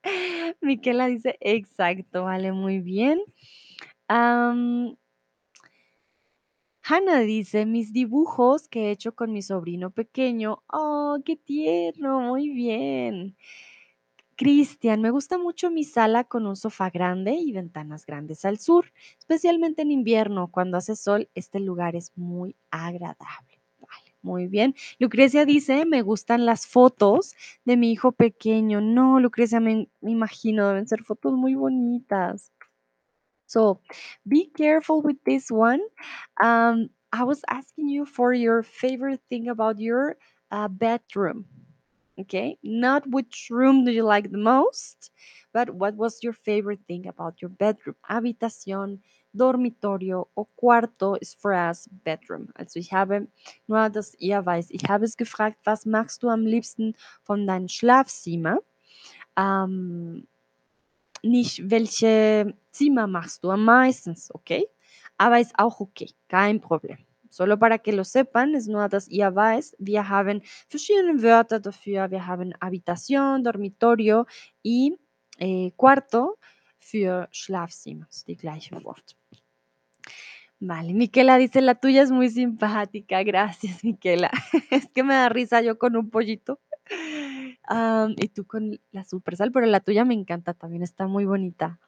Miquela 0.61 1.07
dice, 1.07 1.36
exacto, 1.41 2.24
vale, 2.24 2.53
muy 2.53 2.80
bien. 2.80 3.20
Hannah 6.82 7.20
dice, 7.20 7.64
mis 7.64 7.92
dibujos 7.92 8.68
que 8.68 8.88
he 8.88 8.90
hecho 8.90 9.14
con 9.14 9.32
mi 9.32 9.40
sobrino 9.40 9.90
pequeño. 9.90 10.64
Oh, 10.72 11.18
qué 11.24 11.36
tierno, 11.36 12.20
muy 12.20 12.48
bien. 12.48 13.36
Cristian, 14.36 15.00
me 15.00 15.11
gusta 15.11 15.38
mucho 15.38 15.70
mi 15.70 15.84
sala 15.84 16.24
con 16.24 16.46
un 16.46 16.56
sofá 16.56 16.90
grande 16.90 17.34
y 17.34 17.52
ventanas 17.52 18.04
grandes 18.04 18.44
al 18.44 18.58
sur, 18.58 18.86
especialmente 19.18 19.82
en 19.82 19.92
invierno, 19.92 20.50
cuando 20.50 20.78
hace 20.78 20.96
sol, 20.96 21.28
este 21.34 21.61
lugar 21.61 21.94
es 21.94 22.11
muy 22.16 22.56
agradable. 22.70 23.61
Vale, 23.78 24.14
muy 24.22 24.48
bien. 24.48 24.74
Lucrecia 24.98 25.44
dice, 25.44 25.86
me 25.86 26.02
gustan 26.02 26.46
las 26.46 26.66
fotos 26.66 27.34
de 27.64 27.76
mi 27.76 27.92
hijo 27.92 28.11
pequeño. 28.11 28.80
No, 28.80 29.20
Lucrecia, 29.20 29.61
me 29.61 29.88
imagino, 30.00 30.68
deben 30.68 30.88
ser 30.88 31.04
fotos 31.04 31.34
muy 31.34 31.54
bonitas. 31.54 32.50
So 33.51 33.80
be 34.28 34.46
careful 34.46 35.03
with 35.03 35.16
this 35.26 35.51
one. 35.51 35.80
Um, 36.40 36.90
I 37.12 37.24
was 37.24 37.42
asking 37.51 37.88
you 37.88 38.07
for 38.07 38.32
your 38.32 38.62
favorite 38.62 39.20
thing 39.28 39.48
about 39.48 39.80
your 39.80 40.16
uh, 40.53 40.68
bedroom. 40.68 41.46
Okay, 42.20 42.59
not 42.62 43.03
which 43.11 43.48
room 43.51 43.84
do 43.84 43.90
you 43.90 44.05
like 44.05 44.30
the 44.30 44.38
most, 44.38 45.11
but 45.53 45.70
what 45.70 45.96
was 45.96 46.22
your 46.22 46.34
favorite 46.34 46.78
thing 46.86 47.09
about 47.09 47.42
your 47.42 47.48
bedroom? 47.48 47.96
Habitación, 48.09 49.01
dormitorio 49.34 50.28
o 50.36 50.46
cuarto 50.55 51.14
ist 51.20 51.40
for 51.40 51.53
us 51.53 51.88
bedroom. 52.05 52.53
Also 52.55 52.78
ich 52.78 52.92
habe 52.92 53.26
nur, 53.66 53.88
dass 53.88 54.14
ihr 54.20 54.44
weiß, 54.44 54.70
ich 54.70 54.84
habe 54.88 55.07
es 55.07 55.16
gefragt, 55.16 55.59
was 55.64 55.86
machst 55.86 56.22
du 56.22 56.28
am 56.28 56.46
liebsten 56.46 56.94
von 57.24 57.46
deinem 57.46 57.68
Schlafzimmer? 57.68 58.59
Ähm, 59.36 60.28
nicht, 61.22 61.70
welche 61.70 62.54
Zimmer 62.70 63.06
machst 63.06 63.44
du 63.44 63.50
am 63.50 63.64
meisten, 63.64 64.16
okay? 64.32 64.66
Aber 65.18 65.40
ist 65.40 65.54
auch 65.58 65.80
okay, 65.80 66.10
kein 66.28 66.60
Problem. 66.60 66.98
Solo 67.30 67.56
para 67.56 67.78
que 67.78 67.92
lo 67.92 68.02
sepan, 68.02 68.54
ist 68.54 68.66
nur, 68.66 68.88
dass 68.88 69.06
ihr 69.06 69.32
weiß, 69.32 69.76
wir 69.78 70.08
haben 70.08 70.42
verschiedene 70.68 71.22
Wörter 71.22 71.60
dafür. 71.60 72.10
Wir 72.10 72.26
haben 72.26 72.52
Habitación, 72.60 73.44
Dormitorio 73.44 74.26
y 74.62 74.96
eh, 75.38 75.70
Cuarto 75.76 76.38
für 76.80 77.28
Schlafzimmer, 77.30 78.08
die 78.26 78.36
gleiche 78.36 78.82
Wort. 78.82 79.16
Vale, 80.58 80.92
Miquela 80.92 81.38
dice, 81.38 81.60
la 81.60 81.74
tuya 81.74 82.02
es 82.02 82.10
muy 82.10 82.28
simpática, 82.28 83.22
gracias 83.22 83.82
Miquela. 83.84 84.30
es 84.70 84.88
que 84.92 85.02
me 85.02 85.14
da 85.14 85.28
risa 85.28 85.62
yo 85.62 85.78
con 85.78 85.96
un 85.96 86.10
pollito 86.10 86.60
y 88.16 88.28
tú 88.28 88.46
con 88.46 88.80
la 88.90 89.04
super 89.04 89.36
sal, 89.36 89.52
pero 89.52 89.66
la 89.66 89.80
tuya 89.80 90.04
me 90.04 90.14
encanta 90.14 90.54
también, 90.54 90.82
está 90.82 91.06
muy 91.06 91.24
bonita. 91.24 91.78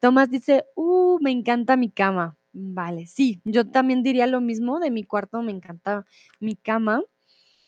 Tomás 0.00 0.30
dice, 0.30 0.64
uh, 0.74 1.18
me 1.20 1.30
encanta 1.30 1.76
mi 1.76 1.90
cama. 1.90 2.36
Vale, 2.52 3.06
sí, 3.06 3.42
yo 3.44 3.68
también 3.68 4.02
diría 4.02 4.26
lo 4.26 4.40
mismo 4.40 4.80
de 4.80 4.90
mi 4.90 5.04
cuarto, 5.04 5.42
me 5.42 5.52
encanta 5.52 6.06
mi 6.40 6.56
cama 6.56 7.02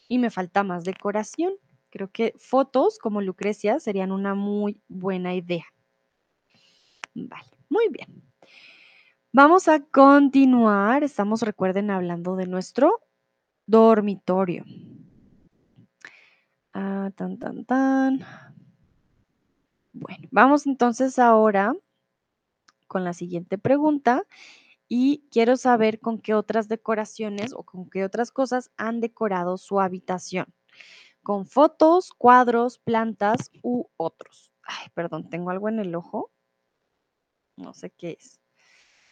y 0.09 0.19
me 0.19 0.31
falta 0.31 0.63
más 0.63 0.85
decoración. 0.85 1.53
Creo 1.91 2.11
que 2.11 2.35
fotos 2.39 2.99
como 2.99 3.21
Lucrecia 3.21 3.81
serían 3.81 4.13
una 4.13 4.35
muy 4.35 4.81
buena 4.89 5.35
idea. 5.35 5.67
Vale, 7.15 7.51
muy 7.69 7.89
bien. 7.91 8.23
Vamos 9.33 9.69
a 9.69 9.81
continuar. 9.81 11.05
Estamos, 11.05 11.43
recuerden, 11.43 11.91
hablando 11.91 12.37
de 12.37 12.47
nuestro 12.47 13.01
dormitorio. 13.67 14.65
Ah, 16.73 17.11
tan, 17.17 17.39
tan, 17.39 17.65
tan. 17.65 18.21
Bueno, 19.93 20.29
vamos 20.31 20.67
entonces 20.67 21.19
ahora 21.19 21.75
con 22.87 23.05
la 23.05 23.13
siguiente 23.13 23.59
pregunta 23.59 24.25
y 24.89 25.29
quiero 25.31 25.57
saber 25.57 26.01
con 26.01 26.19
qué 26.21 26.35
otras 26.35 26.69
decoraciones 26.69 27.53
o 27.55 27.63
con 27.65 27.89
qué 27.91 28.05
otras 28.05 28.31
cosas 28.33 28.71
han 28.77 29.01
decorado 29.01 29.59
su 29.59 29.81
habitación. 29.81 30.47
Con 31.23 31.47
fotos, 31.47 32.13
cuadros, 32.13 32.79
plantas 32.79 33.51
u 33.63 33.87
otros. 33.97 34.53
Ay, 34.63 34.89
perdón, 34.95 35.29
tengo 35.31 35.51
algo 35.51 35.69
en 35.69 35.81
el 35.81 35.95
ojo. 35.95 36.31
No 37.57 37.75
sé 37.75 37.91
qué 37.91 38.17
es. 38.19 38.38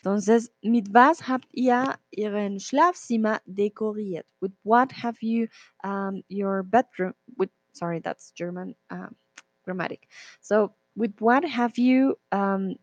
Entonces, 0.03 0.51
mit 0.63 0.93
was 0.95 1.27
habt 1.29 1.49
ihr 1.53 1.95
Ihren 2.11 2.61
Schlafzimmer 2.61 3.41
dekoriert? 3.47 4.27
With 4.41 4.53
what 4.63 4.93
have 4.93 5.19
you 5.21 5.49
um, 5.85 6.23
your 6.29 6.63
bedroom? 6.63 7.15
With 7.37 7.51
sorry, 7.73 8.01
that's 8.01 8.33
German 8.33 8.75
um, 8.91 9.17
grammatic. 9.65 10.09
So, 10.41 10.75
with 10.97 11.15
what 11.21 11.45
have 11.45 11.77
you 11.79 12.17
um, 12.33 12.77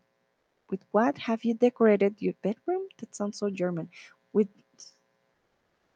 with 0.70 0.84
what 0.92 1.16
have 1.18 1.44
you 1.44 1.54
decorated 1.54 2.20
your 2.20 2.34
bedroom? 2.42 2.82
That 2.98 3.14
sounds 3.14 3.38
so 3.38 3.48
German. 3.48 3.88
With 4.32 4.48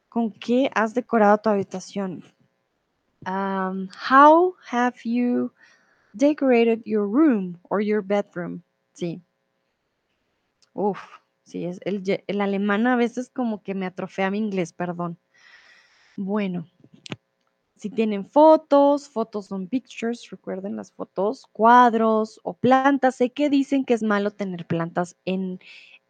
¿Con 0.08 0.30
qué 0.32 0.70
has 0.74 0.94
decorado 0.94 1.42
tu 1.42 1.50
habitación? 1.50 2.22
Um, 3.26 3.88
how 3.92 4.54
have 4.66 5.04
you 5.04 5.52
decorated 6.16 6.82
your 6.86 7.06
room 7.06 7.58
or 7.68 7.80
your 7.80 8.00
bedroom? 8.00 8.62
Sí. 8.94 9.20
Uf, 10.78 11.00
sí, 11.42 11.64
es 11.64 11.80
el, 11.84 12.22
el 12.28 12.40
alemán 12.40 12.86
a 12.86 12.94
veces 12.94 13.30
como 13.30 13.64
que 13.64 13.74
me 13.74 13.84
atrofea 13.84 14.30
mi 14.30 14.38
inglés, 14.38 14.72
perdón. 14.72 15.18
Bueno, 16.16 16.68
si 17.74 17.90
tienen 17.90 18.24
fotos, 18.24 19.08
fotos 19.08 19.46
son 19.46 19.66
pictures, 19.66 20.30
recuerden 20.30 20.76
las 20.76 20.92
fotos, 20.92 21.48
cuadros 21.50 22.38
o 22.44 22.54
plantas. 22.54 23.16
Sé 23.16 23.30
que 23.30 23.50
dicen 23.50 23.84
que 23.84 23.94
es 23.94 24.04
malo 24.04 24.30
tener 24.30 24.66
plantas 24.66 25.16
en, 25.24 25.58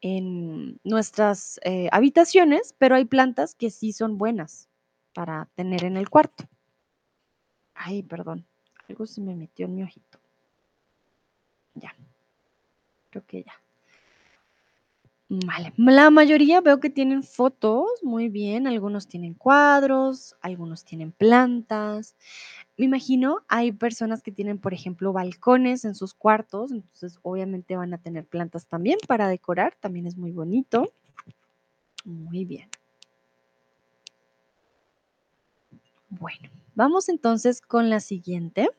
en 0.02 0.78
nuestras 0.84 1.58
eh, 1.64 1.88
habitaciones, 1.90 2.74
pero 2.76 2.94
hay 2.94 3.06
plantas 3.06 3.54
que 3.54 3.70
sí 3.70 3.94
son 3.94 4.18
buenas 4.18 4.68
para 5.14 5.48
tener 5.54 5.84
en 5.84 5.96
el 5.96 6.10
cuarto. 6.10 6.44
Ay, 7.72 8.02
perdón, 8.02 8.44
algo 8.86 9.06
se 9.06 9.22
me 9.22 9.34
metió 9.34 9.64
en 9.64 9.76
mi 9.76 9.82
ojito. 9.82 10.18
Ya, 11.74 11.94
creo 13.10 13.24
que 13.26 13.44
ya. 13.44 13.52
Vale, 15.30 15.74
la 15.76 16.08
mayoría 16.08 16.62
veo 16.62 16.80
que 16.80 16.88
tienen 16.88 17.22
fotos, 17.22 17.86
muy 18.02 18.30
bien, 18.30 18.66
algunos 18.66 19.08
tienen 19.08 19.34
cuadros, 19.34 20.34
algunos 20.40 20.86
tienen 20.86 21.12
plantas. 21.12 22.16
Me 22.78 22.86
imagino 22.86 23.40
hay 23.46 23.72
personas 23.72 24.22
que 24.22 24.32
tienen, 24.32 24.58
por 24.58 24.72
ejemplo, 24.72 25.12
balcones 25.12 25.84
en 25.84 25.94
sus 25.94 26.14
cuartos, 26.14 26.72
entonces 26.72 27.18
obviamente 27.22 27.76
van 27.76 27.92
a 27.92 27.98
tener 27.98 28.24
plantas 28.24 28.66
también 28.66 28.98
para 29.06 29.28
decorar, 29.28 29.74
también 29.78 30.06
es 30.06 30.16
muy 30.16 30.32
bonito. 30.32 30.90
Muy 32.06 32.46
bien. 32.46 32.70
Bueno, 36.08 36.48
vamos 36.74 37.10
entonces 37.10 37.60
con 37.60 37.90
la 37.90 38.00
siguiente. 38.00 38.70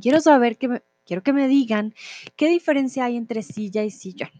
Quiero 0.00 0.20
saber 0.20 0.58
que 0.58 0.68
me, 0.68 0.82
quiero 1.04 1.24
que 1.24 1.32
me 1.32 1.48
digan 1.48 1.92
qué 2.36 2.48
diferencia 2.48 3.04
hay 3.04 3.16
entre 3.16 3.42
silla 3.42 3.82
y 3.82 3.90
sillón. 3.90 4.30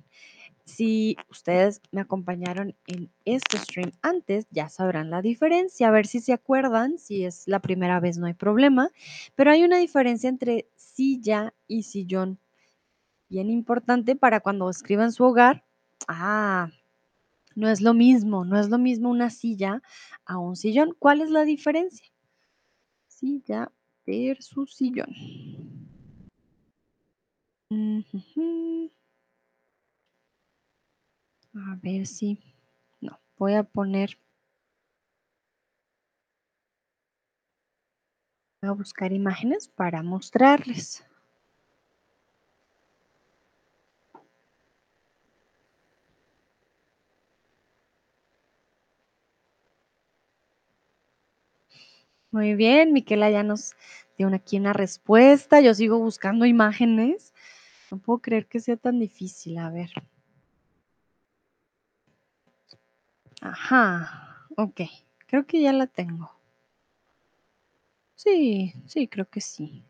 Si 0.75 1.19
ustedes 1.29 1.83
me 1.91 2.01
acompañaron 2.01 2.75
en 2.87 3.13
este 3.27 3.59
stream 3.59 3.93
antes, 4.01 4.47
ya 4.51 4.71
sabrán 4.71 5.11
la 5.11 5.21
diferencia. 5.21 5.89
A 5.89 5.91
ver 5.91 6.07
si 6.07 6.21
se 6.21 6.33
acuerdan. 6.33 6.99
Si 6.99 7.27
es 7.27 7.47
la 7.47 7.61
primera 7.61 8.01
vez, 8.01 8.17
no 8.17 8.25
hay 8.25 8.33
problema. 8.33 8.89
Pero 9.35 9.51
hay 9.51 9.65
una 9.65 9.77
diferencia 9.77 10.31
entre 10.31 10.71
silla 10.75 11.53
y 11.69 11.83
sillón. 11.83 12.39
Bien 13.29 13.51
importante 13.51 14.17
para 14.17 14.41
cuando 14.41 14.71
escriban 14.71 15.13
su 15.13 15.25
hogar. 15.25 15.63
Ah, 16.09 16.71
no 17.55 17.69
es 17.69 17.83
lo 17.83 17.93
mismo. 17.93 18.47
No 18.47 18.59
es 18.59 18.71
lo 18.71 18.79
mismo 18.79 19.11
una 19.11 19.29
silla 19.29 19.83
a 20.25 20.39
un 20.39 20.57
sillón. 20.57 20.97
¿Cuál 20.99 21.21
es 21.21 21.29
la 21.29 21.45
diferencia? 21.45 22.07
Silla 23.09 23.71
versus 24.07 24.75
sillón. 24.75 25.13
Ujujú. 27.71 28.91
A 31.55 31.77
ver 31.83 32.07
si... 32.07 32.39
No, 33.01 33.19
voy 33.39 33.55
a 33.55 33.63
poner... 33.63 34.19
Voy 38.61 38.71
a 38.71 38.73
buscar 38.73 39.13
imágenes 39.13 39.69
para 39.69 40.03
mostrarles. 40.03 41.05
Muy 52.31 52.55
bien, 52.55 52.95
Miquela 52.95 53.31
ya 53.31 53.43
nos 53.43 53.75
dio 54.17 54.29
aquí 54.29 54.57
una 54.57 54.73
respuesta. 54.73 55.61
Yo 55.61 55.75
sigo 55.75 55.99
buscando 55.99 56.47
imágenes. 56.47 57.35
No 57.91 57.99
puedo 57.99 58.21
creer 58.21 58.47
que 58.47 58.61
sea 58.61 58.79
tan 58.79 58.99
difícil. 58.99 59.59
A 59.59 59.69
ver. 59.71 59.91
Ajá, 63.43 64.47
ok. 64.57 64.81
Creo 65.27 65.47
que 65.47 65.61
ya 65.61 65.75
la 65.75 65.87
tengo. 65.87 66.31
Sí, 68.15 68.73
sí, 68.87 69.07
creo 69.07 69.29
que 69.29 69.43
sí. 69.43 69.85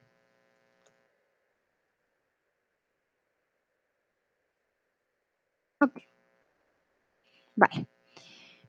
Ok, 5.81 5.99
vale. 7.57 7.87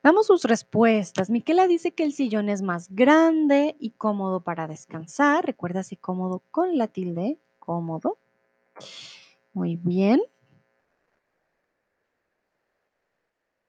Vamos 0.04 0.28
sus 0.28 0.44
respuestas. 0.46 1.30
Miquela 1.32 1.68
dice 1.68 1.94
que 1.94 2.04
el 2.04 2.14
sillón 2.14 2.50
es 2.50 2.62
más 2.64 2.90
grande 2.96 3.76
y 3.80 3.92
cómodo 3.92 4.42
para 4.42 4.68
descansar. 4.68 5.46
Recuérdase 5.46 5.98
cómodo 5.98 6.44
con 6.52 6.78
la 6.78 6.88
tilde. 6.88 7.40
Cómodo. 7.60 8.20
Muy 9.54 9.78
bien. 9.78 10.22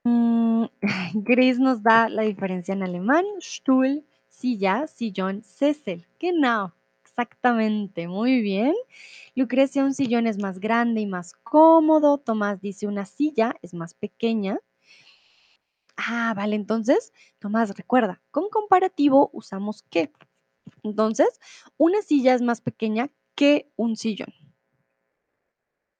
Mm, 0.05 0.65
Gris 1.25 1.59
nos 1.59 1.81
da 1.83 2.09
la 2.09 2.21
diferencia 2.23 2.73
en 2.73 2.83
alemán. 2.83 3.25
Stuhl, 3.41 4.05
silla, 4.29 4.87
sillón, 4.87 5.43
Sessel. 5.43 6.05
Genau. 6.19 6.73
Exactamente. 7.03 8.07
Muy 8.07 8.41
bien. 8.41 8.73
Lucrecia, 9.35 9.83
un 9.83 9.93
sillón 9.93 10.27
es 10.27 10.37
más 10.37 10.59
grande 10.59 11.01
y 11.01 11.07
más 11.07 11.33
cómodo. 11.33 12.17
Tomás 12.19 12.61
dice 12.61 12.87
una 12.87 13.05
silla 13.05 13.55
es 13.61 13.73
más 13.73 13.93
pequeña. 13.93 14.59
Ah, 15.97 16.33
vale. 16.35 16.55
Entonces, 16.55 17.13
Tomás, 17.39 17.75
recuerda, 17.75 18.21
con 18.31 18.49
comparativo 18.49 19.29
usamos 19.33 19.83
qué. 19.89 20.11
Entonces, 20.83 21.29
una 21.77 22.01
silla 22.01 22.33
es 22.35 22.41
más 22.41 22.61
pequeña 22.61 23.09
que 23.35 23.71
un 23.75 23.95
sillón. 23.95 24.33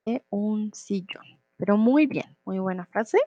Que 0.05 0.23
un 0.29 0.73
sillón. 0.73 1.25
Pero 1.57 1.77
muy 1.77 2.05
bien, 2.07 2.37
muy 2.45 2.59
buena 2.59 2.85
frase. 2.85 3.17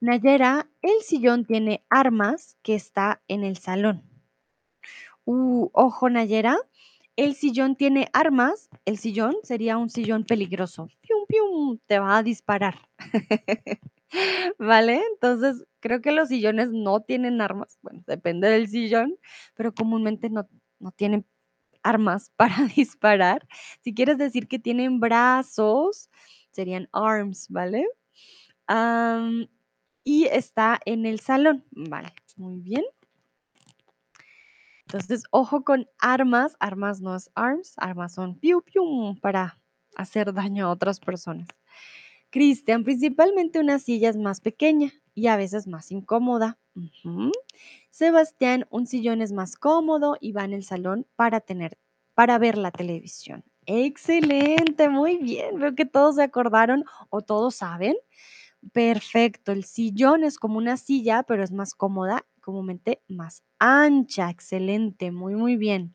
Nayera, 0.00 0.68
el 0.82 1.02
sillón 1.02 1.44
tiene 1.44 1.84
armas 1.90 2.56
que 2.62 2.74
está 2.74 3.22
en 3.28 3.44
el 3.44 3.56
salón. 3.56 4.02
Uh, 5.24 5.68
ojo, 5.72 6.08
Nayera, 6.10 6.56
el 7.16 7.34
sillón 7.34 7.76
tiene 7.76 8.08
armas. 8.12 8.68
El 8.84 8.98
sillón 8.98 9.36
sería 9.42 9.76
un 9.76 9.90
sillón 9.90 10.24
peligroso. 10.24 10.88
Pium, 11.02 11.26
pium, 11.28 11.78
te 11.86 11.98
va 11.98 12.18
a 12.18 12.22
disparar. 12.22 12.88
¿Vale? 14.58 15.02
Entonces, 15.12 15.64
creo 15.80 16.00
que 16.00 16.12
los 16.12 16.28
sillones 16.28 16.70
no 16.70 17.00
tienen 17.00 17.40
armas. 17.40 17.78
Bueno, 17.82 18.02
depende 18.06 18.48
del 18.48 18.68
sillón, 18.68 19.16
pero 19.54 19.74
comúnmente 19.74 20.30
no, 20.30 20.48
no 20.78 20.92
tienen 20.92 21.26
armas 21.82 22.30
para 22.36 22.66
disparar. 22.74 23.46
Si 23.82 23.94
quieres 23.94 24.18
decir 24.18 24.48
que 24.48 24.58
tienen 24.58 25.00
brazos, 25.00 26.10
serían 26.52 26.88
arms, 26.92 27.48
¿vale? 27.48 27.86
Y 30.04 30.24
está 30.26 30.80
en 30.84 31.06
el 31.06 31.20
salón. 31.20 31.64
Vale, 31.70 32.12
muy 32.36 32.60
bien. 32.60 32.84
Entonces, 34.86 35.24
ojo 35.30 35.64
con 35.64 35.88
armas. 35.98 36.56
Armas 36.58 37.00
no 37.00 37.14
es 37.14 37.30
arms, 37.34 37.74
armas 37.76 38.14
son 38.14 38.38
piu 38.38 38.62
para 39.20 39.58
hacer 39.96 40.32
daño 40.32 40.66
a 40.66 40.70
otras 40.70 41.00
personas. 41.00 41.48
Cristian, 42.30 42.84
principalmente 42.84 43.58
una 43.60 43.78
silla 43.78 44.08
es 44.08 44.16
más 44.16 44.40
pequeña. 44.40 44.92
y 45.14 45.26
a 45.26 45.36
veces 45.36 45.66
más 45.66 45.90
incómoda. 45.90 46.58
Sebastián, 47.90 48.66
un 48.70 48.86
sillón 48.86 49.20
es 49.20 49.32
más 49.32 49.56
cómodo 49.56 50.16
y 50.20 50.32
va 50.32 50.44
en 50.44 50.54
el 50.54 50.64
salón 50.64 51.06
para 51.16 51.40
tener, 51.40 51.76
para 52.14 52.38
ver 52.38 52.56
la 52.56 52.70
televisión. 52.70 53.44
Excelente, 53.66 54.88
muy 54.88 55.18
bien. 55.18 55.58
Veo 55.58 55.74
que 55.74 55.84
todos 55.84 56.16
se 56.16 56.22
acordaron 56.22 56.84
o 57.10 57.20
todos 57.20 57.56
saben. 57.56 57.96
Perfecto, 58.72 59.52
el 59.52 59.64
sillón 59.64 60.22
es 60.22 60.38
como 60.38 60.58
una 60.58 60.76
silla, 60.76 61.22
pero 61.22 61.42
es 61.42 61.50
más 61.50 61.74
cómoda, 61.74 62.26
comúnmente 62.42 63.02
más 63.08 63.42
ancha. 63.58 64.28
Excelente, 64.30 65.10
muy, 65.10 65.34
muy 65.34 65.56
bien. 65.56 65.94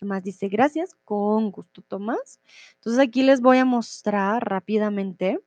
Tomás 0.00 0.22
dice, 0.24 0.48
gracias, 0.48 0.94
con 1.04 1.50
gusto, 1.52 1.82
Tomás. 1.82 2.40
Entonces 2.76 3.00
aquí 3.00 3.22
les 3.24 3.40
voy 3.40 3.58
a 3.58 3.64
mostrar 3.66 4.44
rápidamente. 4.48 5.40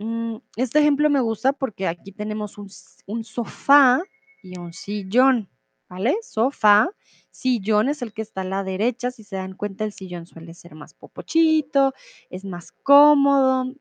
Mm, 0.00 0.38
Este 0.56 0.80
ejemplo 0.80 1.10
me 1.10 1.20
gusta 1.20 1.52
porque 1.54 1.86
aquí 1.88 2.12
tenemos 2.12 2.58
un, 2.58 2.68
un 3.06 3.24
sofá 3.24 4.02
y 4.42 4.58
un 4.58 4.72
sillón, 4.74 5.50
¿vale? 5.88 6.16
Sofá, 6.22 6.90
sillón 7.30 7.88
es 7.90 8.02
el 8.02 8.12
que 8.14 8.22
está 8.22 8.42
a 8.42 8.44
la 8.44 8.64
derecha. 8.64 9.10
Si 9.10 9.24
se 9.24 9.36
dan 9.36 9.54
cuenta, 9.54 9.84
el 9.84 9.92
sillón 9.92 10.26
suele 10.26 10.54
ser 10.54 10.74
más 10.76 10.94
popochito, 10.94 11.94
es 12.30 12.44
más 12.44 12.72
cómodo 12.72 13.74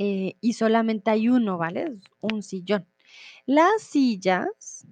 eh, 0.00 0.36
y 0.40 0.54
solamente 0.54 1.10
hay 1.10 1.28
uno, 1.28 1.58
¿vale? 1.58 1.98
Un 2.22 2.42
sillón. 2.42 2.88
Las 3.46 3.82
sillas, 3.82 4.86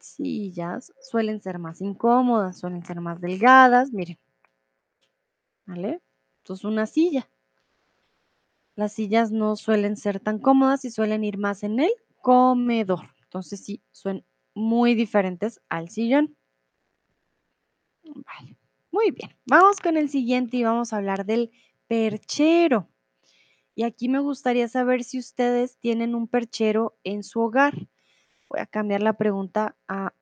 sillas 0.00 0.92
suelen 1.00 1.40
ser 1.40 1.58
más 1.58 1.80
incómodas, 1.80 2.58
suelen 2.58 2.84
ser 2.84 3.00
más 3.00 3.22
delgadas, 3.22 3.90
miren, 3.90 4.18
¿vale? 5.66 6.00
Esto 6.38 6.54
es 6.54 6.62
una 6.64 6.86
silla. 6.86 7.28
Las 8.76 8.92
sillas 8.92 9.30
no 9.32 9.56
suelen 9.56 9.96
ser 9.96 10.20
tan 10.20 10.38
cómodas 10.38 10.84
y 10.84 10.90
suelen 10.90 11.24
ir 11.24 11.38
más 11.38 11.62
en 11.62 11.80
el 11.80 11.90
comedor. 12.20 13.08
Entonces 13.22 13.64
sí, 13.64 13.82
son 13.92 14.26
muy 14.54 14.94
diferentes 14.94 15.62
al 15.70 15.88
sillón. 15.88 16.36
Vale, 18.04 18.56
muy 18.90 19.10
bien. 19.10 19.30
Vamos 19.46 19.78
con 19.80 19.96
el 19.96 20.08
siguiente 20.08 20.56
y 20.56 20.64
vamos 20.64 20.92
a 20.92 20.96
hablar 20.98 21.24
del 21.26 21.50
perchero. 21.88 22.88
Y 23.74 23.84
aquí 23.84 24.08
me 24.08 24.18
gustaría 24.18 24.68
saber 24.68 25.02
si 25.02 25.18
ustedes 25.18 25.78
tienen 25.78 26.14
un 26.14 26.28
perchero 26.28 26.96
en 27.04 27.22
su 27.22 27.40
hogar. 27.40 27.74
Voy 28.48 28.60
a 28.60 28.66
cambiar 28.66 29.02
la 29.02 29.14
pregunta 29.14 29.76
a 29.88 30.12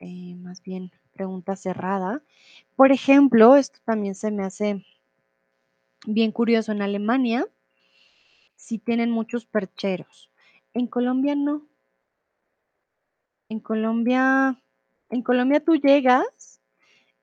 eh, 0.00 0.34
más 0.36 0.62
bien 0.62 0.90
pregunta 1.12 1.56
cerrada. 1.56 2.22
Por 2.76 2.92
ejemplo, 2.92 3.56
esto 3.56 3.78
también 3.84 4.14
se 4.14 4.30
me 4.30 4.44
hace 4.44 4.84
bien 6.06 6.32
curioso. 6.32 6.72
En 6.72 6.82
Alemania 6.82 7.46
sí 8.56 8.78
tienen 8.78 9.10
muchos 9.10 9.46
percheros. 9.46 10.30
En 10.72 10.86
Colombia 10.86 11.34
no. 11.34 11.66
En 13.48 13.60
Colombia, 13.60 14.60
en 15.10 15.22
Colombia 15.22 15.62
tú 15.62 15.76
llegas 15.76 16.60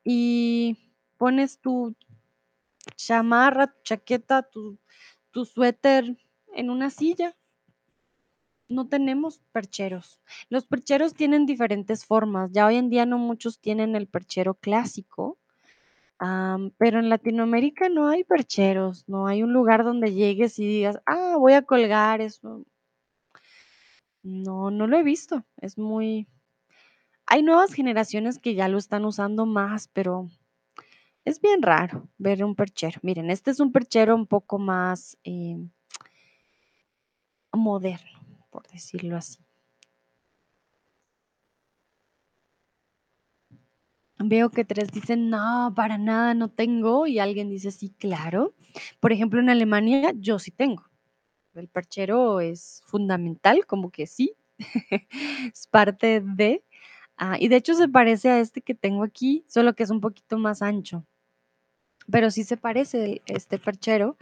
y 0.04 0.78
pones 1.18 1.60
tu 1.60 1.96
chamarra, 2.96 3.68
tu 3.68 3.82
chaqueta, 3.84 4.44
tu, 4.44 4.78
tu 5.32 5.46
suéter 5.46 6.18
en 6.54 6.70
una 6.70 6.90
silla. 6.90 7.36
No 8.70 8.88
tenemos 8.88 9.42
percheros. 9.52 10.22
Los 10.50 10.66
percheros 10.66 11.14
tienen 11.14 11.46
diferentes 11.46 12.06
formas. 12.06 12.52
Ya 12.54 12.68
hoy 12.68 12.78
en 12.78 12.90
día 12.90 13.06
no 13.06 13.18
muchos 13.18 13.60
tienen 13.60 13.96
el 13.96 14.08
perchero 14.08 14.54
clásico, 14.54 15.38
pero 16.78 17.00
en 17.00 17.10
Latinoamérica 17.10 17.90
no 17.90 18.08
hay 18.08 18.24
percheros, 18.24 19.04
no 19.08 19.26
hay 19.28 19.42
un 19.42 19.54
lugar 19.54 19.84
donde 19.84 20.14
llegues 20.14 20.60
y 20.60 20.68
digas, 20.68 21.02
ah, 21.08 21.36
voy 21.38 21.54
a 21.54 21.64
colgar 21.64 22.22
eso. 22.22 22.64
No, 24.24 24.70
no 24.70 24.88
lo 24.88 24.98
he 24.98 25.04
visto. 25.04 25.44
Es 25.58 25.78
muy... 25.78 26.28
Hay 27.26 27.44
nuevas 27.44 27.74
generaciones 27.74 28.40
que 28.40 28.54
ya 28.56 28.68
lo 28.68 28.78
están 28.78 29.06
usando 29.06 29.46
más, 29.46 29.88
pero 29.88 30.30
Es 31.26 31.40
bien 31.40 31.62
raro 31.62 32.10
ver 32.18 32.44
un 32.44 32.56
perchero. 32.56 33.00
Miren, 33.04 33.30
este 33.30 33.52
es 33.52 33.60
un 33.60 33.72
perchero 33.72 34.16
un 34.16 34.26
poco 34.28 34.58
más 34.58 35.18
eh, 35.24 35.58
moderno, 37.54 38.20
por 38.50 38.68
decirlo 38.68 39.18
así. 39.18 39.38
Veo 44.18 44.50
que 44.52 44.66
tres 44.66 44.92
dicen, 44.92 45.30
no, 45.30 45.74
para 45.76 45.98
nada 45.98 46.34
no 46.34 46.50
tengo, 46.50 47.08
y 47.08 47.20
alguien 47.20 47.50
dice, 47.50 47.72
sí, 47.72 47.90
claro. 47.98 48.54
Por 49.00 49.12
ejemplo, 49.12 49.40
en 49.40 49.50
Alemania 49.50 50.14
yo 50.16 50.38
sí 50.40 50.52
tengo. 50.52 50.86
El 51.56 51.68
perchero 51.68 52.40
es 52.40 52.82
fundamental, 52.86 53.66
como 53.66 53.92
que 53.92 54.08
sí, 54.08 54.36
es 55.54 55.68
parte 55.68 56.22
de, 56.22 56.64
ah, 57.18 57.38
y 57.40 57.48
de 57.50 57.58
hecho 57.58 57.74
se 57.76 57.90
parece 57.90 58.30
a 58.30 58.40
este 58.40 58.62
que 58.62 58.76
tengo 58.76 59.04
aquí, 59.04 59.46
solo 59.48 59.76
que 59.76 59.84
es 59.84 59.90
un 59.90 60.02
poquito 60.02 60.38
más 60.38 60.62
ancho, 60.62 61.06
pero 62.12 62.30
sí 62.30 62.44
se 62.44 62.58
parece 62.58 63.22
este 63.26 63.58
perchero. 63.58 64.18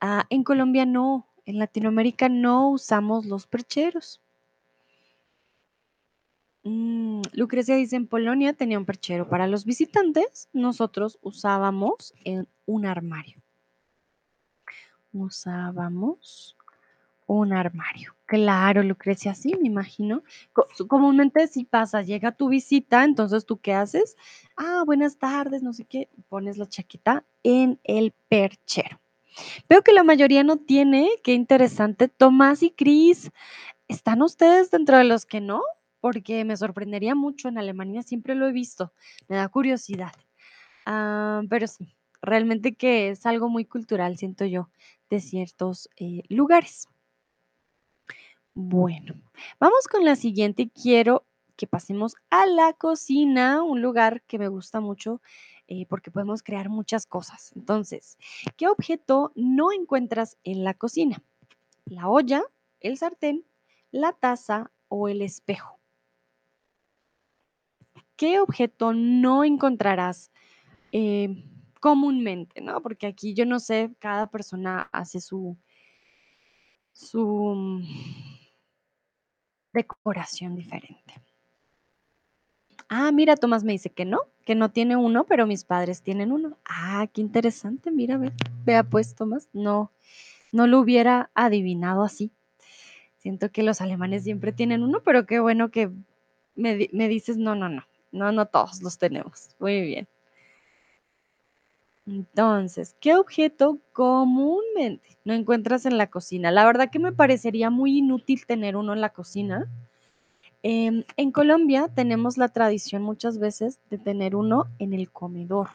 Ah, 0.00 0.26
en 0.30 0.42
Colombia 0.42 0.86
no, 0.86 1.26
en 1.44 1.58
Latinoamérica 1.58 2.28
no 2.28 2.70
usamos 2.70 3.26
los 3.26 3.46
percheros. 3.46 4.20
Mm, 6.64 7.22
Lucrecia 7.32 7.76
dice, 7.76 7.94
en 7.96 8.08
Polonia 8.08 8.52
tenía 8.52 8.78
un 8.78 8.86
perchero 8.86 9.28
para 9.28 9.46
los 9.46 9.64
visitantes, 9.64 10.48
nosotros 10.52 11.18
usábamos 11.22 12.12
en 12.24 12.48
un 12.66 12.86
armario. 12.86 13.40
Usábamos 15.12 16.56
un 17.26 17.52
armario. 17.52 18.14
Claro, 18.26 18.82
Lucrecia, 18.82 19.34
sí, 19.34 19.54
me 19.60 19.68
imagino. 19.68 20.22
Comúnmente 20.88 21.46
si 21.46 21.64
pasa, 21.64 22.02
llega 22.02 22.32
tu 22.32 22.48
visita, 22.48 23.04
entonces 23.04 23.46
tú 23.46 23.58
qué 23.58 23.72
haces? 23.72 24.16
Ah, 24.56 24.82
buenas 24.84 25.18
tardes, 25.18 25.62
no 25.62 25.72
sé 25.72 25.84
qué, 25.84 26.08
pones 26.28 26.58
la 26.58 26.66
chaqueta 26.66 27.24
en 27.42 27.78
el 27.84 28.12
perchero. 28.28 29.00
Veo 29.68 29.82
que 29.82 29.92
la 29.92 30.02
mayoría 30.02 30.42
no 30.44 30.56
tiene, 30.56 31.08
qué 31.22 31.34
interesante. 31.34 32.08
Tomás 32.08 32.62
y 32.62 32.70
Cris, 32.70 33.30
¿están 33.88 34.22
ustedes 34.22 34.70
dentro 34.70 34.98
de 34.98 35.04
los 35.04 35.26
que 35.26 35.40
no? 35.40 35.62
Porque 36.00 36.44
me 36.44 36.56
sorprendería 36.56 37.14
mucho, 37.14 37.48
en 37.48 37.58
Alemania 37.58 38.02
siempre 38.02 38.34
lo 38.34 38.48
he 38.48 38.52
visto, 38.52 38.92
me 39.28 39.36
da 39.36 39.48
curiosidad. 39.48 40.12
Ah, 40.84 41.42
pero 41.50 41.66
sí, 41.66 41.96
realmente 42.22 42.74
que 42.74 43.10
es 43.10 43.26
algo 43.26 43.48
muy 43.48 43.64
cultural, 43.64 44.16
siento 44.16 44.44
yo, 44.44 44.70
de 45.10 45.20
ciertos 45.20 45.88
eh, 45.96 46.22
lugares. 46.28 46.88
Bueno, 48.58 49.12
vamos 49.60 49.86
con 49.86 50.06
la 50.06 50.16
siguiente 50.16 50.70
quiero 50.70 51.26
que 51.56 51.66
pasemos 51.66 52.14
a 52.30 52.46
la 52.46 52.72
cocina, 52.72 53.62
un 53.62 53.82
lugar 53.82 54.22
que 54.22 54.38
me 54.38 54.48
gusta 54.48 54.80
mucho 54.80 55.20
eh, 55.66 55.84
porque 55.90 56.10
podemos 56.10 56.42
crear 56.42 56.70
muchas 56.70 57.04
cosas. 57.04 57.52
Entonces, 57.54 58.16
¿qué 58.56 58.68
objeto 58.68 59.30
no 59.34 59.72
encuentras 59.72 60.38
en 60.42 60.64
la 60.64 60.72
cocina? 60.72 61.22
¿La 61.84 62.08
olla, 62.08 62.44
el 62.80 62.96
sartén, 62.96 63.44
la 63.90 64.12
taza 64.14 64.72
o 64.88 65.08
el 65.08 65.20
espejo? 65.20 65.78
¿Qué 68.16 68.40
objeto 68.40 68.94
no 68.94 69.44
encontrarás 69.44 70.32
eh, 70.92 71.44
comúnmente, 71.78 72.62
no? 72.62 72.80
Porque 72.80 73.06
aquí 73.06 73.34
yo 73.34 73.44
no 73.44 73.60
sé, 73.60 73.94
cada 73.98 74.30
persona 74.30 74.88
hace 74.92 75.20
su, 75.20 75.58
su 76.94 77.82
decoración 79.76 80.56
diferente. 80.56 81.14
Ah, 82.88 83.12
mira, 83.12 83.36
Tomás 83.36 83.62
me 83.62 83.72
dice 83.72 83.90
que 83.90 84.04
no, 84.04 84.20
que 84.44 84.54
no 84.54 84.70
tiene 84.70 84.96
uno, 84.96 85.24
pero 85.24 85.46
mis 85.46 85.64
padres 85.64 86.02
tienen 86.02 86.32
uno. 86.32 86.56
Ah, 86.64 87.06
qué 87.12 87.20
interesante, 87.20 87.90
mira, 87.90 88.16
ve, 88.16 88.32
vea 88.64 88.84
pues, 88.84 89.14
Tomás, 89.14 89.48
no, 89.52 89.90
no 90.52 90.66
lo 90.66 90.80
hubiera 90.80 91.30
adivinado 91.34 92.02
así. 92.02 92.30
Siento 93.18 93.50
que 93.50 93.62
los 93.62 93.80
alemanes 93.80 94.24
siempre 94.24 94.52
tienen 94.52 94.82
uno, 94.82 95.00
pero 95.04 95.26
qué 95.26 95.40
bueno 95.40 95.70
que 95.70 95.90
me, 96.54 96.88
me 96.92 97.08
dices, 97.08 97.36
no, 97.36 97.54
no, 97.54 97.68
no, 97.68 97.84
no, 98.12 98.32
no 98.32 98.46
todos 98.46 98.82
los 98.82 98.98
tenemos. 98.98 99.50
Muy 99.58 99.82
bien. 99.82 100.08
Entonces, 102.06 102.94
¿qué 103.00 103.16
objeto 103.16 103.80
comúnmente 103.92 105.18
no 105.24 105.34
encuentras 105.34 105.86
en 105.86 105.98
la 105.98 106.06
cocina? 106.06 106.52
La 106.52 106.64
verdad 106.64 106.88
que 106.88 107.00
me 107.00 107.12
parecería 107.12 107.68
muy 107.68 107.98
inútil 107.98 108.46
tener 108.46 108.76
uno 108.76 108.92
en 108.92 109.00
la 109.00 109.08
cocina. 109.08 109.68
Em, 110.62 111.02
en 111.16 111.32
Colombia 111.32 111.88
tenemos 111.92 112.38
la 112.38 112.48
tradición 112.48 113.02
muchas 113.02 113.38
veces 113.38 113.80
de 113.90 113.98
tener 113.98 114.36
uno 114.36 114.66
en 114.78 114.92
el 114.92 115.10
comedor, 115.10 115.70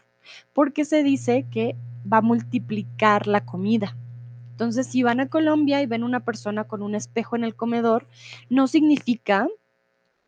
porque 0.53 0.85
se 0.85 1.03
dice 1.03 1.45
que 1.51 1.75
va 2.11 2.17
a 2.17 2.21
multiplicar 2.21 3.27
la 3.27 3.45
comida. 3.45 3.97
Entonces, 4.51 4.87
si 4.87 5.03
van 5.03 5.19
a 5.19 5.27
Colombia 5.27 5.81
y 5.81 5.85
ven 5.85 6.03
una 6.03 6.21
persona 6.21 6.63
con 6.63 6.81
un 6.81 6.95
espejo 6.95 7.35
en 7.35 7.43
el 7.43 7.55
comedor, 7.55 8.07
no 8.49 8.67
significa 8.67 9.47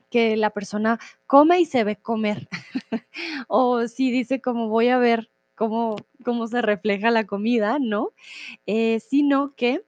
que 0.10 0.36
la 0.38 0.50
persona 0.50 1.00
come 1.28 1.62
y 1.62 1.66
se 1.66 1.84
ve 1.84 1.96
comer. 1.96 2.48
o 3.48 3.88
si 3.88 4.12
dice 4.12 4.42
como 4.42 4.68
voy 4.68 4.90
a 4.90 4.98
ver 4.98 5.30
cómo, 5.56 5.96
cómo 6.24 6.48
se 6.48 6.62
refleja 6.62 7.12
la 7.12 7.26
comida, 7.26 7.78
¿no? 7.80 8.12
Eh, 8.66 9.00
sino 9.00 9.56
que 9.56 9.86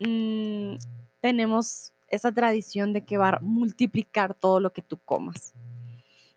mm, 0.00 0.76
tenemos 1.20 1.92
esa 2.08 2.32
tradición 2.32 2.92
de 2.92 3.04
que 3.04 3.18
va 3.18 3.30
a 3.30 3.40
multiplicar 3.40 4.34
todo 4.34 4.60
lo 4.60 4.72
que 4.72 4.82
tú 4.82 4.98
comas. 4.98 5.54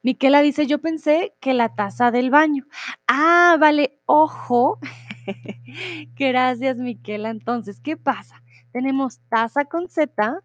Miquela 0.04 0.42
dice, 0.42 0.68
yo 0.68 0.80
pensé 0.80 1.34
que 1.40 1.54
la 1.54 1.76
taza 1.76 2.12
del 2.12 2.30
baño. 2.30 2.66
Ah, 3.08 3.58
vale, 3.60 4.00
ojo. 4.06 4.80
Gracias, 6.16 6.78
Miquela. 6.78 7.30
Entonces, 7.30 7.82
¿qué 7.82 7.98
pasa? 7.98 8.42
Tenemos 8.72 9.20
taza 9.30 9.66
con 9.66 9.90
Z 9.90 10.42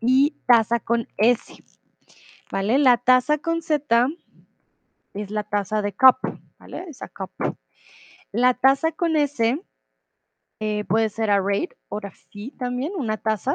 y 0.00 0.36
taza 0.46 0.80
con 0.80 1.08
S. 1.16 1.64
¿Vale? 2.50 2.78
La 2.78 2.98
taza 2.98 3.38
con 3.38 3.62
Z 3.62 4.08
es 5.14 5.30
la 5.30 5.44
taza 5.44 5.82
de 5.82 5.92
cup, 5.94 6.18
¿vale? 6.58 6.84
Esa 6.88 7.08
cup. 7.08 7.56
La 8.36 8.52
taza 8.52 8.92
con 8.92 9.16
S 9.16 9.64
eh, 10.60 10.84
puede 10.84 11.08
ser 11.08 11.30
a 11.30 11.40
raid 11.40 11.70
o 11.88 12.00
fee 12.00 12.50
también, 12.50 12.92
una 12.94 13.16
taza. 13.16 13.54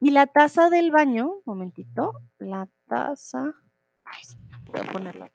Y 0.00 0.12
la 0.12 0.26
taza 0.26 0.70
del 0.70 0.90
baño, 0.90 1.42
momentito, 1.44 2.22
la 2.38 2.66
taza, 2.88 3.52
ay, 4.06 4.22
voy 4.64 4.80
a 4.80 4.92
ponerla. 4.92 5.30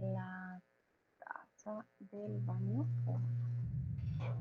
La 0.00 0.62
taza 1.18 1.84
del 1.98 2.40
baño. 2.46 2.86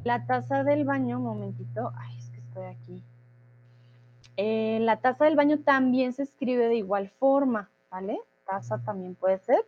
La 0.05 0.25
taza 0.25 0.63
del 0.63 0.85
baño, 0.85 1.19
momentito, 1.19 1.91
ay, 1.93 2.17
es 2.17 2.29
que 2.29 2.37
estoy 2.37 2.65
aquí. 2.67 3.03
Eh, 4.37 4.79
la 4.79 5.01
taza 5.01 5.25
del 5.25 5.35
baño 5.35 5.59
también 5.59 6.13
se 6.13 6.23
escribe 6.23 6.69
de 6.69 6.77
igual 6.77 7.09
forma, 7.09 7.69
¿vale? 7.91 8.17
Taza 8.45 8.81
también 8.81 9.15
puede 9.15 9.39
ser 9.39 9.65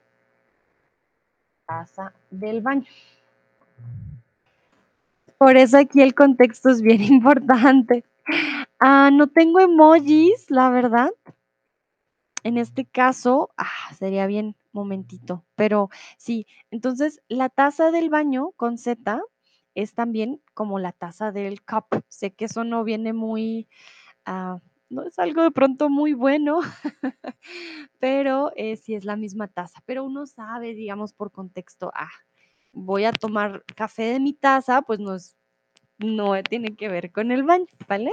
taza 1.69 2.13
del 2.31 2.61
baño. 2.61 2.87
Por 5.37 5.55
eso 5.55 5.77
aquí 5.77 6.01
el 6.01 6.15
contexto 6.15 6.69
es 6.69 6.81
bien 6.81 7.01
importante. 7.15 8.03
Ah, 8.79 9.09
no 9.13 9.27
tengo 9.27 9.59
emojis, 9.59 10.49
la 10.49 10.69
verdad. 10.71 11.11
En 12.43 12.57
este 12.57 12.85
caso, 12.85 13.51
ah, 13.57 13.93
sería 13.97 14.25
bien 14.25 14.55
momentito, 14.71 15.45
pero 15.55 15.89
sí, 16.17 16.47
entonces 16.71 17.21
la 17.27 17.49
taza 17.49 17.91
del 17.91 18.09
baño 18.09 18.51
con 18.51 18.77
Z 18.77 19.21
es 19.75 19.93
también 19.93 20.41
como 20.53 20.79
la 20.79 20.91
taza 20.91 21.31
del 21.31 21.61
cup. 21.61 22.03
Sé 22.07 22.31
que 22.31 22.45
eso 22.45 22.63
no 22.63 22.83
viene 22.83 23.13
muy, 23.13 23.67
ah, 24.25 24.59
no 24.89 25.03
es 25.03 25.19
algo 25.19 25.43
de 25.43 25.51
pronto 25.51 25.89
muy 25.89 26.13
bueno, 26.13 26.59
pero 27.99 28.51
eh, 28.55 28.75
sí 28.75 28.95
es 28.95 29.05
la 29.05 29.15
misma 29.15 29.47
taza, 29.47 29.81
pero 29.85 30.03
uno 30.03 30.25
sabe, 30.25 30.73
digamos, 30.73 31.13
por 31.13 31.31
contexto, 31.31 31.91
ah, 31.95 32.09
voy 32.73 33.05
a 33.05 33.11
tomar 33.11 33.63
café 33.75 34.03
de 34.03 34.19
mi 34.19 34.33
taza, 34.33 34.81
pues 34.81 34.99
no, 34.99 35.17
no 35.99 36.41
tiene 36.43 36.75
que 36.75 36.89
ver 36.89 37.11
con 37.11 37.31
el 37.31 37.43
baño, 37.43 37.67
¿vale? 37.87 38.11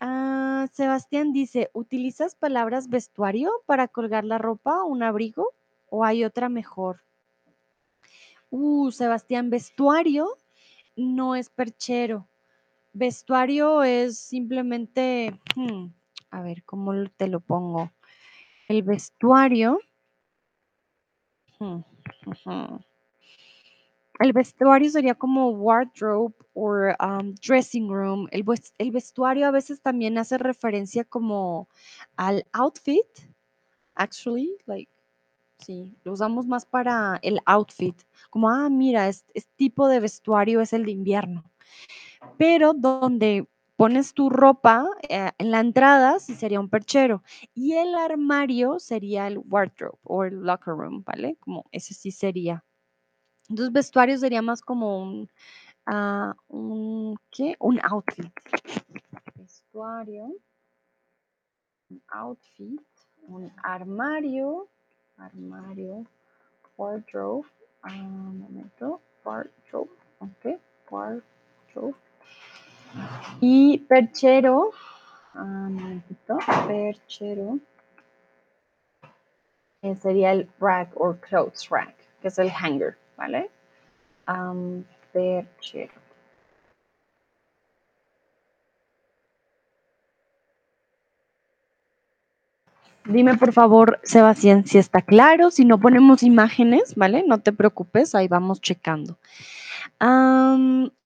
Ah, 0.00 0.66
Sebastián 0.72 1.32
dice, 1.32 1.70
¿utilizas 1.74 2.34
palabras 2.34 2.88
vestuario 2.88 3.50
para 3.66 3.88
colgar 3.88 4.24
la 4.24 4.38
ropa, 4.38 4.84
un 4.84 5.02
abrigo 5.02 5.52
o 5.90 6.04
hay 6.04 6.24
otra 6.24 6.48
mejor? 6.48 7.00
Uh, 8.50 8.90
Sebastián, 8.90 9.50
vestuario 9.50 10.38
no 10.96 11.36
es 11.36 11.50
perchero. 11.50 12.29
Vestuario 12.92 13.82
es 13.82 14.18
simplemente, 14.18 15.38
hmm, 15.54 15.86
a 16.30 16.42
ver, 16.42 16.64
¿cómo 16.64 16.92
te 17.16 17.28
lo 17.28 17.40
pongo? 17.40 17.90
El 18.68 18.82
vestuario. 18.82 19.78
Hmm, 21.58 21.80
el 24.20 24.34
vestuario 24.34 24.90
sería 24.90 25.14
como 25.14 25.48
wardrobe 25.50 26.34
o 26.52 26.68
um, 27.00 27.34
dressing 27.36 27.88
room. 27.88 28.28
El, 28.30 28.44
el, 28.76 28.90
vestuario 28.90 29.46
a 29.46 29.50
veces 29.50 29.80
también 29.80 30.18
hace 30.18 30.36
referencia 30.36 31.04
como 31.04 31.68
al 32.16 32.44
outfit. 32.52 33.06
Actually, 33.94 34.58
like, 34.66 34.92
sí, 35.58 35.96
lo 36.04 36.12
usamos 36.12 36.46
más 36.46 36.66
para 36.66 37.18
el 37.22 37.40
outfit. 37.46 37.96
Como, 38.28 38.50
ah, 38.50 38.68
mira, 38.68 39.08
este, 39.08 39.42
tipo 39.56 39.88
de 39.88 40.00
vestuario 40.00 40.60
es 40.60 40.74
el 40.74 40.84
de 40.84 40.90
invierno. 40.90 41.50
Pero 42.38 42.74
donde 42.74 43.48
pones 43.76 44.12
tu 44.12 44.28
ropa 44.28 44.86
eh, 45.08 45.30
en 45.38 45.50
la 45.50 45.60
entrada, 45.60 46.18
sí 46.18 46.34
sería 46.34 46.60
un 46.60 46.68
perchero. 46.68 47.22
Y 47.54 47.72
el 47.74 47.94
armario 47.94 48.78
sería 48.78 49.26
el 49.26 49.38
wardrobe 49.38 49.98
o 50.02 50.24
el 50.24 50.34
locker 50.42 50.74
room, 50.74 51.02
¿vale? 51.02 51.36
Como 51.40 51.64
ese 51.72 51.94
sí 51.94 52.10
sería. 52.10 52.62
Entonces, 53.48 53.72
vestuario 53.72 54.18
sería 54.18 54.42
más 54.42 54.60
como 54.60 55.02
un, 55.02 55.30
uh, 55.86 56.32
un 56.48 57.16
¿qué? 57.30 57.56
Un 57.58 57.80
outfit. 57.82 58.30
Vestuario, 59.34 60.36
un 61.90 62.02
outfit, 62.08 62.80
un 63.28 63.50
armario, 63.64 64.68
armario, 65.16 66.04
wardrobe, 66.76 67.48
uh, 67.84 67.88
un 67.88 68.40
momento, 68.40 69.00
wardrobe, 69.24 69.90
ok, 70.20 70.60
wardrobe. 70.90 72.09
Y 73.40 73.78
perchero, 73.78 74.70
momentito, 75.34 76.38
perchero, 76.66 77.58
eh, 79.82 79.96
sería 79.96 80.32
el 80.32 80.48
rack 80.60 80.90
or 80.94 81.18
clothes 81.20 81.68
rack, 81.70 81.94
que 82.20 82.28
es 82.28 82.38
el 82.38 82.50
hanger. 82.50 82.96
¿vale? 83.20 83.50
perchero. 85.12 85.92
Dime 93.04 93.36
por 93.36 93.52
favor, 93.52 93.98
Sebastián, 94.04 94.66
si 94.66 94.78
está 94.78 95.02
claro, 95.02 95.50
si 95.50 95.64
no 95.64 95.80
ponemos 95.80 96.22
imágenes, 96.22 96.94
¿vale? 96.94 97.24
No 97.26 97.38
te 97.38 97.52
preocupes, 97.52 98.14
ahí 98.14 98.28
vamos 98.28 98.60
checando. 98.60 99.18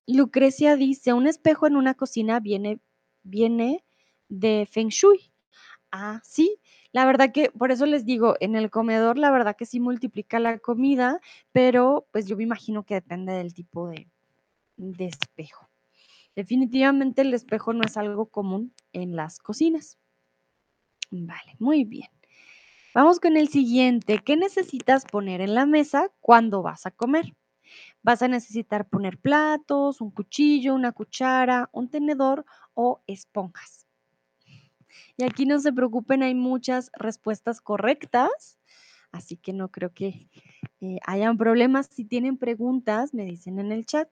Lucrecia 0.07 0.77
dice, 0.77 1.13
un 1.13 1.27
espejo 1.27 1.67
en 1.67 1.77
una 1.77 1.95
cocina 1.95 2.41
viene, 2.41 2.81
viene 3.23 3.85
de 4.29 4.69
Feng 4.71 4.89
Shui. 4.89 5.33
Ah, 5.93 6.21
sí, 6.25 6.61
la 6.93 7.07
verdad 7.07 7.33
que 7.33 7.51
por 7.51 7.71
eso 7.73 7.87
les 7.87 8.05
digo, 8.05 8.37
en 8.41 8.57
el 8.57 8.71
comedor 8.71 9.19
la 9.19 9.31
verdad 9.31 9.57
que 9.57 9.67
sí 9.67 9.81
multiplica 9.81 10.41
la 10.41 10.59
comida, 10.59 11.21
pero 11.53 12.07
pues 12.13 12.27
yo 12.27 12.37
me 12.37 12.43
imagino 12.43 12.85
que 12.85 12.95
depende 12.95 13.33
del 13.33 13.55
tipo 13.55 13.89
de, 13.89 14.09
de 14.77 15.07
espejo. 15.07 15.69
Definitivamente 16.37 17.23
el 17.23 17.35
espejo 17.35 17.73
no 17.73 17.85
es 17.85 17.97
algo 17.97 18.27
común 18.27 18.75
en 18.93 19.17
las 19.17 19.39
cocinas. 19.39 19.99
Vale, 21.11 21.57
muy 21.59 21.85
bien. 21.85 22.09
Vamos 22.95 23.21
con 23.21 23.37
el 23.37 23.49
siguiente. 23.49 24.19
¿Qué 24.25 24.37
necesitas 24.37 25.05
poner 25.07 25.41
en 25.41 25.55
la 25.55 25.67
mesa 25.67 26.11
cuando 26.21 26.63
vas 26.63 26.87
a 26.87 26.91
comer? 26.91 27.35
Vas 28.05 28.23
a 28.23 28.29
necesitar 28.29 28.87
poner 28.87 29.19
platos, 29.19 30.01
un 30.01 30.11
cuchillo, 30.11 30.75
una 30.75 30.93
cuchara, 30.93 31.71
un 31.73 31.89
tenedor 31.89 32.45
o 32.75 33.03
esponjas. 33.07 33.87
Y 35.17 35.25
aquí 35.25 35.47
no 35.47 35.59
se 35.59 35.73
preocupen, 35.73 36.23
hay 36.23 36.35
muchas 36.35 36.91
respuestas 36.93 37.61
correctas, 37.61 38.59
así 39.11 39.37
que 39.37 39.53
no 39.53 39.71
creo 39.71 39.93
que 39.93 40.29
eh, 40.81 40.99
hayan 41.07 41.39
problemas. 41.39 41.87
Si 41.87 42.05
tienen 42.05 42.37
preguntas, 42.37 43.15
me 43.15 43.25
dicen 43.25 43.59
en 43.59 43.73
el 43.73 43.87
chat. 43.87 44.09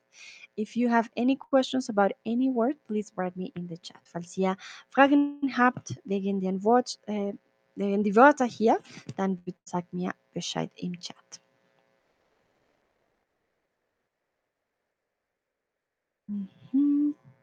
If 0.57 0.75
you 0.75 0.91
have 0.91 1.11
any 1.15 1.37
questions 1.37 1.91
about 1.91 2.13
any 2.25 2.49
word, 2.49 2.77
please 2.87 3.13
write 3.15 3.37
me 3.37 3.53
in 3.55 3.69
the 3.69 3.77
chat. 3.77 4.01
Falls 4.05 4.37
ihr 4.39 4.57
Fragen 4.91 5.41
habt 5.57 6.01
wegen 6.05 6.41
den, 6.41 6.63
Wort, 6.65 6.99
äh, 7.07 7.35
wegen 7.75 8.03
die 8.03 8.17
Wörter 8.17 8.47
hier, 8.47 8.81
dann 9.17 9.43
sagt 9.65 9.93
mir 9.93 10.15
Bescheid 10.33 10.71
im 10.77 10.99
Chat. 10.99 11.42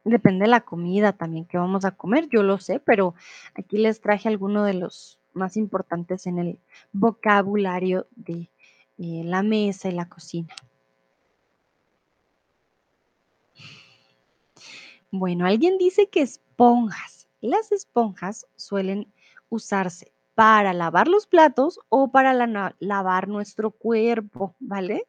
Depende 0.06 0.46
de 0.46 0.50
la 0.50 0.62
comida 0.62 1.14
también 1.14 1.46
que 1.46 1.58
vamos 1.58 1.86
a 1.86 1.92
comer, 1.92 2.30
yo 2.30 2.42
lo 2.42 2.58
sé, 2.58 2.80
pero 2.80 3.14
aquí 3.54 3.78
les 3.78 4.02
traje 4.02 4.28
algunos 4.28 4.66
de 4.66 4.74
los 4.74 5.20
más 5.34 5.58
importantes 5.58 6.26
en 6.26 6.40
el 6.40 6.60
vocabulario 6.94 8.08
de 8.16 8.50
eh, 8.98 9.24
la 9.24 9.44
mesa 9.44 9.90
y 9.90 9.92
la 9.92 10.10
cocina. 10.10 10.56
Bueno, 15.12 15.46
alguien 15.46 15.78
dice 15.78 16.08
que 16.08 16.22
esponjas. 16.22 17.28
Las 17.42 17.72
esponjas 17.72 18.48
suelen 18.56 19.12
usarse 19.50 20.12
para 20.36 20.74
lavar 20.74 21.08
los 21.08 21.28
platos 21.28 21.80
o 21.90 22.12
para 22.12 22.34
lavar 22.80 23.28
nuestro 23.28 23.72
cuerpo, 23.72 24.56
¿vale? 24.60 25.06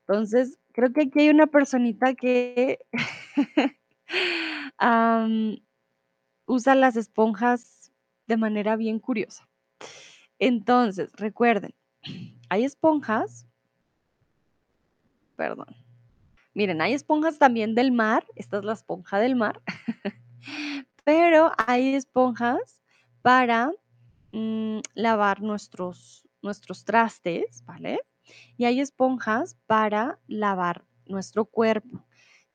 Entonces, 0.00 0.58
creo 0.72 0.92
que 0.92 1.02
aquí 1.02 1.20
hay 1.20 1.30
una 1.30 1.46
personita 1.46 2.14
que 2.14 2.80
usa 6.46 6.74
las 6.74 6.96
esponjas 6.96 7.92
de 8.26 8.36
manera 8.36 8.76
bien 8.76 8.98
curiosa. 8.98 9.48
Entonces, 10.38 11.12
recuerden, 11.16 11.74
hay 12.48 12.64
esponjas, 12.64 13.46
perdón, 15.36 15.66
miren, 16.54 16.80
hay 16.80 16.94
esponjas 16.94 17.38
también 17.38 17.74
del 17.74 17.92
mar, 17.92 18.26
esta 18.36 18.58
es 18.58 18.64
la 18.64 18.72
esponja 18.72 19.18
del 19.18 19.36
mar, 19.36 19.60
Pero 21.04 21.52
hay 21.66 21.94
esponjas 21.94 22.80
para, 23.22 23.72
mm, 24.32 24.78
lavar 24.94 25.42
nuestros 25.42 26.26
nuestros 26.42 26.84
trastes, 26.84 27.64
¿vale? 27.66 28.00
Y 28.56 28.64
hay 28.64 28.80
esponjas 28.80 29.56
para 29.66 30.18
lavar 30.26 30.84
nuestro 31.06 31.44
cuerpo. 31.44 32.02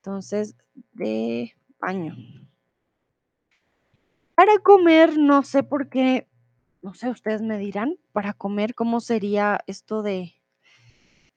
Entonces, 0.06 0.56
de 0.94 1.56
baño. 1.80 2.16
Para 4.36 4.60
comer, 4.60 5.18
no 5.18 5.42
sé 5.42 5.64
por 5.64 5.90
qué, 5.90 6.28
no 6.84 6.94
sé, 6.94 7.10
ustedes 7.10 7.42
me 7.42 7.58
dirán, 7.58 7.96
para 8.12 8.34
comer, 8.34 8.76
¿cómo 8.76 9.00
sería 9.00 9.62
esto 9.66 10.04
de 10.04 10.36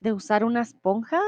de 0.01 0.13
usar 0.13 0.43
una 0.43 0.61
esponja 0.61 1.19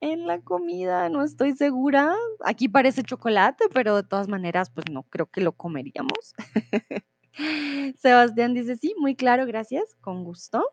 en 0.00 0.26
la 0.26 0.40
comida? 0.40 1.08
No 1.10 1.22
estoy 1.22 1.52
segura. 1.52 2.12
Aquí 2.44 2.68
parece 2.68 3.04
chocolate, 3.04 3.66
pero 3.72 3.94
de 3.94 4.02
todas 4.02 4.26
maneras, 4.26 4.70
pues 4.70 4.86
no 4.90 5.04
creo 5.04 5.26
que 5.26 5.42
lo 5.42 5.52
comeríamos. 5.52 6.34
Sebastián 7.98 8.52
dice: 8.52 8.74
"Sí, 8.76 8.94
muy 8.98 9.14
claro, 9.14 9.46
gracias, 9.46 9.94
con 10.00 10.24
gusto". 10.24 10.64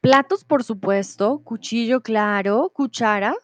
Platos, 0.00 0.44
por 0.44 0.62
supuesto, 0.62 1.42
cuchillo, 1.42 2.02
claro, 2.02 2.70
cuchara, 2.70 3.34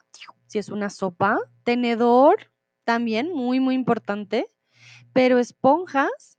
si 0.46 0.60
es 0.60 0.68
una 0.68 0.88
sopa, 0.88 1.38
tenedor, 1.64 2.52
también 2.84 3.32
muy, 3.32 3.58
muy 3.58 3.74
importante, 3.74 4.46
pero 5.12 5.38
esponjas, 5.38 6.38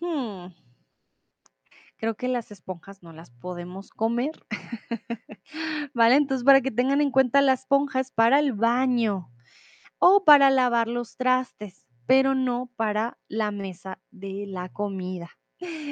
mm, 0.00 0.46
creo 1.98 2.14
que 2.16 2.28
las 2.28 2.50
esponjas 2.50 3.02
no 3.02 3.12
las 3.12 3.30
podemos 3.30 3.90
comer, 3.90 4.46
¿vale? 5.94 6.16
Entonces, 6.16 6.42
para 6.42 6.62
que 6.62 6.70
tengan 6.70 7.02
en 7.02 7.10
cuenta, 7.10 7.42
la 7.42 7.52
esponja 7.52 8.00
es 8.00 8.10
para 8.10 8.38
el 8.38 8.54
baño 8.54 9.30
o 9.98 10.24
para 10.24 10.50
lavar 10.50 10.88
los 10.88 11.18
trastes, 11.18 11.86
pero 12.06 12.34
no 12.34 12.70
para 12.76 13.18
la 13.28 13.50
mesa 13.50 14.00
de 14.10 14.46
la 14.48 14.70
comida. 14.70 15.30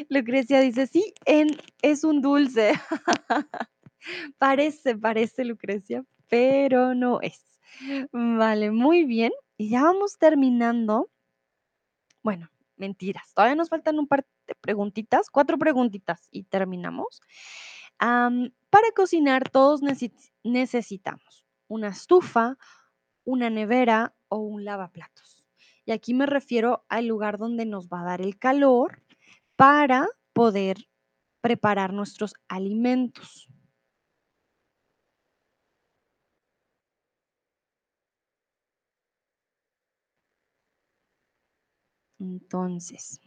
Lucrecia 0.09 0.61
dice: 0.61 0.87
"Sí, 0.87 1.15
en 1.27 1.49
es 1.83 2.05
un 2.05 2.23
dulce". 2.23 2.73
Parece, 4.39 4.97
parece, 4.97 5.45
Lucrecia, 5.45 6.05
pero 6.29 6.95
no 6.95 7.21
es. 7.21 7.59
Vale, 8.13 8.71
muy 8.71 9.05
bien. 9.05 9.33
Y 9.59 9.71
ya 9.71 9.83
vamos 9.85 10.19
terminando. 10.19 11.11
Bueno, 12.23 12.51
mentiras, 12.77 13.33
todavía 13.35 13.55
nos 13.57 13.69
faltan 13.69 13.99
un 13.99 14.07
par 14.07 14.27
de 14.47 14.55
preguntitas, 14.55 15.31
4 15.31 15.59
preguntitas 15.59 16.29
y 16.31 16.45
terminamos. 16.45 17.21
Am, 17.99 18.53
para 18.71 18.91
cocinar 18.97 19.49
todos 19.51 19.83
necesi 19.83 20.33
necesitamos 20.45 21.45
una 21.69 21.89
estufa, 21.89 22.57
una 23.25 23.51
nevera 23.51 24.15
o 24.29 24.39
un 24.39 24.65
lavaplatos. 24.65 25.45
Y 25.85 25.93
aquí 25.93 26.15
me 26.15 26.27
refiero 26.27 26.85
al 26.89 27.07
lugar 27.07 27.39
donde 27.39 27.67
nos 27.67 27.89
va 27.89 28.03
a 28.03 28.05
dar 28.05 28.21
el 28.23 28.39
calor 28.39 29.03
para 29.61 30.09
poder 30.32 30.89
preparar 31.43 31.93
nuestros 31.93 32.32
alimentos. 32.49 33.47
Entonces, 42.19 43.20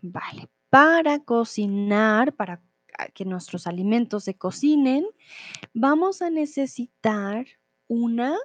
vale. 0.00 0.48
Para 0.68 1.18
cocinar, 1.18 2.34
para 2.36 2.62
que 3.14 3.24
nuestros 3.24 3.66
alimentos 3.66 4.24
se 4.24 4.34
cocinen, 4.34 5.04
vamos 5.74 6.22
a 6.22 6.30
necesitar 6.30 7.46
una 7.88 8.36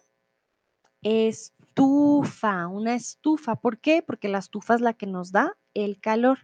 estufa, 1.75 2.67
una 2.67 2.95
estufa, 2.95 3.57
¿por 3.57 3.79
qué? 3.79 4.01
Porque 4.01 4.29
la 4.29 4.37
estufa 4.37 4.75
es 4.75 4.81
la 4.81 4.93
que 4.93 5.07
nos 5.07 5.33
da 5.33 5.57
el 5.73 5.99
calor. 5.99 6.39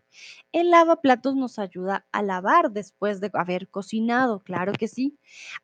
El 0.52 0.72
lavaplatos 0.72 1.38
nos 1.38 1.58
ayuda 1.58 2.06
a 2.12 2.22
lavar 2.22 2.72
después 2.72 3.22
de 3.22 3.32
haber 3.34 3.70
cocinado, 3.70 4.42
claro 4.42 4.74
que 4.74 4.90
sí. 4.90 5.18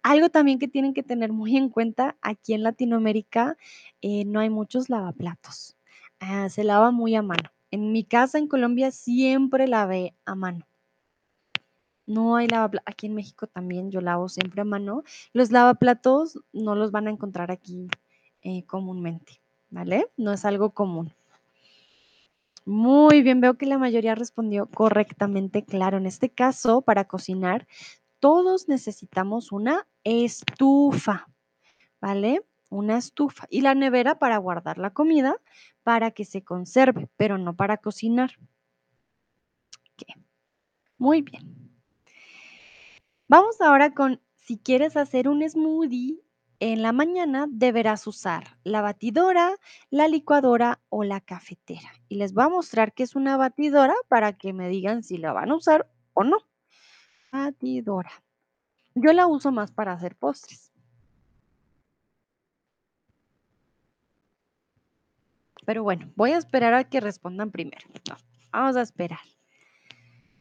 Algo 0.03 0.30
también 0.30 0.57
que 0.57 0.69
tienen 0.69 0.94
que 0.94 1.03
tener 1.03 1.34
muy 1.34 1.57
en 1.57 1.68
cuenta, 1.68 2.15
aquí 2.22 2.53
en 2.53 2.64
Latinoamérica, 2.64 3.57
eh, 4.02 4.23
no 4.23 4.39
hay 4.39 4.49
muchos 4.49 4.89
lavaplatos, 4.89 5.76
ah, 6.22 6.48
se 6.48 6.64
lava 6.64 6.91
muy 6.91 7.15
a 7.15 7.22
mano. 7.22 7.49
En 7.69 7.91
mi 7.91 8.06
casa 8.06 8.38
en 8.38 8.48
Colombia 8.48 8.91
siempre 8.91 9.68
lavé 9.68 10.15
a 10.26 10.35
mano. 10.35 10.65
No 12.06 12.38
hay 12.38 12.48
lavapla 12.48 12.84
aquí 12.85 13.07
en 13.07 13.15
México 13.15 13.48
también 13.48 13.91
yo 13.91 13.99
lavo 13.99 14.30
siempre 14.30 14.61
a 14.61 14.64
mano. 14.65 15.03
Los 15.34 15.52
lavaplatos 15.52 16.39
no 16.53 16.73
los 16.76 16.91
van 16.91 17.07
a 17.07 17.11
encontrar 17.11 17.52
aquí, 17.52 17.89
eh, 18.44 18.65
comúnmente, 18.65 19.41
¿vale? 19.69 20.07
No 20.18 20.34
es 20.34 20.45
algo 20.45 20.72
común. 20.72 21.14
Muy 22.65 23.22
bien, 23.22 23.39
veo 23.39 23.57
que 23.57 23.65
la 23.65 23.77
mayoría 23.77 24.14
respondió 24.14 24.68
correctamente. 24.68 25.64
Claro, 25.64 25.98
en 25.98 26.06
este 26.06 26.30
caso, 26.30 26.81
para 26.81 27.06
cocinar, 27.06 27.65
todos 28.19 28.68
necesitamos 28.68 29.52
una 29.52 29.88
estufa, 30.03 31.27
¿vale? 32.02 32.44
Una 32.69 32.98
estufa 32.98 33.48
y 33.49 33.61
la 33.61 33.73
nevera 33.73 34.19
para 34.19 34.38
guardar 34.38 34.77
la 34.77 34.89
comida 34.89 35.38
para 35.84 36.11
que 36.11 36.26
se 36.26 36.44
conserve, 36.44 37.07
pero 37.15 37.38
no 37.38 37.56
para 37.56 37.77
cocinar. 37.77 38.31
Muy 40.98 41.22
bien. 41.22 41.72
Vamos 43.27 43.61
ahora 43.61 43.94
con, 43.94 44.19
si 44.35 44.57
quieres 44.57 44.98
hacer 44.98 45.27
un 45.27 45.48
smoothie 45.48 46.19
en 46.59 46.81
la 46.81 46.91
mañana, 46.91 47.45
deberás 47.49 48.07
usar 48.07 48.57
la 48.63 48.81
batidora, 48.81 49.55
la 49.89 50.07
licuadora 50.07 50.79
o 50.89 51.03
la 51.03 51.21
cafetera. 51.21 51.91
Y 52.09 52.15
les 52.15 52.34
voy 52.34 52.45
a 52.45 52.49
mostrar 52.49 52.93
qué 52.93 53.03
es 53.03 53.15
una 53.15 53.38
batidora 53.38 53.93
para 54.07 54.34
que 54.34 54.53
me 54.53 54.69
digan 54.69 55.03
si 55.03 55.17
la 55.17 55.34
van 55.34 55.51
a 55.51 55.55
usar 55.55 55.89
o 56.13 56.23
no. 56.23 56.38
Batidora. 57.31 58.11
Yo 58.95 59.13
la 59.13 59.27
uso 59.27 59.51
más 59.51 59.71
para 59.71 59.93
hacer 59.93 60.15
postres. 60.15 60.71
Pero 65.65 65.84
bueno, 65.84 66.11
voy 66.15 66.31
a 66.31 66.38
esperar 66.38 66.73
a 66.73 66.85
que 66.85 67.01
respondan 67.01 67.51
primero. 67.51 67.85
No, 68.09 68.15
vamos 68.51 68.77
a 68.77 68.81
esperar. 68.81 69.19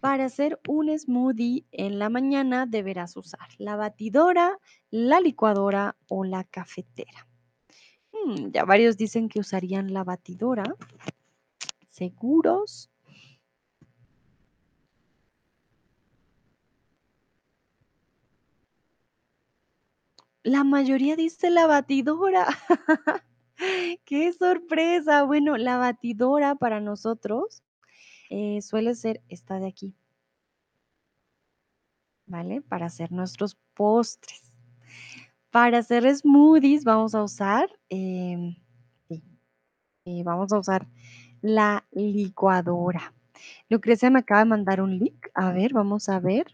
Para 0.06 0.26
hacer 0.26 0.60
un 0.68 0.96
smoothie 0.96 1.66
en 1.72 1.98
la 1.98 2.08
mañana 2.08 2.64
deberás 2.64 3.16
usar 3.16 3.48
la 3.58 3.74
batidora, 3.74 4.56
la 4.88 5.18
licuadora 5.18 5.96
o 6.08 6.22
la 6.22 6.44
cafetera. 6.44 7.26
Mm, 8.12 8.52
ya 8.52 8.64
varios 8.64 8.96
dicen 8.96 9.28
que 9.28 9.40
usarían 9.40 9.92
la 9.92 10.04
batidora. 10.04 10.62
¿Seguros? 11.90 12.88
La 20.44 20.62
mayoría 20.62 21.16
dice 21.16 21.50
la 21.50 21.66
batidora. 21.66 22.46
¡Qué 24.04 24.32
sorpresa! 24.32 25.24
Bueno, 25.24 25.56
la 25.56 25.78
batidora 25.78 26.54
para 26.54 26.78
nosotros, 26.80 27.64
eh, 28.30 28.60
suele 28.62 28.94
ser 28.94 29.22
esta 29.28 29.58
de 29.58 29.68
aquí. 29.68 29.94
¿Vale? 32.26 32.60
Para 32.62 32.86
hacer 32.86 33.12
nuestros 33.12 33.56
postres. 33.74 34.52
Para 35.50 35.78
hacer 35.78 36.04
smoothies 36.14 36.84
vamos 36.84 37.14
a 37.14 37.22
usar, 37.22 37.70
em, 37.88 38.56
sí, 39.08 39.22
eh, 40.04 40.22
vamos 40.24 40.52
a 40.52 40.58
usar 40.58 40.86
la 41.40 41.86
licuadora. 41.92 43.14
Lucrecia 43.68 44.10
me 44.10 44.20
acaba 44.20 44.40
de 44.40 44.50
mandar 44.50 44.80
un 44.80 44.98
link. 44.98 45.28
A 45.34 45.52
ver, 45.52 45.72
vamos 45.72 46.08
a 46.08 46.20
ver. 46.20 46.46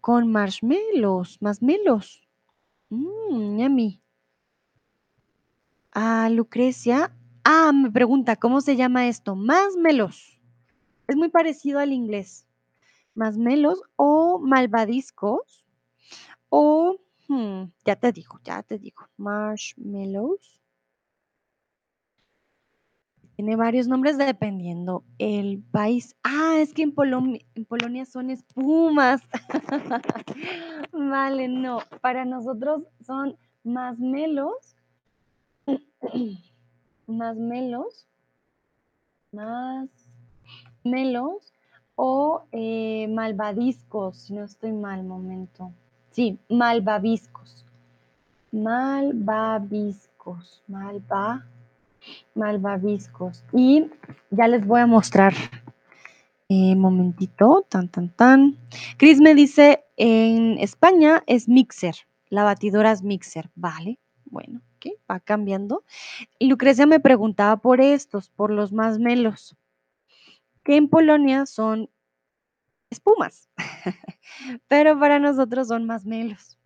Con 0.00 0.30
marshmallows, 0.30 1.40
masmelos. 1.40 2.22
Mm, 2.90 3.58
yummy. 3.58 4.02
Ah, 5.92 6.28
Lucrecia. 6.30 7.12
Ah, 7.48 7.70
me 7.72 7.92
pregunta, 7.92 8.34
¿cómo 8.34 8.60
se 8.60 8.74
llama 8.74 9.06
esto? 9.06 9.36
Masmelos. 9.36 10.36
Es 11.06 11.14
muy 11.14 11.28
parecido 11.28 11.78
al 11.78 11.92
inglés. 11.92 12.44
Masmelos 13.14 13.80
o 13.94 14.40
malvadiscos 14.40 15.64
o, 16.48 16.96
mm, 17.28 17.66
ya 17.84 17.94
te 17.94 18.10
digo, 18.10 18.40
ya 18.42 18.64
te 18.64 18.80
digo, 18.80 19.06
marshmallows. 19.16 20.60
Tiene 23.36 23.54
varios 23.54 23.86
nombres 23.86 24.18
dependiendo 24.18 25.04
el 25.18 25.62
país. 25.70 26.16
Ah, 26.24 26.56
es 26.58 26.74
que 26.74 26.82
en 26.82 26.92
en 27.54 27.64
Polonia 27.64 28.06
son 28.06 28.30
espumas. 28.30 29.22
Vale, 30.92 31.46
no, 31.46 31.78
para 32.00 32.24
nosotros 32.24 32.82
son 33.06 33.38
masmelos. 37.06 38.06
Masmelos. 39.32 39.90
Masmelos 40.84 41.52
o 41.96 42.42
eh, 42.52 43.08
malvaviscos, 43.08 44.18
si 44.18 44.34
no 44.34 44.44
estoy 44.44 44.72
mal, 44.72 45.02
momento. 45.02 45.72
Sí, 46.10 46.38
malvaviscos. 46.48 47.64
Malvaviscos, 48.52 49.82
malva, 50.68 51.44
malvaviscos. 52.34 53.42
Y 53.52 53.90
ya 54.30 54.46
les 54.46 54.64
voy 54.66 54.82
a 54.82 54.86
mostrar. 54.86 55.34
Eh, 56.48 56.76
momentito, 56.76 57.66
tan, 57.68 57.88
tan, 57.88 58.08
tan. 58.10 58.56
Chris 58.98 59.20
me 59.20 59.34
dice, 59.34 59.82
en 59.96 60.58
España 60.58 61.24
es 61.26 61.48
mixer, 61.48 61.96
la 62.28 62.44
batidora 62.44 62.92
es 62.92 63.02
mixer, 63.02 63.50
vale, 63.56 63.98
bueno, 64.26 64.60
Va 65.10 65.20
cambiando. 65.20 65.84
Lucrecia 66.40 66.86
me 66.86 67.00
preguntaba 67.00 67.56
por 67.56 67.80
estos, 67.80 68.30
por 68.30 68.50
los 68.50 68.72
más 68.72 68.98
melos, 68.98 69.56
que 70.62 70.76
en 70.76 70.88
Polonia 70.88 71.46
son 71.46 71.90
espumas, 72.90 73.48
pero 74.68 74.98
para 74.98 75.18
nosotros 75.18 75.68
son 75.68 75.86
más 75.86 76.04
melos, 76.04 76.58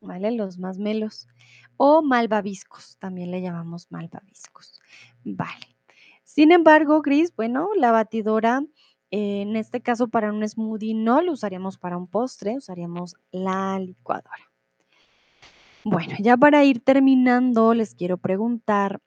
¿vale? 0.00 0.30
Los 0.30 0.58
más 0.58 0.78
melos. 0.78 1.28
O 1.76 2.02
malvaviscos, 2.02 2.96
también 2.98 3.30
le 3.30 3.40
llamamos 3.40 3.86
malvaviscos. 3.90 4.80
Vale. 5.24 5.76
Sin 6.24 6.50
embargo, 6.52 7.02
Chris, 7.02 7.34
bueno, 7.36 7.68
la 7.76 7.92
batidora, 7.92 8.64
eh, 9.10 9.42
en 9.42 9.56
este 9.56 9.80
caso 9.80 10.08
para 10.08 10.32
un 10.32 10.46
smoothie 10.46 10.94
no 10.94 11.22
lo 11.22 11.32
usaríamos 11.32 11.78
para 11.78 11.96
un 11.96 12.08
postre, 12.08 12.56
usaríamos 12.56 13.16
la 13.30 13.78
licuadora. 13.78 14.47
Bueno, 15.84 16.14
ya 16.18 16.36
para 16.36 16.64
ir 16.64 16.80
terminando, 16.80 17.74
les 17.74 17.94
quiero 17.94 18.18
preguntar, 18.18 19.00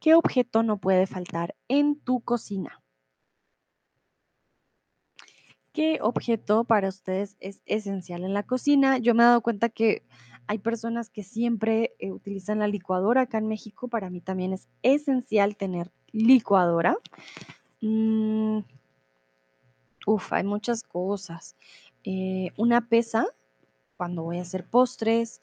¿qué 0.00 0.14
objeto 0.14 0.62
no 0.62 0.78
puede 0.78 1.06
faltar 1.06 1.54
en 1.68 1.98
tu 1.98 2.20
cocina? 2.20 2.82
¿Qué 5.72 5.98
objeto 6.00 6.62
para 6.64 6.88
ustedes 6.88 7.36
es 7.40 7.60
esencial 7.66 8.22
en 8.22 8.32
la 8.32 8.44
cocina? 8.44 8.98
Yo 8.98 9.12
me 9.14 9.24
he 9.24 9.26
dado 9.26 9.40
cuenta 9.40 9.68
que 9.68 10.04
hay 10.46 10.58
personas 10.58 11.10
que 11.10 11.24
siempre 11.24 11.94
eh, 11.98 12.12
utilizan 12.12 12.60
la 12.60 12.68
licuadora 12.68 13.22
acá 13.22 13.38
en 13.38 13.48
México. 13.48 13.88
Para 13.88 14.08
mí 14.08 14.20
también 14.20 14.52
es 14.52 14.68
esencial 14.82 15.56
tener 15.56 15.90
licuadora. 16.12 16.96
Mm, 17.80 18.58
uf, 20.06 20.32
hay 20.32 20.44
muchas 20.44 20.82
cosas. 20.82 21.56
Eh, 22.04 22.52
una 22.56 22.88
pesa, 22.88 23.26
cuando 23.96 24.22
voy 24.22 24.38
a 24.38 24.42
hacer 24.42 24.64
postres, 24.64 25.40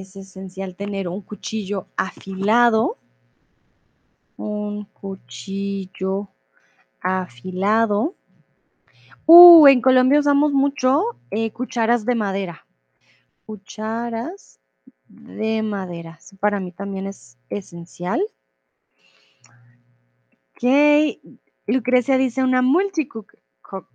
es 0.00 0.16
esencial 0.16 0.76
tener 0.76 1.08
un 1.08 1.22
cuchillo 1.22 1.86
afilado. 1.96 2.98
Un 4.36 4.84
cuchillo 4.86 6.28
afilado. 7.00 8.14
Uh, 9.26 9.66
en 9.68 9.80
Colombia 9.80 10.20
usamos 10.20 10.52
mucho 10.52 11.02
eh, 11.30 11.50
cucharas 11.50 12.04
de 12.04 12.14
madera. 12.14 12.66
Cucharas 13.46 14.60
de 15.06 15.62
madera. 15.62 16.18
Eso 16.20 16.36
para 16.36 16.60
mí 16.60 16.72
también 16.72 17.06
es 17.06 17.38
esencial. 17.48 18.22
Ok. 20.56 21.18
Lucrecia 21.66 22.18
dice 22.18 22.42
una 22.42 22.62
multi-cooker. 22.62 23.40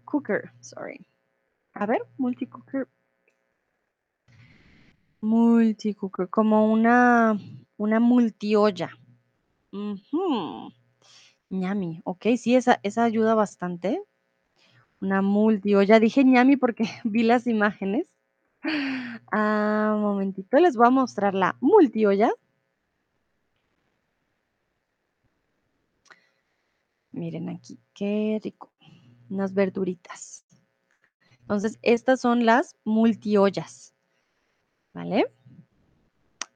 Cooker, 0.05 0.51
sorry. 0.59 1.05
A 1.73 1.85
ver, 1.85 2.01
multi-cooker. 2.17 2.87
Multi-cooker, 5.21 6.29
como 6.29 6.71
una, 6.71 7.37
una 7.77 7.99
multi-olla. 7.99 8.89
Uh 9.71 10.71
Ñami, 11.49 12.01
ok, 12.05 12.25
sí, 12.37 12.55
esa, 12.55 12.79
esa 12.83 13.03
ayuda 13.03 13.33
bastante. 13.35 14.01
Una 15.01 15.21
multi-olla. 15.21 15.99
Dije 15.99 16.23
ñami 16.23 16.57
porque 16.57 16.83
vi 17.03 17.23
las 17.23 17.47
imágenes. 17.47 18.07
Ah, 19.31 19.93
un 19.95 20.01
momentito, 20.01 20.57
les 20.59 20.75
voy 20.75 20.87
a 20.87 20.91
mostrar 20.91 21.33
la 21.33 21.57
multi-olla. 21.61 22.31
Miren 27.11 27.49
aquí, 27.49 27.79
qué 27.93 28.39
rico. 28.43 28.71
Unas 29.29 29.53
verduritas. 29.53 30.45
Entonces, 31.41 31.79
estas 31.81 32.21
son 32.21 32.45
las 32.45 32.75
multiollas. 32.83 33.93
¿Vale? 34.93 35.31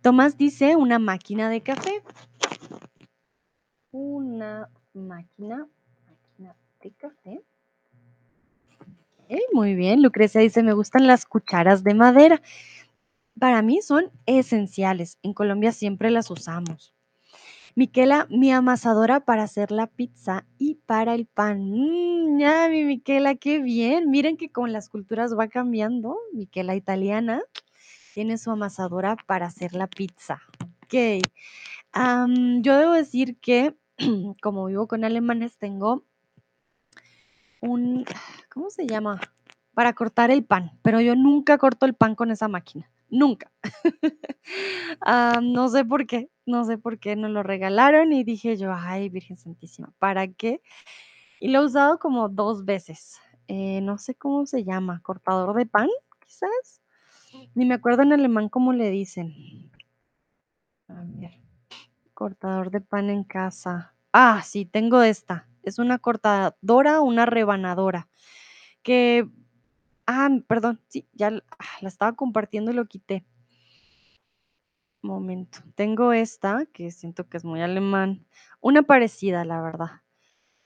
Tomás 0.02 0.38
dice 0.38 0.76
una 0.76 1.00
máquina 1.00 1.50
de 1.50 1.62
café. 1.62 2.04
Una 3.92 4.70
máquina, 4.94 5.68
máquina 6.08 6.56
de 6.82 6.92
café. 6.92 7.42
muy 9.54 9.76
bien. 9.76 10.02
Lucrecia 10.02 10.42
dice, 10.42 10.64
me 10.64 10.74
gustan 10.74 11.08
las 11.08 11.26
cucharas 11.26 11.84
de 11.84 11.94
madera. 11.94 12.42
Para 13.40 13.62
mí 13.62 13.82
son 13.82 14.12
esenciales. 14.26 15.20
En 15.24 15.34
Colombia 15.34 15.72
siempre 15.72 16.12
las 16.12 16.30
usamos. 16.30 16.94
Miquela, 17.76 18.28
mi 18.30 18.52
amasadora 18.52 19.22
para 19.22 19.44
hacer 19.44 19.72
la 19.72 19.88
pizza 19.88 20.46
y 20.58 20.76
para 20.86 21.16
el 21.16 21.26
pan. 21.28 21.72
Mm, 21.72 22.40
ya, 22.40 22.68
mi 22.70 22.84
Miquela, 22.84 23.36
qué 23.36 23.60
bien. 23.60 24.12
Miren 24.12 24.38
que 24.38 24.50
con 24.50 24.74
las 24.74 24.90
culturas 24.90 25.38
va 25.38 25.48
cambiando. 25.48 26.18
Miquela 26.34 26.76
italiana 26.76 27.42
tiene 28.14 28.38
su 28.38 28.52
amasadora 28.52 29.18
para 29.28 29.48
hacer 29.48 29.74
la 29.74 29.88
pizza. 29.88 30.42
Ok. 30.84 31.24
yo 32.62 32.78
debo 32.78 32.94
decir 32.94 33.38
que 33.40 33.76
como 34.42 34.66
vivo 34.66 34.88
con 34.88 35.04
alemanes, 35.04 35.58
tengo 35.58 36.04
un, 37.62 38.06
¿cómo 38.50 38.70
se 38.70 38.86
llama? 38.86 39.20
Para 39.74 39.94
cortar 39.94 40.30
el 40.30 40.44
pan, 40.46 40.72
pero 40.84 41.02
yo 41.02 41.16
nunca 41.16 41.58
corto 41.58 41.86
el 41.86 41.96
pan 41.96 42.16
con 42.16 42.30
esa 42.30 42.48
máquina, 42.48 42.92
nunca. 43.10 43.52
no 45.42 45.70
sé 45.70 45.84
por 45.86 46.06
qué, 46.06 46.30
no 46.46 46.66
sé 46.66 46.78
por 46.78 47.00
qué 47.00 47.16
nos 47.16 47.32
lo 47.32 47.42
regalaron 47.42 48.14
y 48.14 48.24
dije 48.24 48.58
yo, 48.58 48.74
ay, 48.74 49.10
Virgen 49.10 49.38
Santísima, 49.38 49.92
¿para 49.98 50.28
qué? 50.28 50.62
Y 51.40 51.48
lo 51.48 51.62
he 51.62 51.66
usado 51.66 51.98
como 52.00 52.30
dos 52.30 52.66
veces. 52.66 53.18
Eh, 53.48 53.82
no 53.82 53.98
sé 53.98 54.16
cómo 54.16 54.46
se 54.46 54.64
llama, 54.64 55.02
cortador 55.02 55.56
de 55.56 55.66
pan, 55.66 55.90
quizás. 56.26 56.83
Ni 57.56 57.66
me 57.66 57.76
acuerdo 57.76 58.04
en 58.04 58.14
alemán 58.14 58.50
cómo 58.50 58.74
le 58.74 58.90
dicen. 58.90 59.72
A 60.88 61.04
ver, 61.06 61.32
cortador 62.14 62.72
de 62.72 62.82
pan 62.82 63.10
en 63.10 63.24
casa. 63.24 63.96
Ah, 64.12 64.42
sí, 64.44 64.66
tengo 64.66 65.02
esta. 65.02 65.48
Es 65.64 65.80
una 65.80 66.00
cortadora, 66.00 67.02
una 67.02 67.26
rebanadora. 67.26 68.08
Que, 68.84 69.30
ah, 70.08 70.30
perdón, 70.48 70.82
sí, 70.90 71.08
ya 71.14 71.28
ah, 71.28 71.66
la 71.82 71.88
estaba 71.90 72.14
compartiendo 72.14 72.72
y 72.72 72.76
lo 72.76 72.86
quité. 72.86 73.26
Momento. 75.02 75.60
Tengo 75.76 76.14
esta, 76.14 76.66
que 76.72 76.92
siento 76.92 77.28
que 77.28 77.38
es 77.38 77.46
muy 77.46 77.62
alemán. 77.62 78.26
Una 78.62 78.84
parecida, 78.84 79.44
la 79.46 79.62
verdad. 79.62 80.02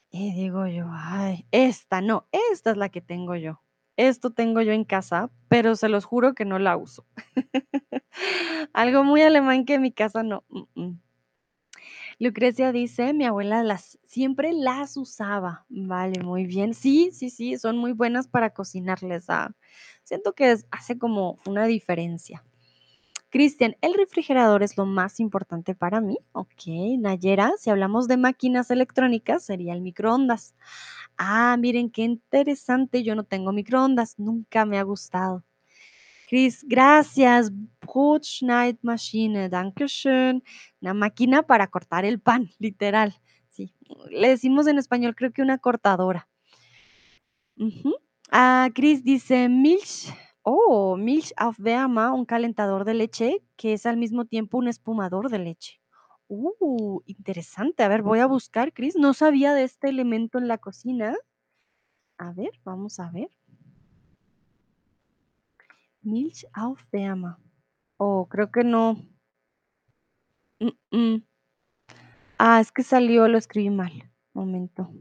Y 0.10 0.34
digo 0.34 0.68
yo, 0.68 0.88
ay, 0.89 1.45
esta 1.52 2.02
no, 2.02 2.27
esta 2.52 2.72
es 2.72 2.77
la 2.77 2.89
que 2.89 3.02
tengo 3.02 3.35
yo. 3.35 3.61
Esto 3.98 4.30
tengo 4.30 4.61
yo 4.61 4.72
en 4.72 4.86
casa, 4.86 5.32
pero 5.49 5.76
se 5.76 5.90
los 5.90 6.06
juro 6.06 6.34
que 6.36 6.45
no 6.45 6.60
la 6.60 6.78
uso. 6.78 7.06
Algo 8.74 9.03
muy 9.03 9.22
alemán 9.24 9.65
que 9.65 9.74
en 9.76 9.82
mi 9.82 9.91
casa 9.91 10.24
no. 10.24 10.44
Lucrecia 12.19 12.72
dice, 12.72 13.14
mi 13.14 13.26
abuela 13.26 13.64
las 13.64 13.99
siempre 14.06 14.53
las 14.53 14.98
usaba. 14.98 15.65
Vale, 15.69 16.22
muy 16.24 16.45
bien. 16.45 16.74
Sí, 16.74 17.11
sí, 17.11 17.30
sí, 17.30 17.57
son 17.57 17.78
muy 17.78 17.94
buenas 17.94 18.28
para 18.28 18.52
cocinarles. 18.52 19.26
Ah, 19.30 19.52
siento 20.03 20.34
que 20.34 20.57
hace 20.72 20.98
como 20.98 21.40
una 21.45 21.65
diferencia. 21.65 22.44
Cristian, 23.30 23.76
el 23.82 23.94
refrigerador 23.94 24.64
es 24.64 24.78
lo 24.78 24.86
más 24.86 25.19
importante 25.19 25.76
para 25.76 26.02
mí. 26.02 26.18
Ok, 26.32 26.68
Nayera, 26.98 27.52
si 27.57 27.69
hablamos 27.69 28.07
de 28.07 28.18
máquinas 28.18 28.72
electrónicas, 28.72 29.44
sería 29.44 29.74
el 29.74 29.82
microondas. 29.82 30.56
Ah, 31.18 31.57
miren 31.57 31.89
qué 31.89 32.03
interesante. 32.03 33.03
Yo 33.03 33.15
no 33.15 33.23
tengo 33.23 33.52
microondas, 33.52 34.18
nunca 34.19 34.65
me 34.65 34.77
ha 34.77 34.84
gustado. 34.84 35.44
Chris, 36.27 36.64
gracias. 36.68 37.52
Brotschneidmaschine, 37.81 39.49
dankeschön. 39.49 40.44
Una 40.81 40.94
máquina 40.94 41.44
para 41.44 41.68
cortar 41.68 42.06
el 42.06 42.19
pan, 42.19 42.49
literal. 42.60 43.15
Sí, 43.49 43.73
le 44.11 44.30
decimos 44.30 44.68
en 44.68 44.77
español, 44.77 45.15
creo 45.15 45.31
que 45.31 45.41
una 45.41 45.57
cortadora. 45.57 46.27
Ah, 48.31 48.69
Chris 48.76 49.03
dice 49.03 49.49
Milch. 49.49 50.14
Oh, 50.44 50.95
Milch 50.98 51.34
auf 51.38 51.60
Wärme, 51.60 52.10
un 52.11 52.26
calentador 52.26 52.85
de 52.85 52.94
leche 52.94 53.41
que 53.56 53.73
es 53.73 53.85
al 53.85 53.98
mismo 53.98 54.26
tiempo 54.26 54.57
un 54.57 54.68
espumador 54.68 55.30
de 55.30 55.39
leche. 55.39 55.81
Uh, 56.30 57.02
interesante. 57.06 57.84
A 57.84 57.88
ver, 57.88 58.02
voy 58.02 58.20
a 58.20 58.28
buscar, 58.28 58.74
Chris. 58.74 58.95
No 58.95 59.14
sabía 59.14 59.54
de 59.54 59.64
este 59.64 59.90
elemento 59.90 60.38
en 60.38 60.48
la 60.48 60.58
cocina. 60.58 61.16
A 62.18 62.32
ver, 62.32 62.52
vamos 62.64 62.99
a 62.99 63.10
ver. 63.12 63.30
Milch 66.02 66.45
auf 66.54 66.82
Wärme. 66.91 67.36
Oh, 67.98 68.28
creo 68.28 68.52
que 68.52 68.64
no. 68.64 68.98
Ah, 72.38 72.60
es 72.60 72.72
que 72.72 72.84
salió, 72.84 73.28
lo 73.28 73.38
escribí 73.38 73.70
mal. 73.70 74.12
Momento. 74.34 74.91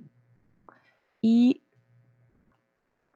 Y 1.20 1.62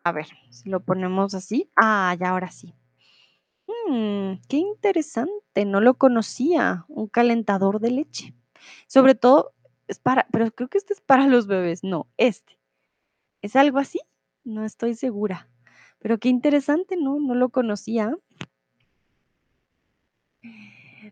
a 0.02 0.12
ver, 0.12 0.26
si 0.50 0.68
lo 0.68 0.80
ponemos 0.80 1.34
así. 1.34 1.70
Ah, 1.76 2.16
ya 2.18 2.30
ahora 2.30 2.50
sí. 2.50 2.74
Mm, 3.88 4.40
qué 4.48 4.56
interesante, 4.56 5.64
no 5.64 5.80
lo 5.80 5.94
conocía, 5.94 6.84
un 6.88 7.08
calentador 7.08 7.80
de 7.80 7.90
leche. 7.90 8.34
Sobre 8.86 9.14
todo 9.14 9.52
es 9.88 9.98
para, 9.98 10.26
pero 10.32 10.50
creo 10.52 10.68
que 10.68 10.78
este 10.78 10.92
es 10.92 11.00
para 11.00 11.26
los 11.26 11.46
bebés, 11.46 11.82
no, 11.84 12.08
este. 12.16 12.58
¿Es 13.42 13.56
algo 13.56 13.78
así? 13.78 14.00
No 14.44 14.64
estoy 14.64 14.94
segura. 14.94 15.48
Pero 15.98 16.18
qué 16.18 16.28
interesante, 16.28 16.96
¿no? 16.96 17.18
No 17.20 17.34
lo 17.34 17.50
conocía. 17.50 18.16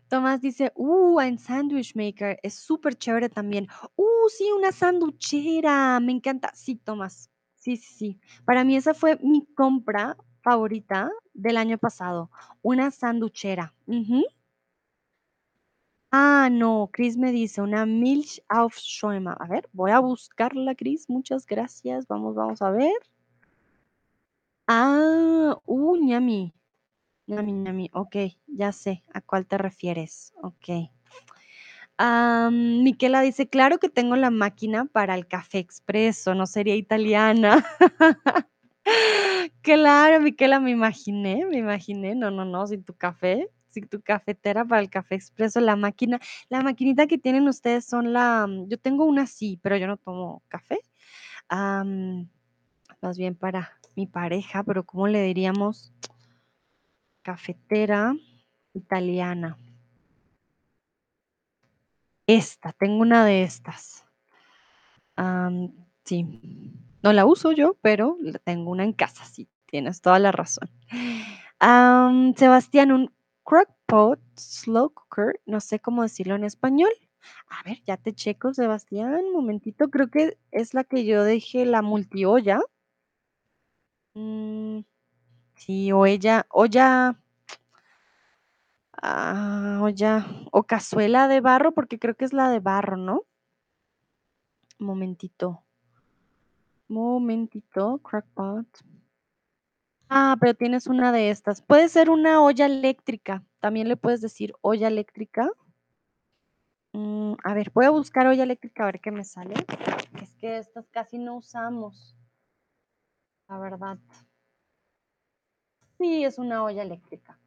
Tomás 0.07 0.41
dice, 0.41 0.71
uh, 0.75 1.19
ein 1.19 1.37
Sandwich 1.37 1.95
Maker, 1.95 2.39
es 2.41 2.55
súper 2.55 2.95
chévere 2.95 3.29
también. 3.29 3.67
Uh, 3.95 4.29
sí, 4.29 4.49
una 4.55 4.71
sanduchera, 4.71 5.99
me 5.99 6.11
encanta. 6.13 6.51
Sí, 6.55 6.75
Tomás, 6.75 7.29
sí, 7.55 7.77
sí, 7.77 7.93
sí. 7.93 8.19
Para 8.45 8.63
mí 8.63 8.75
esa 8.75 8.93
fue 8.93 9.17
mi 9.21 9.45
compra 9.53 10.17
favorita 10.41 11.11
del 11.41 11.57
año 11.57 11.77
pasado, 11.77 12.29
una 12.61 12.91
sanduchera. 12.91 13.73
Ah, 16.11 16.49
no, 16.51 16.89
Chris 16.91 17.17
me 17.17 17.31
dice 17.31 17.61
una 17.61 17.85
Milch 17.85 18.41
auf 18.49 18.77
Schäumer. 18.77 19.35
A 19.39 19.47
ver, 19.47 19.69
voy 19.73 19.91
a 19.91 19.99
buscarla, 19.99 20.73
Chris. 20.75 21.07
Muchas 21.09 21.45
gracias. 21.45 22.07
Vamos, 22.07 22.35
vamos 22.35 22.61
a 22.61 22.71
ver. 22.71 22.93
Ah, 24.67 25.57
uh, 25.65 25.95
ñami. 25.97 26.53
Ñami, 27.27 27.51
ñami. 27.53 27.89
Ok, 27.93 28.15
ya 28.47 28.71
sé 28.71 29.03
a 29.13 29.21
cuál 29.21 29.45
te 29.45 29.57
refieres. 29.57 30.33
Ok. 30.41 30.89
Am, 31.97 32.81
Miquela 32.83 33.21
dice, 33.21 33.49
claro 33.49 33.77
que 33.77 33.89
tengo 33.89 34.15
la 34.15 34.29
máquina 34.31 34.85
para 34.85 35.15
el 35.15 35.27
café 35.27 35.59
expreso, 35.59 36.33
no 36.33 36.47
sería 36.47 36.75
italiana. 36.75 37.65
Claro, 39.61 40.21
Miquela, 40.21 40.59
me 40.59 40.71
imaginé, 40.71 41.45
me 41.45 41.57
imaginé. 41.57 42.15
No, 42.15 42.31
no, 42.31 42.45
no, 42.45 42.65
sin 42.67 42.83
tu 42.83 42.93
café, 42.95 43.49
sin 43.69 43.87
tu 43.87 44.01
cafetera 44.01 44.65
para 44.65 44.81
el 44.81 44.89
café 44.89 45.15
expreso, 45.15 45.59
la 45.59 45.75
máquina, 45.75 46.19
la 46.49 46.61
maquinita 46.61 47.07
que 47.07 47.17
tienen 47.17 47.47
ustedes 47.47 47.85
son 47.85 48.13
la, 48.13 48.47
mm, 48.47 48.67
yo 48.69 48.77
tengo 48.79 49.05
una 49.05 49.27
sí, 49.27 49.59
pero 49.61 49.77
yo 49.77 49.87
no 49.87 49.97
tomo 49.97 50.43
café. 50.47 50.79
Más 53.01 53.17
bien 53.17 53.35
para 53.35 53.71
mi 53.95 54.07
pareja, 54.07 54.63
pero 54.63 54.83
¿cómo 54.85 55.07
le 55.07 55.21
diríamos? 55.23 55.93
Cafetera 57.21 58.13
italiana. 58.73 59.57
Esta, 62.27 62.73
tengo 62.73 63.01
una 63.01 63.25
de 63.25 63.43
estas. 63.43 64.05
Sí, 66.05 66.25
no 67.01 67.13
la 67.13 67.25
uso 67.25 67.51
yo, 67.51 67.77
pero 67.81 68.17
tengo 68.43 68.71
una 68.71 68.83
en 68.83 68.93
casa, 68.93 69.25
sí, 69.25 69.49
tienes 69.65 70.01
toda 70.01 70.19
la 70.19 70.31
razón. 70.31 70.69
Sebastián, 72.37 72.91
un 72.91 73.13
crockpot 73.43 74.19
slow 74.35 74.91
cooker, 74.91 75.41
no 75.45 75.59
sé 75.59 75.79
cómo 75.79 76.03
decirlo 76.03 76.35
en 76.35 76.43
español. 76.43 76.91
A 77.49 77.63
ver, 77.63 77.81
ya 77.85 77.97
te 77.97 78.13
checo, 78.13 78.53
Sebastián, 78.53 79.13
un 79.13 79.33
momentito, 79.33 79.89
creo 79.89 80.09
que 80.09 80.37
es 80.51 80.73
la 80.73 80.83
que 80.83 81.05
yo 81.05 81.23
dejé, 81.23 81.65
la 81.65 81.81
multiolla. 81.81 82.61
Mm, 84.13 84.81
sí, 85.55 85.91
o 85.91 86.05
ella, 86.05 86.45
olla, 86.49 87.19
ah, 89.01 89.79
olla, 89.81 90.25
o 90.51 90.63
cazuela 90.63 91.27
de 91.27 91.41
barro, 91.41 91.73
porque 91.73 91.99
creo 91.99 92.15
que 92.15 92.25
es 92.25 92.33
la 92.33 92.49
de 92.49 92.59
barro, 92.59 92.97
¿no? 92.97 93.23
Un 94.79 94.87
momentito. 94.87 95.63
Momentito, 96.89 97.99
crockpot. 97.99 98.65
Ah, 100.09 100.35
pero 100.39 100.55
tienes 100.55 100.87
una 100.87 101.11
de 101.11 101.29
estas. 101.29 101.61
Puede 101.61 101.87
ser 101.87 102.09
una 102.09 102.41
olla 102.41 102.65
eléctrica. 102.65 103.43
También 103.59 103.87
le 103.87 103.95
puedes 103.95 104.21
decir 104.21 104.53
olla 104.61 104.87
eléctrica. 104.87 105.51
Mm, 106.93 107.33
a 107.43 107.53
ver, 107.53 107.71
voy 107.75 107.85
a 107.85 107.91
buscar 107.91 108.25
olla 108.25 108.41
eléctrica 108.41 108.83
a 108.83 108.85
ver 108.87 108.99
qué 108.99 109.11
me 109.11 109.23
sale. 109.23 109.53
Es 110.19 110.35
que 110.37 110.57
estas 110.57 110.89
casi 110.89 111.19
no 111.19 111.37
usamos. 111.37 112.15
La 113.47 113.59
verdad. 113.59 113.99
Sí, 115.99 116.23
es 116.23 116.39
una 116.39 116.63
olla 116.63 116.81
eléctrica. 116.81 117.37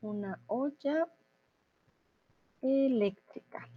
Una 0.00 0.40
olla 0.46 1.06
eléctrica. 2.62 3.68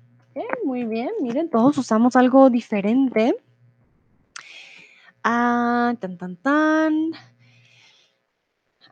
Muy 0.64 0.86
bien. 0.86 1.10
Miren, 1.22 1.50
todos 1.50 1.78
usamos 1.78 2.16
algo 2.16 2.50
diferente. 2.50 3.36
Ah, 5.24 5.96
tan, 6.00 6.18
tan, 6.18 6.36
tan. 6.38 7.12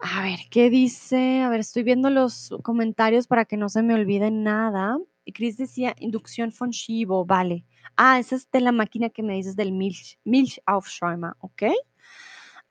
A 0.02 0.22
ver, 0.22 0.40
¿qué 0.52 0.70
dice? 0.70 1.42
A 1.42 1.50
ver, 1.50 1.62
estoy 1.62 1.84
viendo 1.84 2.10
los 2.10 2.54
comentarios 2.64 3.28
para 3.28 3.46
que 3.46 3.58
no 3.58 3.70
se 3.70 3.82
me 3.84 3.94
olvide 3.96 4.30
nada. 4.32 4.98
Y 5.26 5.34
Chris 5.34 5.58
decía 5.58 5.96
inducción 6.00 6.54
von 6.58 6.72
Schivo, 6.72 7.26
vale. 7.26 7.66
Ah, 7.96 8.20
esa 8.20 8.36
es 8.36 8.50
de 8.52 8.62
la 8.62 8.72
máquina 8.72 9.10
que 9.10 9.24
me 9.24 9.34
dices 9.36 9.56
del 9.56 9.72
Milch, 9.72 10.20
Milch 10.24 10.62
Aufschäumer, 10.66 11.34
¿ok? 11.40 11.64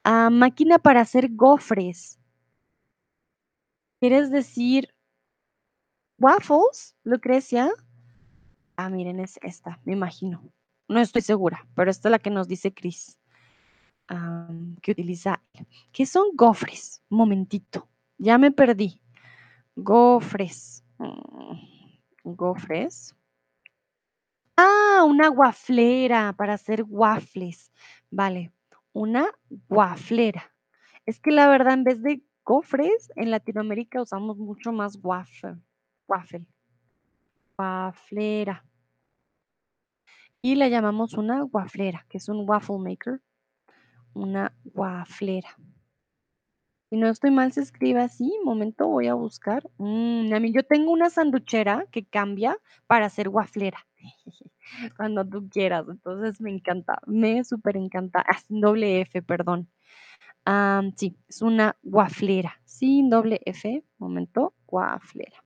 Ah, 0.04 0.30
máquina 0.30 0.78
para 0.78 1.00
hacer 1.00 1.28
gofres. 1.32 2.18
¿Quieres 4.00 4.30
decir 4.30 4.94
waffles, 6.18 6.96
Lucrecia? 7.02 7.70
Ah, 8.76 8.88
miren, 8.88 9.20
es 9.20 9.38
esta, 9.42 9.80
me 9.84 9.94
imagino. 9.94 10.42
No 10.88 11.00
estoy 11.00 11.22
segura, 11.22 11.66
pero 11.74 11.90
esta 11.90 12.08
es 12.08 12.10
la 12.10 12.18
que 12.18 12.30
nos 12.30 12.46
dice 12.46 12.72
Chris. 12.72 13.18
Que 14.82 14.92
utiliza. 14.92 15.42
¿Qué 15.92 16.06
son 16.06 16.28
gofres? 16.34 17.02
Un 17.10 17.18
momentito. 17.18 17.88
Ya 18.18 18.38
me 18.38 18.50
perdí. 18.50 19.00
Gofres. 19.76 20.84
Mm, 20.98 21.56
Gofres. 22.24 23.14
Ah, 24.56 25.04
una 25.06 25.28
guaflera 25.28 26.32
para 26.32 26.54
hacer 26.54 26.84
waffles. 26.88 27.72
Vale, 28.10 28.52
una 28.92 29.26
guaflera. 29.68 30.50
Es 31.04 31.20
que 31.20 31.30
la 31.30 31.48
verdad, 31.48 31.74
en 31.74 31.84
vez 31.84 32.02
de 32.02 32.22
gofres, 32.44 33.12
en 33.16 33.30
Latinoamérica 33.30 34.02
usamos 34.02 34.38
mucho 34.38 34.72
más 34.72 34.98
waffle. 35.02 35.56
Waffle. 36.08 36.46
Waflera. 37.58 38.64
Y 40.42 40.54
la 40.54 40.68
llamamos 40.68 41.14
una 41.14 41.42
guaflera, 41.42 42.06
que 42.08 42.18
es 42.18 42.28
un 42.28 42.48
waffle 42.48 42.78
maker. 42.78 43.20
Una 44.24 44.46
guaflera. 44.64 45.56
Si 46.90 46.96
no 46.96 47.08
estoy 47.08 47.30
mal, 47.30 47.52
se 47.52 47.60
escribe 47.62 48.00
así. 48.00 48.32
Momento, 48.44 48.86
voy 48.88 49.08
a 49.08 49.14
buscar. 49.14 49.68
Mm, 49.78 50.32
a 50.32 50.40
mí, 50.40 50.52
yo 50.52 50.62
tengo 50.64 50.92
una 50.92 51.10
sanduchera 51.10 51.86
que 51.90 52.04
cambia 52.04 52.56
para 52.86 53.06
hacer 53.06 53.28
guaflera. 53.28 53.78
Cuando 54.96 55.24
tú 55.26 55.48
quieras. 55.50 55.86
Entonces 55.88 56.40
me 56.40 56.50
encanta. 56.50 57.00
Me 57.06 57.44
súper 57.44 57.76
encanta. 57.76 58.24
Ah, 58.26 58.38
doble 58.48 59.00
F, 59.02 59.22
perdón. 59.22 59.68
Am, 60.44 60.92
sí, 60.96 61.16
es 61.28 61.42
una 61.42 61.76
guaflera. 61.82 62.60
Sin 62.64 63.10
doble 63.10 63.40
F. 63.46 63.84
Momento, 63.98 64.54
guaflera. 64.66 65.42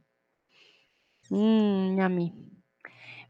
Mmm, 1.30 2.01
a 2.01 2.09
mí. 2.09 2.34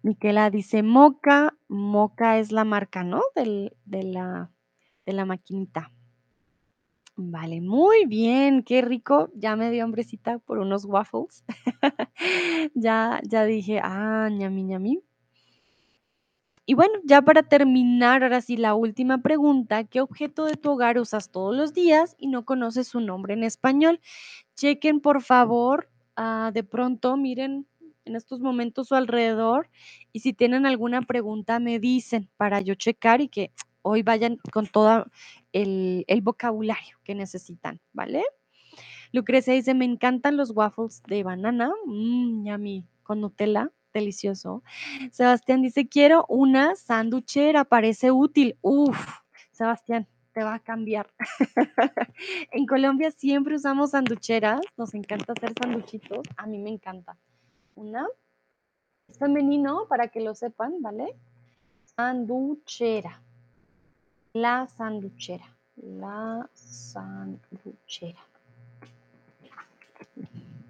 Miquela 0.02 0.50
dice 0.50 0.82
Moca. 0.82 1.54
Moca 1.68 2.38
es 2.38 2.52
la 2.52 2.64
marca, 2.64 3.04
¿no? 3.04 3.22
Del- 3.36 3.76
de, 3.84 4.02
la, 4.04 4.50
de 5.06 5.12
la 5.12 5.24
maquinita. 5.24 5.92
Vale, 7.16 7.60
muy 7.60 8.06
bien, 8.06 8.62
qué 8.62 8.80
rico. 8.82 9.30
Ya 9.34 9.54
me 9.56 9.70
dio 9.70 9.84
hambrecita 9.84 10.38
por 10.38 10.58
unos 10.58 10.84
waffles. 10.84 11.44
Ya, 12.74 13.20
ya 13.24 13.44
dije, 13.44 13.80
ah, 13.82 14.28
ñami, 14.30 14.62
ñami. 14.62 15.02
Y 16.66 16.74
bueno, 16.74 16.94
ya 17.04 17.22
para 17.22 17.42
terminar, 17.42 18.22
ahora 18.22 18.40
sí, 18.40 18.56
la 18.56 18.74
última 18.74 19.18
pregunta, 19.22 19.84
¿qué 19.84 20.00
objeto 20.00 20.44
de 20.44 20.54
tu 20.56 20.70
hogar 20.70 20.98
usas 20.98 21.30
todos 21.30 21.56
los 21.56 21.74
días 21.74 22.14
y 22.18 22.28
no 22.28 22.44
conoces 22.44 22.88
su 22.88 23.00
nombre 23.00 23.34
en 23.34 23.42
español? 23.42 24.00
Chequen, 24.56 25.00
por 25.00 25.22
favor, 25.22 25.90
ah, 26.16 26.50
de 26.54 26.62
pronto, 26.62 27.16
miren 27.16 27.66
en 28.04 28.16
estos 28.16 28.40
momentos 28.40 28.88
su 28.88 28.94
alrededor 28.94 29.68
y 30.12 30.20
si 30.20 30.32
tienen 30.32 30.66
alguna 30.66 31.02
pregunta 31.02 31.58
me 31.60 31.78
dicen 31.78 32.28
para 32.36 32.60
yo 32.60 32.74
checar 32.74 33.20
y 33.20 33.28
que 33.28 33.52
hoy 33.82 34.02
vayan 34.02 34.38
con 34.52 34.66
todo 34.66 35.06
el, 35.52 36.04
vocabulario 36.22 36.98
que 37.04 37.14
necesitan, 37.14 37.80
¿vale? 37.92 38.24
Lucrecia 39.12 39.54
dice, 39.54 39.74
me 39.74 39.84
encantan 39.84 40.36
los 40.36 40.50
waffles 40.50 41.02
de 41.06 41.22
banana, 41.22 41.72
mmm, 41.86 42.46
yummy, 42.46 42.84
con 43.02 43.20
Nutella, 43.20 43.70
delicioso. 43.92 44.62
Sebastián 45.10 45.62
dice, 45.62 45.88
quiero 45.88 46.24
una 46.28 46.76
sanduchera, 46.76 47.64
parece 47.64 48.12
útil. 48.12 48.56
Uf, 48.60 48.96
Sebastián, 49.50 50.06
te 50.32 50.44
va 50.44 50.54
a 50.54 50.58
cambiar. 50.60 51.10
en 52.52 52.66
Colombia 52.66 53.10
siempre 53.10 53.56
usamos 53.56 53.90
sanducheras, 53.90 54.60
nos 54.76 54.94
encanta 54.94 55.32
hacer 55.32 55.52
sanduchitos, 55.60 56.20
a 56.36 56.46
mí 56.46 56.58
me 56.58 56.70
encanta. 56.70 57.16
Una, 57.74 58.06
es 59.08 59.18
femenino 59.18 59.86
para 59.88 60.08
que 60.08 60.20
lo 60.20 60.34
sepan, 60.34 60.80
¿vale? 60.80 61.16
Sanduchera. 61.96 63.20
La 64.32 64.68
sanduchera. 64.68 65.44
La 65.76 66.48
sanduchera. 66.54 68.20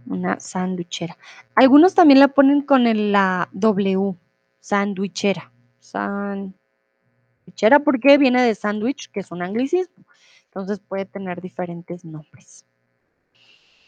Una 0.06 0.40
sanduchera. 0.40 1.18
Algunos 1.54 1.94
también 1.94 2.20
la 2.20 2.28
ponen 2.28 2.62
con 2.62 2.86
el, 2.86 3.12
la 3.12 3.50
W. 3.52 4.16
Sandwichera. 4.60 5.52
Sandwichera 5.78 6.54
porque 7.84 8.16
viene 8.16 8.42
de 8.42 8.54
sandwich, 8.54 9.10
que 9.10 9.20
es 9.20 9.30
un 9.30 9.42
anglicismo. 9.42 10.06
Entonces 10.44 10.80
puede 10.80 11.04
tener 11.04 11.42
diferentes 11.42 12.02
nombres. 12.02 12.64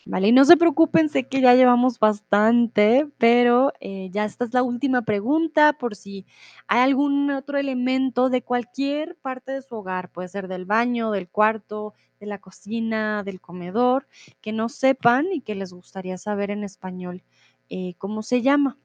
Vale, 0.05 0.29
y 0.29 0.33
no 0.33 0.45
se 0.45 0.57
preocupen, 0.57 1.09
sé 1.09 1.29
que 1.29 1.41
ya 1.41 1.55
llevamos 1.55 2.01
bastante, 2.01 3.07
pero 3.19 3.73
eh, 3.81 4.09
ya 4.11 4.25
esta 4.25 4.45
es 4.45 4.53
la 4.53 4.65
última 4.65 5.03
pregunta 5.03 5.75
por 5.75 5.95
si 5.95 6.27
hay 6.67 6.81
algún 6.81 7.31
otro 7.31 7.57
elemento 7.57 8.29
de 8.29 8.43
cualquier 8.43 9.15
parte 9.17 9.53
de 9.53 9.63
su 9.63 9.77
hogar, 9.77 10.11
puede 10.11 10.27
ser 10.27 10.49
del 10.49 10.65
baño, 10.65 11.13
del 11.13 11.29
cuarto, 11.29 11.95
de 12.19 12.27
la 12.27 12.39
cocina, 12.39 13.23
del 13.23 13.41
comedor, 13.41 14.09
que 14.41 14.53
no 14.53 14.69
sepan 14.69 15.27
y 15.33 15.41
que 15.41 15.55
les 15.55 15.73
gustaría 15.73 16.19
saber 16.19 16.51
en 16.51 16.65
español 16.65 17.23
eh, 17.69 17.95
cómo 17.99 18.23
se 18.25 18.43
llama. 18.43 18.77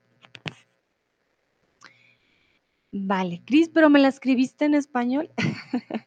Vale, 2.91 3.41
Cris, 3.45 3.69
pero 3.69 3.89
me 3.89 3.99
la 3.99 4.07
escribiste 4.09 4.65
en 4.65 4.75
español. 4.75 5.31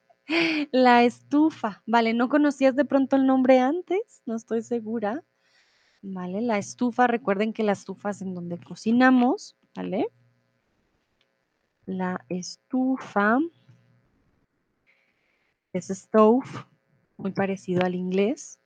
la 0.73 1.05
estufa. 1.05 1.83
Vale, 1.87 2.15
¿no 2.15 2.29
conocías 2.29 2.77
de 2.77 2.85
pronto 2.85 3.17
el 3.17 3.27
nombre 3.27 3.61
antes? 3.61 4.23
No 4.27 4.37
estoy 4.37 4.63
segura. 4.63 5.25
Vale, 6.03 6.41
la 6.41 6.59
estufa, 6.59 7.07
recuerden 7.07 7.53
que 7.53 7.63
la 7.63 7.73
estufa 7.73 8.11
es 8.11 8.23
en 8.23 8.35
donde 8.35 8.59
cocinamos, 8.59 9.57
¿vale? 9.75 10.09
La 11.85 12.25
estufa 12.29 13.39
es 15.73 15.89
stove, 15.89 16.47
muy 17.17 17.33
parecido 17.33 17.85
al 17.85 17.95
inglés. 17.95 18.60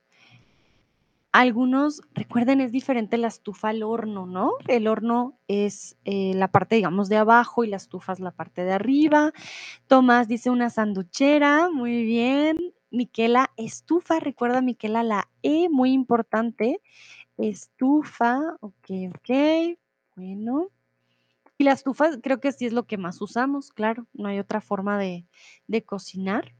Algunos, 1.37 2.01
recuerden, 2.13 2.61
es 2.61 2.71
diferente 2.71 3.17
la 3.17 3.27
estufa 3.27 3.67
al 3.67 3.83
horno, 3.83 4.25
¿no? 4.25 4.53
El 4.69 4.87
horno 4.87 5.37
es 5.49 5.97
eh, 6.05 6.31
la 6.33 6.47
parte, 6.47 6.75
digamos, 6.75 7.09
de 7.09 7.17
abajo 7.17 7.65
y 7.65 7.67
la 7.67 7.75
estufa 7.75 8.13
es 8.13 8.21
la 8.21 8.31
parte 8.31 8.63
de 8.63 8.71
arriba. 8.71 9.33
Tomás 9.87 10.29
dice 10.29 10.49
una 10.49 10.69
sanduchera, 10.69 11.69
muy 11.69 12.05
bien. 12.05 12.73
Miquela, 12.89 13.51
estufa, 13.57 14.21
recuerda, 14.21 14.61
Miquela, 14.61 15.03
la 15.03 15.27
E, 15.43 15.67
muy 15.67 15.91
importante. 15.91 16.79
Estufa, 17.35 18.39
ok, 18.61 18.89
ok, 19.09 19.77
bueno. 20.15 20.69
Y 21.57 21.65
la 21.65 21.73
estufa 21.73 22.17
creo 22.21 22.39
que 22.39 22.53
sí 22.53 22.65
es 22.65 22.71
lo 22.71 22.83
que 22.87 22.97
más 22.97 23.19
usamos, 23.19 23.73
claro, 23.73 24.07
no 24.13 24.29
hay 24.29 24.39
otra 24.39 24.61
forma 24.61 24.97
de, 24.97 25.25
de 25.67 25.83
cocinar. 25.83 26.53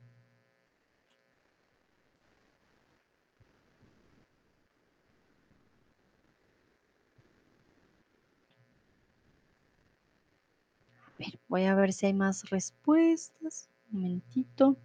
Ver, 11.18 11.40
voy 11.48 11.66
a 11.66 11.76
ver 11.76 11.94
si 11.94 12.08
hay 12.08 12.14
más 12.14 12.50
respuestas. 12.50 13.70
Un 13.92 14.02
momentito. 14.02 14.78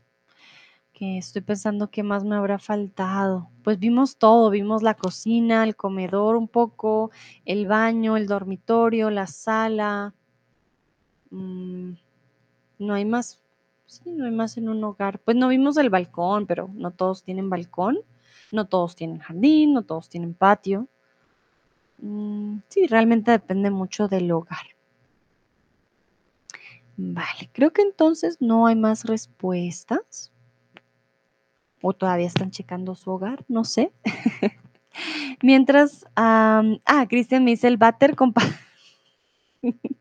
Que 0.92 1.18
estoy 1.18 1.42
pensando 1.42 1.90
qué 1.90 2.02
más 2.02 2.24
me 2.24 2.36
habrá 2.36 2.58
faltado. 2.58 3.48
Pues 3.64 3.78
vimos 3.78 4.16
todo, 4.16 4.50
vimos 4.50 4.82
la 4.82 4.94
cocina, 4.94 5.64
el 5.64 5.74
comedor 5.76 6.36
un 6.36 6.48
poco, 6.48 7.10
el 7.46 7.66
baño, 7.66 8.16
el 8.16 8.26
dormitorio, 8.26 9.10
la 9.10 9.26
sala. 9.26 10.14
Mm, 11.30 11.92
no 12.78 12.94
hay 12.94 13.04
más. 13.04 13.38
Sí, 13.86 14.10
no 14.12 14.26
hay 14.26 14.30
más 14.30 14.56
en 14.56 14.68
un 14.68 14.84
hogar. 14.84 15.18
Pues 15.20 15.36
no 15.36 15.48
vimos 15.48 15.76
el 15.78 15.90
balcón, 15.90 16.46
pero 16.46 16.70
no 16.74 16.90
todos 16.90 17.22
tienen 17.22 17.50
balcón. 17.50 17.98
No 18.52 18.66
todos 18.66 18.96
tienen 18.96 19.18
jardín, 19.18 19.74
no 19.74 19.82
todos 19.84 20.08
tienen 20.08 20.34
patio. 20.34 20.88
Mm, 21.98 22.58
sí, 22.68 22.86
realmente 22.86 23.30
depende 23.30 23.70
mucho 23.70 24.08
del 24.08 24.30
hogar. 24.32 24.66
Vale, 27.02 27.48
creo 27.54 27.72
que 27.72 27.80
entonces 27.80 28.36
no 28.40 28.66
hay 28.66 28.76
más 28.76 29.04
respuestas. 29.04 30.30
O 31.80 31.94
todavía 31.94 32.26
están 32.26 32.50
checando 32.50 32.94
su 32.94 33.10
hogar, 33.10 33.42
no 33.48 33.64
sé. 33.64 33.90
Mientras, 35.42 36.04
ah, 36.14 36.62
Cristian 37.08 37.44
me 37.44 37.52
dice 37.52 37.68
el 37.68 37.78
váter 37.78 38.16
con... 38.16 38.34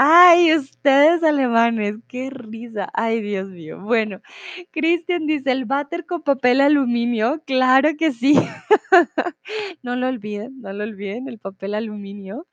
Ay, 0.00 0.54
ustedes 0.54 1.24
alemanes, 1.24 1.96
qué 2.06 2.30
risa. 2.30 2.88
Ay, 2.94 3.20
Dios 3.20 3.48
mío. 3.48 3.80
Bueno, 3.80 4.20
Cristian 4.70 5.26
dice 5.26 5.50
el 5.50 5.64
váter 5.64 6.06
con 6.06 6.22
papel 6.22 6.60
aluminio. 6.60 7.42
Claro 7.44 7.88
que 7.98 8.12
sí. 8.12 8.34
no 9.82 9.96
lo 9.96 10.06
olviden, 10.06 10.60
no 10.60 10.72
lo 10.72 10.84
olviden, 10.84 11.26
el 11.26 11.40
papel 11.40 11.74
aluminio. 11.74 12.46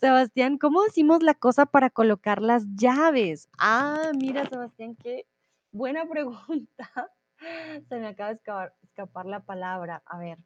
Sebastián, 0.00 0.56
¿cómo 0.56 0.82
decimos 0.82 1.22
la 1.22 1.34
cosa 1.34 1.66
para 1.66 1.90
colocar 1.90 2.40
las 2.40 2.64
llaves? 2.74 3.50
Ah, 3.58 4.10
mira, 4.18 4.48
Sebastián, 4.48 4.96
qué 4.96 5.26
buena 5.72 6.08
pregunta. 6.08 6.90
Se 7.90 7.98
me 7.98 8.06
acaba 8.06 8.30
de 8.30 8.40
escapar, 8.84 9.26
la 9.26 9.40
palabra. 9.40 10.02
A 10.06 10.16
ver, 10.18 10.38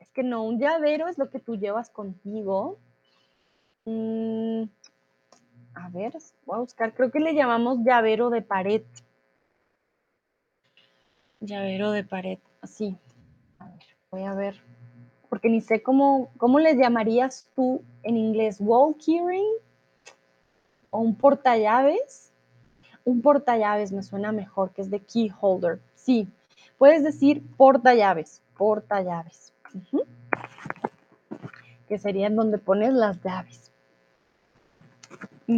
es 0.00 0.10
que 0.10 0.24
no, 0.24 0.42
un 0.42 0.58
llavero 0.58 1.06
es 1.06 1.18
lo 1.18 1.30
que 1.30 1.38
tú 1.38 1.54
llevas 1.54 1.88
contigo. 1.88 2.80
Mm, 3.84 4.64
a 5.74 5.88
ver, 5.88 6.12
voy 6.46 6.56
a 6.56 6.60
buscar, 6.60 6.94
creo 6.94 7.10
que 7.10 7.20
le 7.20 7.34
llamamos 7.34 7.78
llavero 7.84 8.30
de 8.30 8.42
pared. 8.42 8.82
Llavero 11.40 11.90
de 11.92 12.04
pared, 12.04 12.38
así. 12.60 12.96
A 13.58 13.66
ver, 13.66 13.84
voy 14.10 14.22
a 14.22 14.34
ver, 14.34 14.60
porque 15.28 15.48
ni 15.48 15.60
sé 15.60 15.82
cómo, 15.82 16.30
cómo 16.36 16.58
le 16.58 16.76
llamarías 16.76 17.48
tú 17.56 17.82
en 18.02 18.16
inglés, 18.16 18.58
wall 18.60 18.96
keyring 18.96 19.46
o 20.90 21.00
un 21.00 21.16
portallaves. 21.16 22.32
Un 23.04 23.20
portallaves 23.20 23.90
me 23.90 24.02
suena 24.02 24.30
mejor, 24.30 24.70
que 24.70 24.82
es 24.82 24.90
de 24.90 25.00
key 25.00 25.32
holder. 25.40 25.80
Sí, 25.94 26.28
puedes 26.78 27.02
decir 27.02 27.42
portallaves, 27.56 28.42
portallaves. 28.56 29.52
llaves. 29.72 30.06
Que 31.88 31.98
sería 31.98 32.28
en 32.28 32.36
donde 32.36 32.58
pones 32.58 32.92
las 32.92 33.20
llaves. 33.22 33.61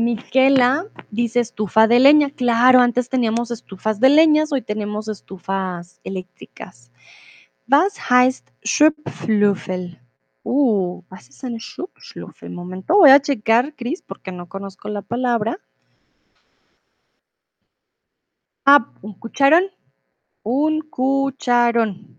Miquela 0.02 0.86
dice 1.10 1.40
estufa 1.40 1.86
de 1.86 2.00
leña. 2.00 2.30
Claro, 2.30 2.80
antes 2.80 3.08
teníamos 3.08 3.50
estufas 3.50 4.00
de 4.00 4.08
leñas, 4.08 4.52
hoy 4.52 4.62
tenemos 4.62 5.08
estufas 5.08 6.00
eléctricas. 6.04 6.90
Was 7.68 7.98
heißt 8.10 8.50
Schupflüffel? 8.62 9.98
Uh, 10.42 11.02
was 11.08 11.28
ist 11.28 11.44
eine 11.44 11.60
Schupflüffel? 11.60 12.50
Momento, 12.50 12.96
voy 12.96 13.10
a 13.10 13.20
checar, 13.20 13.74
Cris, 13.74 14.02
porque 14.02 14.32
no 14.32 14.48
conozco 14.48 14.88
la 14.88 15.02
palabra. 15.02 15.58
Ah, 18.66 18.92
un 19.02 19.14
cucharón. 19.14 19.64
Un 20.42 20.82
cucharón. 20.82 22.18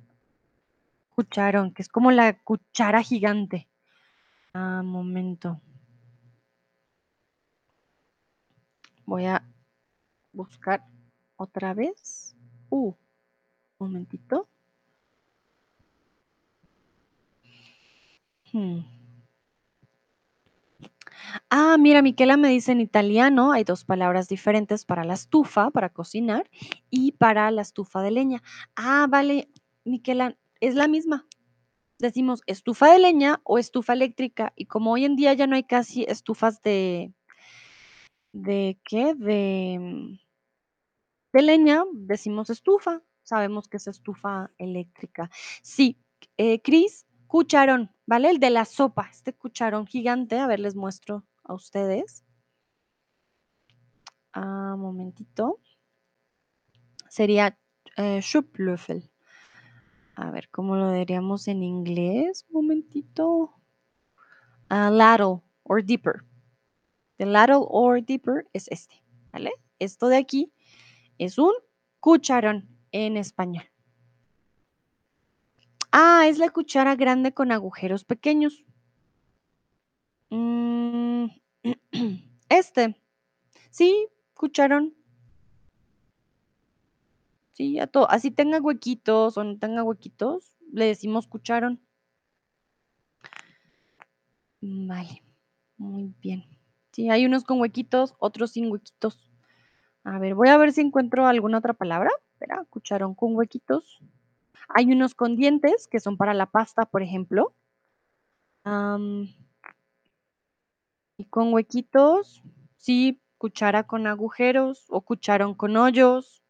Cucharón, 1.10 1.72
que 1.74 1.82
es 1.82 1.90
como 1.90 2.12
la 2.12 2.34
cuchara 2.40 3.04
gigante. 3.04 3.68
Ah, 4.54 4.82
momento. 4.84 5.60
Voy 9.06 9.26
a 9.26 9.44
buscar 10.34 10.84
otra 11.36 11.74
vez. 11.74 12.36
Uh, 12.70 12.88
un 12.88 13.88
momentito. 13.88 14.48
Hmm. 18.52 18.80
Ah, 21.50 21.78
mira, 21.78 22.02
Miquela 22.02 22.38
me 22.38 22.50
dice 22.50 22.72
en 22.72 22.82
italiano, 22.82 23.52
hay 23.52 23.64
dos 23.64 23.84
palabras 23.84 24.28
diferentes 24.28 24.86
para 24.86 25.04
la 25.04 25.14
estufa, 25.14 25.72
para 25.72 25.90
cocinar, 25.90 26.50
y 26.90 27.14
para 27.14 27.52
la 27.52 27.62
estufa 27.62 28.02
de 28.02 28.12
leña. 28.12 28.44
Ah, 28.76 29.08
vale, 29.10 29.50
Miquela, 29.84 30.38
es 30.60 30.76
la 30.76 30.88
misma. 30.88 31.26
Decimos 32.00 32.42
estufa 32.46 32.92
de 32.92 33.00
leña 33.00 33.42
o 33.44 33.58
estufa 33.58 33.94
eléctrica, 33.94 34.54
y 34.56 34.66
como 34.66 34.92
hoy 34.92 35.06
en 35.06 35.16
día 35.16 35.34
ya 35.34 35.48
no 35.48 35.56
hay 35.56 35.64
casi 35.64 36.04
estufas 36.04 36.62
de, 36.62 37.14
¿De 38.36 38.78
qué? 38.84 39.14
De, 39.16 39.78
mm, 39.80 40.20
de 41.32 41.42
leña, 41.42 41.86
decimos 41.94 42.50
estufa. 42.50 43.02
Sabemos 43.24 43.70
que 43.70 43.78
es 43.78 43.88
estufa 43.88 44.52
eléctrica. 44.58 45.30
Sí, 45.64 45.98
eh, 46.36 46.62
Cris, 46.62 47.06
cucharón, 47.28 47.92
¿vale? 48.06 48.30
El 48.30 48.40
de 48.40 48.50
la 48.50 48.66
sopa, 48.66 49.08
este 49.10 49.34
cucharón 49.34 49.88
gigante. 49.88 50.38
A 50.38 50.48
ver, 50.48 50.60
les 50.60 50.76
muestro 50.76 51.26
a 51.46 51.54
ustedes. 51.54 52.26
Ah, 54.34 54.76
momentito. 54.78 55.62
Sería 57.08 57.58
eh, 57.96 58.22
A 60.18 60.32
ver, 60.32 60.50
¿cómo 60.50 60.76
lo 60.76 60.92
diríamos 60.92 61.48
en 61.48 61.64
inglés? 61.64 62.46
Momentito. 62.50 63.54
Uh, 64.70 64.90
ladle 64.92 65.42
or 65.64 65.82
dipper. 65.82 66.26
The 67.18 67.26
ladle 67.26 67.66
or 67.70 68.04
dipper 68.04 68.48
es 68.54 68.68
este, 68.70 69.02
¿vale? 69.32 69.52
Esto 69.80 70.08
de 70.08 70.18
aquí 70.18 70.52
es 71.18 71.38
un 71.38 71.54
cucharón 72.00 72.68
en 72.92 73.18
español. 73.18 73.66
Ah, 75.92 76.28
es 76.28 76.38
la 76.40 76.50
cuchara 76.50 76.96
grande 76.96 77.34
con 77.34 77.52
agujeros 77.52 78.04
pequeños. 78.04 78.66
Mm, 80.30 81.28
este. 82.50 83.02
Sí, 83.72 84.08
cucharón. 84.34 84.94
Sí, 87.54 87.80
a 87.80 87.88
todo. 87.88 88.10
Así 88.12 88.32
tenga 88.32 88.60
huequitos 88.60 89.38
o 89.38 89.44
no 89.46 89.58
tenga 89.58 89.84
huequitos, 89.84 90.58
le 90.74 90.88
decimos 90.88 91.28
cucharón. 91.28 91.80
Vale, 94.62 95.24
muy 95.78 96.14
bien. 96.22 96.44
Sí, 96.96 97.10
hay 97.10 97.26
unos 97.26 97.44
con 97.44 97.60
huequitos, 97.60 98.16
otros 98.20 98.52
sin 98.52 98.72
huequitos. 98.72 99.30
A 100.06 100.18
ver, 100.18 100.34
voy 100.34 100.48
a 100.48 100.58
ver 100.58 100.72
si 100.72 100.80
encuentro 100.80 101.28
alguna 101.28 101.58
otra 101.58 101.74
palabra. 101.74 102.10
Espera, 102.32 102.64
cucharón 102.70 103.16
con 103.16 103.36
huequitos. 103.36 104.00
Hay 104.70 104.94
unos 104.94 105.14
con 105.14 105.36
dientes 105.36 105.90
que 105.90 106.00
son 106.00 106.16
para 106.16 106.34
la 106.34 106.46
pasta, 106.46 106.86
por 106.86 107.04
ejemplo. 107.04 107.54
y 111.18 111.26
con 111.26 111.52
huequitos, 111.52 112.42
sí, 112.78 113.22
cuchara 113.38 113.84
con 113.84 114.08
agujeros 114.08 114.86
o 114.88 115.02
cucharón 115.02 115.54
con 115.54 115.76
hoyos. 115.76 116.46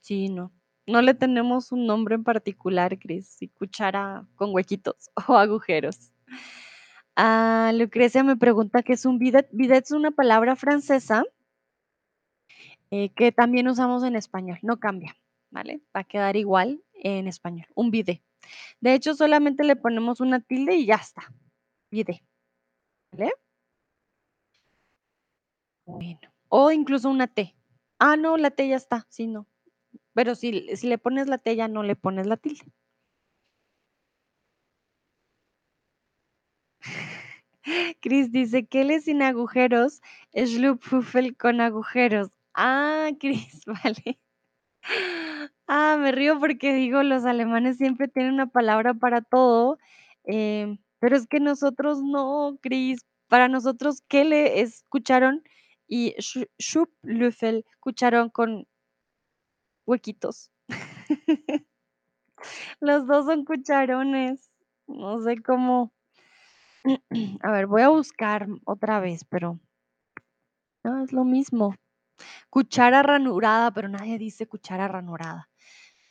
Sí, 0.00 0.28
no. 0.28 0.52
No 0.86 1.02
le 1.02 1.14
tenemos 1.14 1.72
un 1.72 1.86
nombre 1.86 2.14
en 2.14 2.22
particular, 2.22 2.96
Cris. 3.00 3.26
Sí, 3.26 3.48
cuchara 3.48 4.28
con 4.36 4.54
huequitos 4.54 5.10
o 5.28 5.34
agujeros. 5.34 6.12
Ah, 7.16 7.72
Lucrecia 7.74 8.22
me 8.24 8.36
pregunta 8.36 8.82
qué 8.82 8.94
es 8.94 9.04
un 9.04 9.18
bidet. 9.18 9.48
Bidet 9.52 9.84
es 9.84 9.90
una 9.92 10.10
palabra 10.10 10.56
francesa 10.56 11.24
eh, 12.90 13.10
que 13.10 13.32
también 13.32 13.68
usamos 13.68 14.02
en 14.04 14.16
español. 14.16 14.58
No 14.62 14.78
cambia, 14.80 15.16
¿vale? 15.50 15.82
Va 15.94 16.00
a 16.00 16.04
quedar 16.04 16.36
igual 16.36 16.82
en 16.94 17.28
español. 17.28 17.66
Un 17.74 17.90
bidet. 17.90 18.22
De 18.80 18.94
hecho, 18.94 19.14
solamente 19.14 19.64
le 19.64 19.76
ponemos 19.76 20.20
una 20.20 20.40
tilde 20.40 20.74
y 20.76 20.86
ya 20.86 20.96
está. 20.96 21.22
Bidet. 21.90 22.22
¿Vale? 23.12 23.32
Bueno. 25.86 26.20
O 26.48 26.70
incluso 26.72 27.10
una 27.10 27.26
T. 27.26 27.54
Ah, 27.98 28.16
no, 28.16 28.36
la 28.36 28.50
T 28.50 28.68
ya 28.68 28.76
está. 28.76 29.06
Sí, 29.08 29.26
no. 29.26 29.46
Pero 30.14 30.34
si, 30.34 30.76
si 30.76 30.88
le 30.88 30.98
pones 30.98 31.28
la 31.28 31.38
T 31.38 31.54
ya 31.56 31.68
no 31.68 31.82
le 31.82 31.96
pones 31.96 32.26
la 32.26 32.36
tilde. 32.36 32.64
Cris 38.00 38.32
dice, 38.32 38.66
le 38.72 39.00
sin 39.00 39.22
agujeros, 39.22 40.00
Schlupfhuffel 40.34 41.36
con 41.36 41.60
agujeros. 41.60 42.30
Ah, 42.54 43.10
Cris, 43.20 43.62
vale. 43.66 44.18
Ah, 45.66 45.96
me 46.00 46.12
río 46.12 46.38
porque 46.40 46.74
digo, 46.74 47.02
los 47.02 47.24
alemanes 47.24 47.76
siempre 47.76 48.08
tienen 48.08 48.34
una 48.34 48.46
palabra 48.46 48.94
para 48.94 49.20
todo, 49.22 49.78
em, 50.24 50.78
pero 50.98 51.16
es 51.16 51.26
que 51.26 51.40
nosotros 51.40 52.02
no, 52.02 52.58
Cris. 52.62 53.00
Para 53.28 53.48
nosotros, 53.48 54.02
Kele 54.08 54.60
es 54.60 54.84
cucharón 54.88 55.44
y 55.86 56.14
Schublöffel, 56.58 57.64
cucharón 57.80 58.30
con 58.30 58.66
huequitos. 59.86 60.50
Los 62.80 63.06
dos 63.06 63.26
son 63.26 63.44
cucharones. 63.44 64.50
No 64.86 65.20
sé 65.20 65.42
cómo. 65.42 65.92
A 67.42 67.50
ver, 67.50 67.66
voy 67.66 67.82
a 67.82 67.88
buscar 67.88 68.46
otra 68.64 69.00
vez, 69.00 69.24
pero 69.24 69.58
no 70.84 71.04
es 71.04 71.12
lo 71.12 71.24
mismo. 71.24 71.74
Cuchara 72.50 73.02
ranurada, 73.02 73.72
pero 73.72 73.88
nadie 73.88 74.18
dice 74.18 74.46
cuchara 74.46 74.88
ranurada. 74.88 75.48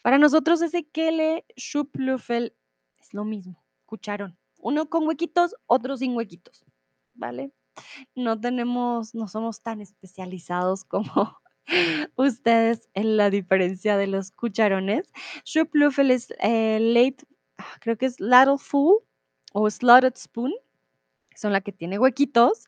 Para 0.01 0.17
nosotros 0.17 0.61
ese 0.61 0.87
Kele 0.87 1.45
Schublöffel 1.57 2.55
es 2.99 3.13
lo 3.13 3.25
mismo, 3.25 3.63
cucharón. 3.85 4.37
Uno 4.57 4.89
con 4.89 5.07
huequitos, 5.07 5.55
otro 5.67 5.97
sin 5.97 6.15
huequitos, 6.15 6.65
¿vale? 7.13 7.51
No 8.15 8.39
tenemos, 8.39 9.15
no 9.15 9.27
somos 9.27 9.61
tan 9.61 9.81
especializados 9.81 10.83
como 10.85 11.39
ustedes 12.15 12.89
en 12.93 13.17
la 13.17 13.29
diferencia 13.29 13.97
de 13.97 14.07
los 14.07 14.31
cucharones. 14.31 15.11
Schublöffel 15.45 16.11
es 16.11 16.33
eh, 16.41 16.79
late, 16.79 17.25
ah, 17.57 17.77
creo 17.81 17.97
que 17.97 18.07
es 18.07 18.19
ladle 18.19 18.57
full 18.57 18.97
o 19.53 19.69
slotted 19.69 20.15
spoon, 20.15 20.53
son 21.35 21.53
la 21.53 21.61
que 21.61 21.71
tiene 21.71 21.99
huequitos, 21.99 22.67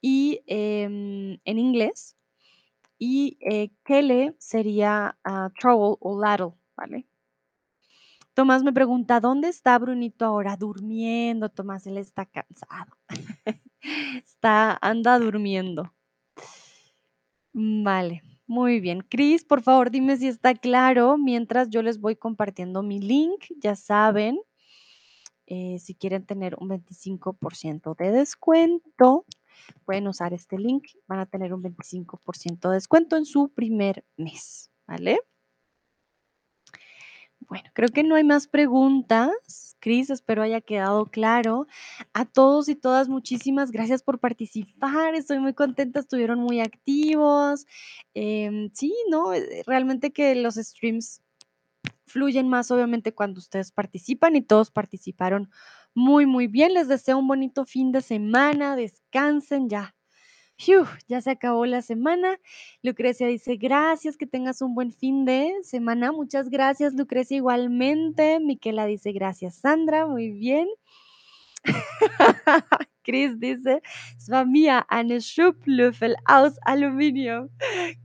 y 0.00 0.40
em, 0.46 1.38
en 1.44 1.58
inglés. 1.58 2.16
Y 2.98 3.38
eh, 3.40 3.70
Kele 3.84 4.34
sería 4.38 5.16
uh, 5.24 5.50
trouble 5.58 5.96
o 6.00 6.20
ladle, 6.20 6.52
¿vale? 6.76 7.06
Tomás 8.34 8.62
me 8.62 8.72
pregunta, 8.72 9.20
¿dónde 9.20 9.48
está 9.48 9.78
Brunito 9.78 10.24
ahora? 10.24 10.56
Durmiendo, 10.56 11.48
Tomás, 11.48 11.86
él 11.86 11.98
está 11.98 12.24
cansado. 12.26 12.96
está, 14.24 14.78
anda 14.80 15.18
durmiendo. 15.18 15.92
Mm, 17.52 17.82
vale, 17.82 18.22
muy 18.46 18.80
bien. 18.80 19.00
Cris, 19.00 19.44
por 19.44 19.62
favor, 19.62 19.90
dime 19.90 20.16
si 20.16 20.28
está 20.28 20.54
claro 20.54 21.18
mientras 21.18 21.68
yo 21.70 21.82
les 21.82 22.00
voy 22.00 22.16
compartiendo 22.16 22.82
mi 22.82 23.00
link. 23.00 23.44
Ya 23.56 23.74
saben, 23.74 24.40
eh, 25.50 25.78
si 25.80 25.94
quieren 25.94 26.26
tener 26.26 26.56
un 26.60 26.68
25% 26.68 27.96
de 27.96 28.12
descuento, 28.12 29.24
pueden 29.86 30.06
usar 30.06 30.34
este 30.34 30.58
link. 30.58 30.88
Van 31.06 31.20
a 31.20 31.26
tener 31.26 31.54
un 31.54 31.62
25% 31.62 32.68
de 32.68 32.74
descuento 32.74 33.16
en 33.16 33.24
su 33.24 33.48
primer 33.48 34.04
mes, 34.18 34.70
¿vale? 34.86 35.20
Bueno, 37.40 37.70
creo 37.72 37.88
que 37.88 38.02
no 38.02 38.14
hay 38.16 38.24
más 38.24 38.46
preguntas. 38.46 39.76
Cris, 39.80 40.10
espero 40.10 40.42
haya 40.42 40.60
quedado 40.60 41.06
claro. 41.06 41.66
A 42.12 42.26
todos 42.26 42.68
y 42.68 42.74
todas, 42.74 43.08
muchísimas 43.08 43.70
gracias 43.70 44.02
por 44.02 44.18
participar. 44.18 45.14
Estoy 45.14 45.38
muy 45.38 45.54
contenta, 45.54 46.00
estuvieron 46.00 46.40
muy 46.40 46.60
activos. 46.60 47.66
Em, 48.12 48.70
sí, 48.74 48.94
¿no? 49.10 49.32
Eh, 49.32 49.62
realmente 49.66 50.12
que 50.12 50.34
los 50.34 50.56
streams 50.56 51.22
fluyen 52.08 52.48
más, 52.48 52.70
obviamente, 52.70 53.14
cuando 53.14 53.38
ustedes 53.38 53.70
participan 53.72 54.36
y 54.36 54.42
todos 54.42 54.70
participaron 54.70 55.50
muy, 55.94 56.26
muy 56.26 56.48
bien. 56.48 56.74
Les 56.74 56.88
deseo 56.88 57.18
un 57.18 57.28
bonito 57.28 57.64
fin 57.64 57.92
de 57.92 58.02
semana. 58.02 58.76
Descansen 58.76 59.68
ya 59.68 59.94
ya 61.06 61.20
se 61.20 61.30
acabó 61.30 61.66
la 61.66 61.82
semana. 61.82 62.38
Lucrecia 62.82 63.26
dice, 63.26 63.56
gracias, 63.56 64.16
que 64.16 64.26
tengas 64.26 64.60
un 64.60 64.74
buen 64.74 64.92
fin 64.92 65.24
de 65.24 65.54
semana. 65.62 66.12
Muchas 66.12 66.50
gracias, 66.50 66.94
Lucrecia, 66.94 67.36
igualmente. 67.36 68.40
Miquela 68.40 68.86
dice, 68.86 69.12
gracias, 69.12 69.56
Sandra, 69.56 70.06
muy 70.06 70.30
bien. 70.30 70.68
Chris 73.08 73.40
dice, 73.40 73.80
es 74.18 74.28
mir 74.46 74.84
eine 74.88 75.20
Schublöffel 75.20 76.14
aus 76.26 76.58
Aluminio. 76.66 77.48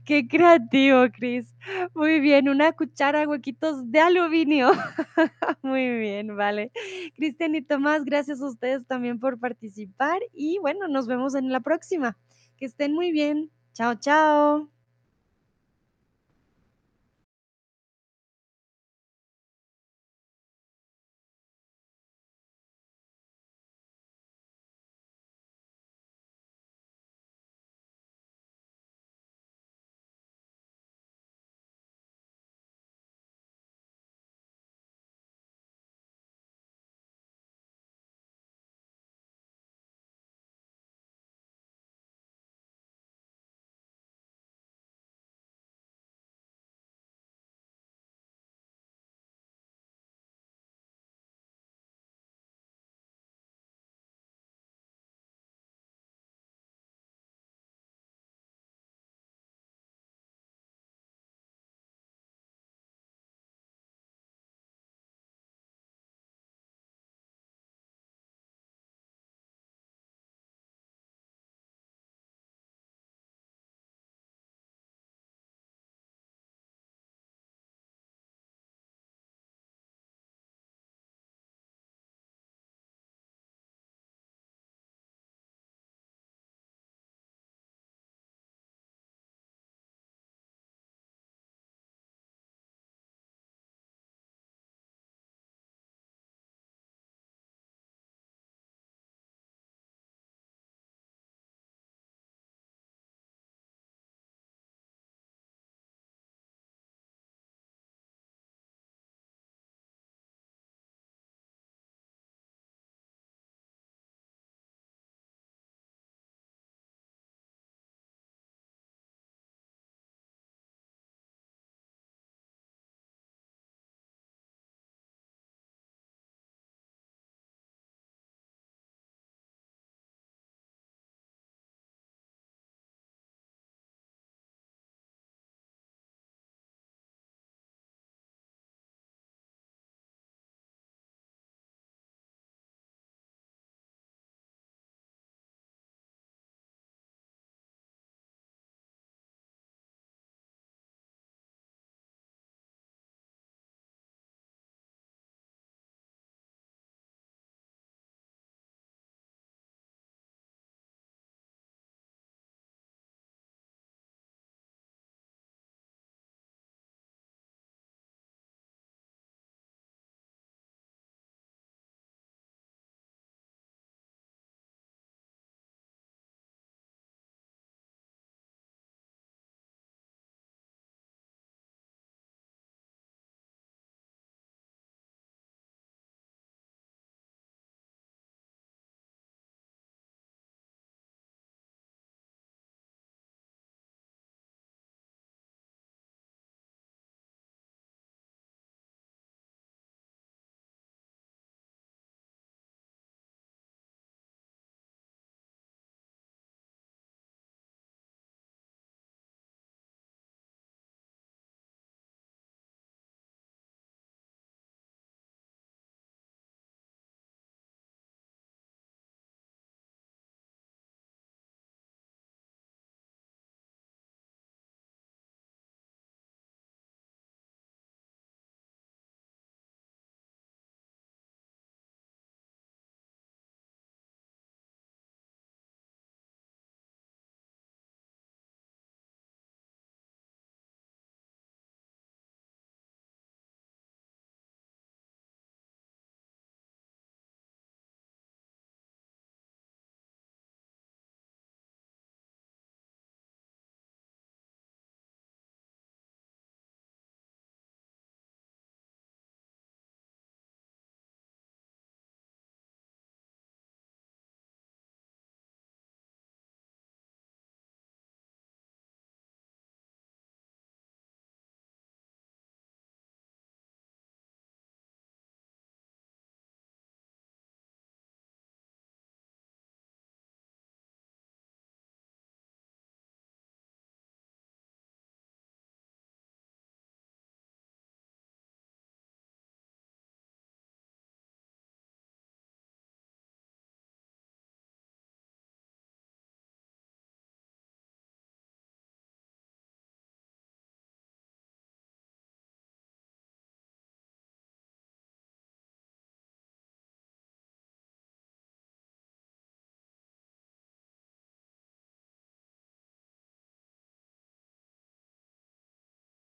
Qué 0.06 0.26
creativo, 0.26 1.06
Chris. 1.12 1.54
Muy 1.94 2.20
bien, 2.20 2.48
una 2.48 2.72
cuchara 2.72 3.28
huequitos 3.28 3.90
de 3.90 4.00
aluminio. 4.00 4.72
Muy 5.62 5.98
bien, 5.98 6.36
vale. 6.36 6.72
Cristian 7.16 7.54
y 7.54 7.62
Tomás, 7.62 8.04
gracias 8.04 8.40
a 8.40 8.48
ustedes 8.48 8.86
también 8.86 9.20
por 9.20 9.38
participar 9.38 10.20
y 10.32 10.58
bueno, 10.58 10.88
nos 10.88 11.06
vemos 11.06 11.34
en 11.34 11.50
la 11.52 11.60
próxima. 11.60 12.16
Que 12.56 12.66
estén 12.66 12.94
muy 12.94 13.12
bien. 13.12 13.50
Chao, 13.74 13.96
chao. 13.96 14.73